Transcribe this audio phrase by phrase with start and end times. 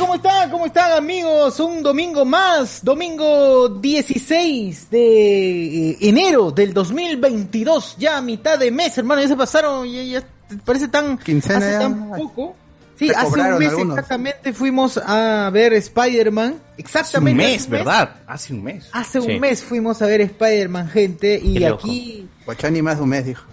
[0.00, 0.50] ¿Cómo están?
[0.50, 1.60] ¿Cómo están amigos?
[1.60, 8.96] Un domingo más, domingo 16 de eh, enero del 2022, ya a mitad de mes,
[8.98, 10.26] hermano, ya se pasaron, ya, ya
[10.64, 11.78] parece tan, Quincena hace ya.
[11.80, 12.56] tan poco.
[12.98, 13.96] Sí, hace un mes algunos.
[13.98, 17.42] exactamente fuimos a ver Spider-Man, Hace un exactamente.
[17.42, 18.16] mes, ¿verdad?
[18.26, 18.88] Hace un mes.
[18.92, 19.38] Hace un Sí.
[19.38, 22.28] mes fuimos a ver Spider-Man, gente, y Qué aquí...
[22.44, 23.44] Guachani más de un mes, dijo.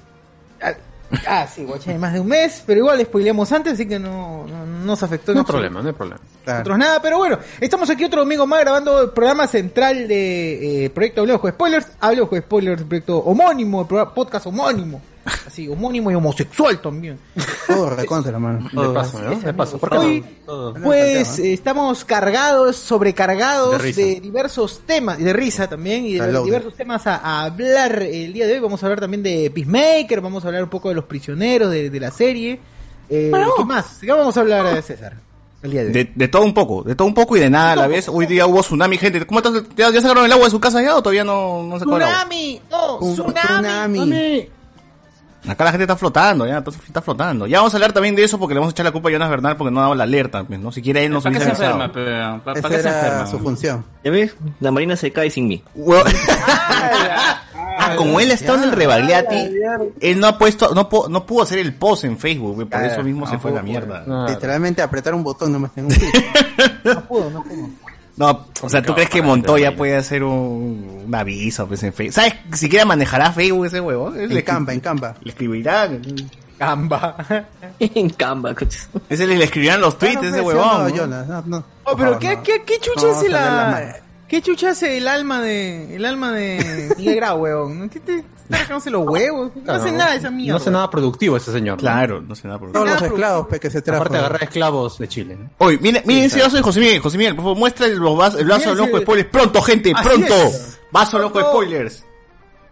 [1.27, 4.65] Ah, sí, guachani, más de un mes, pero igual spoileamos antes, así que no, no,
[4.65, 5.33] no nos afectó.
[5.33, 6.19] No hay problema, no hay problema.
[6.43, 6.59] Claro.
[6.59, 10.89] Nosotros nada, pero bueno, estamos aquí otro domingo más grabando el programa central de eh,
[10.89, 11.87] Proyecto Hablemos con Spoilers.
[11.99, 15.01] Hablemos con Spoilers, proyecto homónimo, el programa- podcast homónimo.
[15.45, 17.19] Así, homónimo y homosexual también.
[17.67, 18.69] Todo recontra, hermano.
[18.71, 19.35] De paso, ¿no?
[19.39, 19.77] De paso.
[19.77, 20.73] ¿Por qué Hoy, no?
[20.83, 26.43] pues eh, estamos cargados, sobrecargados De de, diversos temas, y de risa también, y de
[26.43, 28.59] diversos temas a, a hablar el día de hoy.
[28.59, 31.89] Vamos a hablar también de Peacemaker, vamos a hablar un poco de los prisioneros de,
[31.89, 32.59] de la serie.
[33.09, 33.97] Eh, ¿Qué más?
[34.01, 35.15] ¿Qué vamos a hablar, César?
[35.63, 35.93] El día de hoy.
[35.93, 38.07] De, de todo un poco, de todo un poco y de nada a la vez.
[38.09, 39.25] Hoy día hubo tsunami, gente.
[39.25, 39.63] ¿Cómo estás?
[39.75, 41.97] ¿Ya, ya sacaron el agua de su casa ya o todavía no, no se sacó
[41.97, 42.15] el agua?
[42.15, 42.61] ¡Tsunami!
[42.69, 42.97] ¡No!
[42.99, 43.99] Un ¡Tsunami!
[43.99, 44.49] tsunami.
[45.47, 47.47] Acá la gente está flotando, ya, está, está flotando.
[47.47, 49.11] Ya vamos a hablar también de eso porque le vamos a echar la culpa a
[49.11, 50.71] Jonas Bernal porque no ha dado la alerta, pues, ¿no?
[50.71, 51.91] Si quiere él nos ¿Para qué se enferma?
[51.93, 53.27] qué se enferma?
[53.27, 53.85] su función.
[54.03, 54.35] ¿Ya ves?
[54.59, 55.63] La marina se cae sin mí.
[57.79, 59.51] Ah, como él está en el rebagliati,
[60.01, 62.79] él no ha puesto, no, po- no pudo hacer el post en Facebook, güey, por
[62.79, 64.03] Claro, eso mismo se no fue a la mierda.
[64.07, 65.91] Ah, Literalmente apretar un botón nomás en un.
[66.83, 67.69] No pudo, no pudo.
[68.17, 72.15] No, o sea, ¿tú crees que Montoya puede hacer un, un aviso pues, en Facebook?
[72.15, 72.33] ¿Sabes?
[72.53, 74.11] Siquiera manejará Facebook ese huevo.
[74.13, 75.15] Él En le, Canva, en Canva.
[75.21, 75.87] le escribirá.
[76.57, 77.15] Gamba.
[77.79, 78.55] en Canva.
[78.55, 78.89] coches.
[79.07, 80.65] Ese le, le escribirán los tweets ese no, huevón.
[80.65, 80.95] No, ¿no?
[80.95, 81.63] Jonas, no, no.
[81.83, 83.97] Oh, pero ¿qué, qué, qué chucha ver la.
[84.27, 85.95] ¿Qué chucha hace el alma de...
[85.95, 87.89] El alma de Miguel Grau, weón?
[87.89, 88.17] ¿Qué te...
[88.47, 89.51] Está sacándose los huevos?
[89.63, 90.53] No hace nada esa mierda.
[90.53, 91.75] No hace nada productivo ese señor.
[91.77, 91.81] ¿no?
[91.81, 93.97] Claro, no sé nada por Todos los esclavos pe, que se trajo.
[94.01, 95.35] Aparte de agarrar esclavos de Chile.
[95.37, 95.49] ¿no?
[95.57, 96.99] Oye, miren, miren ese vaso de José Miguel.
[97.01, 99.29] José Miguel, por favor, muestra el, vaso, el vaso de loco ese- spoilers.
[99.29, 100.33] Pronto, gente, Así pronto.
[100.33, 100.79] es.
[100.91, 101.51] Vaso loco Pronto.
[101.51, 102.05] spoilers.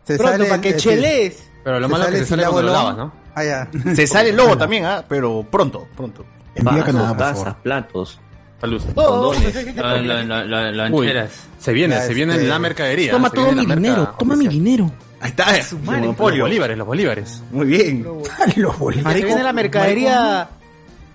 [0.03, 1.43] Se Pronto, sale para que el- chelees.
[1.63, 3.05] Pero lo se malo es que se sale cuando lo el lavas, lobo.
[3.07, 3.13] ¿no?
[3.35, 3.69] Ah, ya.
[3.95, 5.03] Se sale el logo también, ¿ah?
[5.07, 6.25] Pero pronto, pronto.
[6.61, 8.21] Vasos, tazas, platos.
[8.61, 8.81] Salud.
[8.95, 9.33] Todo.
[9.75, 11.31] La- la- la- la- Uy, Lancheras.
[11.59, 13.11] se viene, Ya, se viene este- la mercadería.
[13.11, 14.91] Toma se todo mi merca dinero, toma mi dinero.
[15.19, 16.05] Ahí está, su madre.
[16.07, 17.41] Los bolívares, los bolívares.
[17.51, 18.05] Muy bien.
[18.55, 19.19] Los bolívares.
[19.21, 20.49] Se viene la mercadería...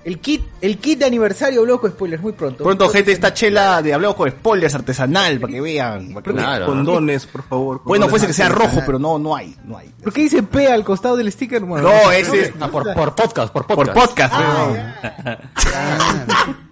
[0.02, 2.64] El kit, el kit de aniversario loco spoilers muy pronto.
[2.64, 6.14] Pronto, gente, esta chela de hablamos con spoilers artesanal, para que vean.
[6.14, 6.46] Para que vean.
[6.46, 6.66] Claro.
[6.66, 7.82] Condones, por favor.
[7.84, 8.86] Bueno, fuese que sea rojo, artesanal.
[8.86, 9.90] pero no, no hay, no hay.
[10.02, 11.60] ¿Por qué dice P al costado del sticker?
[11.64, 13.98] Bueno, No, ese es Ah, por, por podcast, por por podcast.
[14.08, 14.34] podcast.
[14.34, 16.56] Ah, weón.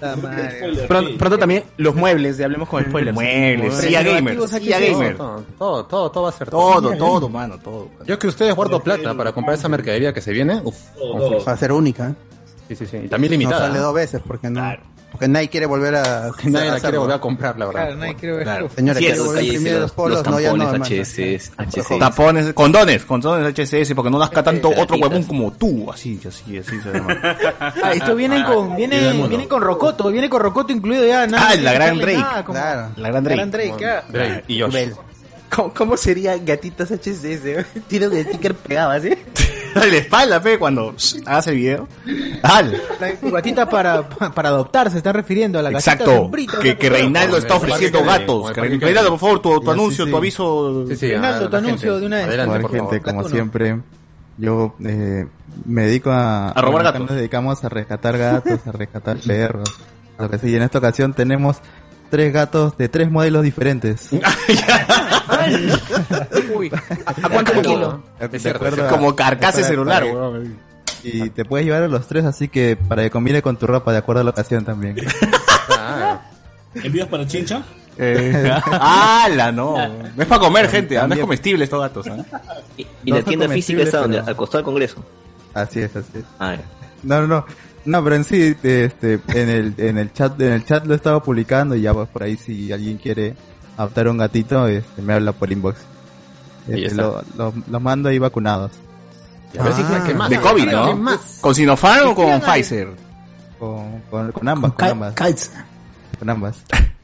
[0.00, 0.84] Puta madre.
[0.86, 3.14] Pronto, pronto también los muebles de Hablemos con Spoilers.
[3.14, 4.78] Muebles, Silla Gamer, Silla.
[4.78, 5.16] Gamer.
[5.16, 7.88] Todo, todo, todo, todo va a ser Todo, todo, mano, todo.
[8.06, 10.60] Yo es que ustedes guardo plata para comprar esa mercadería que se viene.
[10.62, 10.76] Uf,
[11.46, 12.14] Va a ser única.
[12.68, 12.96] sí, sí, sí.
[13.04, 13.66] Y también No limitada.
[13.68, 14.60] sale dos veces porque no.
[15.10, 16.30] Porque nadie quiere volver a.
[16.36, 16.80] Que nadie la hacerlo.
[16.80, 17.82] quiere volver a comprar, la verdad.
[17.84, 18.42] Claro, nadie quiere ver.
[18.44, 18.68] Claro.
[18.74, 20.18] Señores, Sí, volver a imprimir los los, polos.
[20.18, 20.64] los No, ya no.
[20.70, 21.08] tampones.
[21.08, 21.98] HSS, HSS.
[21.98, 26.80] Tapones, condones, condones HSS, porque no nazca tanto otro huevón como tú, así, así, así
[26.80, 27.16] se llama.
[27.82, 29.28] Ah, esto viene con, y del viene, mundo.
[29.28, 31.26] viene con Rocoto, viene con Rocoto incluido ya.
[31.26, 32.18] nada, Ah, la gran Drake.
[32.18, 32.88] nada, como- Claro.
[32.96, 33.36] La gran La Drake.
[33.36, 34.06] gran Drake, claro.
[34.10, 34.72] Drake y Josh.
[35.54, 37.66] ¿Cómo, cómo sería gatitas HSS?
[37.88, 39.10] Tiene un sticker pegado así.
[39.74, 40.94] Dale la espalda, pe, cuando
[41.26, 41.88] hagas el video.
[42.42, 42.80] Dale.
[42.98, 46.16] La tu gatita para, para adoptar, se está refiriendo a la gatita Exacto.
[46.16, 48.56] sombrita, Que, que Reinaldo está ofreciendo gatos.
[48.56, 50.18] Reinaldo, por favor, tu, tu anuncio, sí, tu sí.
[50.18, 50.86] aviso.
[50.88, 52.00] Sí, sí, Reinaldo, tu anuncio gente.
[52.00, 52.26] de una vez.
[52.26, 53.02] Adelante, por gente, favor.
[53.02, 53.80] como siempre,
[54.38, 55.26] yo eh,
[55.66, 56.48] me dedico a...
[56.50, 57.00] A robar gatos.
[57.02, 59.68] Nos dedicamos a rescatar gatos, a rescatar perros.
[60.18, 61.58] Lo que sí, y en esta ocasión tenemos
[62.10, 64.08] tres gatos de tres modelos diferentes.
[66.54, 66.70] Uy,
[67.06, 68.02] ¿a cuánto kilo?
[68.88, 69.14] Como
[69.62, 70.56] para- celular, weón.
[71.02, 73.92] Y te puedes llevar a los tres, así que para que combine con tu ropa,
[73.92, 74.96] de acuerdo a la ocasión también.
[75.70, 76.20] Ah,
[76.74, 77.62] ¿Envíos para Chincha?
[78.72, 79.76] ¡Hala, no!
[79.88, 81.00] No es para comer, gente, ¿ah?
[81.02, 82.06] no es También- comestible estos gatos.
[82.08, 82.40] ¿ah?
[82.76, 84.18] Y, y No la tienda física está donde?
[84.18, 85.04] pero- Al costado del Congreso.
[85.54, 86.24] Así es, así es.
[86.38, 86.56] Ah.
[87.02, 87.46] No, no, no.
[87.86, 91.22] No, pero en sí, este, en el, en el chat, en el chat lo estaba
[91.22, 93.34] publicando y ya pues por ahí si alguien quiere
[93.76, 95.76] adoptar un gatito, este, me habla por inbox.
[96.68, 98.72] Este, lo, lo- los mando ahí vacunados.
[99.52, 100.28] ¿qué más?
[100.28, 100.96] De COVID, ¿Qué ¿no?
[100.96, 101.38] más?
[101.40, 102.40] ¿Con Sinopharm o con.
[102.40, 102.88] Pfizer?
[103.58, 105.52] Con, con, con ambas, con, ambas, Kites.
[106.18, 106.56] con ambas.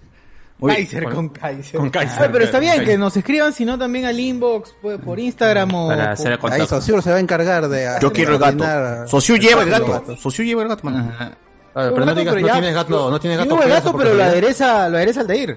[0.62, 1.81] Uy, Kaiser con Kaiser.
[1.81, 2.31] con Kaiser.
[2.31, 5.88] Pero está bien que nos escriban, sino también al inbox, pues, por Instagram o...
[5.88, 6.67] Para hacer el Ahí contacto.
[6.67, 7.97] Saussure se va a encargar de.
[8.00, 9.09] yo quiero el gato.
[9.09, 10.17] Socio lleva el gato.
[10.17, 11.11] Socio lleva el gato, mano.
[11.12, 11.32] Ajá.
[11.75, 13.49] Pero no gato, digas, pero no ya- tienes gato, no tienes gato.
[13.49, 15.56] Tengo el preso gato, por pero lo adereza, lo adereza Altair.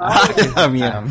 [0.00, 1.04] Ah, mierda.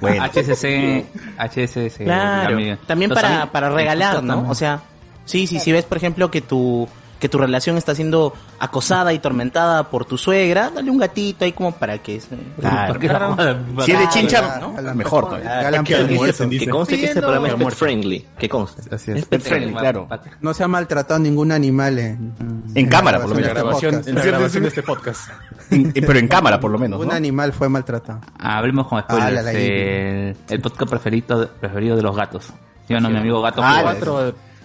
[0.00, 0.24] Bueno.
[0.24, 1.04] HCC,
[1.38, 2.04] HCC.
[2.04, 4.48] Claro, también para, para regalar, ¿no?
[4.50, 4.80] O sea,
[5.24, 6.88] sí, sí, si ves, por ejemplo, que tu
[7.20, 11.52] que tu relación está siendo acosada y tormentada por tu suegra, dale un gatito ahí
[11.52, 12.20] como para que...
[12.58, 13.36] Claro,
[13.84, 15.62] Si es de chincha, Claro, Galán mejor todavía.
[15.62, 16.50] Galán Que, Pepón.
[16.50, 18.26] que conste que este programa es pet friendly.
[18.38, 18.94] Que conste.
[18.94, 19.18] Así es.
[19.18, 20.08] Es pet Friendly, claro.
[20.40, 22.34] No se ha maltratado ningún animal en,
[22.74, 23.54] En cámara, por lo En menos.
[23.54, 24.08] la grabación, podcast.
[24.08, 25.30] en la grabación de este podcast.
[25.70, 27.00] Pero en cámara, por lo menos.
[27.00, 27.12] Un ¿no?
[27.14, 28.20] animal fue maltratado.
[28.38, 29.26] Hablemos con spoilers.
[29.26, 32.46] Ah, la- la- el, el podcast preferido, preferido de los gatos.
[32.88, 33.60] ¿Sí o no, mi amigo gato?
[33.62, 33.94] Ah,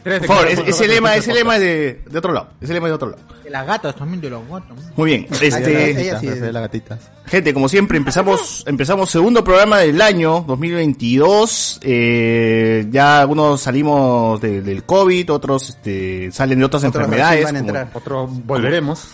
[0.06, 2.50] Por favor, ese, ese lema, de ese lema es de, de otro lado.
[2.62, 3.22] Ese lema es de otro lado.
[3.44, 4.78] De las gatas, también de los gatos.
[4.96, 5.28] Muy bien.
[5.42, 6.28] Este, ella sí.
[6.28, 7.00] De las gatitas.
[7.26, 11.80] gente, como siempre, empezamos, empezamos segundo programa del año 2022.
[11.84, 17.46] Eh, ya algunos salimos de- del COVID, otros este, salen de otras Otros enfermedades.
[17.46, 17.98] recién van a como-.
[17.98, 19.08] Otro volveremos.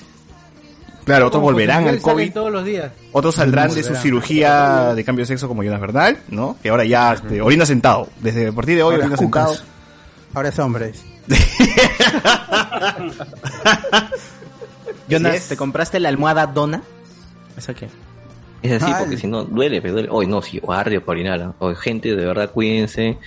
[1.05, 2.33] claro, otros volverán al COVID.
[2.33, 2.91] todos los días.
[3.11, 6.57] Otros saldrán de su cirugía de cambio de sexo como Jonas Bernal, ¿no?
[6.61, 8.07] Que ahora ya este, orina sentado.
[8.21, 9.49] Desde a partir de hoy Ahora orina cucas.
[9.49, 9.71] sentado.
[10.33, 10.93] Ahora es hombre.
[15.09, 15.47] Jonas, es.
[15.49, 16.81] ¿te compraste la almohada Dona?
[17.57, 17.87] ¿Eso qué?
[18.61, 18.99] Es así, Ay.
[18.99, 20.09] porque si no, duele, pero duele.
[20.11, 21.41] Hoy no, si o arde por orinar.
[21.41, 21.53] ¿ah?
[21.59, 23.17] Oye, gente, de verdad, cuídense.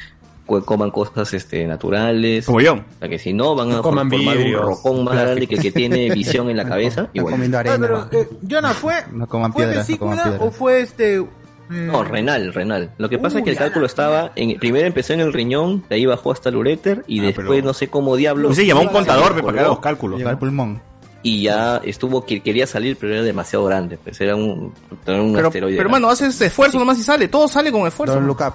[0.46, 2.46] cu- Coman cosas este, naturales.
[2.46, 2.76] Como yo.
[2.98, 5.72] Para que si no, van a Coman formar un rocón más grande que el que
[5.72, 7.08] tiene visión en la cabeza.
[7.12, 7.34] Y bueno.
[7.36, 7.78] comiendo Ah, arena.
[7.80, 10.40] pero, eh, Jonah, ¿fue, No coman ¿fue piedras, no coman vesícula piedras.
[10.40, 11.26] o fue este...?
[11.70, 12.90] Eh, No, renal, renal.
[12.99, 15.96] Lo que pasa es que el cálculo estaba, en, primero empezó en el riñón, de
[15.96, 18.55] ahí bajó hasta el uréter y Ah, después pero- no sé cómo diablos.
[18.56, 20.19] Se llamó un contador colgó, para que haga los cálculos.
[20.19, 20.81] Llega al pulmón.
[21.22, 23.96] Y ya estuvo, que quería salir, pero era demasiado grande.
[23.96, 24.75] Pues era un,
[25.06, 25.76] era un Pero, asteroide.
[25.78, 27.28] pero hermano, haces esfuerzo nomás y sale.
[27.28, 28.14] Todo sale con esfuerzo.
[28.16, 28.55] Don't look up.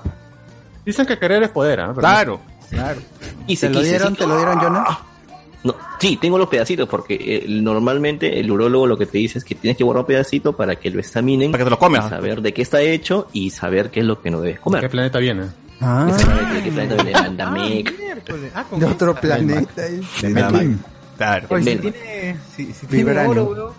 [0.86, 1.92] Dicen que querer es poder, ¿ah?
[1.96, 2.40] Pero Claro.
[3.48, 4.10] Quise, ¿Te lo quise, dieron?
[4.14, 4.20] sí.
[4.20, 4.98] ¿Te lo dieron, Jonas?
[5.64, 9.44] No, sí, tengo los pedacitos porque eh, normalmente el urólogo lo que te dice es
[9.44, 12.10] que tienes que guardar un pedacito para que lo examinen, Para que te lo comas.
[12.10, 14.64] saber de qué está hecho y saber qué es lo que no debes ¿De qué
[14.64, 14.90] comer.
[14.90, 15.48] planeta viene?
[15.82, 16.06] Ah,
[16.54, 18.52] de qué planeta viene miércoles.
[18.56, 19.82] Ah, con de otro planeta.
[19.82, 20.76] De.
[21.18, 21.48] Claro.
[21.50, 23.74] Oye, si tiene, si, si tiene oro, weón,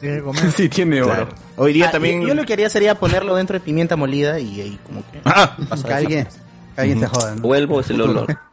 [0.00, 0.52] tiene que comer.
[0.56, 1.10] sí, tiene oro.
[1.14, 1.28] Claro.
[1.56, 2.22] Hoy día Ah, también.
[2.22, 5.20] Yo, yo lo que haría sería ponerlo dentro de pimienta molida y ahí como que...
[5.24, 6.28] Ah, pasa Que alguien,
[6.76, 7.34] que alguien se joda.
[7.34, 7.40] ¿no?
[7.42, 8.38] Vuelvo, es el olor.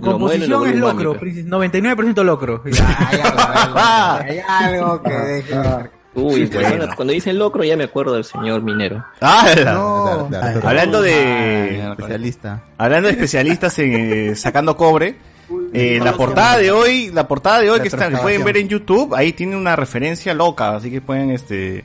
[0.00, 1.24] Tu Lo composición es locro, mámica.
[1.24, 2.62] princi- 99% locro.
[2.72, 3.78] Ya, hay algo, hay algo,
[4.28, 5.98] hay algo que.
[6.14, 6.86] Uy, Bueno.
[6.96, 9.04] cuando- dicen locro ya me acuerdo del señor minero.
[9.20, 10.28] ah, No.
[10.30, 10.62] De- de Arturo.
[10.62, 11.90] Ay, Hablando de.
[11.90, 12.62] Especialista.
[12.76, 13.92] Hablando de especialistas en
[14.30, 15.16] eh, sacando cobre.
[15.72, 18.68] eh, la portada de hoy, la portada de hoy que, están, que pueden ver en
[18.68, 21.84] YouTube, ahí tiene una referencia loca, así que pueden este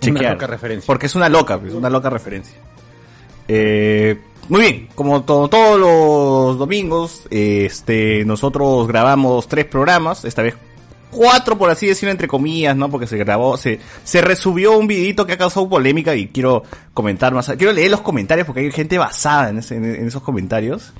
[0.00, 0.32] chequear.
[0.34, 0.86] loca referencia.
[0.86, 2.56] Porque es una loca, pues, una loca referencia.
[3.48, 4.18] Eh,
[4.48, 10.54] muy bien, como to- todos los domingos, este, nosotros grabamos tres programas, esta vez
[11.10, 12.90] cuatro por así decirlo entre comillas, ¿no?
[12.90, 16.62] Porque se grabó, se, se resubió un videito que ha causado polémica y quiero
[16.94, 19.58] comentar más, quiero leer los comentarios porque hay gente basada en
[20.06, 20.92] esos comentarios.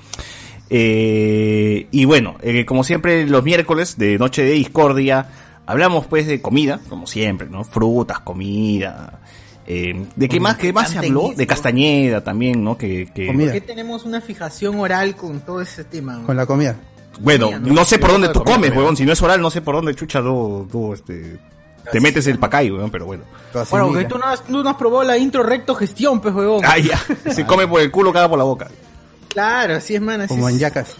[0.75, 5.27] Eh, y bueno, eh, como siempre los miércoles de Noche de Discordia
[5.67, 7.63] hablamos pues de comida, como siempre, ¿no?
[7.65, 9.21] Frutas, comida.
[9.67, 11.33] Eh, ¿De qué más, qué más se habló?
[11.37, 12.77] De Castañeda también, ¿no?
[12.77, 13.27] Que, que-.
[13.27, 16.15] ¿Por qué tenemos una fijación oral con todo ese tema?
[16.15, 16.27] weón?
[16.27, 16.77] Con la comida.
[17.21, 18.77] Bueno, no sé por dónde tú comes, comida.
[18.79, 18.97] huevón.
[18.97, 21.39] Si no es oral, no sé por dónde chucha tú, tú, este,
[21.91, 23.25] te metes el pacay, weón, pero bueno.
[23.53, 23.99] Bueno, asimila.
[24.01, 26.63] que tú no has, tú no has probado la intro recto gestión, pues, huevón.
[26.65, 26.99] Ah, ya.
[27.33, 28.69] Se come por el culo, caga por la boca.
[29.29, 30.23] Claro, así es, man.
[30.23, 30.55] Así Como es.
[30.55, 30.97] en Yacas.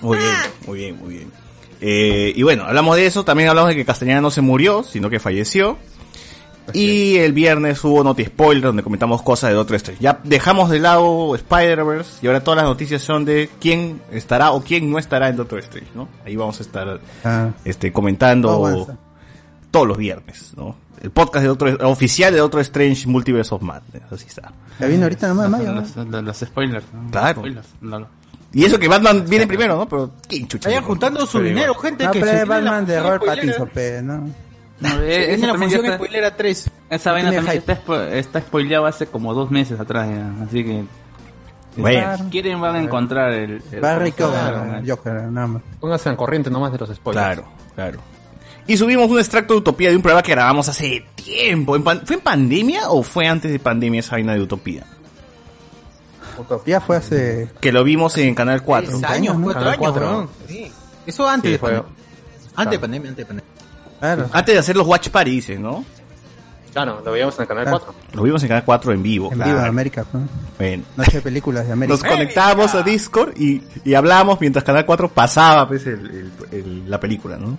[0.00, 0.30] Muy bien,
[0.66, 1.32] muy bien, muy bien.
[1.80, 3.24] Eh, y bueno, hablamos de eso.
[3.24, 5.76] También hablamos de que Castañeda no se murió, sino que falleció.
[6.72, 10.02] Y el viernes hubo Noti Spoiler donde comentamos cosas de Doctor Strange.
[10.02, 14.62] Ya dejamos de lado Spider-Verse y ahora todas las noticias son de quién estará o
[14.62, 16.08] quién no estará en Doctor Strange, ¿no?
[16.24, 17.50] Ahí vamos a estar Ah.
[17.64, 18.86] este comentando
[19.70, 20.76] todos los viernes, ¿no?
[21.02, 24.52] El podcast de Doctor, oficial de Doctor Strange Multiverse of Madness, así está.
[24.80, 25.50] Ya vino ahorita nomás.
[25.50, 26.86] Los, los- los spoilers.
[26.94, 27.10] ¿no?
[27.10, 27.40] Claro.
[27.40, 28.06] Spoilers, no, no.
[28.54, 29.88] Y eso que Batman viene primero, ¿no?
[29.88, 30.68] Pero ¿quién chucha?
[30.68, 31.86] Vayan juntando su Pero dinero, igual.
[31.88, 32.04] gente.
[32.04, 33.24] No, que pero se Batman de Robert.
[33.26, 33.70] Pattinson,
[34.06, 34.30] ¿no?
[34.80, 36.70] No, también ya función está- spoilera 3.
[36.90, 40.84] Esa vaina también está, spo- está spoileado hace como dos meses atrás ya, así que...
[41.76, 42.28] Bueno.
[42.30, 43.62] Quieren van a encontrar el...
[43.72, 45.62] el- Kogan, Joker, nada más.
[45.80, 47.24] Pónganse en corriente nomás de los spoilers.
[47.26, 47.98] Claro, claro.
[48.66, 51.74] Y subimos un extracto de Utopía de un programa que grabamos hace tiempo.
[51.76, 54.84] ¿En pan- ¿Fue en pandemia o fue antes de pandemia esa vaina de Utopía?
[56.38, 57.48] Utopía fue hace...
[57.60, 58.98] Que lo vimos en Canal 4.
[59.00, 59.44] Tres años, ¿no?
[59.44, 60.28] cuatro Canal años, weón.
[60.48, 60.72] Sí.
[61.06, 61.94] Eso antes Sí, de fue- pandemia.
[62.56, 63.53] Antes de pandemia, antes de pandemia.
[64.04, 64.28] Claro.
[64.32, 65.84] Antes de hacer los Watch Parties, ¿no?
[66.72, 67.70] Claro, lo veíamos en el canal Ah.
[67.70, 67.94] 4.
[68.14, 69.28] Lo vimos en Canal 4 en vivo.
[69.30, 69.50] En claro.
[69.52, 70.04] vivo de América.
[70.12, 70.28] ¿no?
[70.58, 70.82] Bueno.
[70.96, 71.92] Noche de películas de América.
[71.96, 76.90] Nos conectábamos a Discord y, y hablábamos mientras Canal 4 pasaba pues, el- el- el-
[76.90, 77.56] la película, ¿no?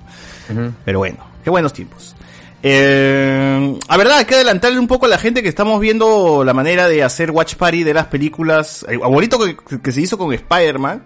[0.83, 2.13] Pero bueno, qué buenos tiempos.
[2.61, 6.53] Eh, a verdad, hay que adelantarle un poco a la gente que estamos viendo la
[6.53, 8.85] manera de hacer watch party de las películas.
[9.01, 11.03] Bonito que, que se hizo con Spider-Man,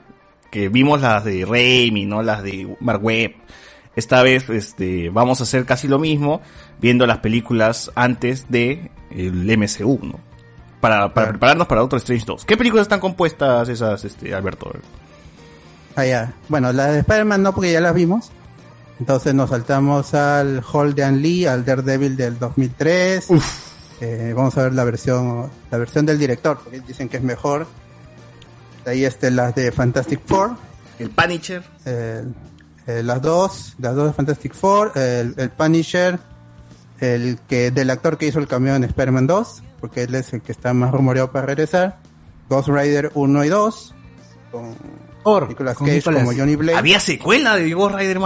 [0.50, 2.24] que vimos las de Raimi, ¿no?
[2.24, 3.34] Las de Mark Webb.
[4.00, 6.40] Esta vez, este, vamos a hacer casi lo mismo,
[6.80, 10.22] viendo las películas antes de el MCU, ¿no?
[10.80, 12.46] Para, para prepararnos para Doctor Strange 2.
[12.46, 14.72] ¿Qué películas están compuestas esas, este, Alberto?
[15.98, 16.34] Ah, ya.
[16.48, 18.32] Bueno, la de Spider-Man no, porque ya las vimos.
[19.02, 23.28] Entonces nos saltamos al Hall de Ann Lee, al Daredevil del 2003.
[24.02, 27.68] Eh, vamos a ver la versión la versión del director, porque dicen que es mejor.
[28.86, 30.56] De ahí este, las de Fantastic Four.
[31.00, 31.62] El Punisher.
[31.84, 32.24] Eh,
[32.90, 34.94] eh, las dos, las dos de Fantastic Four.
[34.96, 36.20] El, el Punisher,
[37.00, 40.42] el que del actor que hizo el cameo en Spider-Man 2, porque él es el
[40.42, 42.00] que está más rumoreado para regresar.
[42.50, 43.96] Ghost Rider 1 y 2.
[44.52, 44.76] Con
[45.48, 46.24] Nicolas con Cage Nicolas.
[46.24, 46.78] como Johnny Blade.
[46.78, 48.20] ¿Había secuela de Ghost Rider,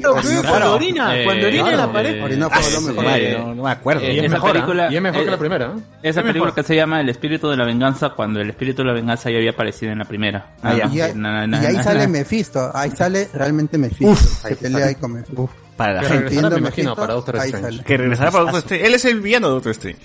[0.00, 2.22] Cuando orina, Eh, cuando orina en la pared.
[2.22, 3.04] Orinó por lo mejor.
[3.04, 4.02] Madre, no, no me acuerdo.
[4.02, 4.52] Eh, Y es esa mejor, ¿ah?
[4.54, 5.66] película, Y es mejor que eh, la primera.
[5.66, 5.68] ¿eh?
[6.02, 6.54] Esa Es película mejor.
[6.54, 9.36] que se llama El Espíritu de la Venganza, cuando el Espíritu de la Venganza ya
[9.36, 10.46] había aparecido en la primera.
[10.62, 10.74] Ah.
[10.74, 14.16] Y, ahí- Na- na- y ahí na- sale Mephisto, ahí sale realmente Mephisto.
[14.60, 15.50] pelea ahí con Mephisto.
[15.76, 16.18] Para la Que gente.
[16.24, 17.84] regresará, me Entiendo, imagino, Mephisto, para Doctor ahí Strange.
[17.84, 18.86] Que regresará para Doctor Strange.
[18.86, 19.98] Él es el villano de Doctor Strange.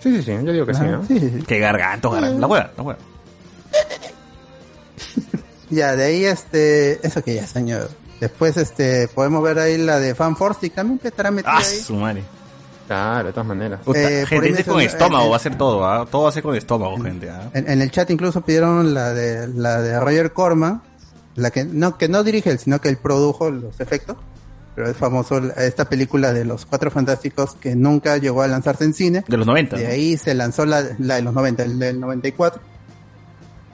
[0.00, 0.80] Sí, sí, sí, yo digo que sí.
[0.84, 1.00] Ah.
[1.46, 2.38] Que garganto, garganto.
[2.40, 2.96] La hueá, la hueá.
[5.70, 7.88] Ya, de ahí este, eso que ya, señor.
[8.22, 11.80] Después este, podemos ver ahí la de Fan Force también que estará metida Ah, ahí.
[11.80, 12.22] su madre.
[12.86, 13.80] Claro, de todas maneras.
[13.94, 16.06] Eh, gente, este con menciona- estómago, eh, va a ser todo, ¿ah?
[16.08, 17.50] Todo va a ser con estómago, gente, ¿ah?
[17.52, 20.82] En, en el chat incluso pidieron la de la de Roger Corman,
[21.34, 24.16] la que no que no dirige él, sino que él produjo los efectos.
[24.74, 28.84] Pero es famoso la- esta película de los Cuatro Fantásticos que nunca llegó a lanzarse
[28.84, 29.24] en cine.
[29.26, 29.76] De los 90.
[29.76, 32.60] De ahí se lanzó la, la de los 90, el del 94.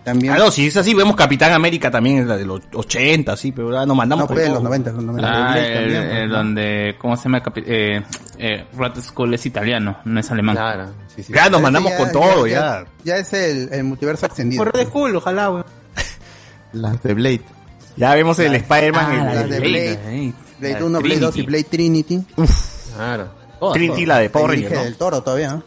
[0.08, 0.32] También.
[0.34, 3.76] Ah, no, si es así, vemos Capitán América también, la de los 80, sí, pero
[3.78, 4.56] ah, nos mandamos no, con fue de todo.
[4.56, 5.28] los 90, los 90.
[5.28, 6.36] Ah, Blade el, también, el ¿no?
[6.36, 7.42] donde, ¿cómo se llama?
[7.56, 8.02] el Eh,
[8.38, 10.56] eh, Rat School es italiano, no es alemán.
[10.56, 11.32] Claro, sí, sí.
[11.32, 12.84] Ya nos mandamos con todo, ya.
[13.04, 14.64] Ya, es el, el multiverso extendido.
[14.64, 15.64] Por de culo, ojalá, weón.
[16.72, 17.42] Las de Blade.
[17.96, 20.32] Ya vemos el Spider-Man, Ah, el- la el- de el- Blade.
[20.60, 21.42] Blade La 1, Blade 2 y.
[21.42, 22.24] Blade Trinity.
[22.96, 23.28] Claro.
[23.60, 24.08] Todas, Trinity, todas.
[24.08, 24.84] la de Power Ahí Ranger, dije ¿no?
[24.84, 25.62] del toro todavía, ¿no?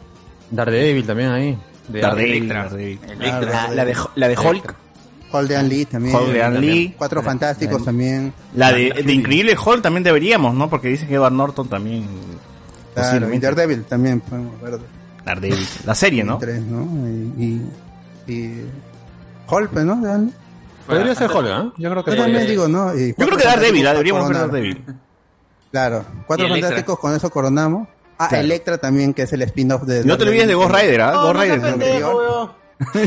[0.50, 1.58] Daredevil también ahí.
[1.92, 2.62] De Daredevil, Electra.
[2.64, 3.00] Daredevil.
[3.18, 4.74] La, la de, la de Hulk.
[5.32, 6.14] Hall de Lee también.
[6.14, 6.94] Hall de Lee.
[6.96, 8.32] Cuatro Fantásticos también.
[8.54, 10.68] La de, de Increíble Hulk también deberíamos, ¿no?
[10.68, 12.06] Porque dicen que Edward Norton también...
[12.94, 13.38] Claro, y.
[13.38, 14.78] Daredevil también podemos ver.
[15.24, 15.66] Daredevil.
[15.86, 16.36] La serie, ¿no?
[16.36, 16.82] Tres, ¿no?
[17.08, 17.44] Y,
[18.26, 18.64] y, y
[19.48, 20.30] Hulk, ¿no?
[20.86, 21.72] Podría ser Hulk, ¿eh?
[21.78, 22.94] Yo creo que Yo también digo, ¿no?
[22.94, 24.50] Y Yo creo que Daredevil, deberíamos ver coronar.
[24.50, 24.84] Daredevil.
[25.70, 26.48] Claro, Cuatro.
[26.48, 27.88] Fantásticos con eso coronamos.
[28.24, 28.44] Ah, Claro.
[28.44, 30.04] Electra también, que es el spin-off de...
[30.04, 31.12] No te olvides de Ghost Rider, ¿ah?
[31.12, 31.72] No, Ghost no seas Rider.
[31.72, 31.78] ¿no?
[31.78, 32.62] pendejo, weón.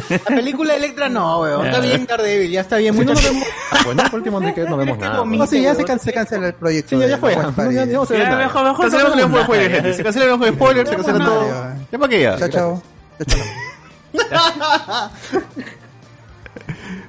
[0.10, 1.66] La película de Electra no, weón.
[1.66, 2.94] Está bien Daredevil, ya está bien.
[2.94, 3.44] Si no vemos,
[3.84, 5.26] bueno, por último no no vemos nada.
[5.26, 6.96] No, sí, ya se, can- se cancela el proyecto.
[6.96, 7.34] Sí, ya, ya fue.
[7.36, 9.94] Ya, ya, se Ya, mejor, mejor el de spoiler, gente.
[9.94, 11.48] Se cancela el de spoiler, se cancela todo.
[11.92, 12.38] ¿Ya para qué ya?
[12.38, 12.84] Chao, chao.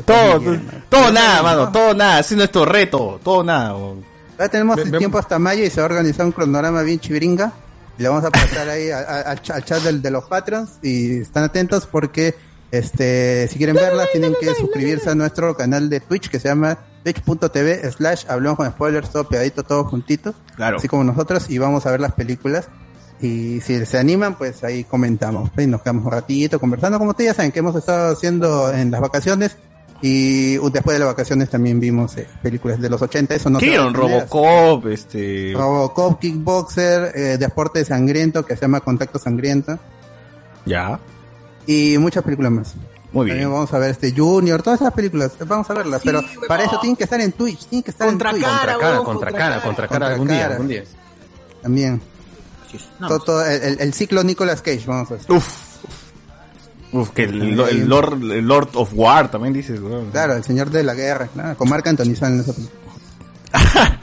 [0.05, 0.41] Todo,
[0.89, 2.21] todo nada, mano, todo nada.
[2.21, 3.75] Ese es nuestro reto, todo nada.
[3.75, 4.05] weón.
[4.39, 7.53] Ya tenemos el tiempo hasta mayo y se va a organizar un cronograma bien chiviringa.
[7.99, 10.25] Y le vamos a pasar ahí a- a- al, ch- al chat del- de los
[10.25, 10.79] patrons.
[10.83, 12.35] Y están atentos porque
[12.71, 16.77] este si quieren verla tienen que suscribirse a nuestro canal de Twitch que se llama
[17.05, 20.35] twitch.tv slash hablamos con spoilers, todo pegadito, todo juntito.
[20.57, 20.79] Claro.
[20.79, 22.69] Así como nosotros y vamos a ver las películas.
[23.21, 25.51] Y si se animan, pues ahí comentamos.
[25.57, 28.91] Y nos quedamos un ratito conversando, como ustedes ya saben, que hemos estado haciendo en
[28.91, 29.57] las vacaciones.
[30.03, 33.35] Y uh, después de las vacaciones también vimos eh, películas de los 80.
[33.35, 33.93] Eso no detener.
[33.93, 35.53] Robocop, este...
[35.57, 39.79] Robocop, Kickboxer, eh, Deporte Sangriento, que se llama Contacto Sangriento,
[40.67, 41.01] Ya,
[41.67, 42.75] y muchas películas más.
[43.11, 43.53] muy También bien.
[43.53, 46.97] vamos a ver este Junior, todas esas películas, vamos a verlas, pero para eso tienen
[46.97, 48.47] que estar en Twitch, tienen que estar Contra en Twitch.
[48.47, 49.65] cara, Contra cara, huevón, contra contra cara, cara.
[49.67, 50.53] contra cara Contra algún día, cara.
[50.55, 50.85] algún día.
[51.63, 52.03] También.
[53.01, 55.23] No, Todo- todo el, el- el ciclo Nicolas Cage, vamos a ver.
[55.31, 55.66] Uf.
[56.93, 60.11] Uf, que el, el Lord, el Lord of War también dices, weón.
[60.11, 62.81] Claro, el señor de la guerra, claro, con Marc Anthony en esa película,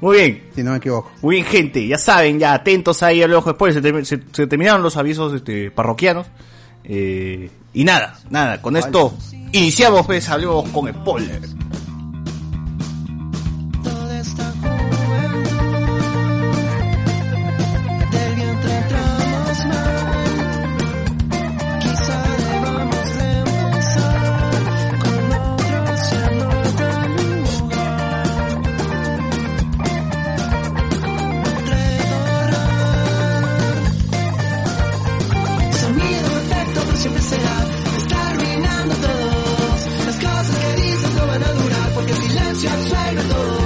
[0.00, 1.10] Muy bien, si no me equivoco.
[1.20, 1.86] muy bien, gente.
[1.86, 3.74] Ya saben, ya atentos ahí al ojo después.
[3.74, 6.26] Se, se- se terminaron los avisos este, parroquianos.
[6.84, 9.12] Eh, y nada, nada, con esto
[9.52, 11.40] iniciamos, pues, hablemos con spoiler.
[43.20, 43.59] alone.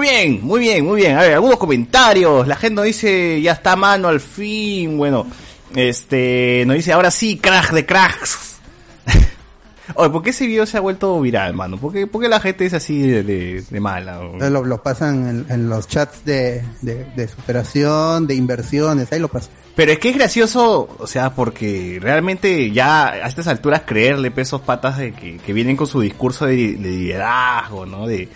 [0.00, 1.18] Muy bien, muy bien, muy bien.
[1.18, 2.48] A ver, algunos comentarios.
[2.48, 4.96] La gente nos dice, ya está a mano al fin.
[4.96, 5.26] Bueno,
[5.76, 8.56] este, nos dice, ahora sí, crack de cracks.
[9.96, 11.76] Oye, ¿por qué ese video se ha vuelto viral, mano?
[11.76, 14.22] ¿Por qué, por qué la gente es así de, de- de mala?
[14.48, 19.50] Lo, lo pasan en, en los chats de, de, superación, de inversiones, ahí lo pasan.
[19.76, 24.62] Pero es que es gracioso, o sea, porque realmente ya a estas alturas creerle pesos
[24.62, 28.06] patas de que, que vienen con su discurso de, de liderazgo, ¿no?
[28.06, 28.30] De,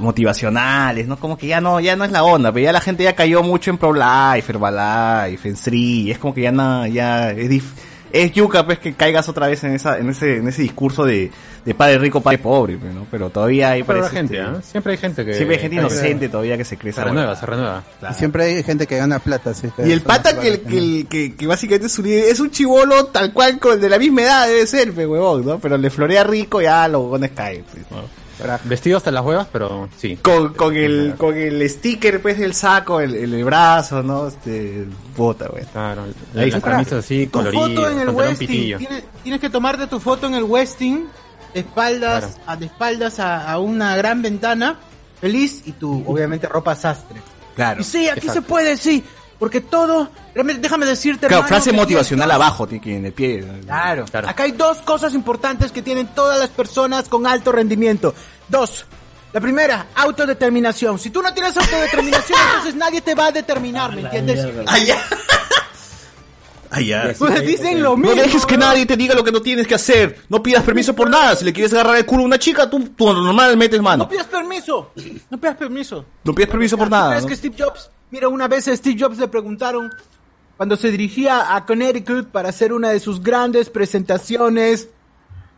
[0.00, 1.18] motivacionales, ¿no?
[1.18, 3.42] Como que ya no, ya no es la onda, pero ya la gente ya cayó
[3.42, 7.72] mucho en ProLife, Herbalife, en Sri, es como que ya no, ya es dif-
[8.10, 11.30] es yuca pues que caigas otra vez en esa, en ese, en ese discurso de,
[11.62, 13.06] de padre rico, padre pobre, pues, ¿no?
[13.10, 14.62] Pero todavía hay Pero la parece, gente, este, ¿ah?
[14.62, 15.34] Siempre hay gente que...
[15.34, 17.82] Siempre hay gente que- inocente todavía que se cree Se renueva, se renueva.
[18.10, 19.52] Y siempre hay gente que gana plata.
[19.52, 23.06] sí, Y el pata que, que, el- que, que básicamente es un, es un chivolo
[23.08, 25.58] tal cual con de la misma edad debe ser, pe, huevón, ¿no?
[25.58, 27.98] Pero le florea rico ya los huevones caen, pues, ¿no?
[28.64, 30.16] Vestido hasta las huevas, pero sí.
[30.16, 34.28] Con, con el, con el sticker, pues, del saco, el, el brazo, ¿no?
[34.28, 35.64] Este, bota, güey.
[35.66, 36.60] Claro, está.
[36.60, 38.78] camisas así, coloridas, en el Westing.
[38.78, 41.08] Tienes, tienes que tomarte tu foto en el Westing,
[41.54, 44.78] de espaldas, a, de espaldas a, a una gran ventana,
[45.20, 47.20] feliz, y tu, obviamente, ropa sastre.
[47.56, 47.80] Claro.
[47.80, 48.32] Y sí, aquí Exacto.
[48.34, 49.02] se puede, sí.
[49.38, 53.12] Porque todo, realmente, déjame decirte, Claro, hermano, frase motivacional abajo, tiene que ir en el
[53.12, 53.46] pie.
[53.64, 54.04] Claro.
[54.12, 58.14] Acá hay dos cosas importantes que tienen todas las personas con alto rendimiento.
[58.48, 58.84] Dos.
[59.32, 60.98] La primera, autodeterminación.
[60.98, 64.44] Si tú no tienes autodeterminación, entonces nadie te va a determinar, ¿me entiendes?
[64.66, 64.78] Ah,
[66.80, 67.14] ya.
[67.18, 68.22] Pues dicen lo No mismo.
[68.22, 70.22] dejes que nadie te diga lo que no tienes que hacer.
[70.28, 71.34] No pidas permiso por nada.
[71.34, 74.04] Si le quieres agarrar el culo a una chica, tú, tú normal metes mano.
[74.04, 74.92] No pidas permiso.
[75.30, 76.04] No pidas permiso.
[76.24, 77.08] No pidas permiso por ¿Tú nada.
[77.10, 77.28] crees ¿no?
[77.28, 79.92] que Steve Jobs, mira, una vez a Steve Jobs le preguntaron
[80.56, 84.88] cuando se dirigía a Connecticut para hacer una de sus grandes presentaciones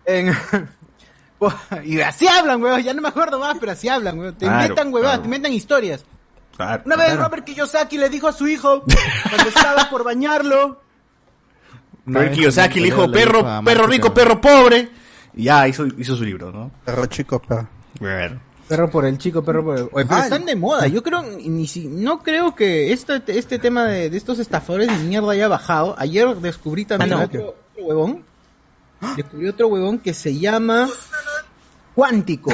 [0.04, 0.34] en
[1.84, 4.34] y así hablan, weón, ya no me acuerdo más, pero así hablan, weón.
[4.34, 5.22] Te Claro, inventan huevadas, claro.
[5.22, 6.04] te inventan historias.
[6.56, 7.22] Claro, Una vez claro.
[7.24, 8.82] Robert Kiyosaki le dijo a su hijo
[9.30, 10.82] cuando estaba por bañarlo,
[12.04, 14.90] Robert Kiyosaki le dijo, perro, perro rico, perro pobre.
[15.34, 16.70] Y ya hizo, hizo su libro, ¿no?
[16.84, 18.40] Perro chico, perro.
[18.70, 19.82] Perro por el chico, perro por el...
[19.90, 20.86] Oye, pero Ah, están de moda.
[20.86, 25.04] Yo creo, ni si, no creo que este, este tema de, de estos estafadores de
[25.08, 25.96] mierda haya bajado.
[25.98, 27.24] Ayer descubrí también Ah, no.
[27.24, 27.40] otro,
[27.72, 28.24] otro huevón.
[29.16, 30.88] Descubrí otro huevón que se llama
[31.96, 32.52] Cuántico.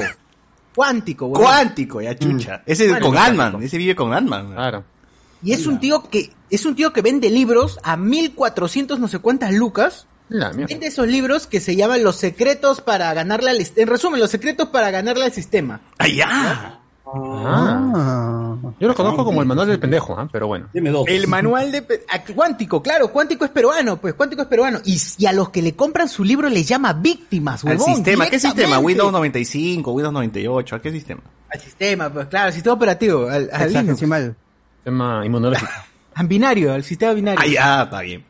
[0.74, 1.42] Cuántico, huevón.
[1.42, 2.62] Cuántico, ya chucha.
[2.64, 4.52] Ese Cuántico, con Ant-Man, ese vive con Ant-Man.
[4.54, 4.84] Claro.
[5.42, 9.18] Y es un tío que, es un tío que vende libros a 1400 no sé
[9.18, 10.06] cuántas lucas.
[10.28, 10.66] La mierda.
[10.72, 13.58] Vende esos libros que se llaman Los secretos para ganarle al...
[13.76, 15.80] En resumen, Los secretos para ganarle al sistema.
[15.98, 16.80] ¡Ah, ya!
[17.08, 18.56] Ah.
[18.80, 20.28] Yo lo conozco como el manual del pendejo, ¿ah?
[20.30, 20.68] pero bueno.
[20.74, 24.80] El manual de pe- a- Cuántico, claro, Cuántico es peruano, pues Cuántico es peruano.
[24.84, 27.94] Y, y a los que le compran su libro les llama víctimas, Al huevón.
[27.94, 28.78] sistema, ¿qué sistema?
[28.78, 31.22] Windows 95, Windows 98, ¿a qué sistema?
[31.48, 33.74] Al sistema, pues claro, al sistema operativo, al, al Linux.
[33.76, 34.36] Hexadecimal.
[34.84, 35.70] Tema inmunológico.
[36.16, 37.40] Al binario, al sistema binario.
[37.42, 38.24] Ah, ya, está bien.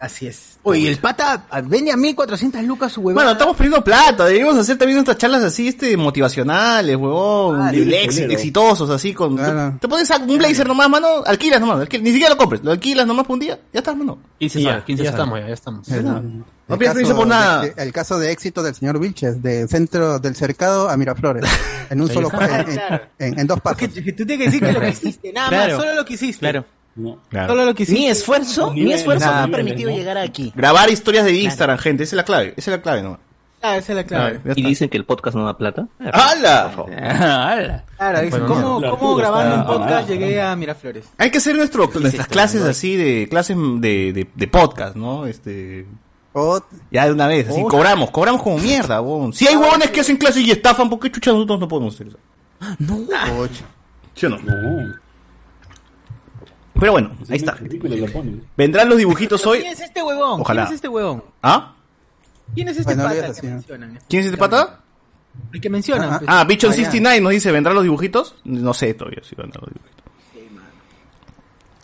[0.00, 0.58] Así es.
[0.64, 3.14] Oye, el pata ah, vende a 1400 lucas su huevón.
[3.14, 8.18] Bueno, estamos perdiendo plata, deberíamos hacer también nuestras charlas así, este, motivacionales, huevón, Ah, ex-
[8.18, 9.36] exitosos, así, con...
[9.36, 9.78] Claro.
[9.80, 13.06] Te pones un blazer nomás, mano, alquilas nomás, alquil- ni siquiera lo compres, lo alquilas
[13.06, 14.18] nomás por un día, ya está, mano.
[14.38, 14.76] ¿Quién se Y sabe?
[14.78, 15.22] ya, ¿Quién ya se sabe?
[15.22, 15.88] estamos, ya, ya estamos.
[16.66, 17.62] No permiso por nada.
[17.62, 21.44] de- el caso de éxito del señor Vilches, de centro del cercado a Miraflores,
[21.90, 22.80] en un solo en, en-
[23.18, 23.78] en- en dos pasos.
[23.78, 25.76] Que, que tú tienes que decir que lo que hiciste, nada Claro.
[25.76, 26.40] más, solo lo que hiciste.
[26.40, 26.64] Claro.
[27.28, 27.48] Claro.
[27.48, 28.00] Solo lo que hiciste.
[28.00, 30.52] Mi esfuerzo, mi esfuerzo me ha permitido llegar aquí.
[30.54, 33.18] Grabar historias de Instagram, gente, esa es la clave, esa es la clave nomás.
[33.66, 34.40] Ah, esa es la clave.
[34.56, 35.88] Y dicen que el podcast no da plata.
[35.98, 36.70] ¡Hala!
[36.98, 37.84] ¡Hala!
[37.96, 38.46] Claro, dice, Bueno,
[38.80, 41.06] ¿cómo, cómo grabando un podcast llegué a Miraflores?
[41.16, 45.24] Hay que hacer nuestro, nuestras clases así de, clases de, de, de podcast, ¿no?
[45.26, 45.86] Este,
[46.90, 49.32] ya de una vez, así, cobramos, cobramos como mierda, huevón.
[49.32, 52.08] Si hay huevones que hacen clases y estafan, ¿por qué chucha nosotros no podemos hacer
[52.08, 52.18] eso?
[53.40, 53.48] o-
[54.14, 54.38] ¿Sí o no?
[54.40, 54.94] No.
[56.78, 57.52] Pero bueno, ahí está.
[57.52, 58.44] Ridículo lo ponen.
[58.56, 59.60] Vendrán los dibujitos hoy.
[59.60, 60.40] ¿Quién es este huevón?
[60.40, 60.62] Ojalá.
[60.62, 61.24] ¿Quién es este huevón?
[61.42, 61.74] ¿Ah?
[62.54, 63.98] ¿Quién es este Bueno, pata que mencionan?
[64.08, 64.80] ¿Quién es este pata?
[65.52, 66.10] El que mencionan.
[66.12, 66.30] Ah, pues.
[66.30, 66.76] Ah, Bichon Ah, ya.
[66.84, 68.36] 69 nos dice, ¿vendrán los dibujitos?
[68.44, 70.04] No sé todavía si vendrán los dibujitos.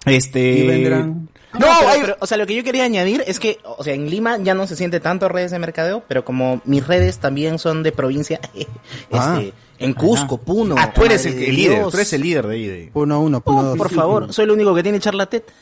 [0.07, 0.41] Este...
[0.53, 1.29] y vendrán.
[1.53, 3.95] No, pero, hay- pero, o sea, lo que yo quería añadir es que, o sea,
[3.95, 7.59] en Lima ya no se siente tanto redes de mercadeo, pero como mis redes también
[7.59, 8.69] son de provincia, este,
[9.13, 9.43] Ah.
[9.81, 10.75] En Cusco, Puno.
[10.79, 11.91] Ah, tú eres el, líder, Dios.
[11.91, 12.67] tú eres el líder de ahí.
[12.67, 12.91] De...
[12.95, 13.79] Uno uno, uno Oh, dos.
[13.79, 15.53] por favor, soy el único que tiene charlatet.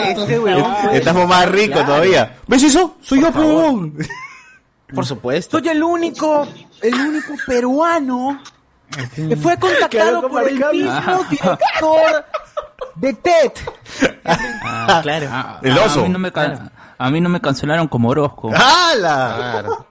[0.00, 0.72] Este huevón.
[0.92, 2.36] Estamos más ricos todavía.
[2.46, 2.96] ¿Ves eso?
[3.02, 3.96] Soy yo, huevón.
[4.94, 5.58] Por supuesto.
[5.58, 6.46] Soy el único,
[6.80, 8.40] el único peruano
[9.14, 12.24] que fue contactado por el mismo director
[12.96, 13.52] de TED.
[14.24, 15.28] Ah, claro.
[15.30, 16.00] Ah, El oso.
[16.00, 18.50] A mí no me, can- a mí no me cancelaron como Orozco.
[18.54, 19.36] ¡Hala!
[19.62, 19.86] Claro,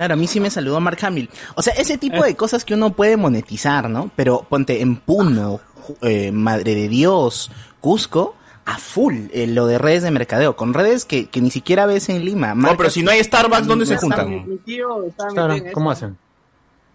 [0.00, 1.28] a mí sí me saludó Mark Hamill.
[1.54, 4.10] O sea, ese tipo de cosas que uno puede monetizar, ¿no?
[4.16, 5.60] Pero ponte en Puno,
[6.02, 8.34] eh, Madre de Dios, Cusco,
[8.64, 12.08] a full eh, lo de redes de mercadeo, con redes que, que ni siquiera ves
[12.08, 12.54] en Lima.
[12.54, 14.48] No, pero si no hay Starbucks, ¿dónde se juntan?
[14.48, 16.16] Mi tío estaba Claro, ¿cómo hacen?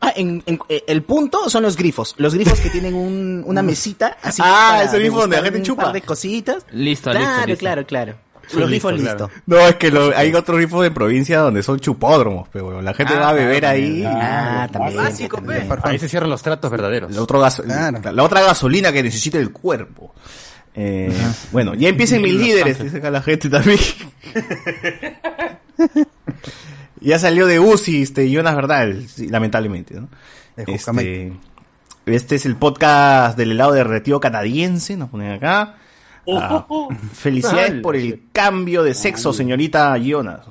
[0.02, 2.14] Ah, en, en- eh, el punto son los grifos.
[2.18, 4.42] Los grifos que tienen un- una mesita así.
[4.46, 5.84] Ah, ese grifo donde la gente un chupa.
[5.86, 6.66] par de cositas.
[6.72, 7.60] Listo, claro, listo, listo.
[7.60, 8.16] claro, claro.
[8.54, 9.28] Los grifos listo, listo.
[9.30, 9.42] claro.
[9.46, 12.94] No, es que lo- hay otros rifos de provincia donde son chupódromos, pero bueno, la
[12.94, 14.04] gente va a beber ahí.
[14.06, 14.98] Ah, también.
[14.98, 15.68] Básico, pe.
[15.84, 17.12] Ahí se cierran los tratos verdaderos.
[17.14, 18.00] La, otro gaso- Claro.
[18.12, 20.14] la otra gasolina que necesita el cuerpo.
[20.78, 21.12] Eh,
[21.54, 23.80] bueno, ya empiecen mis líderes, dice acá la gente también.
[27.02, 30.10] ya salió de UCI, este, Jonas Verdad, sí, lamentablemente, ¿no?
[30.58, 31.34] Este,
[32.06, 35.76] este es el podcast del helado derretido canadiense, nos ponen acá.
[36.28, 36.66] Ah,
[37.14, 39.96] felicidades por el cambio de sexo, señorita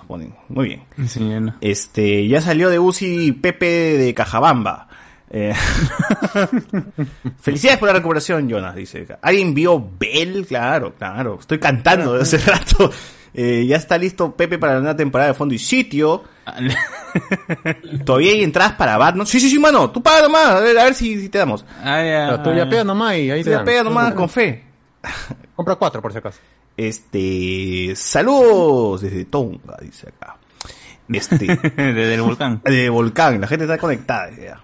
[0.07, 0.35] ponen.
[0.49, 0.83] Muy bien.
[1.09, 1.55] Sí, ya no.
[1.61, 4.89] Este, ya salió de UCI Pepe de Cajabamba.
[5.31, 5.53] Eh,
[7.41, 9.07] Felicidades por la recuperación, Jonas, dice.
[9.21, 10.47] ¿Alguien vio Bell?
[10.47, 11.39] Claro, claro.
[11.41, 12.93] Estoy cantando desde hace rato.
[13.37, 16.23] Eh, ya está listo Pepe para la nueva temporada de fondo y sitio.
[18.05, 19.27] Todavía hay entradas para ¿no?
[19.27, 19.91] Sí, sí, sí, mano.
[19.91, 20.51] Tú paga nomás.
[20.51, 21.65] A ver, a ver si, si te damos.
[21.83, 22.43] Ah, ya.
[22.43, 24.63] Tú ya pega nomás y ahí Tú te pega nomás con fe.
[25.57, 26.40] Compra cuatro por si acaso.
[26.77, 30.37] Este, saludos desde Tonga, dice acá.
[31.09, 32.61] Este, Desde el volcán.
[32.64, 34.31] de Volcán, la gente está conectada.
[34.31, 34.61] ya.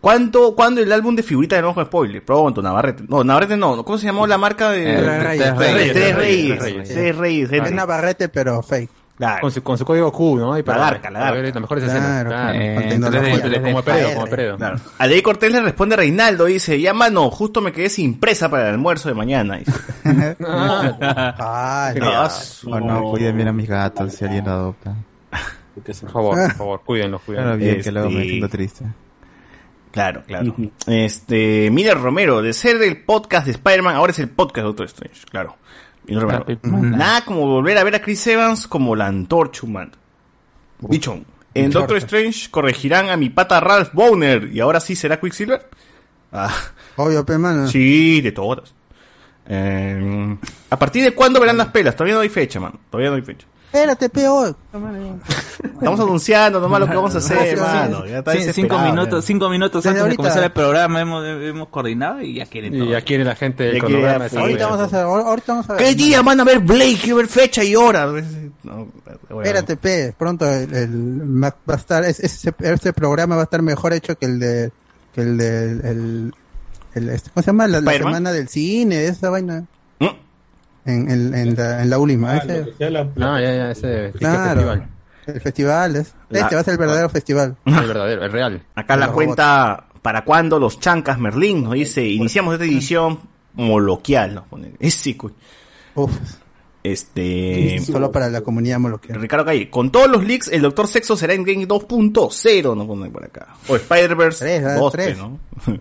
[0.00, 2.24] ¿Cuánto, ¿Cuándo el álbum de figuritas de Ojo Spoiler?
[2.24, 3.04] Pronto, Navarrete.
[3.08, 3.84] No, Navarrete no.
[3.84, 5.22] ¿Cómo se llamó la marca de Tres
[5.56, 5.92] Reyes.
[5.92, 6.88] Tres Reyes.
[6.88, 7.52] Tres Reyes.
[7.52, 8.90] Es Navarrete, pero fake.
[9.16, 9.40] Claro.
[9.42, 10.58] Con su, con su código Q, ¿no?
[10.58, 11.42] Y para, La garca, la para garca.
[11.42, 11.98] ver las mejores Claro.
[12.00, 12.24] escenas.
[12.24, 12.58] Claro.
[12.58, 14.56] Eh, de como Peredo, como Peredo.
[14.56, 14.76] Claro.
[14.98, 18.64] A Ley Cortés le responde Reinaldo, dice, ya mano, justo me quedé sin presa para
[18.68, 19.60] el almuerzo de mañana.
[20.44, 22.30] Ah, Ah,
[22.66, 24.94] Oh, no, cuiden bien a mis gatos si alguien lo adopta.
[25.74, 27.58] Por favor, por favor, cuídenlos, Claro, cuídenlos.
[27.58, 28.84] bien, que luego me Este- siento triste.
[29.92, 30.54] Claro, claro.
[30.86, 34.86] Este, Miller Romero, de ser del podcast de Spider-Man, ahora es el podcast de Doctor
[34.86, 35.56] Strange, claro.
[36.06, 36.46] Miller Romero.
[36.62, 39.92] Nada como volver a ver a Chris Evans como la antorcha humana.
[40.80, 41.24] Bichón.
[41.54, 45.68] En Doctor Strange corregirán a mi pata Ralph Bowner y ahora sí será Quicksilver.
[46.32, 46.50] Ah,
[46.96, 47.68] Obvio, pe, mano.
[47.68, 48.74] sí, de todas.
[49.46, 50.36] Eh,
[50.70, 51.94] ¿A partir de cuándo verán las pelas?
[51.94, 52.78] Todavía no hay fecha, man.
[52.90, 53.46] Todavía no hay fecha.
[53.72, 54.54] Espérate, peor.
[55.62, 58.04] Estamos anunciando nomás lo que vamos a hacer, Sí, mano.
[58.06, 60.16] Ya está Sí, cinco minutos, cinco minutos Desde antes de ahorita.
[60.18, 62.84] comenzar el programa hemos, hemos coordinado y ya quieren todo.
[62.84, 64.18] Y ya quiere la gente Ya el quiere cronograma.
[64.18, 64.42] ya, esa pues.
[64.42, 65.82] Ahorita vamos a hacer, ahorita vamos a ver.
[65.86, 66.98] ¿Qué día van a ver Blake?
[67.00, 68.06] Quiero ver fecha y hora.
[68.62, 68.88] No,
[69.30, 73.62] Espérate, pe, pronto el, el- va a estar, es- ese, ese programa va a estar
[73.62, 74.70] mejor hecho que el de,
[75.14, 76.34] que el de, el,
[76.94, 77.66] el- este, ¿cómo se llama?
[77.68, 79.64] La, semana del cine, esa vaina.
[80.84, 82.36] En, en, en la, en la última.
[82.38, 82.66] ese-
[83.16, 84.88] No, ya, ya, ese claro, festival.
[85.26, 87.56] el festival es, La- este va a ser el verdadero festival.
[87.64, 88.62] El verdadero, el real.
[88.74, 93.20] Acá la cuenta para cuándo los chancas Merlín nos dice, iniciamos esta edición
[93.54, 94.72] moloquial, nos pone.
[94.80, 95.30] Ese cu-
[95.94, 96.10] Uf,
[96.82, 99.20] Este solo para la comunidad moloquial.
[99.20, 103.08] Ricardo Calle, con todos los leaks, el Doctor Sexo será en Game 2.0, nos pone
[103.10, 103.54] por acá.
[103.68, 104.78] O Spider-Verse Tres, ¿verdad?
[104.80, 105.18] 2, Tres.
[105.18, 105.38] ¿no?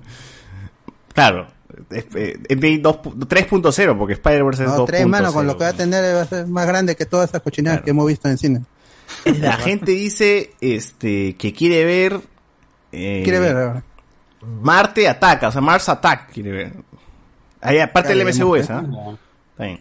[1.14, 1.48] claro,
[1.92, 4.86] es- eh, en Game 2 3.0, porque Spider-Verse es No, 2.0.
[4.88, 7.30] tres manos con lo que va a tener va a ser más grande que todas
[7.30, 8.62] esas cochinadas que hemos visto en cine.
[9.26, 12.22] La gente dice este que quiere ver...
[12.92, 13.84] eh, Quiere ver, ahora.
[14.62, 16.74] Marte ataca, o sea, Mars Attack quiere ver.
[17.62, 18.80] Ahí, aparte del MCU esa.
[18.80, 18.84] ¿eh?
[18.92, 19.16] ¿ah?
[19.52, 19.80] Está bien.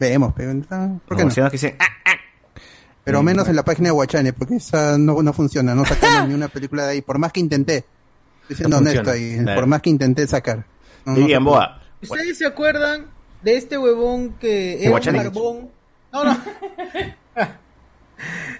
[0.00, 1.42] Veremos, pero, ah, ¿por qué Los no?
[1.42, 1.86] marcianos que dicen, "Ah,
[3.04, 6.34] Pero menos en la página de Guachane, porque esa no, no funciona, no sacamos ni
[6.34, 7.84] una película de ahí, por más que intenté.
[8.42, 9.36] Estoy siendo No honesto funciona.
[9.36, 9.60] ahí, Claro.
[9.60, 10.64] por más que intenté sacar.
[11.06, 11.38] No, no puede.
[11.38, 11.80] Boa.
[12.02, 13.06] ¿Ustedes se acuerdan
[13.42, 15.70] de este huevón que era un barbón?
[16.12, 16.38] No, no.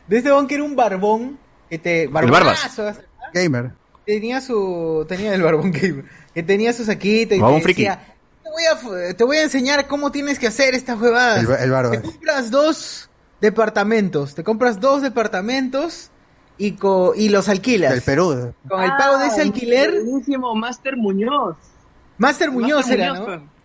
[0.06, 1.38] De este huevón que era un barbón.
[1.70, 2.92] Que te, barbonazo,
[3.32, 3.72] Gamer.
[4.04, 5.04] Tenía su.
[5.08, 6.04] Tenía el barbón gamer.
[6.32, 8.14] Que tenía su saquito y te decía.
[8.44, 8.62] Te voy,
[9.02, 11.40] a, te voy a enseñar cómo tienes que hacer esta huevada.
[11.40, 12.00] El, el Barbas.
[12.00, 14.34] Te compras dos departamentos.
[14.36, 16.10] Te compras dos departamentos
[16.56, 17.90] y, co- y los alquilas.
[17.92, 18.54] Del Perú.
[18.68, 20.02] Con el pago de ese Ah, alquiler.
[20.04, 21.56] Buenísimo, Master Muñoz.
[22.18, 23.34] Master Muñoz Master era, Muñoz, ¿no?
[23.36, 23.56] pues.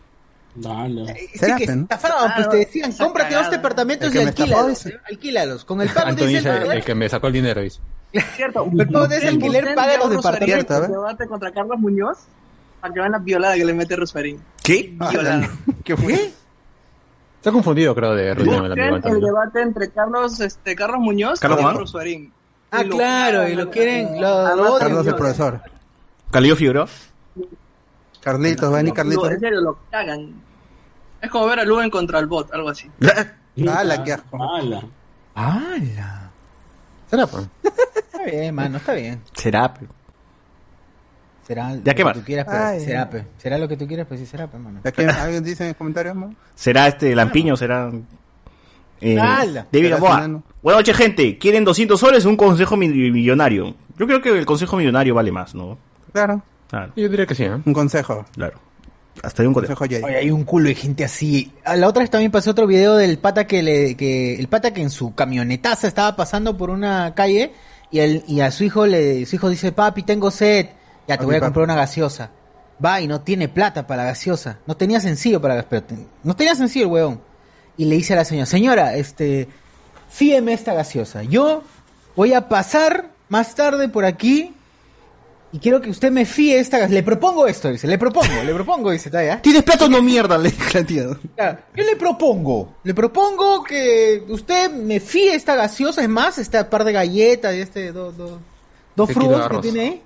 [1.17, 1.81] Sí, Será, que pe, ¿no?
[1.83, 4.85] estafaban, pues te decían, cómprate dos departamentos y que alquílalos.
[4.85, 4.99] ¿eh?
[5.09, 5.65] Alquílalos.
[5.65, 7.79] Con el pago de ese dice, el que me sacó el dinero, dice.
[8.35, 8.69] Cierto.
[8.77, 10.85] el pago de ese alquiler paga los departamentos.
[10.85, 12.17] El debate contra Carlos Muñoz
[12.81, 14.41] para que vean la violada que le mete Rosferín.
[14.61, 14.93] ¿Qué?
[15.09, 15.49] Violada.
[15.83, 16.31] ¿Qué fue?
[17.41, 21.59] Se ha confundido, creo, de reunión el el debate entre Carlos, este, Carlos Muñoz ¿Carlos
[21.59, 21.77] y Juan?
[21.77, 22.33] Rosferín.
[22.69, 23.71] Ah, Y lo claro, y lo ¿no?
[23.71, 24.77] quieren, lo.
[24.79, 25.61] Carlos el profesor.
[26.29, 26.87] Calillo Figueroa.
[28.21, 29.31] Carlitos, venir Lo- Carlitos.
[29.31, 30.33] En serio, lo cagan.
[31.21, 32.89] Es como ver a Luen contra el bot, algo así.
[33.69, 34.37] ¡Hala, qué asco!
[35.35, 36.29] ¡Hala!
[37.09, 37.47] ¿Será, pues?
[37.63, 39.21] Está bien, mano, está bien.
[39.33, 39.85] Será, pe.
[41.45, 42.13] Será ¿Ya que más?
[42.13, 42.79] tú quieras, pero Ay.
[42.81, 43.25] será, pe.
[43.37, 44.79] Será lo que tú quieras, pues sí será, pe, mano.
[44.83, 46.35] ¿Ya que ¿Alguien dice en los comentarios, man?
[46.55, 47.55] ¿Será este Lampiño?
[47.57, 47.91] ¿Será...?
[49.01, 49.65] Eh, ¡Hala!
[49.71, 50.41] David ¿Será Gamboa.
[50.61, 51.37] Buenas noches, gente.
[51.39, 53.75] ¿Quieren 200 soles o un consejo mi- millonario?
[53.97, 55.77] Yo creo que el consejo millonario vale más, ¿no?
[56.13, 57.51] Claro, Claro, Yo diría que sí, ¿eh?
[57.63, 58.25] un consejo.
[58.33, 58.59] claro.
[59.21, 59.83] Hasta hay un consejo.
[59.83, 61.51] Oye, hay un culo de gente así.
[61.65, 64.73] A la otra vez también pasó otro video del pata que le, que, el pata
[64.73, 67.51] que en su camionetaza estaba pasando por una calle
[67.91, 70.67] y, el, y a su hijo le, su hijo dice, papi, tengo sed,
[71.09, 71.47] ya te voy a papi.
[71.47, 72.31] comprar una gaseosa.
[72.83, 74.59] Va y no tiene plata para la gaseosa.
[74.65, 77.21] No tenía sencillo para la pero te- no tenía sencillo el huevón.
[77.75, 79.49] Y le dice a la señora, señora, este,
[80.09, 81.23] fíeme esta gaseosa.
[81.23, 81.63] Yo
[82.15, 84.53] voy a pasar más tarde por aquí
[85.53, 86.93] y quiero que usted me fíe esta gaseosa.
[86.93, 89.41] Le propongo esto, dice, le propongo, le propongo, dice, está ya.
[89.41, 90.37] ¿Tienes plato no mierda?
[90.37, 91.03] Le dijo la tía.
[91.37, 92.75] Ya, ¿Qué le propongo?
[92.83, 97.59] Le propongo que usted me fíe esta gaseosa, es más, esta par de galletas y
[97.59, 100.01] este dos de frutos que tiene ahí.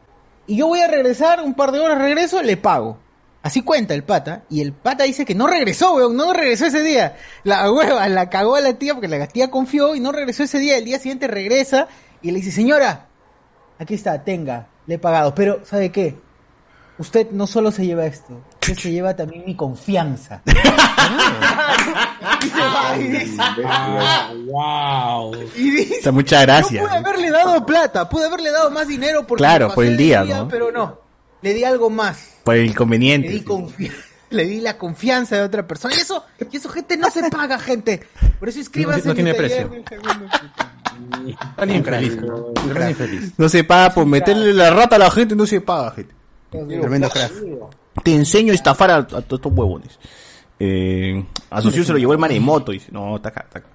[0.47, 2.97] Y yo voy a regresar, un par de horas regreso, le pago.
[3.41, 4.43] Así cuenta el pata.
[4.49, 7.15] Y el pata dice que no regresó, weón, no regresó ese día.
[7.43, 10.57] La hueva la cagó a la tía porque la tía confió y no regresó ese
[10.57, 10.77] día.
[10.77, 11.87] El día siguiente regresa
[12.23, 13.07] y le dice, señora,
[13.77, 15.35] aquí está, tenga, le he pagado.
[15.35, 16.15] Pero, ¿sabe qué?
[16.97, 20.41] Usted no solo se lleva esto, usted se lleva también mi confianza.
[20.45, 20.51] Y
[22.47, 23.41] se va y dice-
[24.47, 25.35] wow.
[25.55, 26.81] y dice, muchas gracias.
[26.83, 30.23] Yo pude haberle dado plata, pude haberle dado más dinero porque Claro, por el día,
[30.23, 30.47] ¿no?
[30.47, 30.99] Pero no,
[31.41, 32.35] le di algo más.
[32.43, 33.43] Por el Le di, inconveniente.
[33.45, 33.91] confi-
[34.29, 35.93] le di la confianza de otra persona.
[35.95, 38.07] Y eso, y eso, gente, no se paga, gente.
[38.39, 39.69] Por eso inscríbanse No en tiene taller,
[41.73, 43.49] infeliz, ¿no?
[43.49, 46.13] Se paga por meterle la rata a la gente, no se paga, gente.
[46.49, 47.31] Tremendo crack.
[48.03, 49.97] Te enseño a estafar a, a todos estos huevones.
[50.59, 53.69] Eh, a Socio se lo llevó el maremoto y dice, no, está acá, está acá.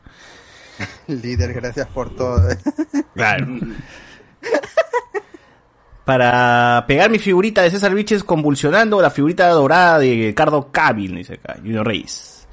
[1.06, 2.40] Líder, gracias por todo.
[3.14, 3.46] Claro.
[6.04, 11.35] Para pegar mi figurita de César Viches convulsionando la figurita dorada de Ricardo Cabil, dice
[11.35, 12.48] acá, Junior Reyes.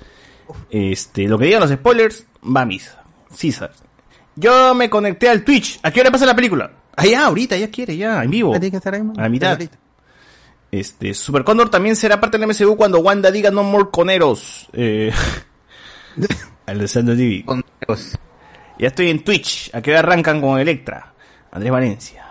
[0.70, 3.02] Este, lo que digan los spoilers, va a misa.
[3.34, 3.72] César.
[4.38, 5.80] Yo me conecté al Twitch.
[5.84, 6.72] ¿A qué hora pasa la película?
[6.96, 8.52] Ah, ya, ahorita, ya quiere, ya, en vivo.
[8.52, 9.20] Tiene que estar ahí, man.
[9.20, 9.60] A la mitad.
[10.72, 14.68] Este, Super Condor también será parte del MCU cuando Wanda diga no more coneros.
[14.74, 15.12] Eh,
[16.66, 17.46] Alessandro Divi.
[18.78, 19.72] Ya estoy en Twitch.
[19.74, 21.14] ¿A qué hora arrancan con Electra?
[21.52, 22.27] Andrés Valencia.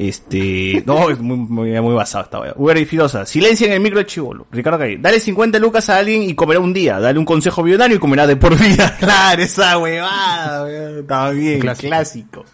[0.00, 2.54] Este, no, es muy, muy, muy basado esta wea.
[2.56, 4.46] Uber y Filosa, silencia en el micro de chivolo.
[4.50, 6.98] Ricardo Calle, dale 50 lucas a alguien y comerá un día.
[6.98, 8.96] Dale un consejo millonario y comerá de por vida.
[8.98, 11.00] Claro, esa huevada, weón.
[11.00, 12.46] Estaba bien, clásico.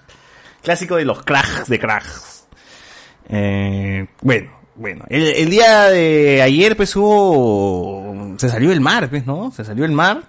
[0.60, 0.96] clásico.
[0.96, 2.48] de los cracks de cracks.
[3.28, 5.04] Eh, bueno, bueno.
[5.08, 9.52] El, el día de ayer, pues hubo, se salió el mar, pues, ¿no?
[9.52, 10.24] Se salió el mar.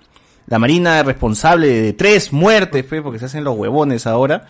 [0.46, 4.46] La marina es responsable de tres muertes, pues, porque se hacen los huevones ahora.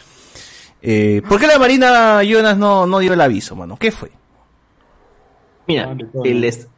[0.82, 3.78] Eh, ¿Por qué la Marina Jonas no, no dio el aviso, mano?
[3.80, 4.12] ¿Qué fue?
[5.68, 6.70] Mira, el est-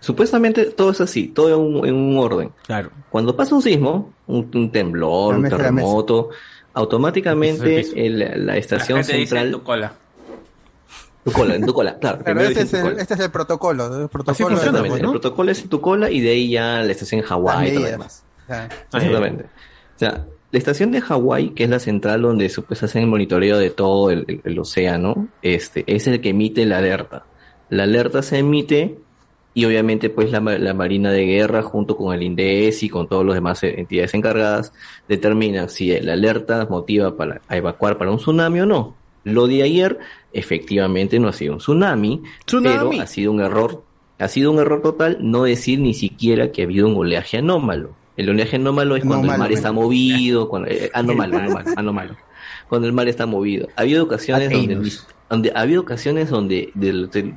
[0.00, 2.52] supuestamente todo es así, todo en un, en un orden.
[2.66, 2.90] Claro.
[3.10, 6.30] Cuando pasa un sismo, un, un temblor, un terremoto,
[6.72, 9.50] automáticamente Ese es el- la estación La gente dice central...
[9.52, 9.92] tu cola.
[11.24, 12.20] Tu cola, en tu cola, claro.
[12.24, 13.02] Primero este es, tu el, cola.
[13.02, 14.02] este es el protocolo.
[14.02, 17.20] El protocolo Exactamente, el protocolo es en tu cola y de ahí ya la estación
[17.20, 18.24] en Hawái y todo lo demás.
[18.48, 18.66] Ah.
[18.94, 19.44] Exactamente.
[19.44, 23.08] O sea, la estación de Hawái, que es la central donde se pues, hacen el
[23.08, 27.26] monitoreo de todo el, el- el océano, este, es el que emite la alerta.
[27.70, 28.96] La alerta se emite
[29.54, 33.24] y obviamente pues la, la Marina de Guerra junto con el INDES y con todos
[33.26, 34.72] los demás eh, entidades encargadas
[35.08, 38.94] determinan si la alerta motiva para a evacuar para un tsunami o no.
[39.24, 39.98] Lo de ayer
[40.32, 42.90] efectivamente no ha sido un tsunami, Tsunami.
[42.90, 43.82] pero ha sido un error,
[44.18, 47.90] ha sido un error total no decir ni siquiera que ha habido un oleaje anómalo.
[48.18, 49.86] El oleaje anómalo es cuando el mar está bueno.
[49.86, 52.16] movido, cuando, eh, anómalo, anómalo, anómalo.
[52.68, 53.68] Cuando el mar está movido.
[53.76, 54.90] Ha habido ocasiones donde,
[55.30, 57.34] donde ha habido ocasiones donde del- del-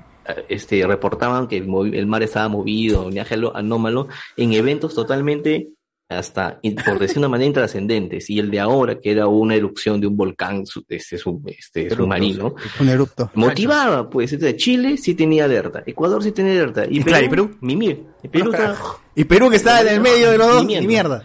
[0.50, 5.70] este reportaban que el, mar estaba movido, oleaje alo- anómalo, en eventos totalmente
[6.18, 8.30] hasta, por decir una manera, intrascendentes.
[8.30, 11.90] Y el de ahora, que era una erupción de un volcán su- este, sub- este,
[11.90, 13.32] submarino, Un erupto.
[13.36, 17.30] motivaba, pues, entonces, Chile sí tenía alerta, Ecuador sí tenía alerta, y Perú, claro, ¿y
[17.30, 17.58] Perú?
[17.62, 18.04] Mimir.
[18.24, 18.76] Y Perú está-
[19.16, 21.24] Y Perú que está en el medio de los dos, ni mierda.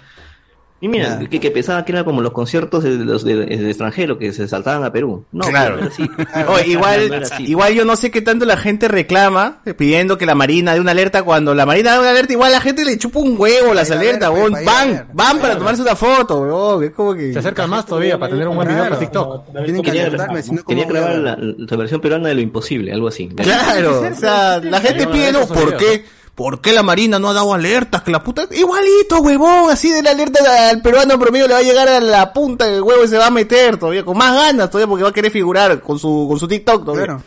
[0.87, 4.19] Y mira, que, que pensaba que era como los conciertos de los de, de extranjero
[4.19, 5.25] que se saltaban a Perú.
[5.33, 5.81] No, Claro.
[5.85, 6.09] así.
[6.49, 10.27] Oye, igual, No igual yo no sé qué tanto la gente reclama eh, pidiendo que
[10.27, 12.97] la Marina dé una alerta cuando la Marina da una alerta igual la gente le
[12.99, 16.85] chupa un huevo las alertas, ver, van, van para tomarse una foto, weón.
[16.85, 19.53] Es como que Se acercan más todavía para tener un buen video para TikTok.
[19.53, 22.29] Tienen que Quería, alertarme, si no, ¿cómo quería voy a grabar la, la versión peruana
[22.29, 23.29] de lo imposible, algo así.
[23.29, 26.05] Claro, o sea, la gente pide, no, ¿por qué?
[26.37, 28.03] ¿Por qué la Marina no ha dado alertas?
[28.03, 31.63] Que la puta, igualito, huevón, así de la alerta al peruano promedio le va a
[31.63, 34.71] llegar a la punta del huevo y se va a meter todavía, con más ganas
[34.71, 37.07] todavía porque va a querer figurar con su, con su TikTok todavía.
[37.07, 37.23] Claro.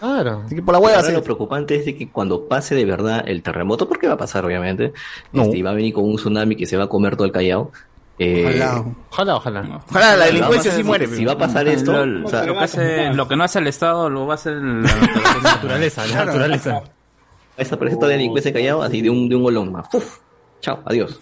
[0.00, 0.42] Claro.
[0.46, 1.12] Así que por la hueva sí.
[1.12, 4.44] lo preocupante es de que cuando pase de verdad el terremoto, porque va a pasar
[4.44, 4.92] obviamente,
[5.32, 5.44] No.
[5.44, 7.32] este, y va a venir con un tsunami que se va a comer todo el
[7.32, 7.70] Callao.
[8.18, 8.84] eh, Ojalá.
[9.10, 9.80] Ojalá, ojalá.
[9.88, 11.06] Ojalá la delincuencia sí muere.
[11.06, 13.58] Si va a pasar esto, Lo, o sea, lo que hace- lo que no hace
[13.60, 14.90] el Estado lo va a hacer la.
[15.42, 16.82] Naturaleza, la naturaleza.
[17.64, 19.88] Desaparecer toda la delincuencia Callao así de un, de un golón más.
[19.88, 20.18] ¡Puf!
[20.60, 21.20] Chao, adiós.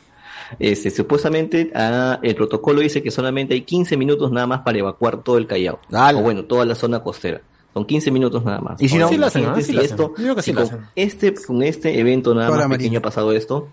[0.61, 5.23] Este, supuestamente ah, el protocolo dice que solamente hay 15 minutos nada más para evacuar
[5.23, 5.81] todo el Callao.
[5.93, 6.19] Ala.
[6.19, 7.41] O bueno, toda la zona costera.
[7.75, 8.81] Son 15 minutos nada más.
[8.81, 9.09] ¿Y si no?
[9.09, 9.45] Sí lo hacen.
[9.63, 12.99] Sí esto, sí con este, con este evento nada Toda más pequeño marina.
[13.01, 13.69] ha pasado esto,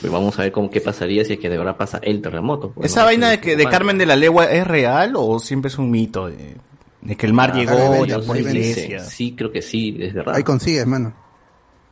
[0.00, 2.72] pues vamos a ver cómo qué pasaría si es que de verdad pasa el terremoto.
[2.72, 3.06] pues, ¿Esa ¿no?
[3.06, 3.66] vaina de que de.
[3.66, 6.26] Carmen de la Legua es real o siempre es un mito?
[6.26, 6.56] De,
[7.02, 9.00] de que el mar Ah, llegó la iglesia.
[9.00, 10.34] Sí, creo que sí, es verdad.
[10.34, 11.12] Ahí consigues, mano.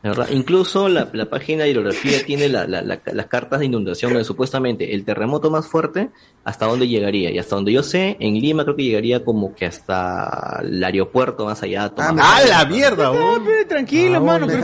[0.01, 0.27] De verdad.
[0.31, 4.23] Incluso la, la página de hidrografía tiene la- la- la- las cartas de inundación donde
[4.23, 6.09] supuestamente el terremoto más fuerte,
[6.45, 7.31] hasta dónde llegaría.
[7.31, 11.43] Y hasta donde yo sé, en Lima creo que llegaría como que hasta el aeropuerto
[11.43, 11.91] más allá.
[11.97, 12.15] Ah.
[12.17, 13.11] ¡Ah, la mierda!
[13.11, 13.43] weón!
[13.45, 14.55] Pero tranquilo, mano, acá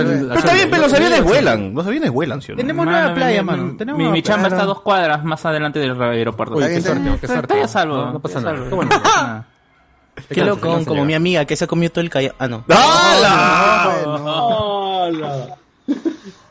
[0.00, 1.74] el- Pero está bien, pero los aviones vuelan.
[1.74, 2.60] Los aviones vuelan, ¿sí o no?
[2.60, 3.62] Tenemos Mano, nueva playa, mi- mano.
[3.64, 4.54] mi- Tenemos Mi, chamba playa.
[4.56, 6.56] está a dos cuadras más adelante del aeropuerto.
[6.56, 7.54] Uy, qué suerte, qué suerte.
[7.54, 7.96] está a salvo.
[7.96, 8.56] No, no pasa nada.
[10.28, 10.40] Qué.
[10.42, 10.44] Ah.
[10.44, 12.34] Loco, como mi amiga que se ha comido todo el callao.
[12.38, 12.64] Ah, no.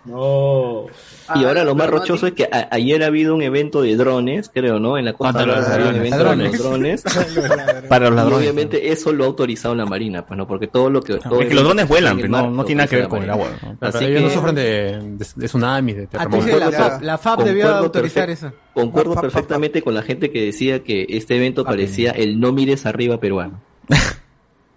[0.05, 0.85] No.
[1.33, 4.51] Y ahora lo más rochoso es que a- ayer ha habido un evento de drones,
[4.53, 4.97] creo, ¿no?
[4.97, 6.13] En la costa Contra los ha habido un ladrones.
[6.13, 7.03] evento de los drones.
[7.89, 8.39] Para los Y ladrones.
[8.39, 11.15] obviamente eso lo ha autorizado la Marina, pues no, porque todo lo que...
[11.19, 12.89] todo Es que los drones vuelan, en el pero no, mar no lo tiene nada
[12.89, 13.77] que ver con autoriza el la agua.
[13.81, 13.87] ¿no?
[13.87, 16.45] Así ellos no que- sufren de, de, de tsunamis, de Ah, terremotos.
[16.47, 18.51] entonces la, Concuerdo- la, la FAP debió autorizar eso.
[18.73, 23.19] Concuerdo perfectamente con la gente que decía que este evento parecía el no mires arriba
[23.21, 23.61] peruano.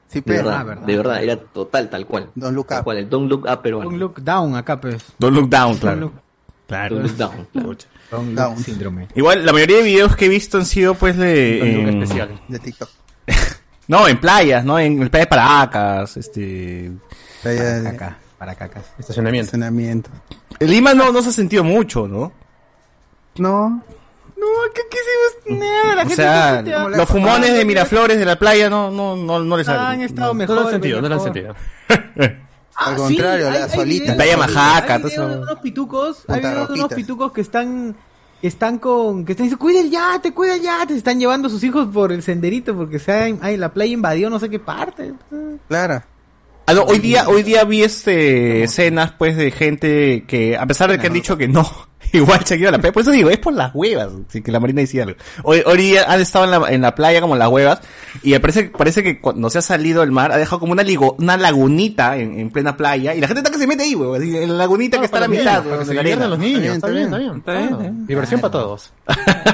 [0.08, 0.44] Sí, De pero.
[0.44, 0.86] verdad, ah, verdad.
[0.86, 2.30] de verdad, era total, tal cual.
[2.34, 2.84] Don't look Tal up.
[2.84, 3.88] cual, el don't look up peruano.
[3.90, 5.02] Un look down acá, pues.
[5.18, 6.00] Don't look down, claro.
[6.00, 6.14] look-
[6.68, 6.96] Claro.
[6.96, 7.46] Don't look down.
[7.52, 7.76] claro.
[8.10, 8.54] Don't Down.
[8.56, 9.08] look síndrome.
[9.14, 11.58] Igual, la mayoría de videos que he visto han sido, pues, de...
[11.58, 12.40] Look en- especial.
[12.48, 12.88] De TikTok.
[13.88, 14.80] No, en playas, ¿no?
[14.80, 16.90] En el playa de Paracas, este...
[17.40, 18.84] Playa de Acá, para cacas.
[18.98, 19.44] Estacionamiento.
[19.46, 20.10] estacionamiento.
[20.58, 22.32] En Lima no, no se ha sentido mucho, ¿no?
[23.36, 23.82] No.
[24.46, 25.60] No, ¿qué quisimos?
[25.60, 29.16] Nada, la O gente sea, se los fumones de Miraflores de la playa no, no,
[29.16, 30.04] no, no les han ha...
[30.04, 30.56] estado No mejor.
[30.56, 31.54] lo han sentido, no lo han sentido.
[32.78, 35.58] Ah, Al contrario, la hay- hay solita, videos- la Playa Majaca, Hay videos de unos
[35.60, 37.96] pitucos, hay videos de unos pitucos que están
[38.42, 41.48] que están con, que están diciendo, cuida el yate, cuida el yate, se están llevando
[41.48, 44.50] a sus hijos por el senderito porque se ha- ay, la playa invadió no sé
[44.50, 45.14] qué parte.
[45.68, 46.02] Claro.
[46.66, 50.90] Ah, no, hoy día, hoy día vi este escenas pues de gente que, a pesar
[50.90, 51.66] de que han dicho que no,
[52.12, 52.92] igual se han ido a la playa.
[52.92, 55.16] Por eso digo, es por las huevas, sí, que la marina decía algo.
[55.42, 57.80] Hoy, hoy han estado en la, en la playa como las huevas,
[58.22, 61.16] y parece, parece que cuando se ha salido el mar, ha dejado como una ligo,
[61.18, 64.20] una lagunita en, en plena playa, y la gente está que se mete ahí, huevón,
[64.20, 66.76] así, en la lagunita que está a la para mitad, que huevón, se los niños.
[66.76, 67.40] Está bien, está bien.
[67.40, 67.78] claro.
[68.06, 68.92] Diversión para todos.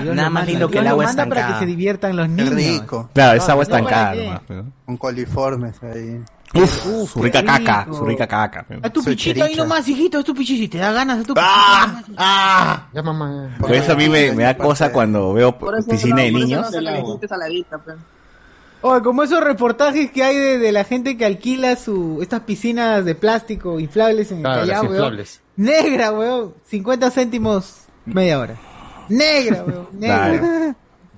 [0.05, 1.59] Nada más lindo que el agua manda para estancada.
[1.59, 2.55] que se diviertan los niños.
[2.55, 3.11] rico.
[3.15, 4.43] Claro, esa agua No, ¿para estancada
[4.87, 6.21] Con coliformes ahí.
[6.55, 7.97] Uf, su rica qué caca, rico.
[7.97, 8.67] su rica caca.
[8.83, 9.63] A tu Su pichito ahí chericha.
[9.63, 11.95] nomás, hijito, es tu pichito, si te da ganas, es tu ¡Ah!
[11.99, 12.15] pichito.
[12.19, 12.89] ¡Ah!
[12.93, 13.57] Ya, mamá.
[13.59, 16.41] Por eso a mí me, me da cosa cuando veo Por piscina no- de por
[16.41, 16.71] niños.
[16.71, 17.97] no pues.
[18.85, 23.05] Oye, como esos reportajes que hay de, de la gente que alquila su estas piscinas
[23.05, 25.21] de plástico inflables en el Claro, Callao, weón.
[25.57, 26.55] Negra, weón.
[26.67, 28.57] 50 céntimos media hora.
[29.09, 29.89] Negra, weón.
[29.93, 30.29] Negra.
[30.39, 30.75] Claro.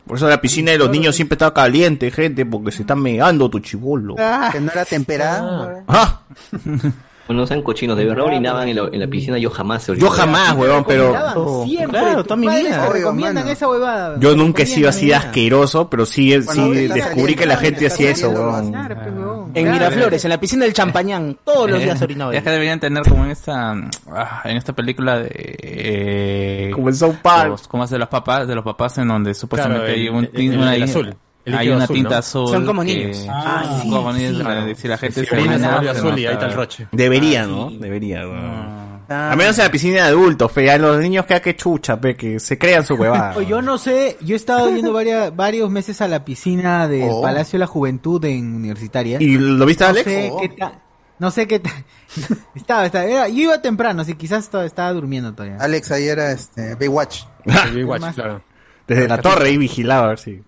[0.06, 3.48] Por eso la piscina de los niños siempre está caliente, gente, porque se están megando
[3.48, 4.16] tu chibolo.
[4.18, 5.82] Ah, Que no era temperada.
[5.88, 6.20] Ah,
[7.28, 10.52] no sean cochinos, de verdad orinaban en la, en la piscina, yo jamás yo jamás,
[10.56, 12.00] huevón, pero recomendaban siempre.
[12.00, 12.88] Claro, toda mi vida.
[12.90, 14.16] recomiendan esa huevada.
[14.20, 18.10] yo nunca he sido así de asqueroso, pero sí, sí descubrí que la gente hacía
[18.10, 18.72] eso, huevón.
[18.72, 19.50] Pues, weón.
[19.54, 19.70] En.
[19.72, 22.44] Miraflores, en la piscina del Champañán, todos los días orinaba Ya ahí.
[22.44, 23.72] que deberían tener como en esta,
[24.12, 27.60] ah, en esta película de, eh, Como en South Park.
[27.68, 28.46] ¿cómo hace los papás?
[28.48, 30.90] De los papás en donde supuestamente Claro, hay un, el- tin- el- una el tin-
[30.90, 31.14] azul.
[31.44, 32.16] El hay una azul, tinta ¿no?
[32.16, 32.48] azul.
[32.48, 33.26] Son como que- niños.
[33.28, 34.42] Ah, sí, como niños, sí.
[34.42, 36.86] para- si la gente orina se vuelve se azul y ahí está el roche.
[36.92, 37.70] Debería, ¿no?
[37.70, 38.84] Debería, weón.
[39.10, 42.00] Ah, A menos en la piscina de adultos, fe, ya los niños queda que chucha,
[42.00, 43.40] pe, que se crean su huevada.
[43.42, 47.20] Yo no sé, yo he estado yendo varias, varios meses a la piscina del Oh.
[47.20, 49.18] Palacio de la Juventud en Universitaria.
[49.20, 50.04] ¿Y lo viste, no Alex?
[50.04, 50.40] sé Oh.
[50.40, 50.78] qué ta-
[51.18, 51.84] no sé qué ta-
[52.54, 55.58] estaba, estaba, era- yo iba temprano, así quizás estaba, estaba durmiendo todavía.
[55.60, 57.24] Alex ahí era este, Baywatch.
[57.44, 58.42] El Baywatch, claro.
[58.88, 60.42] Desde la torre ahí vigilaba, a ver si.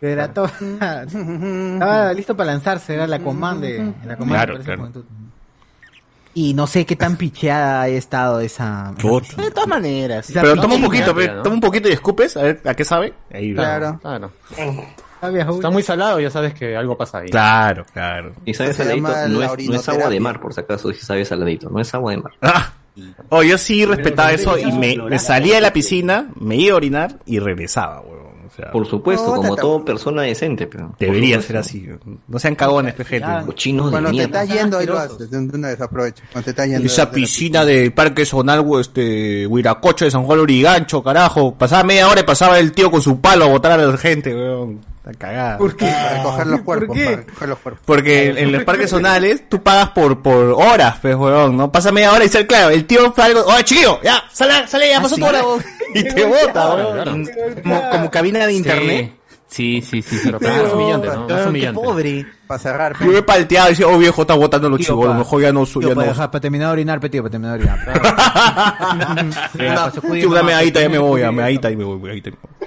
[0.00, 4.92] Era todo- estaba listo para lanzarse, era la comanda de la comanda Claro, claro.
[6.34, 8.94] Y no sé qué tan picheada ha estado esa.
[9.00, 9.26] Puta.
[9.42, 10.30] De todas maneras.
[10.30, 13.14] esa Pero toma un poquito, toma un poquito y escupes, a ver a qué sabe.
[13.32, 13.98] Ahí, Claro.
[14.00, 14.32] Claro.
[15.20, 17.28] Sabe a Está muy salado, ya sabes que algo pasa ahí.
[17.30, 18.34] Claro, claro.
[18.44, 21.26] Y sabes saladito, no es, no es agua de mar, por si acaso, si sabes
[21.26, 22.32] saladito, no es agua de mar.
[22.40, 22.72] Ah.
[23.28, 26.76] Oh, yo sí respetaba eso y me, me salía de la piscina, me iba a
[26.76, 28.27] orinar y regresaba, huevón.
[28.72, 30.94] Por supuesto, No, como tata- toda persona decente, pero.
[30.98, 31.88] debería ser así.
[32.26, 33.28] No sean cagones, pe, gente.
[33.46, 34.42] Cochinos de Cuando te mierda.
[34.42, 35.30] estás yendo, ahí lo haces.
[35.30, 36.22] De una vez aprovecha.
[36.32, 36.86] Cuando te estás yendo.
[36.86, 41.54] Esa de piscina del Parque Zonal, este, Huiracocho de San Juan Lurigancho, carajo.
[41.54, 44.34] Pasaba media hora y pasaba el tío con su palo a botar a la gente,
[44.34, 44.80] weón.
[45.08, 45.56] La cagada.
[45.56, 45.86] ¿Por qué?
[45.86, 46.96] Para recoger los ¿Por cuerpos.
[46.96, 47.04] qué?
[47.04, 47.82] Para recoger los cuerpos.
[47.86, 51.72] Porque en, en los parques zonales tú pagas por, por horas, pues, weón, ¿no?
[51.72, 54.90] Pasa media hora y sale, claro, el tío fue algo, oye, chiquillo, ya, sale, sale,
[54.90, 55.20] ya Ah, pasó sí.
[55.22, 55.64] tu hora, weón.
[55.94, 57.26] Y te bota, weón.
[57.62, 59.14] Como, como cabina de internet.
[59.50, 60.20] Sí, sí, sí, sí.
[60.26, 61.20] Pero claro, es humillante, ¿no?
[61.22, 62.26] Es Claro, qué pobre.
[62.46, 62.96] Para cerrar.
[63.00, 65.18] Yo me he palteado y decía, oh viejo, está botando los Tío, chivolos, pa.
[65.20, 66.12] mejor ya no, su- Tío, ya para, no.
[66.12, 67.78] dejar- para terminar de orinar, pe, tío, para terminar de orinar.
[69.54, 69.90] Una-
[70.20, 72.57] Tío, una medallita, ya me voy, a medallita y me voy, medallita y me voy.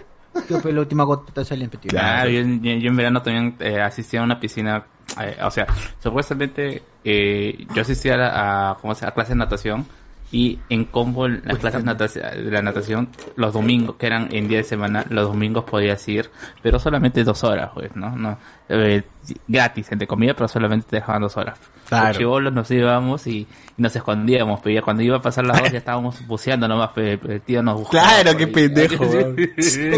[0.47, 1.43] Tío, pe, la última gota
[1.77, 1.89] tío.
[1.89, 2.63] Claro, yo, en-
[2.95, 4.85] verano también eh, asistía a una piscina,
[5.21, 5.67] eh, o sea,
[6.01, 9.85] supuestamente eh, yo asistía a, a, ¿cómo a clases de natación
[10.31, 14.47] y en combo en las clases nataci- de la natación los domingos, que eran en
[14.47, 16.29] día de semana, los domingos podías ir,
[16.61, 18.15] pero solamente dos horas, pues, ¿no?
[18.15, 18.37] no
[18.69, 19.03] eh,
[19.47, 21.59] gratis, entre comillas, pero solamente te dejaban dos horas.
[21.89, 22.07] Claro.
[22.07, 23.47] Los chibolos nos íbamos y, y
[23.81, 27.17] nos escondíamos, pero ya cuando iba a pasar las dos ya estábamos buceando nomás, pe-
[27.17, 28.07] pe- el tío nos buscaba.
[28.21, 28.51] Claro, qué ahí.
[28.51, 29.05] pendejo.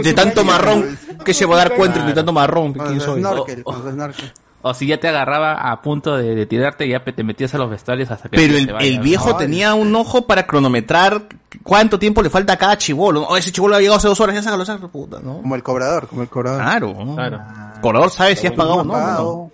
[0.03, 3.19] De tanto marrón, que se va a dar cuenta de tanto marrón, ¿quién soy?
[3.21, 3.63] snorkel.
[4.65, 7.69] O si ya te agarraba a punto de, de tirarte, ya te metías a los
[7.69, 9.35] vestuarios hasta que Pero el, te el viejo Ay.
[9.45, 11.23] tenía un ojo para cronometrar
[11.63, 13.23] cuánto tiempo le falta a cada chivolo.
[13.23, 15.41] Oh, ese chivolo ha llegado hace dos horas, ya sácalo, sácalo, puta, ¿no?
[15.41, 16.07] Como el cobrador.
[16.07, 16.61] Como el cobrador.
[16.61, 17.15] Claro, ¿no?
[17.15, 17.41] Claro.
[17.81, 19.51] Corador sabe si has pagado o ¿Cómo no, pagado?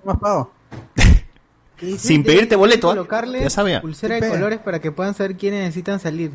[0.00, 0.50] ¿Cómo has pagado?
[1.98, 2.94] Sin pedirte boleto, ¿ah?
[2.94, 3.80] Colocarle Ya sabía.
[3.80, 6.30] pulsera de colores para que puedan saber quiénes necesitan salir.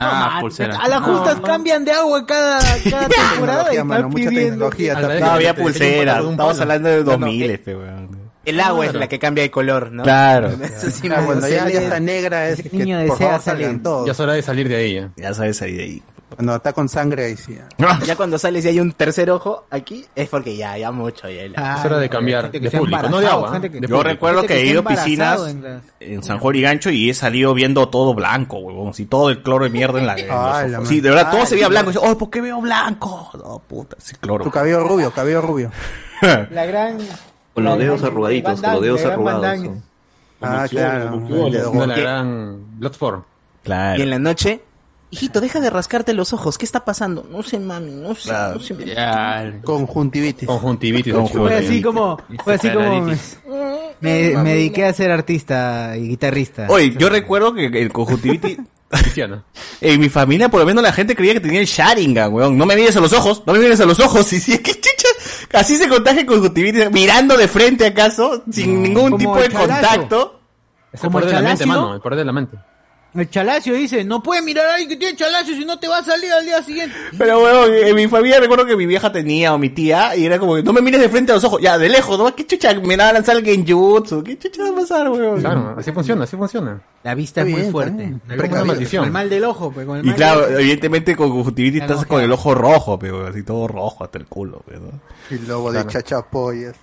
[0.00, 0.76] Ah, pulsera.
[0.76, 4.70] A las justas cambian de agua cada, cada temporada y mano, están mucha pidiendo.
[4.70, 5.20] tecnología.
[5.20, 8.24] No había pulsera, estamos hablando de No, no, 2000, eh, este, weón.
[8.44, 10.02] El agua es la que cambia de color, ¿no?
[10.02, 10.48] Claro.
[10.62, 13.80] Eso sí cuando ya, ya está negra es el que niño por desea salir.
[14.04, 14.96] Ya es hora de salir de ahí.
[14.98, 15.08] ¿eh?
[15.16, 16.02] Ya sabes salir de ahí.
[16.34, 17.56] Cuando está con sangre ahí sí.
[18.06, 18.16] ya.
[18.16, 21.28] Cuando sales y hay un tercer ojo aquí, es porque ya, ya mucho.
[21.28, 23.60] Ya, Ah, Es hora de cambiar de público, no de agua.
[23.88, 26.90] Yo recuerdo que que he ido a piscinas en las- en San Juan y Gancho
[26.90, 28.88] y he salido viendo todo blanco, huevón.
[28.90, 30.14] Así todo el cloro de mierda en la.
[30.14, 31.90] Ay, la sí, de verdad, todo Ay, se veía sí, blanco.
[31.90, 33.30] Y yo, oh, ¿por qué veo blanco?
[33.34, 34.44] No, puta, ese cloro.
[34.44, 35.70] Tu cabello rubio, cabello rubio.
[36.22, 36.98] La gran.
[37.54, 39.58] Con los la dedos arrugaditos, con los dedos la arrugados.
[40.40, 41.22] Ah, claro.
[41.86, 43.24] La gran Bloodsport.
[43.62, 44.02] Y Claro.
[44.02, 44.60] en la noche,
[45.14, 46.58] Hijito, deja de rascarte los ojos.
[46.58, 47.24] ¿Qué está pasando?
[47.30, 48.32] No sé, mami, no sé.
[48.32, 48.74] No sé
[49.62, 50.48] Conjuntivitis.
[50.48, 51.14] Conjuntivitis.
[51.14, 53.12] Fue así como, fue así como
[54.00, 56.66] me, dediqué a ser artista y guitarrista.
[56.68, 58.58] Oye, yo recuerdo que el conjuntivitis...
[59.80, 62.58] en mi familia, por lo menos la gente creía que tenía el Sharingan, weón.
[62.58, 64.32] No me mires a los ojos, no me mires a los ojos.
[64.32, 65.08] Y si, ¿qué chucha?
[65.52, 70.40] Así se contagia el conjuntivitis, mirando de frente acaso, sin ningún tipo de contacto.
[70.92, 71.94] Es Como el poder de la mente, mano.
[71.94, 72.58] El poder de la mente.
[73.14, 75.98] El chalacio dice, no puede mirar a alguien que tiene chalacio si no te va
[75.98, 76.96] a salir al día siguiente.
[77.16, 80.38] Pero weón, en mi familia recuerdo que mi vieja tenía o mi tía, y era
[80.40, 82.34] como que no me mires de frente a los ojos, ya, de lejos, ¿no?
[82.34, 82.74] ¿Qué chucha?
[82.74, 85.40] Me va a lanzar el genjutsu, ¿qué chucha va a pasar, weón?
[85.40, 86.80] Claro, así funciona, así funciona.
[87.04, 88.14] La vista es muy bien, fuerte.
[88.26, 88.60] Precavido.
[88.62, 89.00] el- maldición.
[89.02, 90.58] con el mal del ojo, pues, con el Y mal claro, del ojo.
[90.60, 94.62] evidentemente con conjuntivitis estás con el ojo rojo, pero así todo rojo hasta el culo,
[94.66, 95.00] pero, ¿no?
[95.30, 96.74] El lobo de chachapoyas.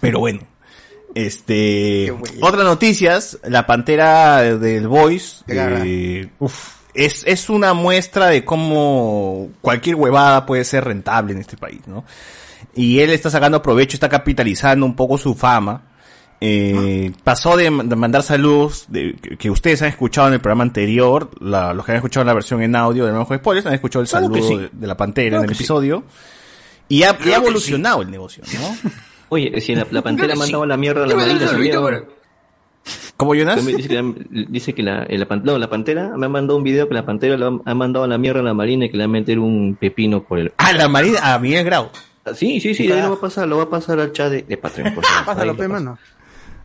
[0.00, 0.40] Pero bueno.
[1.14, 9.48] Este, otras noticias, la pantera del Voice, eh, uf, es, es una muestra de cómo
[9.60, 12.04] cualquier huevada puede ser rentable en este país, ¿no?
[12.74, 15.82] Y él está sacando provecho, está capitalizando un poco su fama.
[16.40, 20.62] Eh, pasó de, de mandar saludos de, que, que ustedes han escuchado en el programa
[20.62, 24.02] anterior, la- los que han escuchado la versión en audio de Nuevo Spoilers han escuchado
[24.04, 24.56] el Claro saludo sí.
[24.56, 25.62] de, de la pantera Claro en el sí.
[25.64, 26.04] episodio.
[26.88, 28.90] Y ha, ha evolucionado el negocio, ¿no?
[29.30, 30.40] Oye, si la, la pantera ha Sí.
[30.40, 32.02] mandado la mierda a la marina,
[33.16, 33.66] ¿Cómo, Jonas?
[33.66, 34.14] Dice que, la,
[34.48, 37.04] dice que la, la, pan- no, la pantera me ha mandado un video que la
[37.04, 39.08] pantera le ha, ha mandado a la mierda a la marina y que le va
[39.08, 40.52] a meter un pepino por el.
[40.56, 41.90] Ah, la marina, a Miguel Grau.
[42.34, 44.30] Sí, sí, sí, de ahí lo va a pasar, lo va a pasar al chat
[44.30, 44.94] de, de Patreon.
[44.94, 45.24] por favor.
[45.34, 45.98] Pásalo, pe, mano.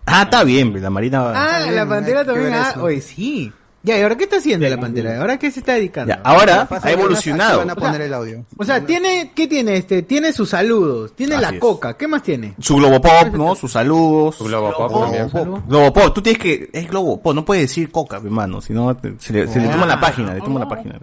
[0.06, 1.32] Ah, está bien, la marina.
[1.34, 2.54] Ah, la pantera hay que también.
[2.54, 3.52] Ah, oye, sí.
[3.86, 5.20] Ya, ¿y ahora qué está haciendo la pantera?
[5.20, 6.14] ¿Ahora qué se está dedicando?
[6.16, 7.60] Ya, ahora ha evolucionado.
[7.60, 8.46] Van a poner el audio.
[8.58, 10.04] O sea, tiene, ¿qué tiene este?
[10.04, 11.60] Tiene sus saludos, tiene Así la es.
[11.60, 12.54] coca, ¿qué más tiene?
[12.60, 13.56] Su Globopop, ¿no?
[13.56, 14.36] Sus saludos.
[14.38, 15.30] Su Globopop también.
[15.68, 16.70] Globopop, tú tienes que.
[16.72, 18.62] Es Globopop, no puedes decir coca, hermano.
[18.62, 20.98] Si no, te- se le, se le toma la página, le toma la página.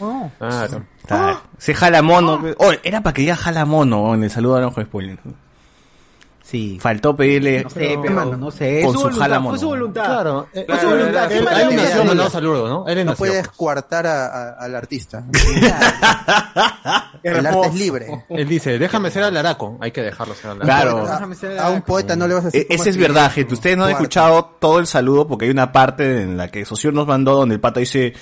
[0.00, 0.30] Oh.
[0.38, 0.84] Claro.
[1.06, 1.40] Claro.
[1.58, 2.40] Se jala mono.
[2.58, 5.18] Oh, era para que ya jala mono en el saludo de Ojo Spoiler.
[6.42, 6.78] Sí.
[6.80, 7.62] Faltó pedirle.
[7.64, 8.82] No sé, pero no sé.
[8.82, 10.04] Con es su voluntad, jala Fue su voluntad.
[10.04, 10.48] Claro.
[10.52, 11.32] eh, Fue su voluntad.
[11.32, 12.86] él- saludos, ¿no?
[12.88, 15.24] Él No puedes coartar a- a- al artista.
[17.22, 18.24] el arte es libre.
[18.28, 19.78] Él dice, déjame ser al araco.
[19.80, 20.66] Hay que dejarlo ser al araco.
[20.66, 21.06] Claro.
[21.06, 22.66] Déjame ser A un poeta no le vas a decir.
[22.68, 23.54] E- Esa es verdad, gente.
[23.54, 26.92] Ustedes no han escuchado todo el saludo porque hay una parte en la que Socio
[26.92, 28.12] nos mandó donde el pata dice,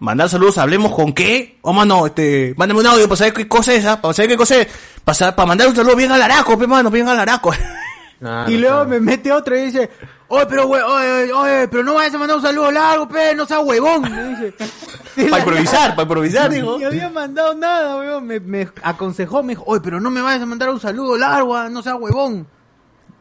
[0.00, 1.58] mandar saludos, hablemos con qué.
[1.62, 4.00] Oh, mano, este, mándame un audio para saber qué cosa es, ¿ah?
[4.00, 4.68] para saber qué cosa es.
[5.04, 7.52] Para, para mandar un saludo bien al araco, pe, mano, bien al araco.
[8.22, 8.88] Claro, Y luego claro.
[8.88, 9.90] me mete otra y dice,
[10.28, 13.44] oye, pero hue- oye, oye, pero no vayas a mandar un saludo largo, pe, no
[13.46, 14.02] seas huevón.
[14.04, 14.54] Dice.
[15.28, 16.78] para improvisar, para improvisar, digo.
[16.78, 18.24] Ni había mandado nada, weón.
[18.24, 21.56] Me, me aconsejó, me dijo, oye, pero no me vayas a mandar un saludo largo,
[21.56, 22.46] ah, no seas huevón.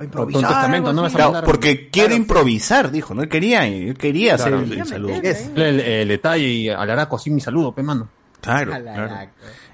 [0.02, 1.16] A improvisar, Con testamento, algo no así.
[1.16, 3.22] vas a Claro, porque quiere improvisar, dijo, ¿no?
[3.22, 4.58] Él quería, él quería Claro.
[4.58, 5.14] hacer el, el saludo.
[5.56, 8.10] El, el detalle y al araco, sí, mi saludo, pe mano.
[8.42, 8.74] Claro.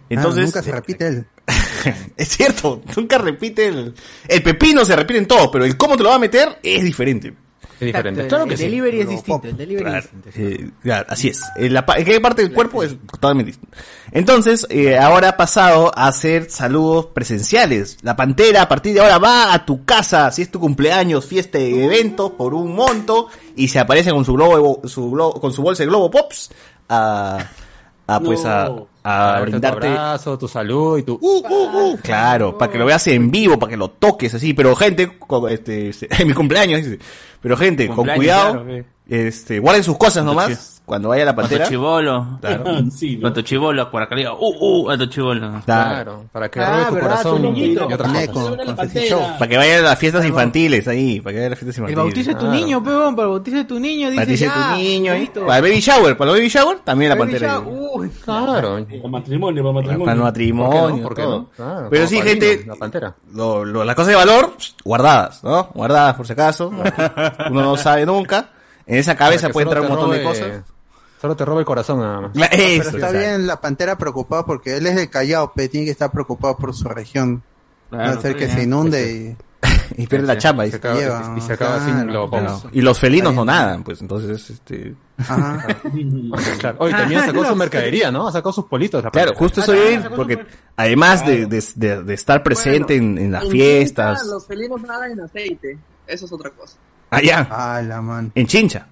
[0.09, 1.25] Entonces, Ah, nunca se repite él.
[2.17, 3.93] es cierto, nunca repite el,
[4.27, 6.83] el pepino se repite en todo, pero el cómo te lo va a meter es
[6.83, 7.33] diferente.
[7.79, 8.21] Es diferente.
[8.21, 8.63] Exacto, Claro el que sí.
[8.63, 10.39] delivery es distinto, el delivery Claro, es distinto.
[10.63, 11.41] eh, claro, así es.
[11.57, 13.77] En la, qué parte del cuerpo es totalmente distinto.
[14.11, 17.97] Entonces, eh, ahora ha pasado a hacer saludos presenciales.
[18.01, 21.59] La pantera a partir de ahora va a tu casa, si es tu cumpleaños, fiesta,
[21.59, 25.83] evento, por un monto, y se aparece con su globo, su globo, con su bolsa
[25.83, 26.49] de globo pops,
[26.89, 27.45] a,
[28.07, 28.87] a pues a, No.
[29.03, 29.87] a Darte tu brindarte.
[29.87, 31.19] abrazo, tu salud y tu...
[32.01, 35.17] Claro, para que lo veas en vivo, para que lo toques así, pero gente,
[35.49, 36.99] este, este, en mi cumpleaños, dice,
[37.47, 41.43] pero gente, con cuidado, claro, este, guarden sus cosas nomás, cuando vaya a la Con
[41.43, 41.67] tu pantera.
[41.69, 42.39] chivolo.
[42.39, 42.63] Claro.
[42.91, 45.41] Sí, Con tu chivolo, por acá le digo, uh, uh, a tu chivolo.
[45.41, 45.63] Claro.
[45.65, 47.09] Claro, para que Ah, robe tu ¿verdad?
[47.09, 47.87] corazón Tu y, niñito.
[47.87, 49.21] con, con Show.
[49.37, 51.81] Para que vayan a las fiestas infantiles ahí, para que vayan a las fiestas El
[51.91, 51.97] infantiles.
[52.15, 52.55] bautizo de tu Claro.
[52.55, 54.71] niño, peón, para el bautizo de tu niño, dice Para ya.
[54.71, 55.45] tu niño listo.
[55.45, 57.59] Para el baby shower, para el baby shower, también la Baby pantera.
[57.59, 58.85] Uy, Claro.
[58.85, 60.05] Para matrimonio, para matrimonio.
[60.05, 61.49] Para el matrimonio, ¿Por qué no?
[61.55, 63.13] Claro, Pero sí, gente, La pantera.
[63.33, 64.53] lo, lo- las cosas de valor,
[64.85, 65.65] guardadas, ¿no?
[65.73, 66.69] Guardadas por si acaso.
[67.49, 68.51] Uno no sabe nunca.
[68.85, 70.47] En esa cabeza puede entrar un montón de cosas.
[71.21, 72.35] Solo te roba el corazón nada más.
[72.35, 75.85] La- Pero eso, está bien la pantera preocupada porque él es de Callao, pero tiene
[75.85, 77.41] que estar preocupado por su región.
[77.89, 78.57] Claro, no hacer que bien.
[78.57, 79.37] se inunde
[79.97, 80.63] Y pierde la chamba.
[80.63, 80.77] Se dice.
[80.77, 82.39] acaba, lleva, y se acaba claro, sin globopop.
[82.41, 82.61] Claro.
[82.73, 84.75] Y los felinos no nadan, pues entonces, este...
[84.75, 84.95] y.
[85.21, 85.65] Ajá.
[86.59, 86.77] Claro.
[86.81, 88.27] Oye, también sacó su mercadería, ¿no?
[88.27, 89.03] Ha sacado sus politos.
[89.03, 90.45] la Claro, justo eso iba a ir, porque
[90.75, 94.81] además de, de, de- de estar presente en, en las En fiestas, Chincha, Los felinos
[94.81, 95.77] nadan en aceite.
[96.05, 96.77] Eso es otra cosa.
[97.09, 98.31] allá, Ah, la man.
[98.35, 98.87] en Chincha.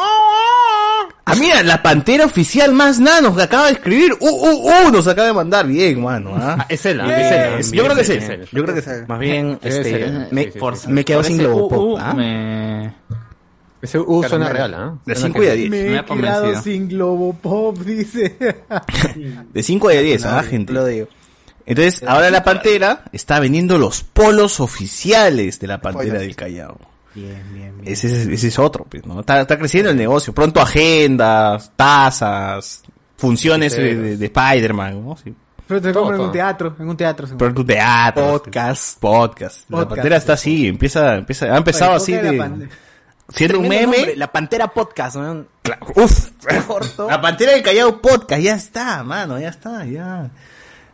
[0.00, 4.12] Ah, mira, la pantera oficial más nanos que acaba de escribir.
[4.18, 5.66] Uh, uh, uh, nos acaba de mandar.
[5.66, 6.34] Bien, mano.
[6.34, 6.56] ¿ah?
[6.60, 8.40] Ah, es él, ah, Bien, es él, es- ah, yo creo que es bien.
[8.50, 9.04] Yo creo que es él.
[9.06, 10.88] Más bien, este, ser, me, sí, sí, sí.
[10.88, 11.78] me quedo sin ese, Globopop.
[11.78, 12.14] uh, uh, ¿ah?
[12.14, 12.94] me...
[13.80, 14.94] Ese U suena real, ¿ah?
[15.04, 15.70] De Suena 5 y a que- 10.
[15.70, 16.62] Me Me he quedado convencido.
[16.62, 18.36] sin Globo Pop, dice.
[19.52, 20.72] De 5 y a 10, ¿ah, gente?
[20.72, 21.08] Lo digo.
[21.66, 26.78] Entonces, ahora la Pantera está vendiendo los polos oficiales de la Pantera del Callao.
[27.20, 27.92] Bien, bien, bien.
[27.92, 29.20] Ese es, ese es otro, pues, ¿no?
[29.20, 30.32] Está, está creciendo el negocio.
[30.32, 32.82] Pronto agendas, tazas,
[33.16, 35.16] funciones de, de- de Spider-Man, ¿no?
[35.16, 35.34] Sí.
[35.66, 37.26] Pero te Todo, compran en un teatro, en un teatro.
[37.26, 37.44] seguro.
[37.46, 38.24] Pronto teatro.
[38.32, 38.98] Podcast.
[39.00, 39.70] Podcast.
[39.70, 42.68] La Pantera está así, empieza, empieza, ha empezado Oye, así de,
[43.28, 43.82] siendo un meme.
[43.82, 45.44] nombre, La Pantera Podcast, ¿no?
[45.60, 46.30] Claro, Uf,
[46.66, 47.06] Corto.
[47.10, 50.30] La Pantera del Callao Podcast, ya está, mano, ya está, ya.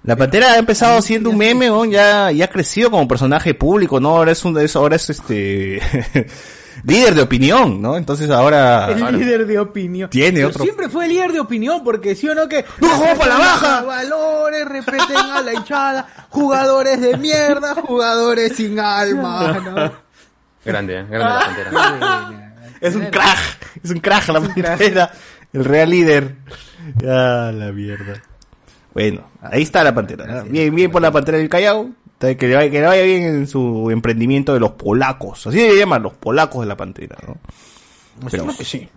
[0.04, 1.84] La Pantera ha empezado siendo un meme, ¿no?
[1.86, 4.10] ya, ya ha crecido como personaje público, ¿no?
[4.10, 5.80] Ahora es un, es- ahora es este,
[6.84, 7.96] líder de opinión, ¿no?
[7.96, 8.88] Entonces ahora...
[8.90, 10.10] El ahora- líder de opinión.
[10.10, 12.66] Tiene Pero otro- Siempre fue líder de opinión, porque sí o no que.
[12.80, 13.82] ¡No jugó para la baja!
[13.82, 16.06] Valores, respeten a la hinchada.
[16.28, 19.92] Jugadores de mierda, jugadores sin alma, ¿no?
[20.66, 21.06] Grande, ¿eh?
[21.08, 22.40] Grande la pantera.
[22.80, 23.38] Es un crack,
[23.82, 25.10] es un crack la Pantera,
[25.54, 26.34] el real líder.
[27.00, 28.20] Ya, la mierda.
[28.94, 30.24] Bueno, ahí está la Pantera.
[30.26, 30.44] ¿no?
[30.44, 31.90] Bien, bien por la Pantera del Callao.
[32.20, 35.46] Que le, vaya, que le vaya bien en su emprendimiento de los polacos.
[35.46, 37.36] Así se llaman los polacos de la Pantera, ¿no?
[38.30, 38.88] Pero, Claro que sí.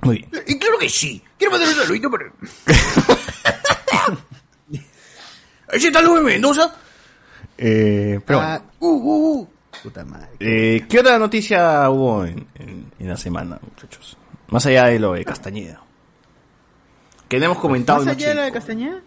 [0.00, 0.30] muy bien.
[0.46, 1.22] Y claro que sí.
[1.36, 2.24] Quiero mandar un saludito para...
[5.70, 6.74] ¿Ese tal Luis Mendoza?
[7.58, 8.52] Eh, pero bueno.
[8.54, 9.48] Ah, uh, uh, uh.
[9.82, 10.28] Puta madre.
[10.38, 14.16] Eh, ¿Qué otra noticia hubo en, en- en la semana, muchachos?
[14.48, 15.80] Más allá de lo de Castañeda.
[17.28, 18.52] Que no hemos comentado ¿Más allá de la de.
[18.52, 19.00] Castañeda?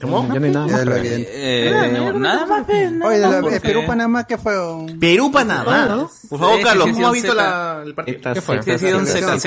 [0.00, 0.28] ¿Cómo?
[0.32, 0.82] Ya no hay nada más.
[1.02, 1.70] Eh,
[2.14, 4.52] nada más, Oye, de más la, porque- Perú-Panamá, ¿qué fue?
[5.00, 6.08] Perú Panamá.
[6.28, 8.34] Por favor, Carlos, ¿cómo sí, visto la, el partido?
[8.34, 8.58] ¿Qué fue?
[8.58, 9.46] Ha sido un ¿Tenemos ZZ.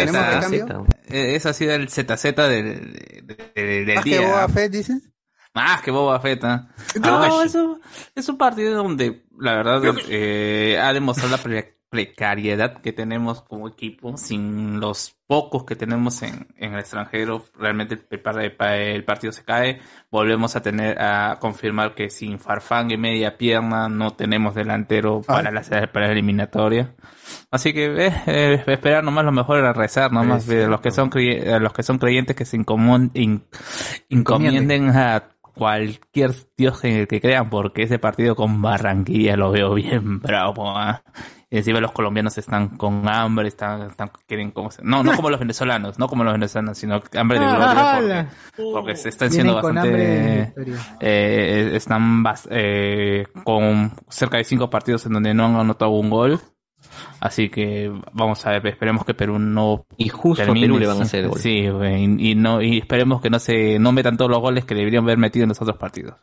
[1.08, 2.94] Eh, Eso ha sido el ZZ del,
[3.56, 4.28] del, del ¿Más que día.
[4.28, 5.02] Boba Fett, dices?
[5.54, 6.44] Más que Boba Fett.
[6.44, 6.68] ¿ah?
[7.00, 7.80] No, es un,
[8.16, 11.38] es un partido donde, la verdad, eh, ha demostrado la
[11.90, 17.44] precariedad que tenemos como equipo, sin los pocos que tenemos en, en el extranjero.
[17.58, 19.80] Realmente el, el par- el pa- el partido se cae.
[20.12, 25.52] Volvemos a tener a confirmar que sin Farfán y media pierna no tenemos delantero para
[25.52, 25.62] la,
[25.92, 26.96] para la eliminatoria.
[27.52, 31.10] Así que eh, eh, esperar nomás lo mejor era rezar nomás de los que son
[31.14, 33.44] a los que son creyentes que se incomon- in-
[34.10, 39.74] encomienden a cualquier dios en el que crean porque ese partido con Barranquilla lo veo
[39.74, 41.04] bien bravo ¿ah?
[41.52, 45.30] Y encima los colombianos están con hambre están, están quieren como se- no no como
[45.32, 48.30] los venezolanos no como los venezolanos sino hambre de gloria ¡Hala!
[48.56, 50.54] porque, porque se están siendo bastante
[51.00, 56.10] eh, están bas- eh, con cerca de cinco partidos en donde no han anotado un
[56.10, 56.40] gol.
[57.20, 60.68] Así que vamos a ver, esperemos que Perú no Y justo termine.
[60.68, 61.40] Perú le van a hacer el gol.
[61.40, 64.64] Sí, güey, y, y no y esperemos que no se no metan todos los goles
[64.66, 66.16] que deberían haber metido en los otros partidos.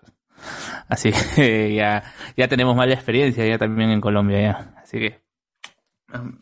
[0.88, 2.02] Así que ya
[2.36, 4.72] ya tenemos mala experiencia ya también en Colombia ya.
[4.86, 5.20] Así que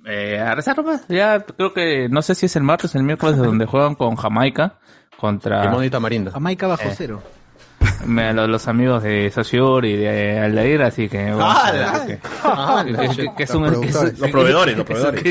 [0.07, 1.07] eh, a rezar nomás.
[1.09, 4.17] Ya creo que no sé si es el martes o el miércoles donde juegan con
[4.17, 4.79] Jamaica
[5.19, 6.31] contra Limón y tamarindo.
[6.31, 6.95] Jamaica bajo Eh.
[6.95, 7.23] cero.
[8.07, 11.31] me- los, los amigos de Sociur y de Aldair, así que...
[11.33, 12.07] vamos a ver ¡Hala!
[12.07, 12.85] que- Ah,
[13.37, 14.19] que- es un- Los que es- productores.
[14.19, 15.23] Los proveedores, los que- proveedores.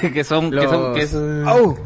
[0.00, 1.76] que- que son que son que es Au.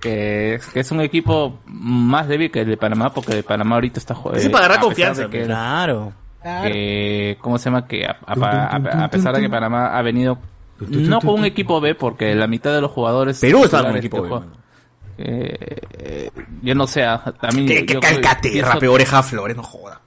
[0.00, 3.74] que, que es un equipo más débil que el de Panamá porque el de Panamá
[3.76, 5.44] ahorita está jugando Ese para agarrar confianza, pues.
[5.46, 6.12] Claro.
[6.42, 7.86] Que ¿cómo se llama?
[7.86, 10.38] que a, a- a- a pesar de que Panamá ha venido
[10.80, 13.98] no con un equipo B porque la mitad de los jugadores Perú estaba con un
[13.98, 14.40] equipo que B,
[15.18, 16.30] eh, eh,
[16.62, 19.98] yo no sé, a a mí Que, que yo- calcate, rape oreja flores, no jodas.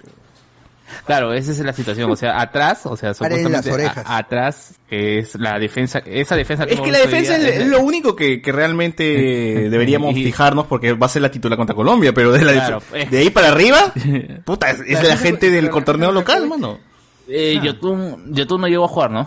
[1.05, 2.11] Claro, esa es la situación.
[2.11, 4.03] O sea, atrás, o sea, supuestamente las orejas.
[4.05, 8.15] a- atrás, que es la defensa, esa defensa Es que la defensa es lo único
[8.15, 9.03] que, que realmente
[9.69, 12.81] deberíamos Y- fijarnos porque va a ser la titular contra Colombia, pero de, la Claro,
[12.93, 13.07] eh.
[13.09, 13.91] de ahí para arriba,
[14.45, 16.77] puta, es, es La de la defensa- gente del torneo local, mano.
[17.27, 19.23] Eh, Yotun, Yotun no llegó a jugar, ¿no?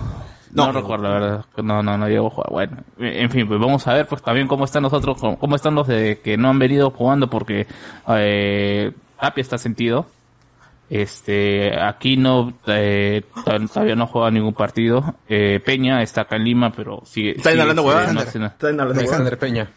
[0.53, 0.67] No.
[0.67, 1.45] No, recuerdo, la verdad.
[1.63, 2.51] No, no, no llegó a jugar.
[2.51, 5.75] Bueno, en fin, pues vamos a ver pues también cómo están nosotros, cómo, cómo están
[5.75, 7.67] los de que no han venido jugando porque
[8.09, 10.07] eh, Tapia está sentido.
[10.91, 15.17] Este, aquí no, eh, to- todavía no juega ningún partido.
[15.29, 17.33] Eh, Peña está acá en Lima, pero sigue.
[17.37, 18.15] Están sigue- hablando huevadas.
[18.15, 18.21] no.
[18.47, 19.01] Están hablando.
[19.01, 19.71] Alexander Peña.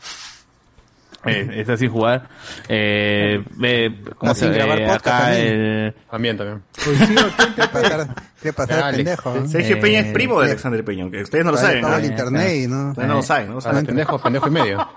[1.23, 2.27] Eh, está sin jugar.
[2.67, 5.47] Eh, ve, ¿cómo Está se grabar eh, podcast acá también.
[5.53, 6.63] el, También, también.
[6.73, 8.07] Quiere pasar,
[8.41, 8.97] quiere pasar el Alex.
[8.97, 9.35] pendejo.
[9.35, 9.47] ¿no?
[9.47, 11.81] Sergio Peña es Eh, primo de Alexander Peña, aunque ustedes no lo saben.
[11.81, 11.95] ¿no?
[11.95, 12.89] el internet y no.
[12.89, 13.85] Ustedes no lo saben, no lo O sea, saben.
[13.85, 14.89] pendejo, pendejo y medio.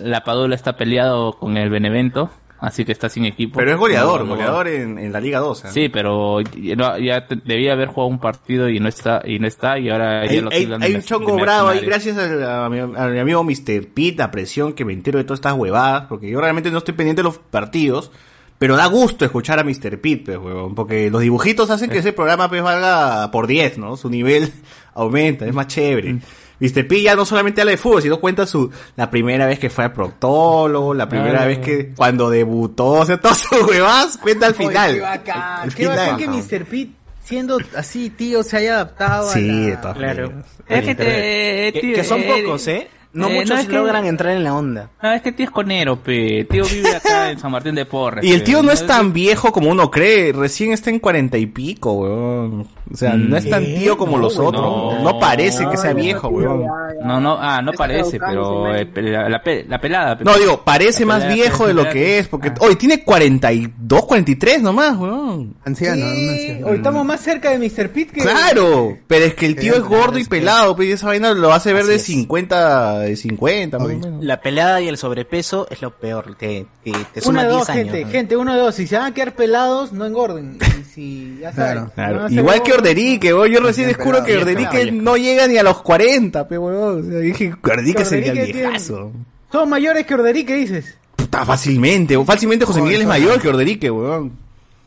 [0.00, 3.58] la Padula está peleado con el Benevento, así que está sin equipo.
[3.58, 5.64] Pero es goleador, No, no- goleador en, en la Liga 2.
[5.64, 5.68] ¿eh?
[5.72, 9.46] Sí, pero ya, ya te- debía haber jugado un partido y no está y no
[9.46, 10.50] está y ahora ya Hay, lo
[10.80, 14.30] hay- un chongo bravo ahí, gracias a, a mi, a mi amigo Mr.
[14.30, 17.24] Presión que me entero de todas estas huevadas, porque yo realmente no estoy pendiente de
[17.28, 18.10] los partidos,
[18.58, 20.00] pero da gusto escuchar a Mr.
[20.00, 23.96] Pete, pues, huevón, porque los dibujitos hacen que ese programa pues valga por 10, ¿no?
[23.98, 24.50] Su nivel
[24.94, 26.20] aumenta, es más chévere.
[26.60, 26.86] Mr.
[26.88, 29.84] P ya no solamente habla de fútbol, sino cuenta su, la primera vez que fue
[29.84, 34.54] al proctólogo, la primera vez que, cuando debutó, o sea, todas sus huevas, cuenta al
[34.54, 34.94] final.
[34.94, 35.96] qué bacán, Al qué final.
[35.96, 36.64] bacán que Mr.
[36.64, 36.90] Pete,
[37.24, 39.66] siendo así, tío, se haya adaptado Sí, a la...
[39.70, 40.32] de todas Claro.
[40.68, 42.88] Es que, te, Que, tío, que son eh, pocos, ¿eh?
[43.16, 44.90] No eh, muchos es que- logran entrar en la onda.
[45.00, 46.46] Ah, es que tío es conero, pe.
[46.50, 48.24] Tío vive acá en San Martín de Porres.
[48.24, 48.46] Y el pe.
[48.46, 52.68] tío no es tan viejo como uno cree, recién está en cuarenta y pico, weón.
[52.92, 54.62] O sea, no es tan tío como los otros.
[54.62, 55.18] No, no.
[55.18, 56.64] parece que sea viejo, weón.
[57.04, 60.16] No, no, ah, no parece, pero eh, la, la, pe- la pelada.
[60.18, 60.24] pe.
[60.24, 63.02] No, digo, parece La más pelada viejo de lo pelada que es, porque hoy tiene
[63.02, 65.56] 42, 43 nomás, weón.
[65.64, 67.90] Anciano, Sí, hoy estamos más cerca de Mr.
[67.90, 68.20] Pete que...
[68.20, 71.72] Claro, pero es que el tío es gordo y pelado, pero esa vaina lo hace
[71.72, 72.02] ver de es.
[72.02, 74.24] 50, de 50, más o menos.
[74.24, 77.58] La pelada y el sobrepeso es lo peor, te, te, te Uno suma de 10
[77.58, 77.84] dos, años.
[77.84, 78.10] gente, ¿no?
[78.10, 78.74] gente, uno de dos.
[78.74, 80.58] Si se van a quedar pelados, no engorden.
[80.80, 81.86] Y si, ya saben.
[81.94, 83.28] Claro, igual que Orderique.
[83.28, 85.02] Yo recién descubro que Orderique pelado.
[85.02, 87.00] no llega ni a los 40, pe, weón.
[87.06, 89.12] O sea, dije, Orderique sería tiene- viejazo.
[89.52, 90.96] Son mayores que Orderique, dices.
[91.16, 94.32] Puta, fácilmente, fácilmente José Miguel es mayor que Orderique, weón.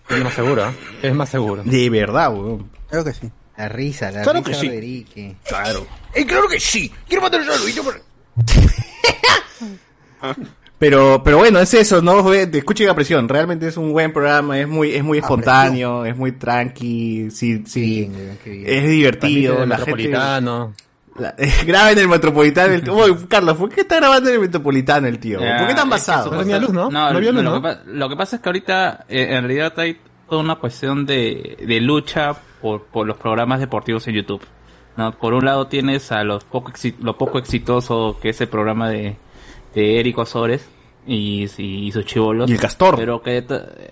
[0.10, 0.72] Es más seguro, ¿eh?
[1.04, 1.64] Es más seguro.
[1.64, 2.70] De verdad, weón.
[2.90, 3.30] Creo que sí.
[3.58, 4.68] La risa, la Claro risa que sí.
[4.68, 5.36] de Orderique.
[5.48, 5.86] Claro.
[6.14, 6.92] ¡Eh, claro que sí!
[7.08, 8.02] ¡Quiero matar a Luis por...
[10.78, 12.32] Pero, pero bueno, es eso, ¿no?
[12.34, 16.32] Escuchen la presión, realmente es un buen programa, es muy, es muy espontáneo, es muy
[16.32, 18.10] tranqui, sí, sí,
[18.46, 19.92] es divertido, la gente...
[19.92, 20.74] Metropolitano.
[21.18, 21.36] la-
[21.66, 22.96] graba en el Metropolitano el tío.
[22.96, 25.42] Uy, Carlos, ¿por qué está grabando en el Metropolitano el tío?
[25.42, 26.32] Ya, ¿Por qué tan es que basado?
[26.32, 26.90] No luz, ¿no?
[27.88, 29.98] Lo que pasa es que ahorita eh, en realidad hay
[30.30, 34.42] toda una cuestión de, de lucha por, por los programas deportivos en YouTube.
[35.00, 35.12] ¿No?
[35.14, 36.72] Por un lado tienes a los poco
[37.02, 39.16] lo poco exitoso que es el programa de,
[39.74, 40.70] de Eric Osores
[41.08, 42.50] y, y, y sus chivolos.
[42.50, 42.96] Y el Castor.
[42.98, 43.44] Pero que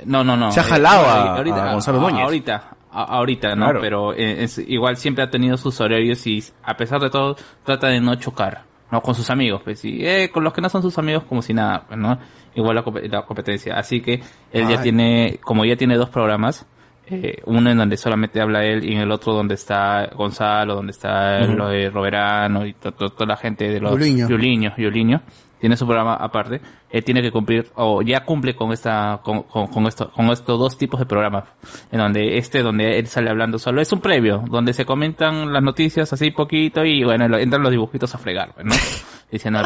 [0.06, 0.52] no, no, no.
[0.52, 1.02] Se ha Eh, jalado
[1.36, 2.22] bueno, a- a Gonzalo Núñez.
[2.24, 3.66] Ahorita, ahorita, ¿no?
[3.66, 3.82] Claro.
[3.82, 7.88] Pero eh, es- igual siempre ha tenido sus horarios y a pesar de todo trata
[7.88, 9.02] de no chocar, ¿no?
[9.02, 11.54] Con sus amigos, pues, y eh, con los que no son sus amigos como si
[11.54, 12.20] nada, pues, ¿no?
[12.56, 13.78] Igual la, compe- la competencia.
[13.78, 16.66] Así que él ya tiene, como ya tiene dos programas,
[17.10, 20.92] eh, uno en donde solamente habla él y en el otro donde está Gonzalo, donde
[20.92, 21.54] está Ujú.
[21.54, 23.92] lo de Roberano y to- to- toda la gente de los.
[24.28, 25.22] Yuliño, Yuliño.
[25.60, 26.62] Tiene su programa aparte.
[26.90, 30.60] Él tiene que cumplir, o ya cumple con esta, con, con, con esto, con estos
[30.60, 31.46] dos tipos de programas.
[31.92, 35.64] En donde este, donde él sale hablando solo, es un previo, donde se comentan las
[35.64, 38.76] noticias así poquito y bueno, lo- entran los dibujitos a fregar, pues, ¿no?
[39.32, 39.60] Diciendo,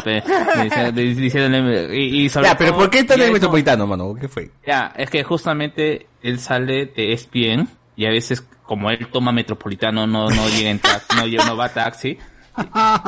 [0.92, 4.14] diciéndole, y, y sobre Ya, pero ¿por qué está en el Metropolitano, mano?
[4.14, 4.50] ¿Qué fue?
[4.66, 10.06] ya, es que justamente él sale de ESPN y a veces como él toma metropolitano
[10.06, 12.18] no no llega en taxi, no, no va a taxi.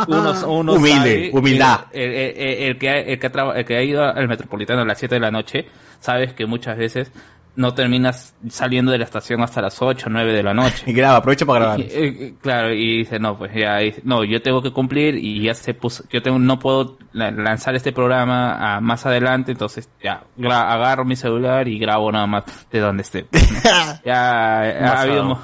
[0.09, 1.81] Uno, uno Humilde, sabe- humildad.
[1.93, 4.83] El, el- el- el que, ha- el, que ha el que ha ido al metropolitano
[4.83, 5.67] a las 7 de la noche,
[6.01, 7.13] sabes que muchas veces
[7.57, 10.83] no terminas saliendo de la estación hasta las 8 o 9 de la noche.
[10.87, 11.81] Y graba, aprovecha para grabar.
[11.81, 15.55] Y, eh, claro, y dice, no, pues ya, no, yo tengo que cumplir y ya
[15.55, 20.25] se puso, yo tengo, no puedo la- lanzar este programa a más adelante, entonces ya,
[20.51, 22.43] agarro mi celular y grabo nada más
[22.73, 23.27] de donde esté.
[24.05, 25.39] ya, ha habido,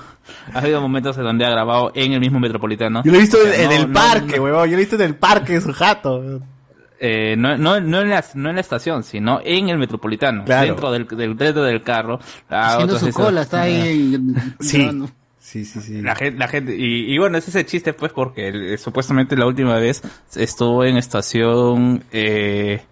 [0.53, 3.03] ha habido momentos en donde ha grabado en el mismo metropolitano.
[3.05, 4.65] Yo lo he visto O sea, en no- el parque, no- huevón.
[4.67, 6.41] Yo lo he visto en el parque su jato.
[7.03, 10.67] eh, no, no, no, en la, no en la estación, sino en el metropolitano, Claro.
[10.67, 12.19] dentro del, del, dentro del carro.
[12.51, 14.19] Ah, Haciendo su cola, está ahí.
[14.61, 14.89] Sí.
[15.39, 16.03] Sí, sí, sí.
[16.03, 19.47] La gente, la gente, y, y bueno, es ese chiste pues porque eh, supuestamente la
[19.47, 20.01] última vez
[20.37, 22.83] estuvo en estación eh,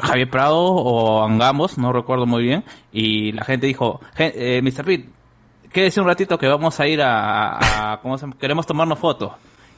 [0.00, 4.84] Javier Prado o Angamos, no recuerdo muy bien, y la gente dijo, "Gen- eh, Mr.
[4.84, 5.06] Pitt,
[5.74, 8.00] quédese un ratito que vamos a ir a, a- a-
[8.40, 9.32] queremos tomarnos fotos.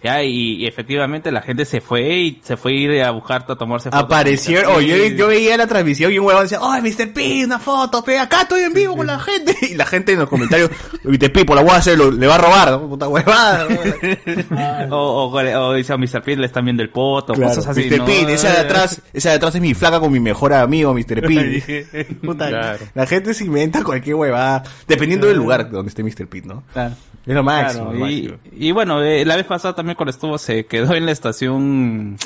[0.07, 3.45] Ya, y, y efectivamente la gente se fue y se fue a ir a buscar
[3.49, 4.05] a tomarse fotos.
[4.05, 7.13] Aparecieron, oh, yo, yo veía la transmisión y un huevón decía, ¡ay, Mr.
[7.13, 9.55] P, una foto, pe, acá estoy en vivo con la gente!
[9.71, 10.71] Y la gente en los comentarios,
[11.03, 11.33] Mr.
[11.33, 12.89] P, por la voy a hacer, lo- le va a robar, ¿no?
[12.89, 13.67] puta huevada.
[14.91, 16.23] o, o, o dice a Mr.
[16.23, 17.89] Pitt le están viendo el poto, Claro, cosas así.
[17.91, 17.99] Mr.
[17.99, 18.05] ¿no?
[18.05, 21.21] P, esa de atrás, esa de atrás es mi flaca con mi mejor amigo, Mr.
[21.27, 22.07] P.
[22.23, 22.79] Puta, Claro.
[22.95, 26.27] La gente se inventa cualquier huevada, dependiendo del lugar donde esté Mr.
[26.29, 26.63] P, ¿no?
[26.73, 26.95] Claro.
[27.27, 27.93] Es lo y, máximo.
[28.57, 32.17] y bueno, eh, la vez pasada también cuando estuvo se quedó en la estación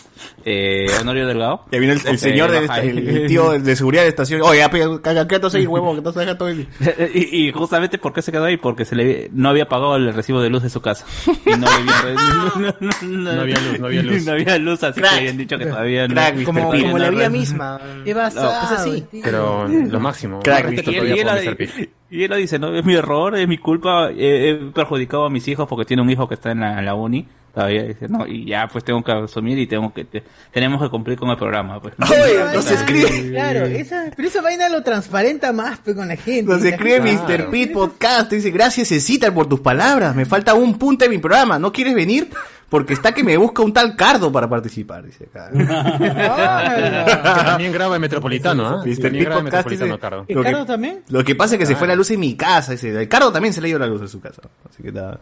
[0.44, 1.64] eh, Honorio Delgado.
[1.72, 4.10] Ya vino el, el Eh, señor, del- baja- el, el tío de seguridad de la
[4.10, 4.42] estación.
[4.42, 6.68] Oye, quédate ahí, huevón, que te deja todo el...
[7.14, 8.56] y, y justamente ¿por qué se quedó ahí?
[8.56, 11.06] Porque se le no había pagado el recibo de luz de su casa.
[11.46, 14.24] Y no había, no, no- no- No había luz, no había luz.
[14.26, 15.12] No había luz, así Crack.
[15.12, 16.14] que habían dicho que todavía no.
[16.14, 16.44] Crack, Mr.
[16.44, 17.30] Como, como la no, vida no.
[17.30, 17.80] misma.
[18.04, 18.64] ¿Qué pasa?
[18.64, 19.04] Es así.
[19.22, 20.40] Pero lo máximo.
[20.40, 21.56] Crack, él, todavía por Mr.
[21.56, 21.90] P.
[22.10, 22.74] y él lo dice, ¿no?
[22.76, 26.10] Es mi error, es mi culpa, eh, he perjudicado a mis hijos porque tiene un
[26.10, 27.26] hijo que está en la, en la uni.
[27.52, 30.88] Todavía dice, no, y ya pues tengo que asumir y tengo que, te- tenemos que
[30.88, 31.94] cumplir con el programa, pues.
[32.08, 36.14] Oye, nos Claro, escribe, Claro, esa, pero esa vaina lo transparenta más pues, con la
[36.14, 36.44] gente.
[36.52, 37.50] nos escribe gente- Mr.
[37.50, 41.58] P Podcast, dice, gracias Cecitar por tus palabras, me falta un punto de mi programa,
[41.58, 42.28] ¿no quieres venir?
[42.70, 45.50] Porque está que me busca un tal Cardo para participar, dice acá.
[45.52, 48.82] Que también graba en Metropolitano, ¿ah?
[48.82, 50.24] También graba en Metropolitano, dice- Cardo.
[50.28, 51.02] Lo que- ¿Cardo también?
[51.08, 52.72] Lo que pasa es que se fue la luz en mi casa.
[52.72, 52.90] Dice.
[52.98, 54.42] El Cardo también se le dio la luz en su casa.
[54.68, 55.18] Así que está,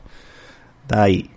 [0.83, 1.31] está ahí.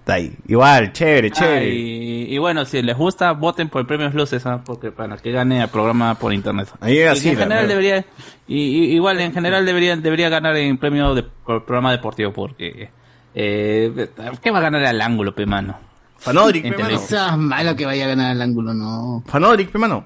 [0.00, 0.36] Está ahí.
[0.48, 1.74] Igual, chévere, Ah, chévere.
[1.74, 4.60] y, y bueno, si les gusta, voten por el premio Luces, ¿ah?
[4.64, 6.68] porque para que gane el programa por internet.
[6.80, 8.04] Ahí Y así, en general debería,
[8.46, 12.90] y, y- igual en general debería, debería ganar en premio de por programa deportivo, porque
[13.34, 14.08] eh,
[14.42, 15.78] ¿qué va a ganar al ángulo, pe mano?
[16.18, 16.96] Fanodric, pe, mano.
[16.96, 19.22] es malo que vaya a ganar el ángulo, no.
[19.26, 20.04] Fanodric, pe, mano.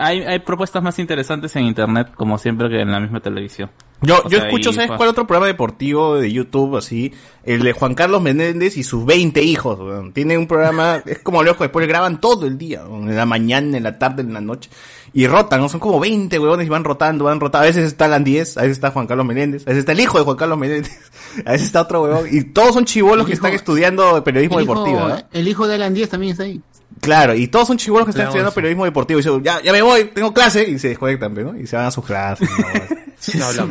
[0.00, 3.68] Hay, hay propuestas más interesantes en internet, como siempre, que en la misma televisión.
[4.00, 7.12] Yo, O yo sea, escucho, ¿sabes fa- cuál otro programa deportivo de YouTube así?
[7.42, 9.76] El de Juan Carlos Menéndez y sus 20 hijos.
[9.80, 10.12] weón.
[10.12, 13.82] Tiene un programa, es como loco, después graban todo el día, en la mañana, en
[13.82, 14.70] la tarde, en la noche.
[15.12, 15.68] Y rotan, ¿no?
[15.68, 17.64] Son como 20 huevones y van rotando, van rotando.
[17.64, 20.00] A veces está Alan 10, a veces está Juan Carlos Menéndez, a veces está el
[20.00, 20.92] hijo de Juan Carlos Menéndez,
[21.46, 22.26] a veces está otro huevón.
[22.30, 25.16] Y todos son chivolos que están estudiando periodismo El hijo, deportivo, ¿no?
[25.32, 26.60] el hijo de Alan Díaz también está ahí.
[27.00, 28.54] Claro, y todos son chivolos que están Claro, estudiando sí.
[28.56, 29.20] periodismo deportivo.
[29.20, 31.56] Y dicen, ya, ya me voy, tengo clase, y se desconectan, ¿no?
[31.56, 32.48] Y se van a sus clases.
[32.50, 32.56] ¿no?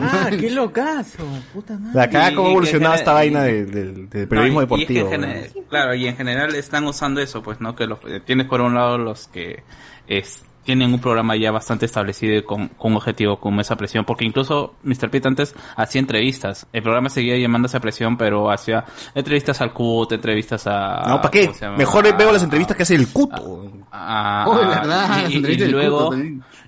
[0.01, 1.23] Ah, qué locazo.
[1.53, 1.95] Puta madre.
[1.95, 4.61] La acá Y- cómo y ha evolucionado que esta vaina y- del, del- del periodismo
[4.61, 5.65] No, y- y es que deportivo.
[5.69, 7.73] claro, y en general están usando eso, pues, ¿no?
[7.75, 9.63] Que los, eh, tienes por un lado los que
[10.07, 14.03] es, tienen un programa ya bastante establecido y con, con un objetivo como esa presión,
[14.03, 15.09] porque incluso Mr.
[15.09, 16.67] Pitt antes hacía entrevistas.
[16.73, 18.83] El programa seguía llamándose a presión, pero hacía
[19.15, 21.03] entrevistas al CUT, entrevistas a...
[21.07, 21.49] No, ¿para qué?
[21.77, 23.71] Mejor A- veo las entrevistas que hace el cuto.
[23.93, 25.39] a- Oh, verdad, y-
[25.71, 26.13] luego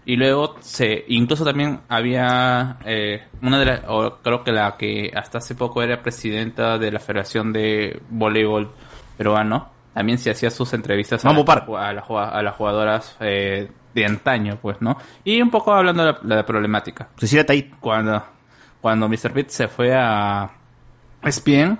[0.05, 5.11] y luego se incluso también había eh, una de las o creo que la que
[5.13, 8.71] hasta hace poco era presidenta de la Federación de Voleibol
[9.17, 14.81] peruano también se hacía sus entrevistas a, a, a las jugadoras eh, de antaño pues
[14.81, 18.23] no y un poco hablando de la, la problemática Cecilia Tait cuando
[18.81, 19.33] cuando Mr.
[19.33, 20.49] Pitt se fue a
[21.23, 21.79] ESPN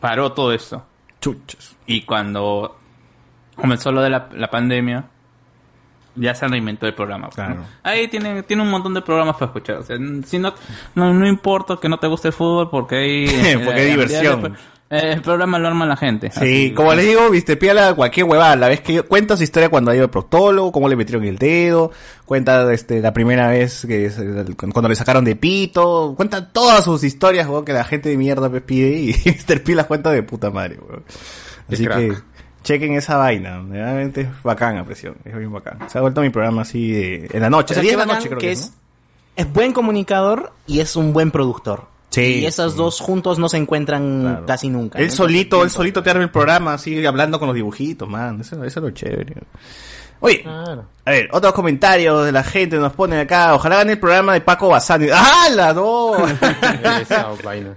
[0.00, 0.84] paró todo esto
[1.20, 1.76] Chuchos.
[1.86, 2.76] y cuando
[3.56, 5.04] comenzó lo de la, la pandemia,
[6.14, 7.28] ya se reinventó el programa.
[7.28, 7.54] pues, ¿no?
[7.54, 7.68] Claro.
[7.82, 9.76] Ahí tiene, tiene un montón de programas para escuchar.
[9.78, 10.54] O sea, si no,
[10.94, 13.56] no, no importa que no te guste el fútbol porque hay...
[13.64, 14.56] Porque hay diversión.
[14.88, 16.30] El programa lo arma la gente.
[16.30, 18.54] Sí, Así, como les digo, viste, píala cualquier huevada.
[18.54, 21.38] La vez que cuenta su historia cuando ha ido al proctólogo, cómo le metieron el
[21.38, 21.90] dedo,
[22.24, 24.12] cuenta este, la primera vez que
[24.72, 28.48] cuando le sacaron de pito, cuenta todas sus historias, weón, que la gente de mierda
[28.48, 29.12] pues, pide y
[29.48, 29.62] Mr.
[29.64, 31.02] P las cuenta de puta madre, weón.
[31.68, 32.14] Así que
[32.62, 35.78] chequen esa vaina, realmente es bacán a presión, es bien bacán.
[35.88, 37.90] Se ha vuelto mi programa así de, en la noche, O sea, a 10 qué
[37.90, 38.76] de la bacán noche creo que que es, es, ¿no?
[39.36, 41.95] es buen comunicador y es un buen productor.
[42.16, 44.98] Sí, y esos dos juntos no se encuentran casi nunca.
[44.98, 45.12] Él ¿no?
[45.12, 48.40] solito, él solito te arma el programa, así hablando con los dibujitos, man.
[48.40, 49.34] Eso, eso es lo chévere.
[50.20, 53.54] Oye, a ver, otros comentarios de la gente nos ponen acá.
[53.54, 55.08] Ojalá gane el programa de Paco Basani.
[55.12, 56.14] ¡Ah, la no!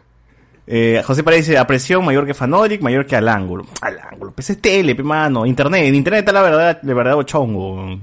[0.72, 3.66] Eh, José Paredes dice, a presión mayor que Fanoric, mayor que al ángulo.
[3.82, 7.98] Al ángulo, pues es tele, mano, internet, en internet está la verdad, de verdad chongo.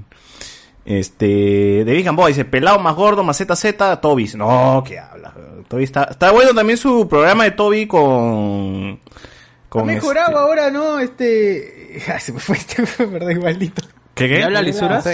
[0.83, 4.31] Este, de Big Gamboa dice, pelado más gordo, más ZZ, Toby.
[4.35, 5.33] No, ¿qué habla?
[5.67, 10.71] Toby está, está bueno también su programa de Toby con, Ha con mejorado este- ahora,
[10.71, 10.99] ¿no?
[10.99, 12.01] Este.
[12.13, 13.81] Ay, se me fue este, verdad, igualito.
[14.13, 14.39] ¿Qué, qué?
[14.39, 15.07] ¿Ya habla lisuras?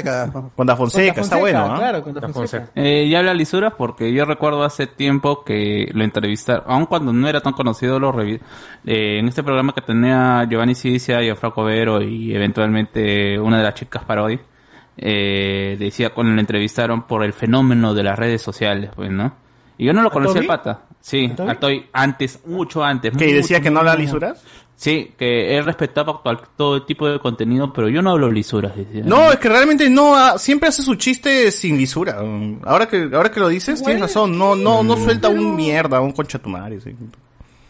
[0.55, 1.77] Con Da Fonseca, está bueno, ¿ah?
[1.77, 2.69] Claro, con Da Fonseca.
[2.73, 7.27] Eh, ya habla lisuras porque yo recuerdo hace tiempo que lo entrevistaron, aun cuando no
[7.27, 8.39] era tan conocido, lo revi-
[8.85, 13.63] eh, en este programa que tenía Giovanni Cicia y Franco Vero y eventualmente una de
[13.63, 14.39] las chicas parodi,
[14.95, 19.35] eh, decía cuando lo entrevistaron por el fenómeno de las redes sociales, pues, ¿no?
[19.77, 20.81] Y yo no lo conocía el pata.
[20.99, 21.49] Sí, ¿A Toby?
[21.49, 23.11] a Toy antes, mucho antes.
[23.17, 24.41] ¿Que mucho, decía que no habla lisuras?
[24.75, 26.21] Sí, que él respetaba
[26.57, 28.75] todo tipo de contenido, pero yo no hablo lisuras.
[28.75, 29.03] decía.
[29.05, 32.21] No, es que realmente no, siempre hace su chiste sin lisura.
[32.21, 36.01] Mm, Ahora que, ahora que lo dices, tienes razón, no, no, no suelta un mierda,
[36.01, 36.95] un concha tu madre, sí.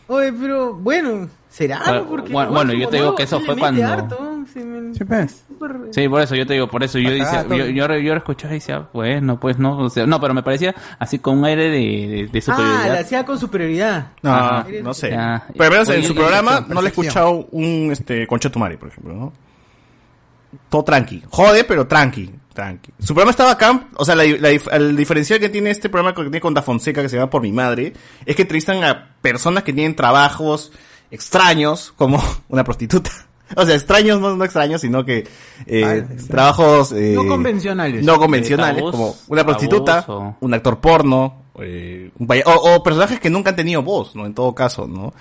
[0.08, 3.40] Oye, pero bueno, será Bueno, porque bueno, igual bueno, como yo te digo que eso
[3.40, 5.30] sí fue cuando- harto, sí, me- súper-
[5.92, 8.54] Sí, por eso yo te digo, por eso yo decía, yo, yo, yo lo escuchaba
[8.54, 11.70] y decía, bueno, pues no, o sea, no, pero me parecía así con un aire
[11.70, 12.94] de, de, de Ah, superioridad.
[12.94, 14.08] la hacía con superioridad.
[14.24, 14.66] No, Ajá.
[14.82, 15.12] no sé.
[15.12, 15.46] Ya.
[15.56, 18.90] Pero menos en su programa no le he escuchado un este concha tu madre, por
[18.90, 19.34] ejemplo, ¿no?
[20.70, 21.24] Todo tranqui.
[21.30, 22.32] Jode, pero tranqui.
[22.54, 22.92] Tranqui.
[23.00, 26.40] Su programa estaba acá, o sea, la, el diferencial que tiene este programa que tiene
[26.42, 27.94] con Da Fonseca, que se llama Por mi madre,
[28.26, 30.72] es que entrevistan a personas que tienen trabajos
[31.14, 33.10] extraños, como una prostituta.
[33.56, 35.28] O sea, extraños, no, no extraños, sino que
[35.68, 36.92] eh, trabajos...
[36.94, 38.04] eh, No convencionales.
[38.04, 43.30] No convencionales, como una prostituta, o- un actor porno, eh, un o, o personajes que
[43.30, 44.26] nunca han tenido voz, ¿no?
[44.26, 45.14] En todo caso, ¿no?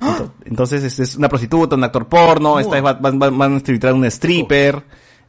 [0.00, 3.52] Ento- Entonces es, es una prostituta, un actor porno, esta vez va- van, van, van
[3.52, 4.84] a entrevistar a un stripper, Eco,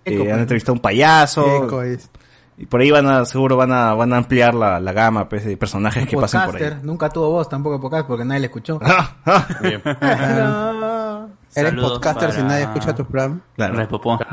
[0.06, 0.32] eh, pues.
[0.32, 1.66] han entrevistado a un payaso.
[1.66, 2.10] Eco es.
[2.58, 5.44] Y por ahí van a, seguro van a, van a ampliar la, la gama pues,
[5.44, 6.62] de personajes que pasen por ahí.
[6.62, 8.80] Podcaster, nunca tuvo voz tampoco podcast porque nadie le escuchó.
[9.26, 9.48] Ah,
[10.06, 11.30] No.
[11.56, 13.40] Eres Saludos podcaster si nadie escucha tus programas.
[13.56, 13.88] Claro.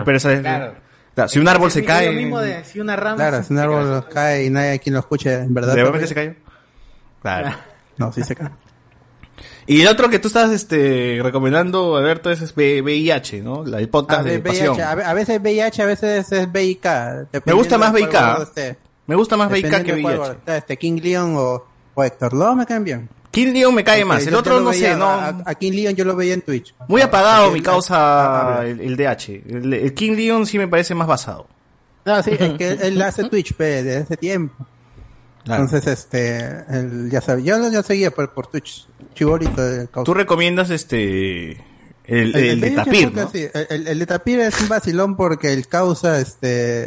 [0.05, 0.75] Pero eso es- Claro.
[1.15, 2.07] claro, si un árbol se Es cae.
[2.07, 3.17] lo mismo de si una rama.
[3.17, 5.75] Claro, si un árbol cae y nadie hay quien lo escuche, en verdad.
[5.75, 6.35] ¿De se cayó?
[7.23, 7.51] Claro.
[7.99, 8.49] No, sí se cae.
[9.67, 13.65] Y el otro que tú estás este, recomendando, Alberto, es es VIH, ¿no?
[13.65, 14.71] La, el podcast A, de ver, Pasión.
[14.77, 16.87] VIH, a ve- a veces es VIH, a veces es VIK.
[17.45, 18.15] Me gusta más VIK.
[19.07, 20.37] Me gusta más VIK que VIH.
[20.47, 23.09] Este, King Leon o, o Héctor Love me caen bien.
[23.31, 24.27] King Leon me cae más.
[24.27, 25.07] El otro no veía- sé, no.
[25.09, 26.75] A, a King Leon yo lo veía en Twitch.
[26.89, 29.43] Muy apagado mi Ah, causa ah, el, el DH.
[29.49, 31.47] El, el King Leon sí me parece más basado.
[32.05, 34.67] No, sí, es que él hace Twitch pe, desde hace tiempo.
[35.45, 35.65] Claro.
[35.65, 36.39] Entonces, este,
[36.71, 38.87] él ya sabía, yo lo ya seguía por, por Twitch.
[39.15, 40.05] Chibolito de causa.
[40.05, 41.53] Tú recomiendas este.
[42.05, 43.29] El, el, de Tapir, ¿no?
[43.31, 46.87] sí, el, el- el de Tapir es un vacilón porque el causa, este,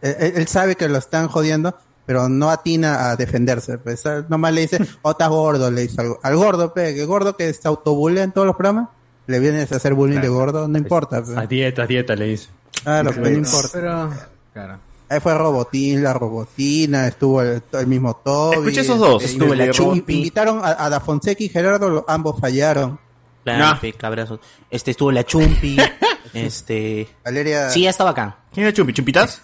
[0.00, 1.76] él, él sabe que lo están jodiendo,
[2.06, 3.76] pero no atina a defenderse.
[3.78, 6.18] Pues él nomás le dice, estás gordo, le dice algo.
[6.22, 8.88] Al gordo, pe, que gordo que se autobulea en todos los programas,
[9.26, 11.22] le vienes a hacer bullying de gordo, no importa.
[11.22, 11.32] pe.
[11.36, 12.48] A dieta, a dieta, le dice.
[12.82, 13.68] Claro, pero no importa.
[13.72, 14.10] Pero,
[14.52, 14.78] claro.
[15.08, 18.56] Ahí fue Robotín, la Robotina, estuvo el, el mismo Toby.
[18.56, 20.14] Escuché esos dos, estuvo la Chumpi.
[20.16, 22.98] Invitaron a, a Da Fonseca y Gerardo, lo- ambos fallaron.
[23.44, 24.40] Claro, cabrazos.
[24.70, 25.76] Este estuvo la Chumpi.
[26.34, 27.08] este.
[27.24, 27.70] Valeria.
[27.70, 28.38] Sí, ya estaba acá.
[28.52, 28.92] ¿Quién es Chumpi?
[28.92, 29.42] ¿Chumpitas?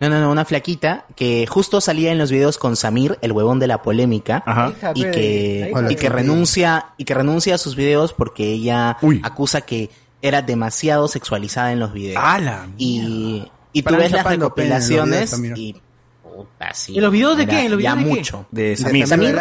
[0.00, 3.58] No, no, no, una flaquita que justo salía en los videos con Samir, el huevón
[3.58, 4.72] de la polémica, Ajá.
[4.94, 9.20] Y que, y que renuncia, y que renuncia a sus videos porque ella Uy.
[9.24, 9.90] acusa que
[10.20, 12.22] era demasiado sexualizada en los videos.
[12.22, 12.66] ¡Hala!
[12.76, 15.74] Y, y tú ves las recopilaciones y
[16.22, 17.64] puta, sí, ¿En los videos de qué?
[17.66, 18.18] ¿En los ya videos de qué?
[18.20, 18.46] mucho.
[18.50, 19.38] De Samir, Samir.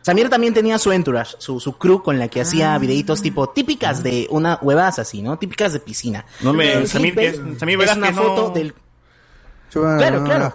[0.00, 0.28] Samir.
[0.30, 2.78] También tenía su entourage, su, su crew con la que hacía Ah.
[2.78, 5.38] videitos tipo típicas de una huevadas así, ¿no?
[5.38, 6.24] Típicas de piscina.
[6.40, 8.74] No me- El Samir, clickbait que es- Samir es una no- foto del
[9.70, 10.54] Claro, no, claro.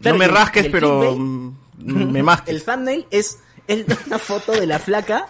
[0.00, 2.54] No me el- rasques, el pero mm, me masques.
[2.54, 3.38] El thumbnail es,
[3.68, 5.26] es una foto de la flaca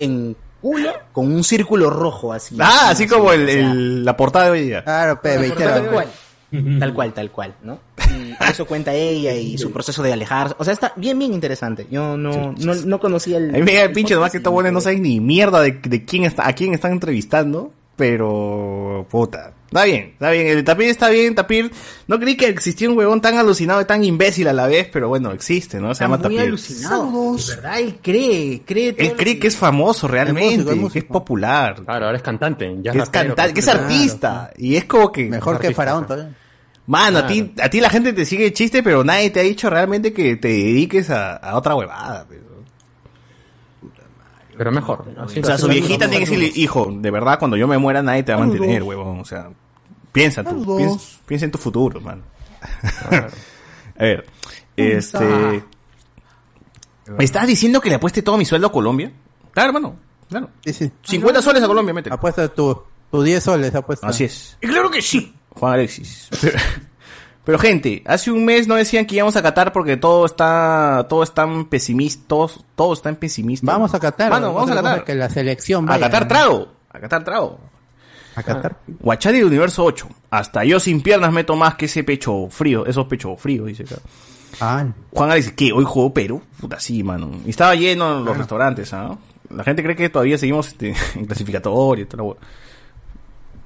[0.00, 2.56] en culo con un círculo rojo así.
[2.58, 4.82] Ah, así como el, la portada de hoy día.
[4.82, 5.70] Claro, pe, veintero.
[5.70, 6.08] Tal cual.
[6.78, 7.78] Tal cual, tal cual, ¿no?
[8.10, 10.54] Y eso cuenta ella y su proceso de alejarse.
[10.58, 11.86] O sea, está bien, bien interesante.
[11.90, 13.50] Yo no, no, no conocía el...
[13.50, 15.72] A mí me llega el pinche nomás que estos buenos no saben ni mierda de,
[15.82, 19.54] de quién está, a quién están entrevistando, pero puta.
[19.72, 21.72] Está bien, está bien, el Tapir está bien, Tapir.
[22.06, 25.08] No creí que existía un huevón tan alucinado y tan imbécil a la vez, pero
[25.08, 25.86] bueno, existe, ¿no?
[25.86, 26.40] Se Está llama muy Tapir.
[26.40, 27.36] alucinado.
[27.36, 30.62] De verdad, él cree, cree todo Él cree que es famoso realmente,
[30.92, 32.76] que es popular, Claro, ahora es cantante.
[32.82, 33.80] Ya que es cantante, que es claro.
[33.84, 34.52] artista.
[34.58, 35.24] Y es como que...
[35.30, 36.20] Mejor que Faraón claro.
[36.22, 36.38] todavía.
[36.84, 39.70] Mano, a ti, a ti la gente te sigue chiste, pero nadie te ha dicho
[39.70, 42.26] realmente que te dediques a, a otra huevada.
[42.28, 42.42] pero-
[44.58, 45.04] Pero mejor.
[45.18, 48.22] O sea, su viejita tiene que decirle, hijo, de verdad, cuando yo me muera nadie
[48.22, 49.20] te va a mantener, huevón.
[49.20, 49.48] O sea,
[50.12, 52.22] piensa tú, piensa, piensa en tu futuro, man.
[53.10, 54.26] a ver,
[54.76, 55.64] este...
[57.06, 59.12] ¿Me estás diciendo que le apueste todo mi sueldo a Colombia?
[59.52, 59.96] Claro, hermano,
[60.28, 60.50] claro.
[60.64, 60.92] Sí, sí.
[61.02, 62.14] 50 soles a Colombia, métele.
[62.14, 64.06] Apuesta tu, tu 10 soles, apuesta.
[64.06, 64.56] Así es.
[64.60, 65.34] Y claro que sí.
[65.50, 66.28] Juan Alexis.
[66.40, 66.58] Pero,
[67.44, 71.22] pero, gente, hace un mes no decían que íbamos a Qatar porque todo está, todo
[71.22, 73.66] están pesimistas, todo está en pesimista.
[73.66, 74.30] Vamos a Qatar.
[74.30, 75.04] Mano, vamos a Qatar.
[75.04, 76.06] Que la selección A vaya.
[76.06, 76.68] Qatar trago.
[76.90, 77.60] A Qatar trago.
[78.34, 78.76] A Qatar.
[79.00, 80.08] Guachari del universo 8.
[80.30, 83.96] Hasta yo sin piernas meto más que ese pecho frío, esos pechos fríos, dice acá.
[84.60, 85.72] Ah, Juan Alex, ¿qué?
[85.72, 86.42] ¿Hoy jugó Perú?
[86.60, 87.30] Puta, sí, mano.
[87.44, 89.16] Y estaba lleno en los restaurantes, ¿ah?
[89.50, 92.34] La gente cree que todavía seguimos este, en clasificatorio y toda la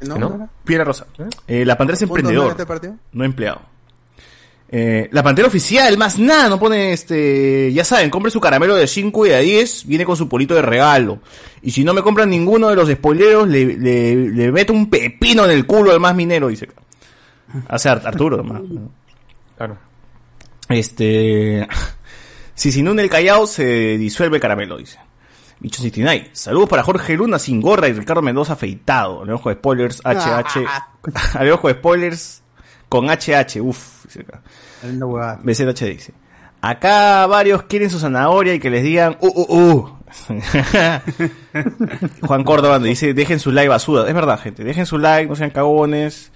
[0.00, 0.18] ¿no?
[0.18, 0.48] ¿No?
[0.64, 1.06] Piedra Rosa.
[1.46, 2.46] Eh, la Pantera es ¿Puntos emprendedor.
[2.46, 2.96] en este partido?
[3.12, 3.62] No empleado.
[4.68, 7.72] Eh, la Pantera oficial, más nada, no pone este...
[7.72, 10.62] Ya saben, compre su caramelo de 5 y de 10, viene con su polito de
[10.62, 11.20] regalo.
[11.62, 15.44] Y si no me compran ninguno de los spoileros, le, le, le meto un pepino
[15.44, 16.68] en el culo al más minero, dice.
[17.68, 18.60] Hace Ar- Arturo, más.
[19.56, 19.78] Claro.
[20.68, 21.66] Este...
[22.56, 24.98] Si sin un el Callao se disuelve el caramelo, dice.
[25.60, 26.30] Bicho 69.
[26.32, 29.22] Saludos para Jorge Luna sin gorra y Ricardo Mendoza afeitado.
[29.22, 30.64] Al ojo de spoilers, HH.
[31.34, 32.42] Al ojo de spoilers
[32.88, 33.60] con HH.
[33.60, 34.04] Uf.
[34.06, 34.42] dice acá.
[34.80, 35.40] Tremenda huevada.
[35.42, 36.14] BZH dice.
[36.60, 39.96] Acá varios quieren su zanahoria y que les digan uh uh uh.
[42.26, 44.06] Juan Córdoba dice, dejen su like basura.
[44.08, 46.32] Es verdad, gente, dejen su like, no sean cagones.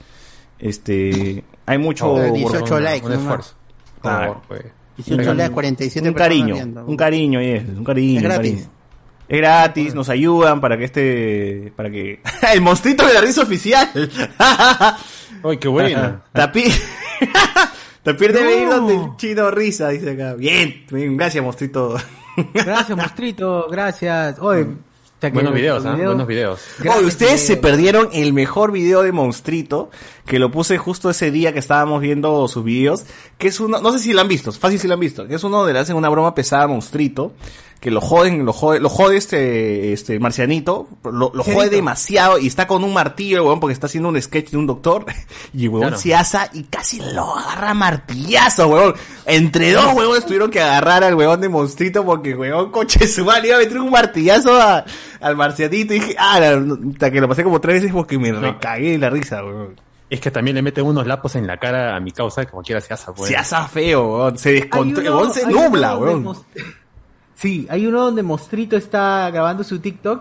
[0.59, 3.55] Este, hay mucho Oh, 18 por- likes, Un esfuerzo.
[3.95, 4.19] Por Claro.
[4.27, 4.65] favor, pues.
[4.99, 6.85] 18 likes, 47 un cariño, viendo.
[6.85, 8.53] un cariño, yes, un cariño, Es un gratis.
[8.53, 8.71] cariño.
[9.29, 12.21] Es gratis, nos ayudan para que este, para que
[12.53, 13.89] el monstruito de la risa oficial.
[15.43, 16.22] Ay, qué bueno.
[16.32, 16.72] Tapir,
[18.03, 20.34] Tapir debe ir donde el chino risa, dice acá.
[20.34, 21.97] Bien, bien, gracias monstruito.
[22.55, 24.38] Gracias, monstruito, gracias.
[24.38, 24.66] Oye,
[25.20, 25.95] sea que Buenos videos, ¿ah?
[25.95, 26.61] videos- Buenos videos.
[27.05, 29.91] Ustedes se perdieron el mejor video de Monstrito,
[30.31, 33.05] que lo puse justo ese día que estábamos viendo sus videos,
[33.37, 35.35] que es uno, no sé si lo han visto, fácil si lo han visto, que
[35.35, 37.33] es uno donde le hacen una broma pesada a Monstrito,
[37.81, 42.47] que lo joden, lo jode, lo jode este, este marcianito, lo, lo jode demasiado y
[42.47, 45.07] está con un martillo, huevón, porque está haciendo un sketch de un doctor,
[45.55, 45.97] y Claro.
[45.97, 48.95] se asa y casi lo agarra martillazo, huevón.
[49.26, 53.49] Entre dos huevones tuvieron que agarrar al huevón de Monstrito porque huevón coche su madre
[53.49, 54.85] iba a meter un martillazo a-
[55.20, 56.39] al marcianito y dije, ah,
[56.93, 59.81] hasta que lo pasé como tres veces porque me recagué de la risa, huevón.
[60.11, 62.81] Es que también le mete unos lapos en la cara a mi causa, como quiera
[62.81, 63.29] se asa, pues.
[63.31, 64.37] Se asa feo, huevón.
[64.39, 65.95] Se descontrola, se nubla.
[65.97, 66.45] Mos-
[67.35, 70.21] Sí, hay uno donde Mostrito está grabando su TikTok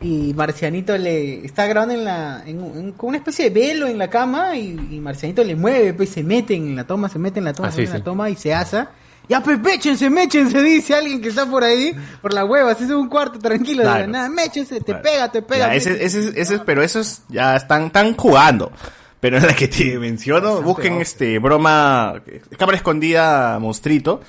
[0.00, 3.98] y Marcianito le está grabando en la en, en- con una especie de velo en
[3.98, 7.38] la cama y, y Marcianito le mueve, pues se mete en la toma, se mete
[7.40, 7.98] en la toma, Ah, se sí, mete en sí.
[8.00, 8.90] la toma y se asa.
[9.28, 11.92] Ya, pues méchense, méchense, dice alguien que está por ahí,
[12.22, 14.12] por la hueva, se hace un cuarto tranquilo, de la Claro.
[14.12, 15.02] nada, méchense, te Claro.
[15.02, 15.66] pega, te pega.
[15.66, 18.70] Ya, ese, ese, ese, pero esos ya están, están jugando.
[19.26, 22.22] Pero en la que te menciono, busquen este broma,
[22.56, 24.20] cámara escondida, monstrito.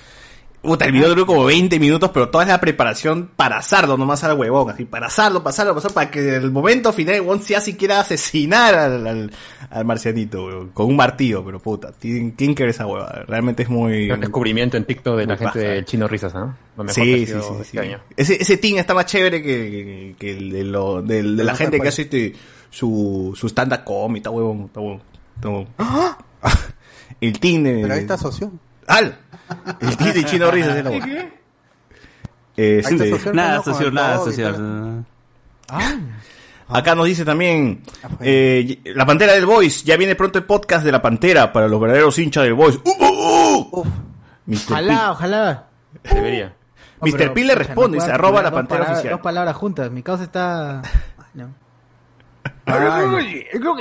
[0.59, 4.37] Puta, el video duró como 20 minutos, pero toda la preparación para asarlo nomás al
[4.37, 7.99] huevón, así, para asarlo, pasarlo, pasarlo, para que el momento final el huevón sea siquiera
[7.99, 9.31] asesinar al, al,
[9.69, 13.23] al marcianito, huevón, con un martillo, pero puta, ¿quién quiere esa hueva?
[13.27, 14.09] Realmente es muy...
[14.09, 16.57] Un descubrimiento en TikTok de la gente del Chino Risas, ¿no?
[16.75, 17.95] Lo mejor que Sí, sí, sí, este sí.
[18.17, 21.55] Ese, ese team está más chévere que, que, que el de, lo, del- de la
[21.55, 22.33] gente que hace este,
[22.69, 25.01] su, su stand-up comedy, está huevón, está huevón.
[25.35, 25.67] está huevón.
[27.21, 27.79] El team de...
[27.81, 28.51] Pero ahí está socio.
[28.87, 29.17] ¡Al!
[29.81, 31.09] El team de Chino Risas es la huevón.
[32.57, 32.97] Eh, sí.
[32.97, 33.33] socio.
[33.33, 33.91] Nada ¿no?
[33.91, 35.05] Nada COVID, social.
[36.69, 37.81] Acá nos dice también,
[38.19, 41.79] eh, la Pantera del Voice, ya viene pronto el podcast de la Pantera para los
[41.79, 42.79] verdaderos hinchas del Voice.
[42.83, 43.85] ¡Uh, uh, uh!
[44.69, 45.67] Ojalá, ojalá.
[46.03, 46.53] Debería.
[46.99, 47.33] Mr.
[47.33, 49.11] P le responde, dice, arroba la Pantera palabras, oficial.
[49.13, 50.81] Dos palabras juntas, mi causa está...
[52.67, 53.75] Ay, no.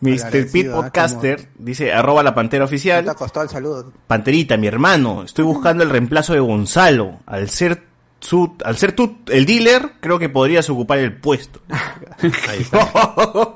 [0.00, 0.26] Mr.
[0.26, 0.70] Agradecido, Pete ¿eh?
[0.70, 3.14] Podcaster dice arroba la pantera ¿Te oficial.
[3.16, 3.92] costó el saludo?
[4.06, 7.18] Panterita, mi hermano, estoy buscando el reemplazo de Gonzalo.
[7.26, 7.82] Al ser
[8.20, 11.60] su, al ser tú el dealer, creo que podrías ocupar el puesto.
[12.48, 12.88] Ahí está.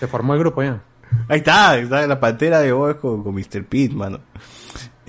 [0.00, 0.80] Se formó el grupo ya.
[1.28, 2.70] Ahí está, está la pantera de
[3.00, 3.64] con, con Mr.
[3.64, 4.20] Pete, mano.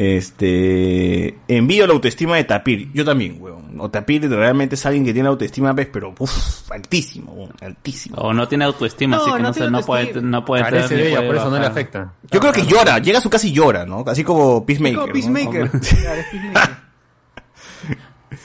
[0.04, 2.92] Este, envío la autoestima de Tapir.
[2.92, 3.80] Yo también, weón.
[3.80, 8.16] O Tapir realmente es alguien que tiene autoestima, pues, pero uf, altísimo, weón, altísimo.
[8.18, 11.28] O no tiene autoestima, No, así que no no, no puede, no puede tener puede
[11.28, 12.14] por eso no le afecta.
[12.32, 14.04] Yo creo que llora, llega a su casa y llora, ¿no?
[14.08, 15.02] Así como Peacemaker.
[15.02, 15.14] Como.
[15.14, 15.70] Peacemaker.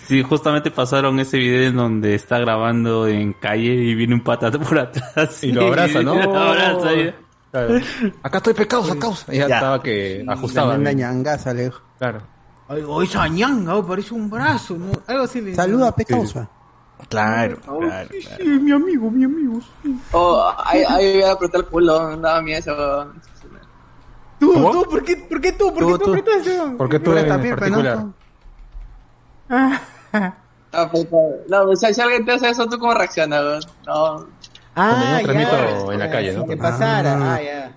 [0.06, 4.50] Sí, justamente pasaron ese video en donde está grabando en calle y viene un pata
[4.50, 5.42] por atrás.
[5.42, 6.16] Y lo abraza, ¿no?
[6.16, 7.14] Y lo abraza, y-
[7.50, 7.78] Claro.
[8.22, 9.32] Acá estoy pecado, a causa.
[9.32, 9.54] Y ya, Ya.
[9.56, 10.68] estaba que ajustaba.
[10.74, 11.08] Tremenda bien.
[11.08, 11.80] ñangaza, le dijo.
[11.98, 12.20] Claro.
[12.68, 14.90] Ay, oh, esa ñanga, oh, parece un brazo, ¿no?
[15.06, 16.48] Algo así le Saluda, Pecausa.
[17.08, 18.44] Claro, claro, claro.
[18.44, 19.60] mi amigo, mi amigo.
[19.82, 20.00] sí.
[20.12, 23.12] Oh, ahí, ahí voy a apretar el culo, no daba miedo eso.
[24.40, 24.70] Tú, ¿Cómo?
[24.72, 25.72] tú, ¿por qué, por qué tú?
[25.72, 26.10] ¿Por qué tú tú.
[26.10, 26.60] apretaste?
[26.76, 28.06] ¿Por qué tú en también, pero no, particular?
[30.72, 31.06] Ah, pues,
[31.48, 33.66] no, o sea, si alguien te hace eso, ¿tú cómo reaccionas?
[33.86, 34.26] No.
[34.76, 36.44] Ah, yo transmito en la calle, ¿no?
[36.44, 37.34] te pasara, Ah.
[37.34, 37.72] ah, ya.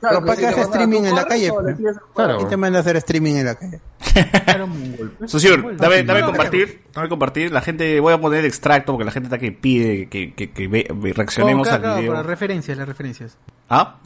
[0.00, 1.46] Claro, Pero ¿para si qué te hace mandas a streaming en la calle?
[1.46, 1.96] le pues?
[2.16, 2.36] Claro.
[2.38, 3.80] ¿Quién te manda a hacer streaming en la calle?
[5.26, 7.52] Susur, dame, dame compartir, dame compartir.
[7.52, 10.50] La gente, voy a poner el extracto porque la gente está que pide que, que,
[10.50, 12.12] que reaccionemos Oh, claro, al video.
[12.14, 13.36] las referencias, las referencias.
[13.70, 13.98] Ah,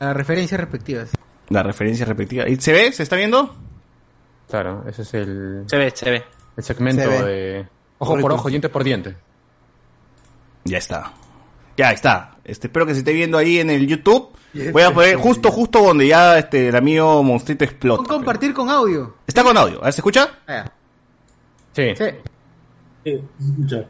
[0.00, 1.10] Las referencias respectivas.
[1.48, 2.48] la referencia respectiva.
[2.48, 2.90] ¿Y se ve?
[2.92, 3.54] ¿Se está viendo?
[4.50, 6.24] Claro, ese es el, Se ve, se ve.
[6.56, 7.22] el segmento Se ve.
[7.24, 7.66] de
[7.98, 9.14] ojo por ojo, diente por diente.
[10.66, 11.12] Ya está.
[11.76, 12.36] Ya está.
[12.44, 14.30] Este, espero que se esté viendo ahí en el YouTube.
[14.72, 18.08] Voy a poner justo, justo donde ya este, el amigo Monstrito Con explota.
[18.08, 19.16] compartir con audio.
[19.26, 19.80] Está con audio.
[19.80, 20.30] A ver, ¿se escucha?
[20.46, 20.64] Ah.
[21.72, 21.92] Sí.
[21.96, 22.04] Sí.
[23.04, 23.20] Sí,
[23.66, 23.84] ya.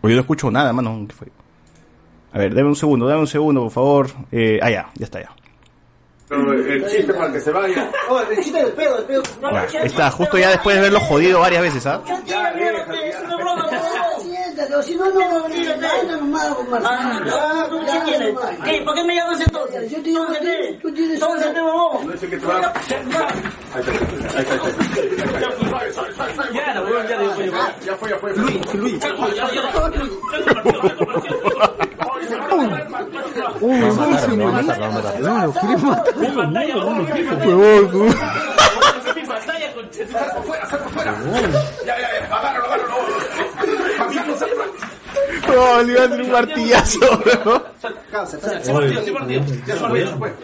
[0.00, 1.04] O yo no escucho nada, mano.
[1.08, 1.28] ¿Qué fue?
[2.32, 4.10] A ver, dame un segundo, dame un segundo, por favor.
[4.30, 5.30] Eh, ah, ya, ya está, ya.
[6.32, 7.90] El chiste para que se vaya.
[8.08, 9.22] Oh, el chiste del pedo, el pedo.
[9.40, 12.00] No, está, justo ya después de verlo jodido varias veces, ¿ah?
[12.06, 14.22] Tranquila, mira, es una broma, no.
[14.22, 17.36] Siéntate, si no, no, no, anda nomás, Marcelo.
[17.38, 18.34] Ah, ¿tú qué tienes?
[18.64, 18.82] ¿Qué?
[18.82, 19.90] ¿Por qué me llamas entonces?
[19.90, 22.06] Yo te digo que Tómate, tú tienes tómate, una- huevón.
[22.06, 22.72] No sé qué te va a...
[26.52, 28.18] Ya, la huevón, ya le digo, Ya fue, ya
[34.90, 35.14] matar.
[35.18, 36.14] Claro, quiere matar.
[41.84, 42.36] Ya, ya, ya.
[42.36, 42.96] Agárralo, agárralo.
[45.52, 46.98] No, le iba a hacer un martillazo,
[47.44, 47.62] weón.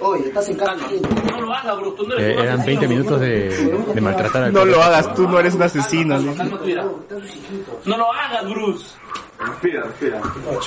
[0.00, 0.76] Oye, estás en casa.
[1.30, 1.92] No lo hagas, bro.
[1.92, 5.14] Tú no Eh, eres un eran 20 asesino, minutos de, maltratar al No lo hagas,
[5.14, 6.18] tú no eres un asesino.
[6.18, 6.34] ¿no?
[7.84, 8.86] Lo hagas, Bruce.
[9.38, 10.20] Respira, respira.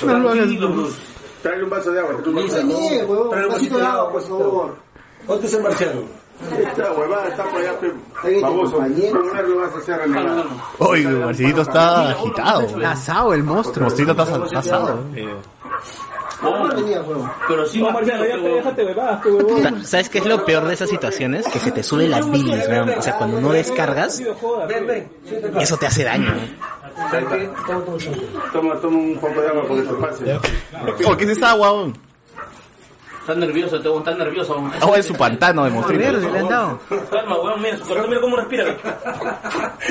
[0.06, 0.96] No lo hagas, Bruce.
[1.42, 2.16] Tráele un vaso de agua.
[2.22, 4.76] Tráele un vasito de agua, por favor.
[5.26, 6.21] ¿Dónde es el marciano?
[6.40, 8.76] Esta huevada está por allá, pe- baboso.
[8.78, 8.88] ¿Cómo
[9.32, 10.44] no lo vas a hacer renegar?
[10.78, 12.66] Oye, Marcelito está agitado.
[12.86, 13.84] Asado el monstruo.
[13.84, 15.00] Monstruito está está asado.
[17.48, 19.22] Pero sí, Marciano, ya déjate huevadas,
[19.62, 21.46] Sa- ¿Sabes qué es lo peor de esas situaciones?
[21.46, 22.88] Que se te sube la bilis, weón.
[22.90, 24.20] O sea, cuando no descargas,
[25.60, 26.34] eso te hace daño.
[28.52, 30.40] Toma, toma un poco de agua porque te pase.
[31.06, 31.72] Oh, ¿qué es esa agua?
[31.72, 31.96] weón?
[33.22, 34.56] Estás nervioso, te estás nervioso.
[34.80, 36.04] Agua de su pantano de monstruito.
[36.04, 36.80] Verde le han dado.
[37.08, 38.64] Calma, weón, mira, su corazón, mira cómo respira.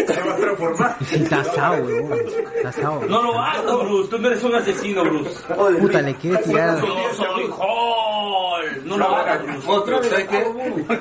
[0.06, 0.98] Se va a transformar.
[1.00, 2.14] Está asado, weón.
[2.58, 3.02] Está asado.
[3.08, 4.10] No lo hagas, Bruce.
[4.10, 5.32] Tú no eres un asesino, Bruce.
[5.80, 6.82] Puta, le quiere tirar.
[6.82, 8.11] Yo soy Hall.
[8.98, 9.40] No lo hagas.
[9.68, 10.46] Otro, ¿sabes qué?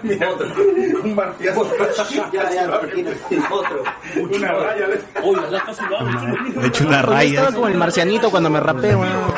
[0.03, 0.29] Mira,
[1.03, 1.71] Un martillazo.
[2.33, 2.81] Ya, ya.
[3.51, 3.83] Otro.
[4.31, 4.87] Una raya.
[4.89, 6.07] le- Oye, lo hago.
[6.57, 7.31] Le he hecho una raya.
[7.41, 9.33] estaba como el marcianito cuando me rapé, weón.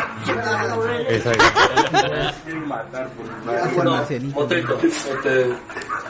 [2.45, 3.97] Quieren matar por No,
[4.35, 5.55] Motrito, este,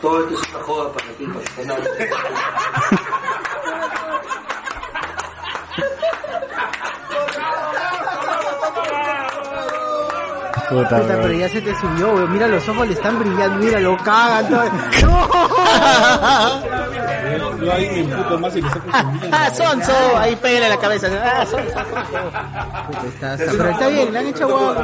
[0.01, 1.27] todo esto es una joda para ti.
[10.73, 12.33] Puta, Puta, pero ya se te subió, weón.
[12.33, 13.57] Mira, los ojos le están brillando.
[13.65, 14.49] Mira, lo cagan.
[14.49, 14.65] todo.
[17.63, 18.87] Yo ahí me imputo más y le saco
[19.33, 19.93] Ah, sonso.
[20.19, 21.07] Ahí pégale la cabeza.
[21.25, 21.69] Ah, sonso.
[21.69, 24.75] Puta, está- está- Pero está bien, le han hecho guau.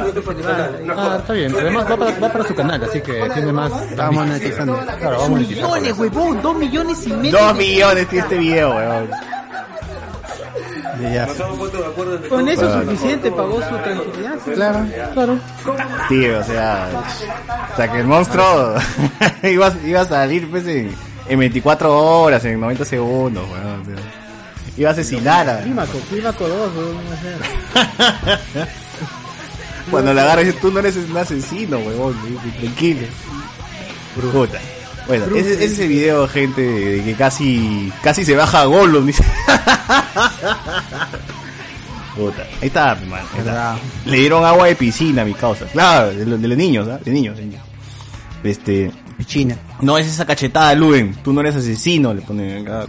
[0.97, 1.53] Ah, está bien.
[1.59, 3.71] Además va para, va para su canal, así que tiene más...
[3.83, 4.79] Estaba monetizando.
[4.97, 5.63] Claro, vamos a monetizar.
[5.65, 6.41] Millones, huevón.
[6.41, 7.37] Dos millones y medio.
[7.37, 9.09] Dos millones tiene este video, weón.
[10.99, 12.81] Nos hemos puesto de acuerdo en Con eso Bueno.
[12.91, 14.35] suficiente pagó su tranquilidad.
[14.53, 15.39] Claro, claro.
[16.09, 16.89] Tío, o sea.
[17.73, 18.75] O sea, que el monstruo
[19.43, 20.93] iba, iba a salir pues, en,
[21.27, 23.81] en 24 horas, en 90 segundos, weón.
[23.81, 23.95] o sea,
[24.77, 25.61] iba a asesinar a.
[25.61, 26.97] Clímaco, Clímaco 2, weón.
[27.09, 28.69] va a ser.
[29.89, 32.15] Cuando le agarras, tú no eres un asesino, weón.
[32.59, 33.07] Tranquilo.
[34.31, 34.59] Puta.
[35.09, 39.05] Bueno, ese, ese es el video, gente, de que casi casi se baja a Gollum.
[39.07, 39.23] dice.
[42.15, 42.43] Puta.
[42.61, 43.21] Ahí está, mi man.
[43.33, 43.75] ahí está.
[44.05, 45.65] Le dieron agua de piscina a mi causa.
[45.65, 46.99] Claro, de, los- de los niños, ¿ah?
[47.03, 47.61] De niños, de niños.
[48.43, 48.91] Este.
[49.17, 49.57] Piscina.
[49.81, 51.13] No es esa cachetada, Luen.
[51.23, 52.85] Tú no eres asesino, le ponen acá.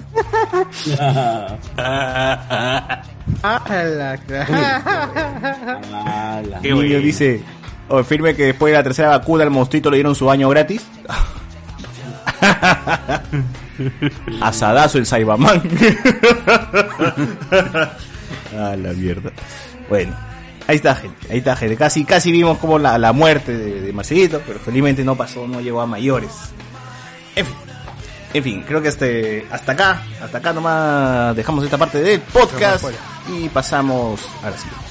[6.48, 7.40] La El niño dice,
[7.88, 10.82] o firme que después de la tercera vacuna al monstruito le dieron su baño gratis.
[14.40, 15.62] Asadazo el Saibaman.
[18.56, 19.30] ah, la mierda.
[19.88, 20.14] Bueno,
[20.66, 21.76] ahí está gente, ahí está gente.
[21.76, 25.60] Casi, casi vimos como la, la muerte de, de Marcelito, pero felizmente no pasó, no
[25.60, 26.32] llegó a mayores.
[27.36, 27.54] En fin.
[28.32, 32.84] En fin, creo que este, hasta acá, hasta acá nomás dejamos esta parte del podcast
[33.28, 34.89] y pasamos a la siguiente.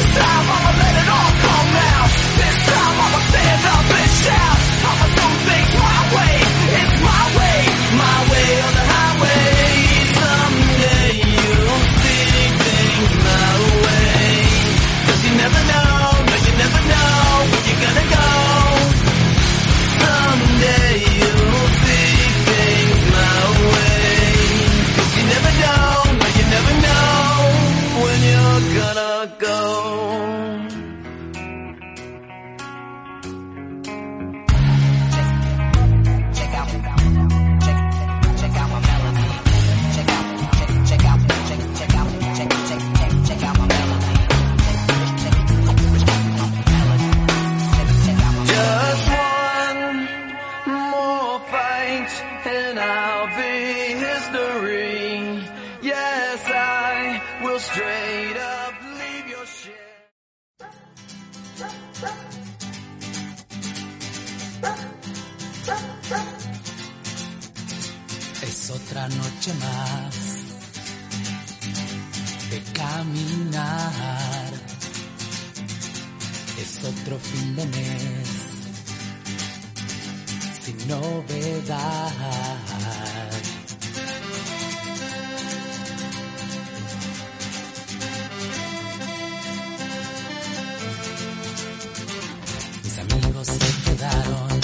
[0.00, 2.10] This time I'ma let it all come out.
[2.40, 4.49] This time I'ma stand up and shout.
[69.54, 70.14] Más
[72.50, 74.50] de caminar.
[76.60, 78.28] Es otro fin de mes
[80.62, 82.12] sin novedad.
[92.84, 94.59] Mis amigos se quedaron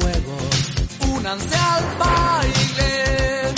[0.00, 0.36] juego,
[1.14, 3.52] únanse al baile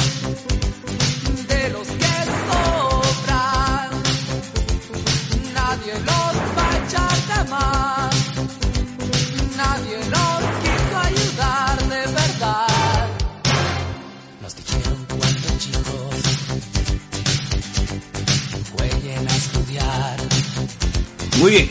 [1.48, 2.14] de los que
[2.46, 3.90] sobran.
[5.54, 8.14] Nadie los va a echar de más,
[9.56, 13.08] nadie los quiso ayudar de verdad.
[14.42, 16.22] Nos dijeron cuando chicos
[18.76, 20.16] jueguen a estudiar.
[21.38, 21.70] Muy bien,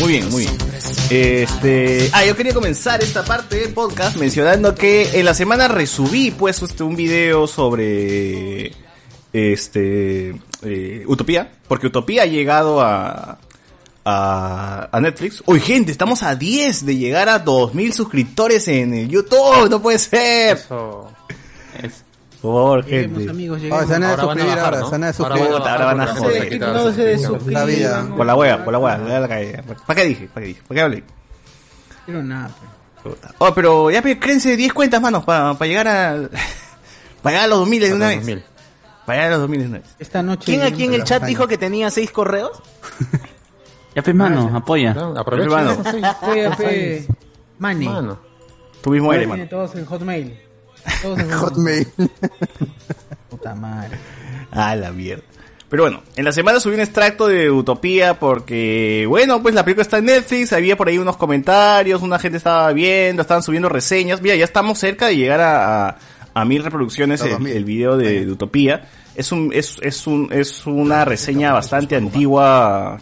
[0.00, 0.71] muy bien, muy bien.
[1.12, 6.30] Este, ah, yo quería comenzar esta parte del podcast mencionando que en la semana resubí
[6.30, 8.72] pues este, un video sobre
[9.30, 13.38] este eh, Utopía, porque Utopía ha llegado a
[14.04, 15.42] a, Netflix.
[15.46, 19.98] Uy, gente, estamos a 10 de llegar a 2000 suscriptores en el YouTube, no puede
[19.98, 20.58] ser.
[22.42, 23.30] Por favor, gente.
[23.30, 23.84] amigos, lleguemos.
[23.84, 25.48] Oh, se van a suscribir ahora, se van a suscribir.
[25.52, 26.60] Ahora, ahora van a joder.
[26.60, 27.50] No se.
[27.52, 28.06] La vida.
[28.16, 29.28] Por la wea, por la wea, le da la.
[29.86, 30.28] ¿Para qué dije?
[30.28, 30.62] ¿Para qué dije?
[30.66, 31.04] ¿Para qué hablé?
[32.04, 32.50] Pero nada,
[33.38, 36.16] Oh, pero ya pe, créense 10 cuentas, manos, para llegar a.
[37.22, 38.42] Para llegar a los 2000 de una vez.
[39.06, 39.88] Para llegar a los 2000 de una vez.
[40.00, 40.44] Esta noche.
[40.44, 42.60] ¿Quién aquí en el chat dijo que tenía seis correos?
[43.94, 44.92] Ya, pues, mano, apoya.
[45.16, 45.76] aprovecha
[46.56, 47.06] fue.
[47.58, 47.88] Money.
[47.88, 48.18] Mano.
[48.82, 49.50] Tú mismo eres, tiene mano.
[49.50, 50.40] todos en Hotmail.
[51.40, 51.88] Hotmail.
[53.30, 53.98] Puta madre.
[54.50, 55.22] Ah, la mierda.
[55.68, 59.80] Pero bueno, en la semana subí un extracto de Utopía porque, bueno, pues la película
[59.82, 64.20] está en Netflix, había por ahí unos comentarios, una gente estaba viendo, estaban subiendo reseñas.
[64.20, 65.96] Mira, ya estamos cerca de llegar a, a,
[66.34, 68.86] a mil reproducciones el, el video de, de Utopía.
[69.14, 73.00] Es un, es, es un, es una reseña bastante antigua,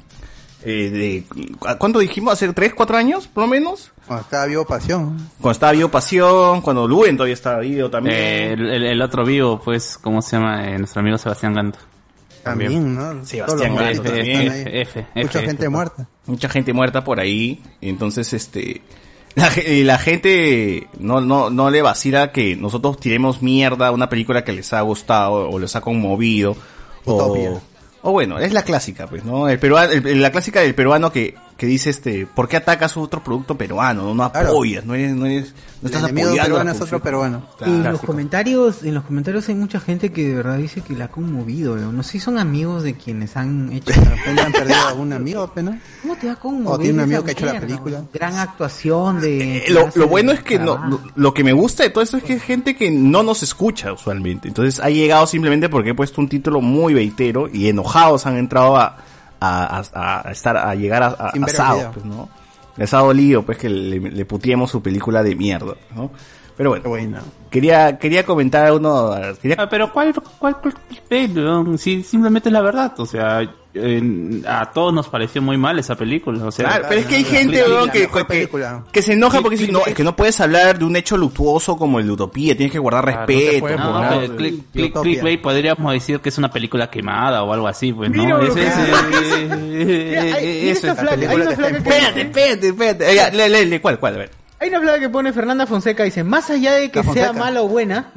[0.64, 2.34] eh, de, ¿cuánto dijimos?
[2.34, 3.90] ¿Hace tres, cuatro años, por lo menos?
[4.10, 5.16] Cuando estaba vivo pasión.
[5.40, 8.16] Cuando estaba Vivo Pasión, cuando Luen todavía estaba vivo también.
[8.16, 10.68] Eh, el, el- el otro vivo, pues, ¿cómo se llama?
[10.68, 11.78] Eh, nuestro amigo Sebastián Ganto.
[12.42, 13.24] También, ¿no?
[13.24, 14.66] Sebastián Ganto también.
[14.66, 15.68] F, Mucha F, gente F.
[15.68, 16.08] muerta.
[16.26, 18.82] mucha gente muerta por ahí entonces este
[19.36, 19.48] la,
[19.84, 24.52] la gente no no no le vacila que nosotros tiremos mierda a una película que
[24.52, 26.56] les ha gustado o les ha conmovido
[27.04, 27.60] o
[28.02, 31.36] o bueno es la clásica pues no el peruano el- la clásica del peruano que
[31.60, 34.48] que dice este ¿por qué atacas otro producto peruano no, no Claro.
[34.48, 37.42] apoyas no eres no eres no estás apoyando peruano la es otro peruano.
[37.60, 40.94] Y en los comentarios, en los comentarios hay mucha gente que de verdad dice que
[40.94, 41.76] la ha conmovido.
[41.76, 45.12] No sé si son amigos de quienes han hecho De repente han perdido a un
[45.12, 45.78] amigo, ¿no?
[46.02, 46.74] ¿Cómo te va a conmover?
[46.74, 48.04] O tiene un amigo que ha hecho la película.
[48.12, 49.58] Gran actuación de...
[49.58, 52.18] Eh, lo, lo bueno es que no, lo, lo que me gusta de todo esto
[52.18, 54.48] es que es gente que no nos escucha usualmente.
[54.48, 58.76] Entonces ha llegado simplemente porque he puesto un título muy veitero y enojados han entrado
[58.76, 58.98] a,
[59.40, 62.28] a, a- a estar, a llegar a, a, Sao, pues, ¿no?
[62.76, 64.24] Les ha dolido pues que le, le
[64.70, 66.10] su película de mierda, ¿no?
[66.56, 67.18] Pero bueno,
[67.50, 70.74] quería, quería comentar uno, quería Ah, pero ¿cuál, cuál, cuál
[71.42, 71.78] weón?
[71.78, 73.50] Si simplemente es la verdad, o sea,
[74.46, 76.66] a todos nos pareció muy mal esa película, o sea.
[76.68, 78.48] Claro, pero es que hay gente, weón, que, que,
[78.92, 81.76] que se enoja porque dice, no, es que no puedes hablar de un hecho luctuoso
[81.76, 83.68] como el de Utopía, tienes que guardar respeto.
[83.78, 84.08] No, ¿no?
[84.20, 88.10] pero click- click- clickbait podríamos decir que es una película quemada o algo así, pues,
[88.10, 88.24] ¿no?
[88.24, 88.56] Mira es
[90.84, 93.30] está que Espérate, espérate, espérate.
[93.32, 94.14] Lee, lee, lee, ¿cuál, cuál?
[94.14, 94.30] A ver.
[94.58, 97.68] Hay una flaca que pone Fernanda Fonseca, dice, más allá de que sea mala o
[97.68, 98.10] buena,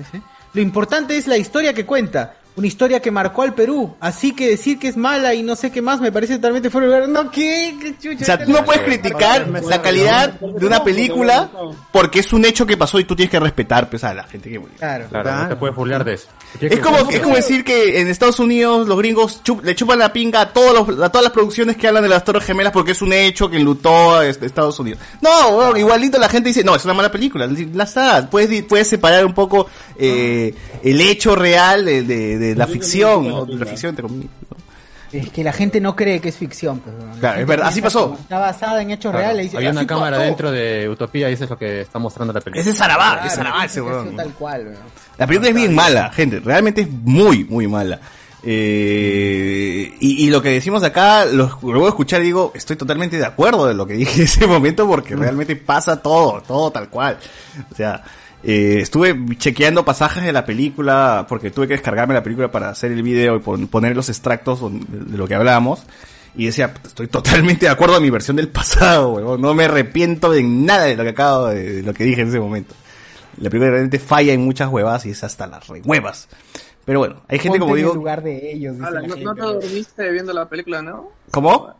[0.54, 2.36] lo importante es la historia que cuenta.
[2.56, 3.96] Una historia que marcó al Perú.
[4.00, 6.88] Así que decir que es mala y no sé qué más me parece totalmente fuera
[6.88, 7.10] de lugar.
[7.10, 7.76] No, ¿qué?
[7.82, 8.22] ¿Qué chucha?
[8.22, 11.50] O sea, tú no puedes criticar la calidad de una película
[11.92, 14.50] porque es un hecho que pasó y tú tienes que respetar pues, a la gente
[14.52, 14.76] que murió.
[14.78, 15.06] Claro.
[15.10, 16.28] Claro, no te puedes burlar de eso.
[16.62, 20.14] Es como, es como decir que en Estados Unidos los gringos chup- le chupan la
[20.14, 22.92] pinga a, todos los- a todas las producciones que hablan de las Torres Gemelas porque
[22.92, 25.00] es un hecho que enlutó a este- Estados Unidos.
[25.22, 27.48] No, weón, igualito la gente dice, no, es una mala película.
[27.74, 29.68] La está, puedes, di- puedes separar un poco
[29.98, 30.54] eh,
[30.84, 33.45] el hecho real de, de- de la ficción, ¿no?
[33.45, 34.30] De la ficción, entre comillas.
[35.11, 36.82] Es que la gente no cree que es ficción.
[37.14, 38.18] La Claro, es verdad, así pasó.
[38.20, 39.41] Está basada en hechos Claro, reales.
[39.45, 40.26] y dice, Hay una "Así cámara pasó".
[40.26, 42.61] dentro de Utopía y eso es lo que está mostrando la película.
[42.61, 44.15] Ese es Sarabá, Claro, es Sarabá ese weón.
[44.15, 44.78] tal cual, weón.
[45.20, 46.40] La película es bien mala, gente.
[46.40, 47.99] Realmente es muy, muy mala.
[48.45, 52.76] Eh, y, y lo que decimos acá, lo, lo voy a escuchar y digo, estoy
[52.76, 56.72] totalmente de acuerdo de lo que dije en ese momento porque realmente pasa todo, todo
[56.72, 57.18] tal cual.
[57.72, 58.03] O sea,
[58.44, 62.91] eh, estuve chequeando pasajes de la película porque tuve que descargarme la película para hacer
[62.91, 65.84] el video y pon- poner los extractos de, lo que hablamos.
[66.36, 69.40] Y decía, estoy totalmente de acuerdo a mi versión del pasado, huevón.
[69.41, 72.30] No me arrepiento de nada de lo que acabo de, de lo que dije en
[72.30, 72.74] ese momento.
[73.38, 76.28] La película realmente falla en muchas huevas y es hasta las re huevas.
[76.86, 78.74] Pero bueno, hay gente Ponte como en el digo, lugar de ellos.
[78.76, 79.60] dice Ala, la no, gente, no te weón.
[79.61, 81.10] dormiste viendo la película, ¿no?
[81.32, 81.74] ¿cómo?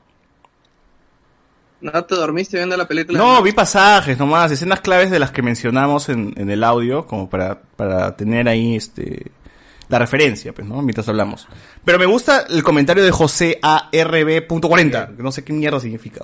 [1.84, 3.20] No te dormiste viendo la película.
[3.20, 7.30] No, vi pasajes nomás, escenas claves de las que mencionamos en, en el audio, como
[7.30, 9.32] para, para tener ahí este
[9.90, 10.82] la referencia, pues, ¿no?
[10.82, 11.48] Mientras hablamos.
[11.84, 16.22] Pero me gusta el comentario de José ARB.40, que no sé qué mierda significa.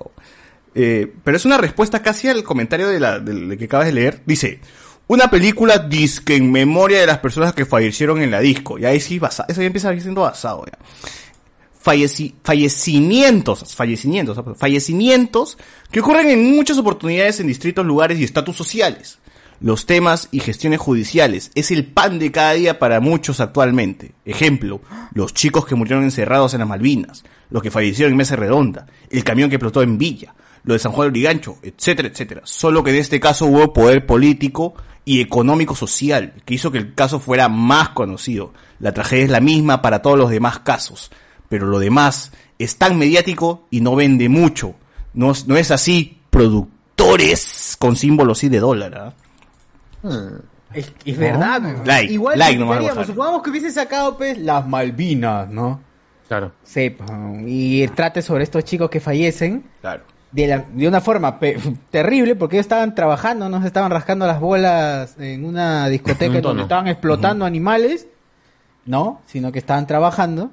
[0.73, 4.21] Eh, pero es una respuesta casi al comentario de la, del que acabas de leer.
[4.25, 4.61] Dice,
[5.07, 8.79] una película disque en memoria de las personas que fallecieron en la disco.
[8.79, 10.65] Y ahí sí, basa, eso ya empieza siendo basado.
[10.65, 10.77] Ya.
[11.89, 15.57] Falleci- fallecimientos, fallecimientos, fallecimientos
[15.89, 19.17] que ocurren en muchas oportunidades en distintos lugares y estatus sociales.
[19.59, 24.13] Los temas y gestiones judiciales es el pan de cada día para muchos actualmente.
[24.23, 24.81] Ejemplo,
[25.13, 29.23] los chicos que murieron encerrados en las Malvinas, los que fallecieron en Mesa Redonda, el
[29.23, 32.41] camión que explotó en Villa, lo de San Juan de Origancho, etcétera, etcétera.
[32.45, 36.93] Solo que en este caso hubo poder político y económico social, que hizo que el
[36.93, 38.53] caso fuera más conocido.
[38.79, 41.09] La tragedia es la misma para todos los demás casos,
[41.49, 44.75] pero lo demás es tan mediático y no vende mucho.
[45.13, 49.13] No, es- no es así, productores con símbolos y de dólar.
[50.03, 50.09] ¿ah?
[50.73, 51.61] Es, es verdad.
[51.85, 53.03] Like, Igual like Gonzalo.
[53.05, 55.81] supongamos que hubiese sacado pues las Malvinas, ¿no?
[56.27, 56.51] Claro.
[56.63, 57.05] Sepa.
[57.45, 59.65] Y trate sobre estos chicos que fallecen.
[59.81, 60.03] Claro.
[60.31, 61.57] De, la- de una forma pe-
[61.89, 66.41] terrible, porque ellos estaban trabajando, no se estaban rascando las bolas en una discoteca un
[66.41, 68.05] donde estaban explotando animales,
[68.85, 69.21] ¿no?
[69.25, 70.51] Sino que estaban trabajando.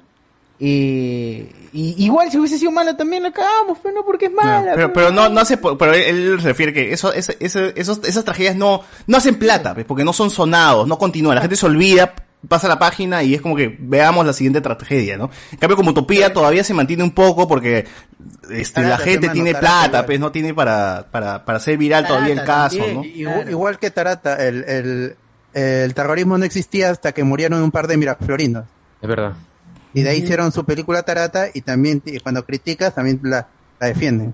[0.59, 4.71] Y, y igual si hubiese sido mala también la cagamos, pero no porque es mala.
[4.73, 8.23] Pero, pero no, no hace, po- pero él, refiere que eso, ese- ese- esos, esas
[8.25, 11.65] tragedias no, no hacen plata, pues, porque no son sonados, no continúan, la gente se
[11.67, 12.13] olvida,
[12.47, 15.29] pasa la página y es como que veamos la siguiente tragedia, ¿no?
[15.51, 17.85] En cambio, como Utopía todavía se mantiene un poco porque
[18.49, 20.05] este, la gente hermano, tiene Tarata plata, igual.
[20.05, 23.03] pues no tiene para, para, para hacer viral todavía el caso, ¿no?
[23.03, 25.15] Igual, igual que Tarata, el, el,
[25.53, 28.65] el terrorismo no existía hasta que murieron un par de miraflorinos.
[29.01, 29.33] Es verdad.
[29.97, 33.47] Y de ahí hicieron su película Tarata y también y cuando criticas también la,
[33.79, 34.31] la defienden.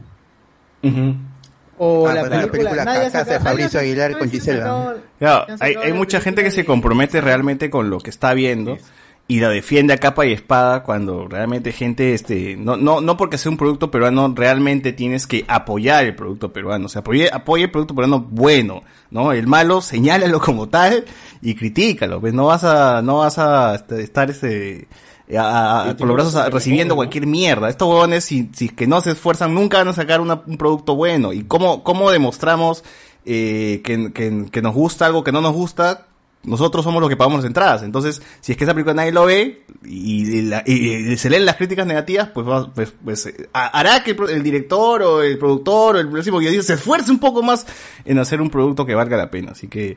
[1.77, 4.95] O Ah, la pues, la película, película Cacas de Fabricio nadie Aguilar con Gisela.
[5.19, 6.73] Claro, hay, hay mucha gente que se película.
[6.73, 8.77] compromete realmente con lo que está viendo
[9.25, 13.37] y la defiende a capa y espada cuando realmente gente, este, no, no, no porque
[13.37, 17.63] sea un producto peruano, realmente tienes que apoyar el producto peruano, o sea, apoye, apoye
[17.63, 19.31] el producto peruano bueno, ¿no?
[19.31, 21.05] El malo, señálalo como tal
[21.41, 24.89] y critícalo, pues no vas a, no vas a estar, este,
[25.37, 27.69] a- a- con los brazos recibiendo cualquier mierda.
[27.69, 30.57] Estos huevones, si, si es que no se esfuerzan, nunca van a sacar una- un
[30.57, 31.33] producto bueno.
[31.33, 32.83] ¿Y cómo, cómo demostramos
[33.25, 36.07] eh, que, que- que nos gusta algo que no nos gusta?
[36.45, 37.83] Nosotros somos los que pagamos las entradas.
[37.83, 41.29] Entonces, si es que esa película nadie lo ve y, y la- y- y se
[41.29, 45.01] leen las críticas negativas, pues, va- pues, pues, eh, ha- hará que el, el director
[45.03, 47.65] o el productor o el próximo guionista se esfuerce un poco más
[48.03, 49.51] en hacer un producto que valga la pena.
[49.53, 49.95] Así que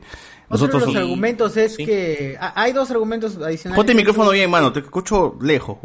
[0.49, 3.75] Otro nosotros de los somos- argumentos es que ah, hay dos argumentos adicionales.
[3.75, 5.77] Ponte el micrófono bien, mano, te escucho lejos.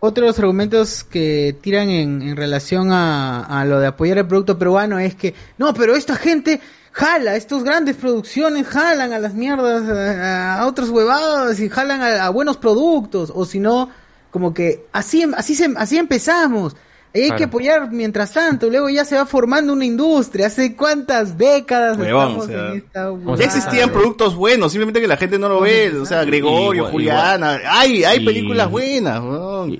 [0.00, 4.26] Otro de los argumentos que tiran en, en relación a, a lo de apoyar el
[4.26, 6.60] producto peruano es que, no, pero esta gente
[6.92, 12.26] jala, estos grandes producciones jalan a las mierdas, a, a otros huevados y jalan a,
[12.26, 13.88] a buenos productos, o si no,
[14.30, 16.76] como que así, así, se, así empezamos.
[17.12, 17.38] Hay Claro.
[17.38, 20.46] que apoyar mientras tanto, luego ya se va formando una industria.
[20.46, 25.08] ¿Hace cuántas décadas Huevón, estamos o sea, en esta Ya existían productos buenos, simplemente que
[25.08, 25.92] la gente no lo ve.
[26.00, 27.56] O sea, Gregorio, Igual- Juliana.
[27.56, 27.62] igual.
[27.68, 29.72] Hay, hay Y- películas buenas, weón.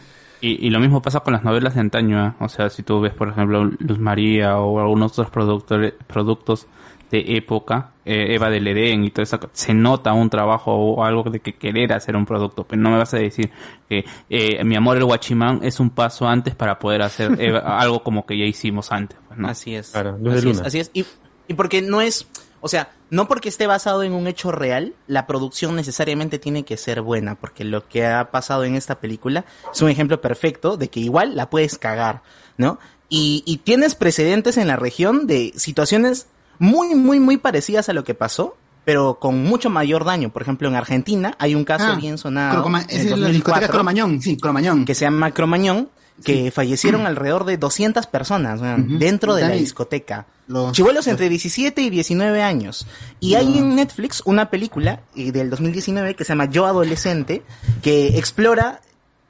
[0.43, 2.32] Y, y lo mismo pasa con las novelas de antaño, ¿eh?
[2.40, 6.66] o sea, si tú ves, por ejemplo, Luz María o algunos otros productores, productos
[7.11, 11.24] de época, eh, Eva del Edén y todo eso, se nota un trabajo o algo
[11.31, 13.51] de que querer hacer un producto, pero no me vas a decir
[13.89, 18.03] que eh, Mi Amor el Guachimán es un paso antes para poder hacer Eva- algo
[18.03, 19.19] como que ya hicimos antes.
[19.27, 19.49] pues, ¿no?
[19.49, 19.91] Así es.
[19.91, 20.91] Claro, Luz de así es, así es.
[20.95, 21.05] Y,
[21.49, 22.28] y porque no es,
[22.61, 26.77] o sea, no porque esté basado en un hecho real, la producción necesariamente tiene que
[26.77, 30.89] ser buena, porque lo que ha pasado en esta película es un ejemplo perfecto de
[30.91, 32.23] que igual la puedes cagar,
[32.57, 32.78] ¿no?
[33.09, 36.28] Y, y tienes precedentes en la región de situaciones
[36.61, 40.31] muy, muy, muy parecidas a lo que pasó, pero con mucho mayor daño.
[40.31, 42.62] Por ejemplo, en Argentina hay un caso Ah, bien sonado.
[42.62, 44.85] Crocoma- en es la discoteca 2004, Cromañón, sí, Cromañón.
[44.85, 45.89] Que se llama Cromañón,
[46.24, 48.61] que fallecieron alrededor de 200 personas
[48.99, 50.27] dentro de la discoteca.
[50.49, 52.87] los- Chivuelos entre 17 y 19 años.
[53.20, 57.43] Y hay en Netflix una película eh, del 2019 que se llama Yo Adolescente,
[57.82, 58.81] que explora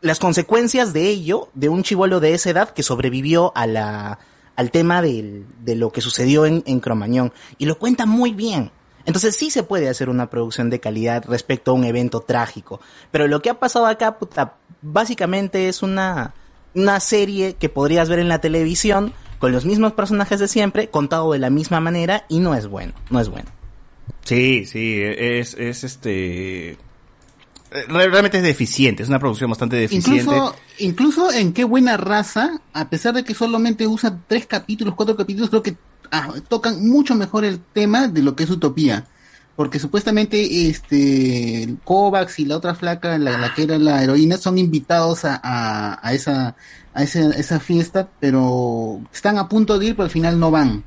[0.01, 4.19] las consecuencias de ello, de un chivolo de esa edad que sobrevivió a la,
[4.61, 7.33] al tema de lo que sucedió en, en Cromañón.
[7.57, 8.71] Y lo cuenta muy bien.
[9.07, 12.79] Entonces sí se puede hacer una producción de calidad respecto a un evento trágico.
[13.11, 16.35] Pero lo que ha pasado acá, puta, básicamente es una,
[16.75, 21.33] una serie que podrías ver en la televisión con los mismos personajes de siempre, contado
[21.33, 23.49] de la misma manera y no es bueno, no es bueno.
[24.25, 26.77] Sí, sí, es, es este...
[27.71, 30.23] eh, Realmente es deficiente, es una producción bastante deficiente.
[30.23, 35.17] Incluso, incluso en qué buena raza, a pesar de que solamente usa tres capítulos, cuatro
[35.17, 35.77] capítulos, creo que
[36.11, 39.07] ah, tocan mucho mejor el tema de lo que es Utopía.
[39.57, 45.21] porque supuestamente este Kovacs y la otra flaca, la, que era la heroína, son invitados
[45.25, 46.57] a, esa
[46.95, 50.83] a esa fiesta, pero están a punto de ir, pero al final no van.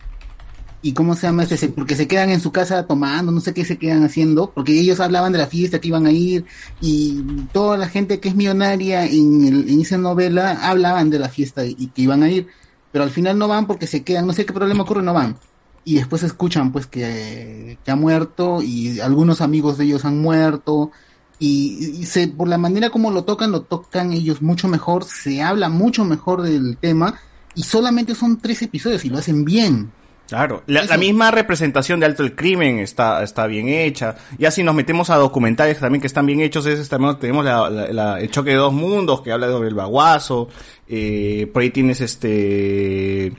[0.86, 1.70] ¿Y cómo se llama este?
[1.70, 5.00] Porque se quedan en su casa tomando, no sé qué se quedan haciendo, porque ellos
[5.00, 6.46] hablaban de la fiesta que iban a ir
[6.82, 11.30] y toda la gente que es millonaria en, el- en esa novela hablaban de la
[11.30, 12.48] fiesta y que iban a ir,
[12.92, 15.40] pero al final no van porque se quedan, no sé qué problema ocurre, no van.
[15.86, 20.92] Y después escuchan pues que, que ha muerto y algunos amigos de ellos han muerto
[21.40, 25.42] y, y se, por la manera como lo tocan, lo tocan ellos mucho mejor, se
[25.42, 27.20] habla mucho mejor del tema
[27.56, 29.94] y solamente son tres episodios y lo hacen bien.
[30.28, 34.16] Claro, la, la misma representación de alto el crimen está, está bien hecha.
[34.40, 37.70] Ya si nos metemos a documentales también que están bien hechos, es, también tenemos la-
[37.70, 40.48] la- la- el choque de dos mundos que habla sobre el baguazo.
[40.88, 43.34] Eh, por ahí tienes este